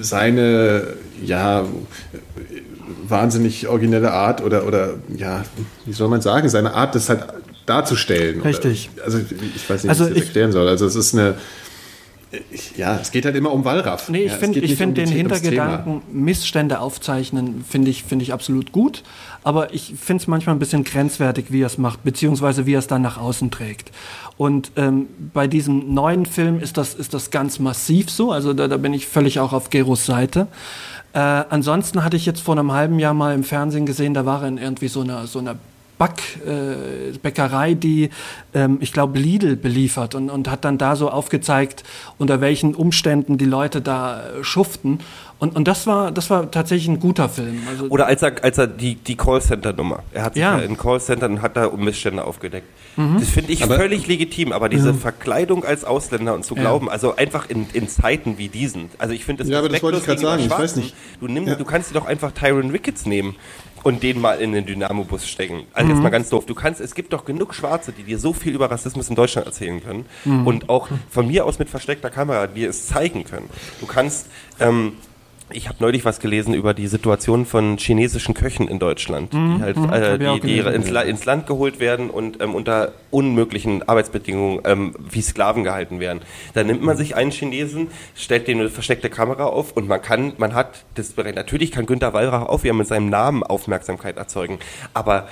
seine, 0.00 0.94
ja, 1.24 1.64
wahnsinnig 3.08 3.68
originelle 3.68 4.12
Art 4.12 4.42
oder, 4.42 4.66
oder 4.66 4.94
ja, 5.16 5.44
wie 5.86 5.92
soll 5.92 6.08
man 6.08 6.20
sagen, 6.20 6.48
seine 6.48 6.74
Art, 6.74 6.94
das 6.94 7.08
halt 7.08 7.24
darzustellen. 7.66 8.40
Richtig. 8.42 8.90
Oder, 8.94 9.04
also 9.04 9.18
ich 9.18 9.70
weiß 9.70 9.84
nicht, 9.84 9.90
Also 9.90 10.06
wie 10.06 10.10
ich 10.10 10.18
das 10.18 10.24
erklären 10.26 10.52
soll. 10.52 10.68
Also 10.68 10.86
es 10.86 10.96
ist 10.96 11.14
eine, 11.14 11.34
ich, 12.50 12.76
ja, 12.76 12.98
es 13.00 13.10
geht 13.10 13.24
halt 13.24 13.34
immer 13.34 13.52
um 13.52 13.64
Wallraff. 13.64 14.08
Nee, 14.08 14.24
ich 14.24 14.32
ja, 14.32 14.38
finde 14.38 14.60
find 14.60 14.80
um 14.80 14.94
den 14.94 15.08
Hintergedanken, 15.08 16.02
Missstände 16.12 16.78
aufzeichnen, 16.78 17.64
finde 17.68 17.90
ich, 17.90 18.04
finde 18.04 18.22
ich 18.22 18.32
absolut 18.32 18.70
gut. 18.70 19.02
Aber 19.42 19.74
ich 19.74 19.94
finde 20.00 20.22
es 20.22 20.28
manchmal 20.28 20.54
ein 20.54 20.58
bisschen 20.58 20.84
grenzwertig, 20.84 21.46
wie 21.48 21.62
er 21.62 21.66
es 21.66 21.78
macht, 21.78 22.04
beziehungsweise 22.04 22.66
wie 22.66 22.74
er 22.74 22.78
es 22.78 22.86
dann 22.86 23.02
nach 23.02 23.18
außen 23.18 23.50
trägt. 23.50 23.90
Und 24.36 24.70
ähm, 24.76 25.08
bei 25.34 25.48
diesem 25.48 25.92
neuen 25.92 26.24
Film 26.24 26.60
ist 26.60 26.76
das, 26.76 26.94
ist 26.94 27.14
das 27.14 27.30
ganz 27.30 27.58
massiv 27.58 28.10
so. 28.10 28.30
Also 28.30 28.52
da, 28.52 28.68
da 28.68 28.76
bin 28.76 28.94
ich 28.94 29.06
völlig 29.06 29.40
auch 29.40 29.52
auf 29.52 29.70
Geros 29.70 30.06
Seite. 30.06 30.46
Äh, 31.12 31.18
ansonsten 31.18 32.04
hatte 32.04 32.16
ich 32.16 32.26
jetzt 32.26 32.40
vor 32.40 32.56
einem 32.56 32.72
halben 32.72 32.98
Jahr 32.98 33.14
mal 33.14 33.34
im 33.34 33.44
Fernsehen 33.44 33.86
gesehen, 33.86 34.14
da 34.14 34.26
war 34.26 34.42
er 34.42 34.48
in 34.48 34.58
irgendwie 34.58 34.88
so 34.88 35.00
einer, 35.00 35.26
so 35.26 35.40
einer 35.40 35.56
Back, 36.00 36.22
äh, 36.46 37.12
Bäckerei, 37.22 37.74
die, 37.74 38.08
ähm, 38.54 38.78
ich 38.80 38.90
glaube, 38.94 39.18
Lidl 39.18 39.54
beliefert 39.54 40.14
und, 40.14 40.30
und 40.30 40.50
hat 40.50 40.64
dann 40.64 40.78
da 40.78 40.96
so 40.96 41.10
aufgezeigt, 41.10 41.84
unter 42.16 42.40
welchen 42.40 42.74
Umständen 42.74 43.36
die 43.36 43.44
Leute 43.44 43.82
da 43.82 44.22
äh, 44.22 44.42
schuften. 44.42 45.00
Und, 45.38 45.56
und 45.56 45.68
das 45.68 45.86
war, 45.86 46.10
das 46.10 46.30
war 46.30 46.50
tatsächlich 46.50 46.88
ein 46.88 47.00
guter 47.00 47.28
Film. 47.28 47.60
Also, 47.68 47.84
Oder 47.88 48.06
als 48.06 48.22
er, 48.22 48.32
als 48.42 48.56
er 48.56 48.66
die, 48.66 48.94
die 48.94 49.16
Callcenter-Nummer. 49.16 50.02
Er 50.12 50.22
hat 50.24 50.34
sich 50.34 50.42
Ja. 50.42 50.56
ja, 50.58 50.64
in 50.64 50.76
Callcentern 50.78 51.32
und 51.32 51.42
hat 51.42 51.56
da 51.56 51.68
Missstände 51.70 52.24
aufgedeckt. 52.24 52.66
Mhm. 52.96 53.16
Das 53.20 53.28
finde 53.28 53.52
ich 53.52 53.62
Aber- 53.62 53.76
völlig 53.76 54.06
legitim, 54.06 54.52
aber 54.52 54.70
diese 54.70 54.92
Verkleidung 54.94 55.64
als 55.64 55.84
Ausländer 55.84 56.34
und 56.34 56.44
zu 56.46 56.54
Ja. 56.56 56.62
glauben, 56.62 56.88
also 56.90 57.16
einfach 57.16 57.48
in, 57.50 57.66
in 57.74 57.88
Zeiten 57.88 58.38
wie 58.38 58.48
diesen. 58.48 58.88
Also 58.98 59.12
ich 59.14 59.24
finde 59.26 59.44
das 59.44 59.50
Ja, 59.50 59.58
aber 59.58 59.68
das 59.68 59.82
wollte 59.82 59.98
ich 59.98 60.04
grad 60.04 60.18
sagen, 60.18 60.42
ich 60.42 60.50
weiß 60.50 60.76
nicht. 60.76 60.94
Du, 61.20 61.26
nimm, 61.28 61.46
Ja. 61.46 61.54
du 61.56 61.64
kannst 61.64 61.90
dir 61.90 61.94
doch 61.94 62.06
einfach 62.06 62.32
Tyron 62.32 62.70
Ricketts 62.70 63.04
nehmen 63.06 63.36
und 63.82 64.02
den 64.02 64.20
mal 64.20 64.40
in 64.40 64.52
den 64.52 64.66
Dynamo-Bus 64.66 65.26
stecken. 65.28 65.62
Also 65.72 65.88
Mhm. 65.88 65.94
jetzt 65.94 66.02
mal 66.02 66.10
ganz 66.10 66.28
doof. 66.28 66.44
Du 66.46 66.54
kannst, 66.54 66.80
es 66.80 66.94
gibt 66.94 67.12
doch 67.12 67.24
genug 67.24 67.54
Schwarze, 67.54 67.92
die 67.92 68.02
dir 68.02 68.18
so 68.18 68.32
viel 68.32 68.54
über 68.54 68.70
Rassismus 68.70 69.08
in 69.08 69.14
Deutschland 69.16 69.46
erzählen 69.46 69.82
können 69.82 70.06
Mhm. 70.24 70.46
und 70.46 70.68
auch 70.68 70.88
von 71.08 71.26
mir 71.26 71.44
aus 71.46 71.58
mit 71.58 71.68
versteckter 71.70 72.10
Kamera 72.10 72.46
dir 72.46 72.68
es 72.68 72.86
zeigen 72.88 73.24
können. 73.24 73.48
Du 73.80 73.86
kannst, 73.86 74.26
ähm, 74.58 74.94
ich 75.52 75.68
habe 75.68 75.78
neulich 75.80 76.04
was 76.04 76.20
gelesen 76.20 76.54
über 76.54 76.74
die 76.74 76.86
Situation 76.86 77.46
von 77.46 77.78
chinesischen 77.78 78.34
Köchen 78.34 78.68
in 78.68 78.78
Deutschland, 78.78 79.32
die 79.32 79.60
halt 79.60 79.76
hab 79.76 79.92
äh, 79.92 80.16
ich 80.16 80.28
auch 80.28 80.34
die, 80.34 80.40
die 80.40 80.56
gelesen. 80.56 80.74
ins, 80.74 80.90
La 80.90 81.02
ins 81.02 81.24
Land 81.24 81.46
geholt 81.46 81.80
werden 81.80 82.10
und 82.10 82.42
ähm, 82.42 82.54
unter 82.54 82.92
unmöglichen 83.10 83.88
Arbeitsbedingungen 83.88 84.60
ähm, 84.64 84.94
wie 84.98 85.22
Sklaven 85.22 85.64
gehalten 85.64 86.00
werden. 86.00 86.20
Da 86.54 86.64
nimmt 86.64 86.82
man 86.82 86.96
sich 86.96 87.16
einen 87.16 87.30
Chinesen, 87.30 87.88
stellt 88.14 88.48
den 88.48 88.60
eine 88.60 88.68
versteckte 88.68 89.10
Kamera 89.10 89.44
auf 89.44 89.72
und 89.72 89.88
man 89.88 90.00
kann, 90.02 90.32
man 90.38 90.54
hat 90.54 90.84
das 90.94 91.14
natürlich 91.16 91.72
kann 91.72 91.86
Günter 91.86 92.12
Wallrach 92.12 92.46
auch 92.46 92.62
wieder 92.62 92.74
mit 92.74 92.86
seinem 92.86 93.10
Namen 93.10 93.42
Aufmerksamkeit 93.42 94.16
erzeugen, 94.16 94.58
aber 94.94 95.28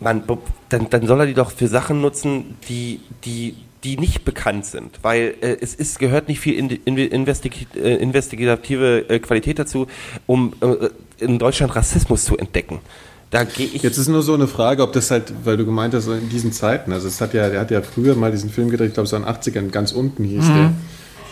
man, 0.00 0.22
dann, 0.68 0.90
dann 0.90 1.06
soll 1.06 1.20
er 1.20 1.26
die 1.26 1.34
doch 1.34 1.50
für 1.50 1.68
Sachen 1.68 2.00
nutzen, 2.00 2.56
die, 2.68 3.00
die, 3.24 3.56
die 3.84 3.96
nicht 3.98 4.24
bekannt 4.24 4.66
sind, 4.66 4.98
weil 5.02 5.34
äh, 5.40 5.56
es 5.60 5.74
ist, 5.74 5.98
gehört 5.98 6.28
nicht 6.28 6.40
viel 6.40 6.54
in, 6.54 6.70
in, 6.70 6.96
investig, 6.96 7.66
äh, 7.74 7.96
investigative 7.96 9.08
äh, 9.08 9.18
Qualität 9.18 9.58
dazu, 9.58 9.86
um 10.26 10.54
äh, 10.60 10.88
in 11.18 11.38
Deutschland 11.38 11.74
Rassismus 11.74 12.24
zu 12.24 12.36
entdecken. 12.36 12.80
Da 13.30 13.44
gehe 13.44 13.66
ich. 13.66 13.82
Jetzt 13.82 13.98
ist 13.98 14.08
nur 14.08 14.22
so 14.22 14.34
eine 14.34 14.46
Frage, 14.46 14.82
ob 14.82 14.92
das 14.92 15.10
halt, 15.10 15.32
weil 15.44 15.56
du 15.56 15.64
gemeint 15.64 15.94
hast, 15.94 16.06
in 16.06 16.28
diesen 16.28 16.52
Zeiten, 16.52 16.92
also 16.92 17.08
es 17.08 17.20
hat 17.20 17.34
ja, 17.34 17.48
der 17.48 17.60
hat 17.60 17.70
ja 17.70 17.82
früher 17.82 18.14
mal 18.14 18.30
diesen 18.30 18.50
Film 18.50 18.70
gedreht, 18.70 18.88
ich 18.88 18.94
glaube 18.94 19.08
so 19.08 19.16
in 19.16 19.24
den 19.24 19.32
80ern, 19.32 19.70
ganz 19.70 19.92
unten 19.92 20.24
hieß 20.24 20.46
der. 20.46 20.72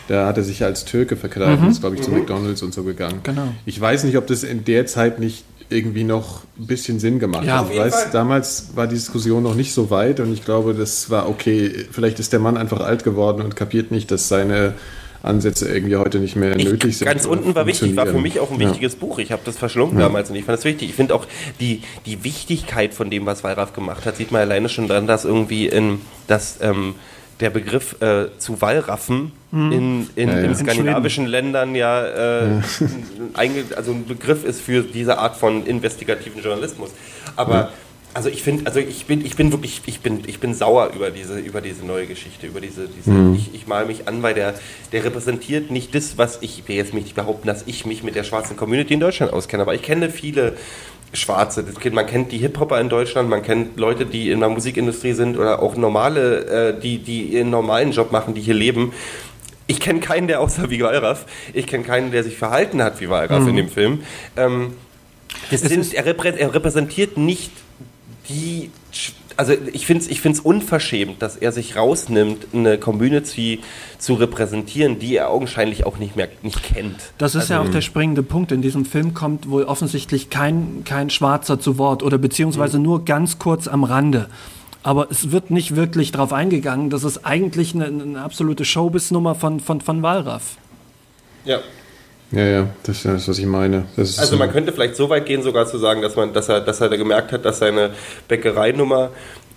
Da 0.07 0.27
hat 0.27 0.37
er 0.37 0.43
sich 0.43 0.63
als 0.63 0.85
Türke 0.85 1.17
verkleidet 1.17 1.61
und 1.61 1.71
ist, 1.71 1.81
glaube 1.81 1.97
ich, 1.97 2.03
zu 2.03 2.11
McDonalds 2.11 2.63
und 2.63 2.75
so 2.75 2.83
gegangen. 2.83 3.21
Genau. 3.23 3.49
Ich 3.65 3.81
weiß 3.81 4.05
nicht, 4.05 4.19
ob 4.19 4.27
das 4.27 4.43
in 4.43 4.65
der 4.65 4.85
Zeit 4.87 5.19
nicht 5.19 5.45
irgendwie 5.71 6.05
noch 6.05 6.43
ein 6.59 6.67
bisschen 6.67 6.99
Sinn 7.01 7.19
gemacht 7.19 7.45
Ja, 7.47 7.59
hat. 7.61 7.71
Ich 7.73 7.79
weiß, 7.79 7.95
Fall. 8.05 8.13
damals 8.13 8.69
war 8.75 8.87
die 8.87 8.95
Diskussion 8.95 9.43
noch 9.43 9.55
nicht 9.55 9.73
so 9.73 9.91
weit 9.91 10.21
und 10.21 10.33
ich 10.33 10.45
glaube, 10.45 10.75
das 10.75 11.11
war 11.11 11.29
okay. 11.29 11.87
Vielleicht 11.91 12.19
ist 12.21 12.33
der 12.33 12.41
Mann 12.41 12.57
einfach 12.57 12.81
alt 12.81 13.03
geworden 13.05 13.43
und 13.43 13.57
kapiert 13.57 13.91
nicht, 13.91 14.11
dass 14.11 14.29
seine 14.29 14.75
Ansätze 15.23 15.67
irgendwie 15.67 15.97
heute 15.97 16.19
nicht 16.19 16.37
mehr 16.37 16.55
Ich, 16.55 16.65
nötig 16.67 16.99
sind. 16.99 17.07
ganz 17.07 17.25
unten 17.25 17.55
war 17.55 17.65
wichtig, 17.67 17.97
war 17.97 18.07
für 18.07 18.19
mich 18.21 18.41
auch 18.41 18.51
ein 18.51 18.61
Ja. 18.61 18.69
wichtiges 18.69 18.95
Buch. 18.97 19.19
Ich 19.19 19.33
habe 19.33 19.41
das 19.45 19.57
verschlungen 19.57 19.99
damals 19.99 20.29
und 20.29 20.37
ich 20.37 20.45
fand 20.45 20.59
das 20.59 20.67
wichtig. 20.67 20.91
Ich 20.91 20.95
finde 20.95 21.15
auch 21.15 21.27
die, 21.61 21.81
die 22.05 22.25
Wichtigkeit 22.25 22.93
von 22.93 23.09
dem, 23.09 23.25
was 23.25 23.43
Wallraff 23.43 23.73
gemacht 23.73 24.05
hat, 24.05 24.17
sieht 24.19 24.33
man 24.33 24.43
alleine 24.43 24.69
schon 24.69 24.87
daran, 24.87 25.07
dass 25.07 25.25
irgendwie 25.25 25.67
in, 25.67 26.01
dass, 26.27 26.59
ähm, 26.61 26.95
der 27.41 27.51
Begriff 27.51 28.01
äh, 28.01 28.27
zu 28.39 28.61
Wallraffen 28.61 29.33
in, 29.53 30.09
in, 30.17 30.29
Ja, 30.29 30.35
ja. 30.35 30.41
in 30.41 30.51
In 30.51 30.55
skandinavischen 30.57 31.27
Ländern 31.27 31.75
ja, 31.75 32.05
äh, 32.07 32.61
einge, 33.35 33.65
also 33.77 33.93
ein 33.93 34.07
Begriff 34.07 34.45
ist 34.45 34.61
für 34.61 34.83
diese 34.83 35.19
Art 35.19 35.37
von 35.37 35.67
investigativen 35.67 36.43
Journalismus. 36.43 36.91
Aber 37.37 37.71
also 38.15 38.29
ich 38.29 38.43
finde, 38.45 38.67
also 38.67 38.79
ich 38.79 39.07
bin, 39.07 39.27
ich 39.27 39.35
bin 39.35 39.51
wirklich, 39.51 39.83
ich 39.87 40.01
bin, 40.01 40.23
ich 40.27 40.39
bin 40.39 40.55
sauer 40.55 40.93
über 40.95 41.11
diese, 41.11 41.39
über 41.41 41.61
diese 41.61 41.85
neue 41.85 42.07
Geschichte, 42.07 42.47
über 42.47 42.61
diese, 42.61 42.89
diese 42.89 43.35
ich, 43.35 43.53
ich 43.53 43.67
mal 43.67 43.87
mich 43.87 44.07
an, 44.07 44.23
weil 44.23 44.35
der, 44.35 44.55
der 44.93 45.05
repräsentiert 45.05 45.73
nicht 45.73 45.95
das, 45.95 46.17
was 46.17 46.39
ich, 46.41 46.61
ich 46.61 46.69
will 46.69 46.77
jetzt 46.77 46.95
nicht 46.95 47.15
behaupten, 47.17 47.49
dass 47.49 47.65
ich 47.67 47.85
mich 47.85 48.05
mit 48.05 48.15
der 48.15 48.23
schwarzen 48.23 48.57
Community 48.57 48.95
in 48.95 49.01
Deutschland 49.01 49.33
auskenne, 49.33 49.63
aber 49.63 49.75
ich 49.75 49.83
kenne 49.83 50.11
viele 50.11 50.57
Schwarze. 51.15 51.63
Das 51.63 51.77
kennt, 51.77 51.95
man 51.95 52.07
kennt 52.07 52.33
die 52.33 52.39
Hip-Hopper 52.39 52.81
in 52.81 52.89
Deutschland, 52.89 53.29
man 53.29 53.43
kennt 53.43 53.79
Leute, 53.79 54.07
die 54.07 54.31
in 54.31 54.41
der 54.41 54.49
Musikindustrie 54.49 55.13
sind 55.13 55.39
oder 55.39 55.63
auch 55.63 55.77
normale, 55.77 56.75
äh, 56.75 56.81
die, 56.81 56.99
die 56.99 57.23
ihren 57.23 57.51
normalen 57.51 57.93
Job 57.93 58.13
machen, 58.13 58.35
die 58.35 58.41
hier 58.41 58.55
leben. 58.55 58.93
Ich 59.67 59.81
kenne 59.81 60.01
keinen, 60.01 60.29
der 60.29 60.41
aussah 60.41 60.69
wie 60.69 60.83
Wallraff. 60.83 61.25
Ich 61.55 61.67
kenne 61.67 61.85
keinen, 61.85 62.11
der 62.11 62.23
sich 62.23 62.37
verhalten 62.37 62.83
hat 62.83 63.01
wie 63.01 63.09
Wallraff 63.09 63.49
in 63.49 63.57
dem 63.57 63.69
Film. 63.69 64.03
Ähm, 64.37 64.75
sind, 65.51 65.95
er, 65.95 66.05
reprä 66.05 66.31
er 66.37 66.53
repräsentiert 66.53 67.17
nicht 67.17 67.53
die. 68.29 68.71
Also 69.37 69.55
ich 69.73 69.87
finde 69.87 70.03
es 70.05 70.11
ich 70.11 70.21
find's 70.21 70.41
unverschämt, 70.41 71.21
dass 71.21 71.37
er 71.37 71.53
sich 71.53 71.77
rausnimmt, 71.77 72.47
eine 72.53 72.79
Community 72.79 73.61
zu 73.99 74.15
repräsentieren, 74.15 74.99
die 74.99 75.17
er 75.17 75.31
augenscheinlich 75.31 75.87
auch 75.87 75.99
nicht 75.99 76.17
mehr 76.17 76.29
nicht 76.43 76.63
kennt. 76.63 76.97
Das 77.19 77.35
ist 77.35 77.51
ja 77.51 77.61
auch 77.61 77.69
der 77.69 77.81
springende 77.81 78.23
Punkt. 78.23 78.53
In 78.53 78.63
diesem 78.63 78.85
Film 78.85 79.15
kommt 79.15 79.49
wohl 79.51 79.65
offensichtlich 79.65 80.31
kein, 80.31 80.83
kein 80.85 81.11
Schwarzer 81.11 81.59
zu 81.59 81.79
Wort 81.79 82.03
oder 82.03 82.19
beziehungsweise 82.19 82.79
nur 82.79 83.05
ganz 83.05 83.39
kurz 83.39 83.67
am 83.67 83.85
Rande. 83.85 84.29
Aber 84.85 85.11
es 85.11 85.31
wird 85.31 85.51
nicht 85.51 85.77
wirklich 85.77 86.13
darauf 86.13 86.33
eingegangen. 86.33 86.91
Das 86.91 87.05
ist 87.05 87.25
eigentlich 87.25 87.75
eine, 87.75 87.87
eine 87.87 88.21
absolute 88.21 88.65
Showbiz-Nummer 88.65 89.35
von, 89.35 89.59
von, 89.59 89.81
von 89.81 90.03
Wallraff. 90.03 90.57
Ja. 91.47 91.61
Ja, 92.33 92.45
ja, 92.45 92.67
das 92.83 92.97
ist 92.97 93.05
das, 93.05 93.29
was 93.29 93.39
ich 93.39 93.47
meine. 93.47 93.85
Das 93.97 94.11
ist 94.11 94.19
Also 94.19 94.33
so- 94.33 94.39
man 94.39 94.51
könnte 94.51 94.73
vielleicht 94.73 94.97
so 94.97 95.09
weit 95.11 95.27
gehen, 95.27 95.43
sogar 95.43 95.67
zu 95.67 95.79
sagen, 95.79 96.03
dass 96.03 96.17
man, 96.17 96.33
dass 96.33 96.49
er, 96.49 96.61
dass 96.61 96.81
er 96.81 96.89
da 96.89 96.97
gemerkt 96.97 97.33
hat, 97.33 97.45
dass 97.45 97.59
seine 97.61 97.91
Bäckereinummer 98.29 99.11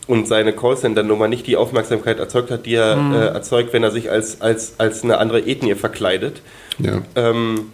und 0.07 0.27
seine 0.27 0.53
Callcenter-Nummer 0.53 1.27
nicht 1.27 1.48
die 1.48 1.57
Aufmerksamkeit 1.57 2.19
erzeugt 2.19 2.52
hat, 2.52 2.65
die 2.65 2.76
er 2.76 2.98
äh, 3.14 3.26
erzeugt, 3.34 3.73
wenn 3.73 3.84
er 3.84 3.91
sich 3.91 4.10
als, 4.11 4.41
als, 4.41 4.76
als 4.77 5.03
eine 5.03 5.18
andere 5.18 5.39
Ethnie 5.41 5.76
verkleidet. 5.76 6.41
ja. 6.80 7.02
Ähm, 7.15 7.72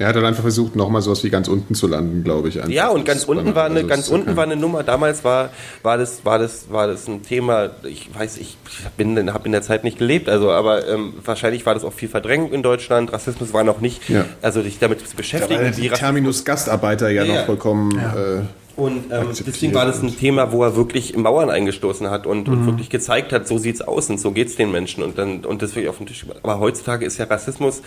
Er 0.00 0.06
hat 0.08 0.14
dann 0.16 0.24
einfach 0.24 0.42
versucht, 0.42 0.76
nochmal 0.76 1.02
sowas 1.02 1.24
wie 1.24 1.30
ganz 1.30 1.48
unten 1.48 1.74
zu 1.74 1.88
landen, 1.88 2.22
glaube 2.22 2.48
ich. 2.48 2.58
einfach. 2.58 2.70
ja, 2.70 2.88
und 2.88 3.04
ganz 3.04 3.22
Das 3.22 3.28
unten 3.28 3.54
war 3.56 3.64
eine, 3.64 3.76
also 3.76 3.88
ganz 3.88 4.08
unten 4.08 4.36
war 4.36 4.44
eine 4.44 4.54
Nummer. 4.56 4.84
Damals 4.84 5.24
war, 5.24 5.50
war 5.82 5.98
das, 5.98 6.24
war 6.24 6.38
das, 6.38 6.66
war 6.70 6.86
das 6.86 7.08
ein 7.08 7.22
Thema. 7.22 7.70
Ich 7.82 8.08
weiß, 8.16 8.38
ich 8.38 8.56
bin, 8.96 9.32
habe 9.32 9.46
in 9.46 9.52
der 9.52 9.62
Zeit 9.62 9.82
nicht 9.82 9.98
gelebt, 9.98 10.28
also, 10.28 10.52
aber 10.52 10.86
ähm, 10.88 11.14
wahrscheinlich 11.24 11.66
war 11.66 11.74
das 11.74 11.82
auch 11.84 11.92
viel 11.92 12.08
verdrängt 12.08 12.52
in 12.52 12.62
Deutschland. 12.62 13.12
Rassismus 13.12 13.52
war 13.52 13.64
noch 13.64 13.80
nicht, 13.80 14.08
Ja. 14.08 14.24
also 14.40 14.62
dich 14.62 14.78
damit 14.78 15.00
zu 15.00 15.06
Da 15.10 15.16
beschäftigen. 15.16 15.60
war 15.60 15.66
wie 15.76 15.80
die 15.80 15.88
Rassismus- 15.88 15.98
Terminus 15.98 16.44
Gastarbeiter 16.44 17.08
ja, 17.10 17.24
Ja, 17.24 17.32
ja. 17.34 17.38
noch 17.40 17.46
vollkommen. 17.46 17.98
Äh, 17.98 18.42
Und 18.78 19.10
ähm, 19.10 19.26
deswegen 19.44 19.74
war 19.74 19.86
das 19.86 20.00
ein 20.04 20.16
Thema, 20.16 20.52
wo 20.52 20.62
er 20.62 20.76
wirklich 20.76 21.16
Mauern 21.16 21.50
eingestoßen 21.50 22.10
hat 22.10 22.28
und, 22.28 22.46
Mhm. 22.46 22.54
und 22.54 22.66
wirklich 22.66 22.88
gezeigt 22.90 23.32
hat, 23.32 23.48
so 23.48 23.58
sieht's 23.58 23.80
aus 23.80 24.08
und 24.08 24.20
so 24.20 24.30
geht's 24.30 24.54
den 24.54 24.70
Menschen 24.70 25.02
und 25.02 25.18
dann 25.18 25.44
und 25.44 25.62
das 25.62 25.70
wirklich 25.74 25.88
auf 25.88 25.98
den 25.98 26.06
Tisch. 26.06 26.20
gebracht. 26.20 26.38
Aber 26.44 26.60
heutzutage 26.60 27.04
ist 27.04 27.18
ja 27.18 27.24
Rassismus 27.24 27.82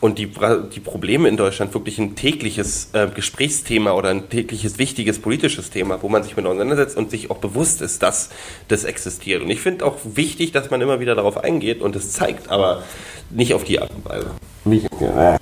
und 0.00 0.18
die, 0.18 0.30
die 0.74 0.80
Probleme 0.80 1.28
in 1.28 1.36
Deutschland 1.36 1.74
wirklich 1.74 1.98
ein 1.98 2.16
tägliches 2.16 2.88
äh, 2.94 3.08
Gesprächsthema 3.14 3.92
oder 3.92 4.08
ein 4.08 4.30
tägliches 4.30 4.78
wichtiges 4.78 5.18
politisches 5.18 5.68
Thema, 5.68 5.98
wo 6.02 6.08
man 6.08 6.22
sich 6.22 6.34
mit 6.36 6.46
auseinandersetzt 6.46 6.96
und 6.96 7.10
sich 7.10 7.30
auch 7.30 7.36
bewusst 7.36 7.82
ist, 7.82 8.02
dass 8.02 8.30
das 8.68 8.84
existiert. 8.84 9.42
Und 9.42 9.50
ich 9.50 9.60
finde 9.60 9.84
auch 9.84 9.98
wichtig, 10.04 10.52
dass 10.52 10.70
man 10.70 10.80
immer 10.80 11.00
wieder 11.00 11.14
darauf 11.14 11.36
eingeht 11.36 11.82
und 11.82 11.94
es 11.96 12.12
zeigt, 12.12 12.48
aber 12.48 12.82
nicht 13.28 13.52
auf 13.52 13.64
die 13.64 13.78
Art 13.78 13.90
und 13.94 14.08
Weise. 14.08 14.30
Nicht, 14.64 14.88
ja, 15.02 15.36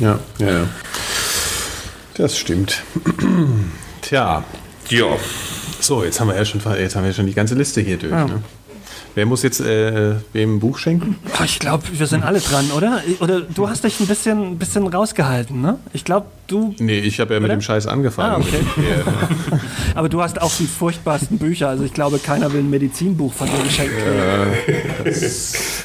ja, 0.00 0.18
ja. 0.40 0.68
Das 2.16 2.36
stimmt. 2.36 2.82
Tja. 4.04 4.44
ja. 4.90 5.06
So, 5.80 6.04
jetzt 6.04 6.20
haben 6.20 6.28
wir 6.28 6.36
ja 6.36 6.44
schon, 6.44 6.60
jetzt 6.78 6.96
haben 6.96 7.04
wir 7.04 7.12
schon 7.12 7.26
die 7.26 7.34
ganze 7.34 7.54
Liste 7.54 7.80
hier 7.80 7.96
durch. 7.98 8.12
Ne? 8.12 8.42
Wer 9.14 9.26
muss 9.26 9.42
jetzt 9.42 9.60
äh, 9.60 10.16
wem 10.32 10.56
ein 10.56 10.60
Buch 10.60 10.78
schenken? 10.78 11.16
Oh, 11.38 11.44
ich 11.44 11.60
glaube, 11.60 11.84
wir 11.92 12.06
sind 12.06 12.24
alle 12.24 12.40
dran, 12.40 12.70
oder? 12.76 13.00
Oder 13.20 13.42
du 13.42 13.68
hast 13.68 13.84
dich 13.84 14.00
ein 14.00 14.06
bisschen, 14.06 14.58
bisschen 14.58 14.86
rausgehalten, 14.86 15.60
ne? 15.60 15.78
Ich 15.92 16.04
glaube, 16.04 16.26
du. 16.48 16.74
Nee, 16.78 16.98
ich 16.98 17.20
habe 17.20 17.34
ja 17.34 17.40
mit 17.40 17.48
Oder? 17.48 17.56
dem 17.56 17.62
Scheiß 17.62 17.86
angefangen. 17.86 18.34
Ah, 18.34 18.38
okay. 18.38 18.64
Aber 19.94 20.08
du 20.08 20.20
hast 20.20 20.40
auch 20.42 20.52
die 20.56 20.66
furchtbarsten 20.66 21.38
Bücher. 21.38 21.68
Also 21.68 21.84
ich 21.84 21.94
glaube, 21.94 22.18
keiner 22.18 22.52
will 22.52 22.60
ein 22.60 22.70
Medizinbuch 22.70 23.32
von 23.32 23.48
dir 23.48 23.62
geschenkt 23.62 23.94
kriegen. 23.96 25.14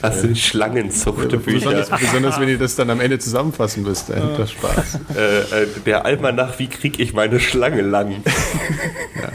Das 0.02 0.22
sind 0.22 0.38
Schlangenzuchtbücher. 0.38 1.38
Besonders, 1.72 1.90
besonders 1.90 2.40
wenn 2.40 2.50
ihr 2.50 2.58
das 2.58 2.76
dann 2.76 2.90
am 2.90 3.00
Ende 3.00 3.20
zusammenfassen 3.20 3.84
müsst. 3.84 4.10
Ey. 4.10 4.22
Das 4.38 4.52
Spaß. 4.52 5.00
äh, 5.16 5.64
äh, 5.64 5.68
der 5.86 6.06
Almanach, 6.06 6.58
wie 6.58 6.68
krieg 6.68 7.00
ich 7.00 7.14
meine 7.14 7.40
Schlange 7.40 7.82
lang? 7.82 8.16
Ja, 9.16 9.30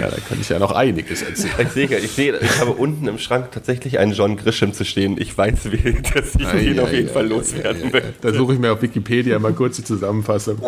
da 0.00 0.08
kann 0.28 0.40
ich 0.40 0.48
ja 0.48 0.58
noch 0.58 0.72
einiges 0.72 1.22
erzählen. 1.22 1.54
Ich 1.60 1.68
sehe, 1.68 1.98
ich 1.98 2.10
sehe, 2.10 2.38
ich 2.38 2.60
habe 2.60 2.72
unten 2.72 3.06
im 3.06 3.18
Schrank 3.18 3.52
tatsächlich 3.52 3.98
einen 3.98 4.12
John 4.12 4.36
Grisham 4.36 4.72
zu 4.72 4.84
stehen. 4.84 5.16
Ich 5.18 5.36
weiß, 5.36 5.70
wie, 5.72 6.00
dass 6.14 6.34
ich 6.34 6.66
ihn 6.66 6.80
auf 6.80 6.92
jeden 6.92 7.08
Fall 7.08 7.26
loswerden 7.26 7.92
will. 7.92 8.14
Da 8.20 8.32
suche 8.32 8.54
ich 8.54 8.58
mir 8.58 8.72
auf 8.72 8.82
Wikipedia 8.82 9.38
mal 9.38 9.52
kurz 9.52 9.76
die 9.76 9.84
Zusammenfassung. 9.84 10.58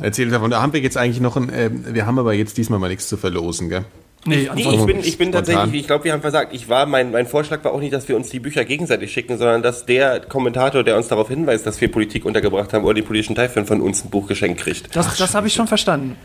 Erzähl 0.00 0.28
davon. 0.28 0.50
Da 0.50 0.62
haben 0.62 0.72
wir 0.72 0.80
jetzt 0.80 0.96
eigentlich 0.96 1.20
noch 1.20 1.36
ein, 1.36 1.48
äh, 1.50 1.70
wir 1.72 2.06
haben 2.06 2.18
aber 2.18 2.34
jetzt 2.34 2.56
diesmal 2.58 2.78
mal 2.78 2.88
nichts 2.88 3.08
zu 3.08 3.16
verlosen, 3.16 3.68
gell? 3.68 3.84
Nee, 4.24 4.48
Nee, 4.54 4.68
ich 4.74 4.84
bin, 4.84 4.98
ich 4.98 5.16
bin 5.18 5.32
tatsächlich, 5.32 5.82
ich 5.82 5.86
glaube, 5.86 6.04
wir 6.04 6.12
haben 6.12 6.20
versagt. 6.20 6.52
Ich 6.52 6.68
war, 6.68 6.86
mein, 6.86 7.12
mein 7.12 7.26
Vorschlag 7.26 7.62
war 7.64 7.72
auch 7.72 7.80
nicht, 7.80 7.92
dass 7.92 8.08
wir 8.08 8.16
uns 8.16 8.28
die 8.30 8.40
Bücher 8.40 8.64
gegenseitig 8.64 9.12
schicken, 9.12 9.38
sondern 9.38 9.62
dass 9.62 9.86
der 9.86 10.20
Kommentator, 10.20 10.82
der 10.82 10.96
uns 10.96 11.08
darauf 11.08 11.28
hinweist, 11.28 11.66
dass 11.66 11.80
wir 11.80 11.90
Politik 11.90 12.24
untergebracht 12.24 12.72
haben 12.72 12.84
oder 12.84 12.94
die 12.94 13.02
politischen 13.02 13.36
Teilfilme 13.36 13.66
von 13.66 13.80
uns 13.80 14.04
ein 14.04 14.10
Buch 14.10 14.26
geschenkt 14.26 14.60
kriegt. 14.60 14.94
Das, 14.94 15.16
das 15.16 15.34
habe 15.34 15.46
ich 15.46 15.54
schon 15.54 15.68
verstanden. 15.68 16.16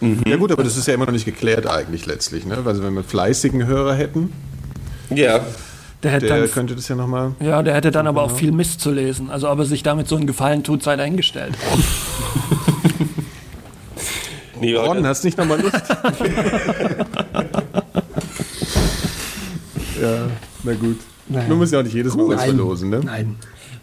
Ja 0.00 0.36
gut, 0.36 0.52
aber 0.52 0.62
das 0.62 0.76
ist 0.76 0.86
ja 0.86 0.94
immer 0.94 1.06
noch 1.06 1.12
nicht 1.12 1.24
geklärt 1.24 1.66
eigentlich 1.66 2.04
letztlich, 2.06 2.44
ne? 2.44 2.58
Also 2.64 2.82
wenn 2.82 2.92
wir 2.92 3.00
einen 3.00 3.08
fleißigen 3.08 3.66
Hörer 3.66 3.94
hätten, 3.94 4.32
Ja. 5.10 5.40
Der 6.02 6.10
hätte 6.10 6.26
der 6.26 6.40
dann, 6.40 6.50
könnte 6.50 6.74
das 6.76 6.86
ja 6.88 6.94
nochmal. 6.94 7.32
ja, 7.40 7.62
der 7.62 7.74
hätte 7.74 7.90
dann 7.90 8.06
aber 8.06 8.22
auch 8.22 8.30
viel 8.30 8.52
Mist 8.52 8.80
zu 8.80 8.90
lesen. 8.90 9.30
Also 9.30 9.48
ob 9.50 9.58
er 9.58 9.64
sich 9.64 9.82
damit 9.82 10.06
so 10.06 10.16
einen 10.16 10.26
Gefallen 10.26 10.62
tut, 10.62 10.82
sei 10.82 10.96
dahingestellt. 10.96 11.54
Nee, 14.58 14.74
Ron, 14.74 15.06
hast 15.06 15.22
nicht 15.24 15.36
nochmal 15.36 15.60
Lust? 15.60 15.74
ja, 20.00 20.28
na 20.62 20.72
gut. 20.74 20.98
Nein. 21.28 21.48
Man 21.48 21.58
muss 21.58 21.70
ja 21.72 21.80
auch 21.80 21.82
nicht 21.82 21.94
jedes 21.94 22.14
Mal 22.14 22.28
was 22.28 22.44
verlosen, 22.44 22.88
ne? 22.90 23.00
Nein. 23.04 23.36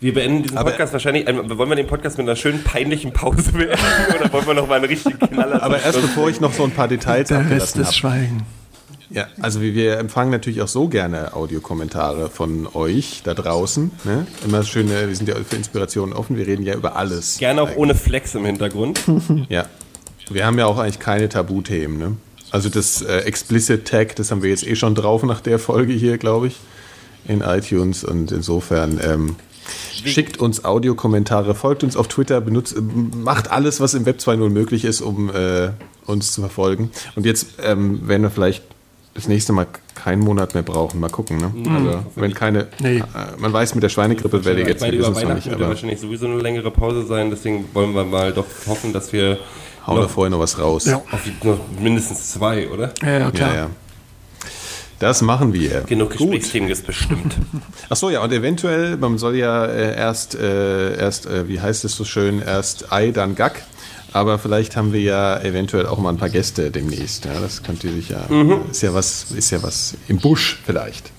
Wir 0.03 0.13
beenden 0.13 0.43
diesen 0.43 0.57
Aber- 0.57 0.69
Podcast 0.71 0.93
wahrscheinlich, 0.93 1.27
ein- 1.27 1.57
wollen 1.57 1.69
wir 1.69 1.75
den 1.75 1.87
Podcast 1.87 2.17
mit 2.17 2.27
einer 2.27 2.35
schönen 2.35 2.63
peinlichen 2.63 3.11
Pause 3.13 3.51
beenden 3.53 3.77
oder 4.19 4.31
wollen 4.33 4.45
wir 4.47 4.53
noch 4.53 4.67
mal 4.67 4.75
einen 4.75 4.85
richtigen 4.85 5.17
Knaller 5.19 5.63
Aber 5.63 5.81
erst 5.81 6.01
bevor 6.01 6.29
ich 6.29 6.39
noch 6.39 6.53
so 6.53 6.63
ein 6.63 6.71
paar 6.71 6.87
Details 6.87 7.29
Der 7.29 7.49
Rest 7.49 7.77
ist. 7.77 7.95
Schweigen. 7.95 8.43
Ja, 9.09 9.27
also 9.41 9.61
wir- 9.61 9.97
empfangen 9.99 10.31
natürlich 10.31 10.61
auch 10.61 10.67
so 10.67 10.87
gerne 10.87 11.33
Audiokommentare 11.35 12.29
von 12.29 12.67
euch 12.73 13.21
da 13.23 13.33
draußen. 13.35 13.91
Ne? 14.05 14.25
Immer 14.45 14.63
schöne, 14.63 15.07
wir 15.07 15.15
sind 15.15 15.29
ja 15.29 15.35
für 15.47 15.55
Inspirationen 15.55 16.13
offen, 16.15 16.35
wir 16.35 16.47
reden 16.47 16.63
ja 16.63 16.73
über 16.73 16.95
alles. 16.95 17.37
Gerne 17.37 17.61
auch 17.61 17.75
ohne 17.75 17.95
Flex 17.95 18.33
im 18.35 18.45
Hintergrund. 18.45 19.01
Ja. 19.49 19.65
Wir 20.29 20.45
haben 20.45 20.57
ja 20.57 20.65
auch 20.65 20.79
eigentlich 20.79 20.99
keine 20.99 21.27
Tabuthemen. 21.29 21.97
Ne? 21.97 22.17
Also 22.49 22.69
das 22.69 23.01
äh, 23.01 23.17
Explicit 23.19 23.85
Tag, 23.87 24.15
das 24.15 24.31
haben 24.31 24.41
wir 24.41 24.49
jetzt 24.49 24.65
eh 24.65 24.75
schon 24.75 24.95
drauf 24.95 25.21
nach 25.23 25.41
der 25.41 25.59
Folge 25.59 25.91
hier, 25.93 26.17
glaube 26.17 26.47
ich, 26.47 26.55
in 27.27 27.41
iTunes. 27.41 28.03
Und 28.03 28.31
insofern 28.31 28.99
ähm, 29.03 29.35
schickt 30.03 30.37
uns 30.37 30.65
Audiokommentare, 30.65 31.55
folgt 31.55 31.83
uns 31.83 31.95
auf 31.95 32.07
Twitter, 32.07 32.41
benutzt, 32.41 32.75
äh, 32.75 32.81
macht 32.81 33.51
alles, 33.51 33.79
was 33.79 33.93
im 33.93 34.05
Web 34.05 34.19
2.0 34.19 34.49
möglich 34.49 34.85
ist, 34.85 35.01
um 35.01 35.29
äh, 35.29 35.69
uns 36.05 36.31
zu 36.33 36.41
verfolgen. 36.41 36.91
Und 37.15 37.25
jetzt 37.25 37.47
ähm, 37.63 38.07
werden 38.07 38.23
wir 38.23 38.29
vielleicht 38.29 38.63
das 39.13 39.27
nächste 39.27 39.53
Mal 39.53 39.67
keinen 39.95 40.21
Monat 40.23 40.53
mehr 40.55 40.63
brauchen. 40.63 40.99
Mal 40.99 41.09
gucken. 41.09 41.37
Ne? 41.37 41.51
Also, 41.69 42.03
wenn 42.15 42.33
keine, 42.33 42.67
Nee. 42.79 42.97
äh, 42.97 43.03
man 43.37 43.53
weiß 43.53 43.75
mit 43.75 43.83
der 43.83 43.89
Schweinegrippe, 43.89 44.43
werde 44.43 44.61
jetzt, 44.61 44.81
Weil 44.81 44.91
wir 44.91 44.99
über 44.99 45.15
Weihnachten 45.15 45.35
nicht, 45.35 45.49
wird 45.49 45.59
wahrscheinlich 45.61 45.99
sowieso 45.99 46.25
eine 46.25 46.39
längere 46.39 46.71
Pause 46.71 47.05
sein, 47.05 47.29
deswegen 47.29 47.65
wollen 47.73 47.93
wir 47.93 48.03
mal 48.03 48.33
doch 48.33 48.45
hoffen, 48.67 48.91
dass 48.91 49.13
wir 49.13 49.37
hau 49.85 49.95
da 49.95 50.01
noch, 50.03 50.09
vorher 50.09 50.31
noch 50.31 50.39
was 50.39 50.57
raus. 50.59 50.85
Ja. 50.85 50.95
auf 51.11 51.21
die, 51.23 51.47
noch 51.47 51.59
mindestens 51.79 52.31
zwei, 52.31 52.69
oder? 52.69 52.91
Ja, 53.03 53.19
ja, 53.19 53.31
klar. 53.31 53.49
Ja, 53.53 53.55
ja. 53.55 53.69
Das 55.03 55.21
machen 55.21 55.53
wir. 55.53 55.81
Genug. 55.81 56.11
Gesprächsthemen 56.11 56.69
ist 56.71 56.87
bestimmt. 56.87 57.35
Ach 57.89 57.95
so, 57.97 58.09
ja, 58.09 58.23
und 58.23 58.31
eventuell, 58.31 58.95
man 58.95 59.17
soll 59.17 59.35
ja 59.35 59.65
äh, 59.65 59.97
erst, 59.97 60.33
äh, 60.33 60.97
erst 60.97 61.25
äh, 61.25 61.45
wie 61.49 61.59
heißt 61.59 61.83
es 61.83 61.93
so 61.97 62.05
schön, 62.05 62.41
erst 62.41 62.89
Ei, 62.93 63.11
dann 63.11 63.35
Gack. 63.35 63.63
Aber 64.13 64.39
vielleicht 64.39 64.77
haben 64.77 64.93
wir 64.93 65.01
ja 65.01 65.41
eventuell 65.41 65.87
auch 65.87 65.97
mal 65.97 66.07
ein 66.09 66.15
paar 66.17 66.29
Gäste 66.29 66.71
demnächst. 66.71 67.25
Ja, 67.25 67.37
das 67.41 67.63
könnte 67.63 67.91
sich 67.91 68.07
ja, 68.09 68.21
ist 68.71 68.81
ja 68.81 68.93
was, 68.93 69.31
ist 69.31 69.51
ja 69.51 69.61
was 69.61 69.95
im 70.07 70.19
Busch 70.19 70.59
vielleicht. 70.65 71.11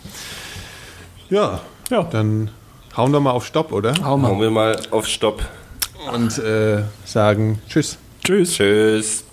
Ja, 1.29 1.61
Ja. 1.91 2.05
dann 2.05 2.51
hauen 2.97 3.13
wir 3.13 3.21
mal 3.21 3.33
auf 3.33 3.45
Stopp, 3.45 3.71
oder? 3.71 3.93
Hau 4.03 4.17
mal. 4.17 4.29
Machen 4.29 4.41
wir 4.41 4.51
mal 4.51 4.79
auf 4.93 5.07
Stopp. 5.07 5.45
Und 6.11 6.39
äh, 6.39 6.85
sagen 7.05 7.59
Tschüss. 7.69 7.99
Tschüss. 8.25 8.55
Tschüss. 8.55 9.25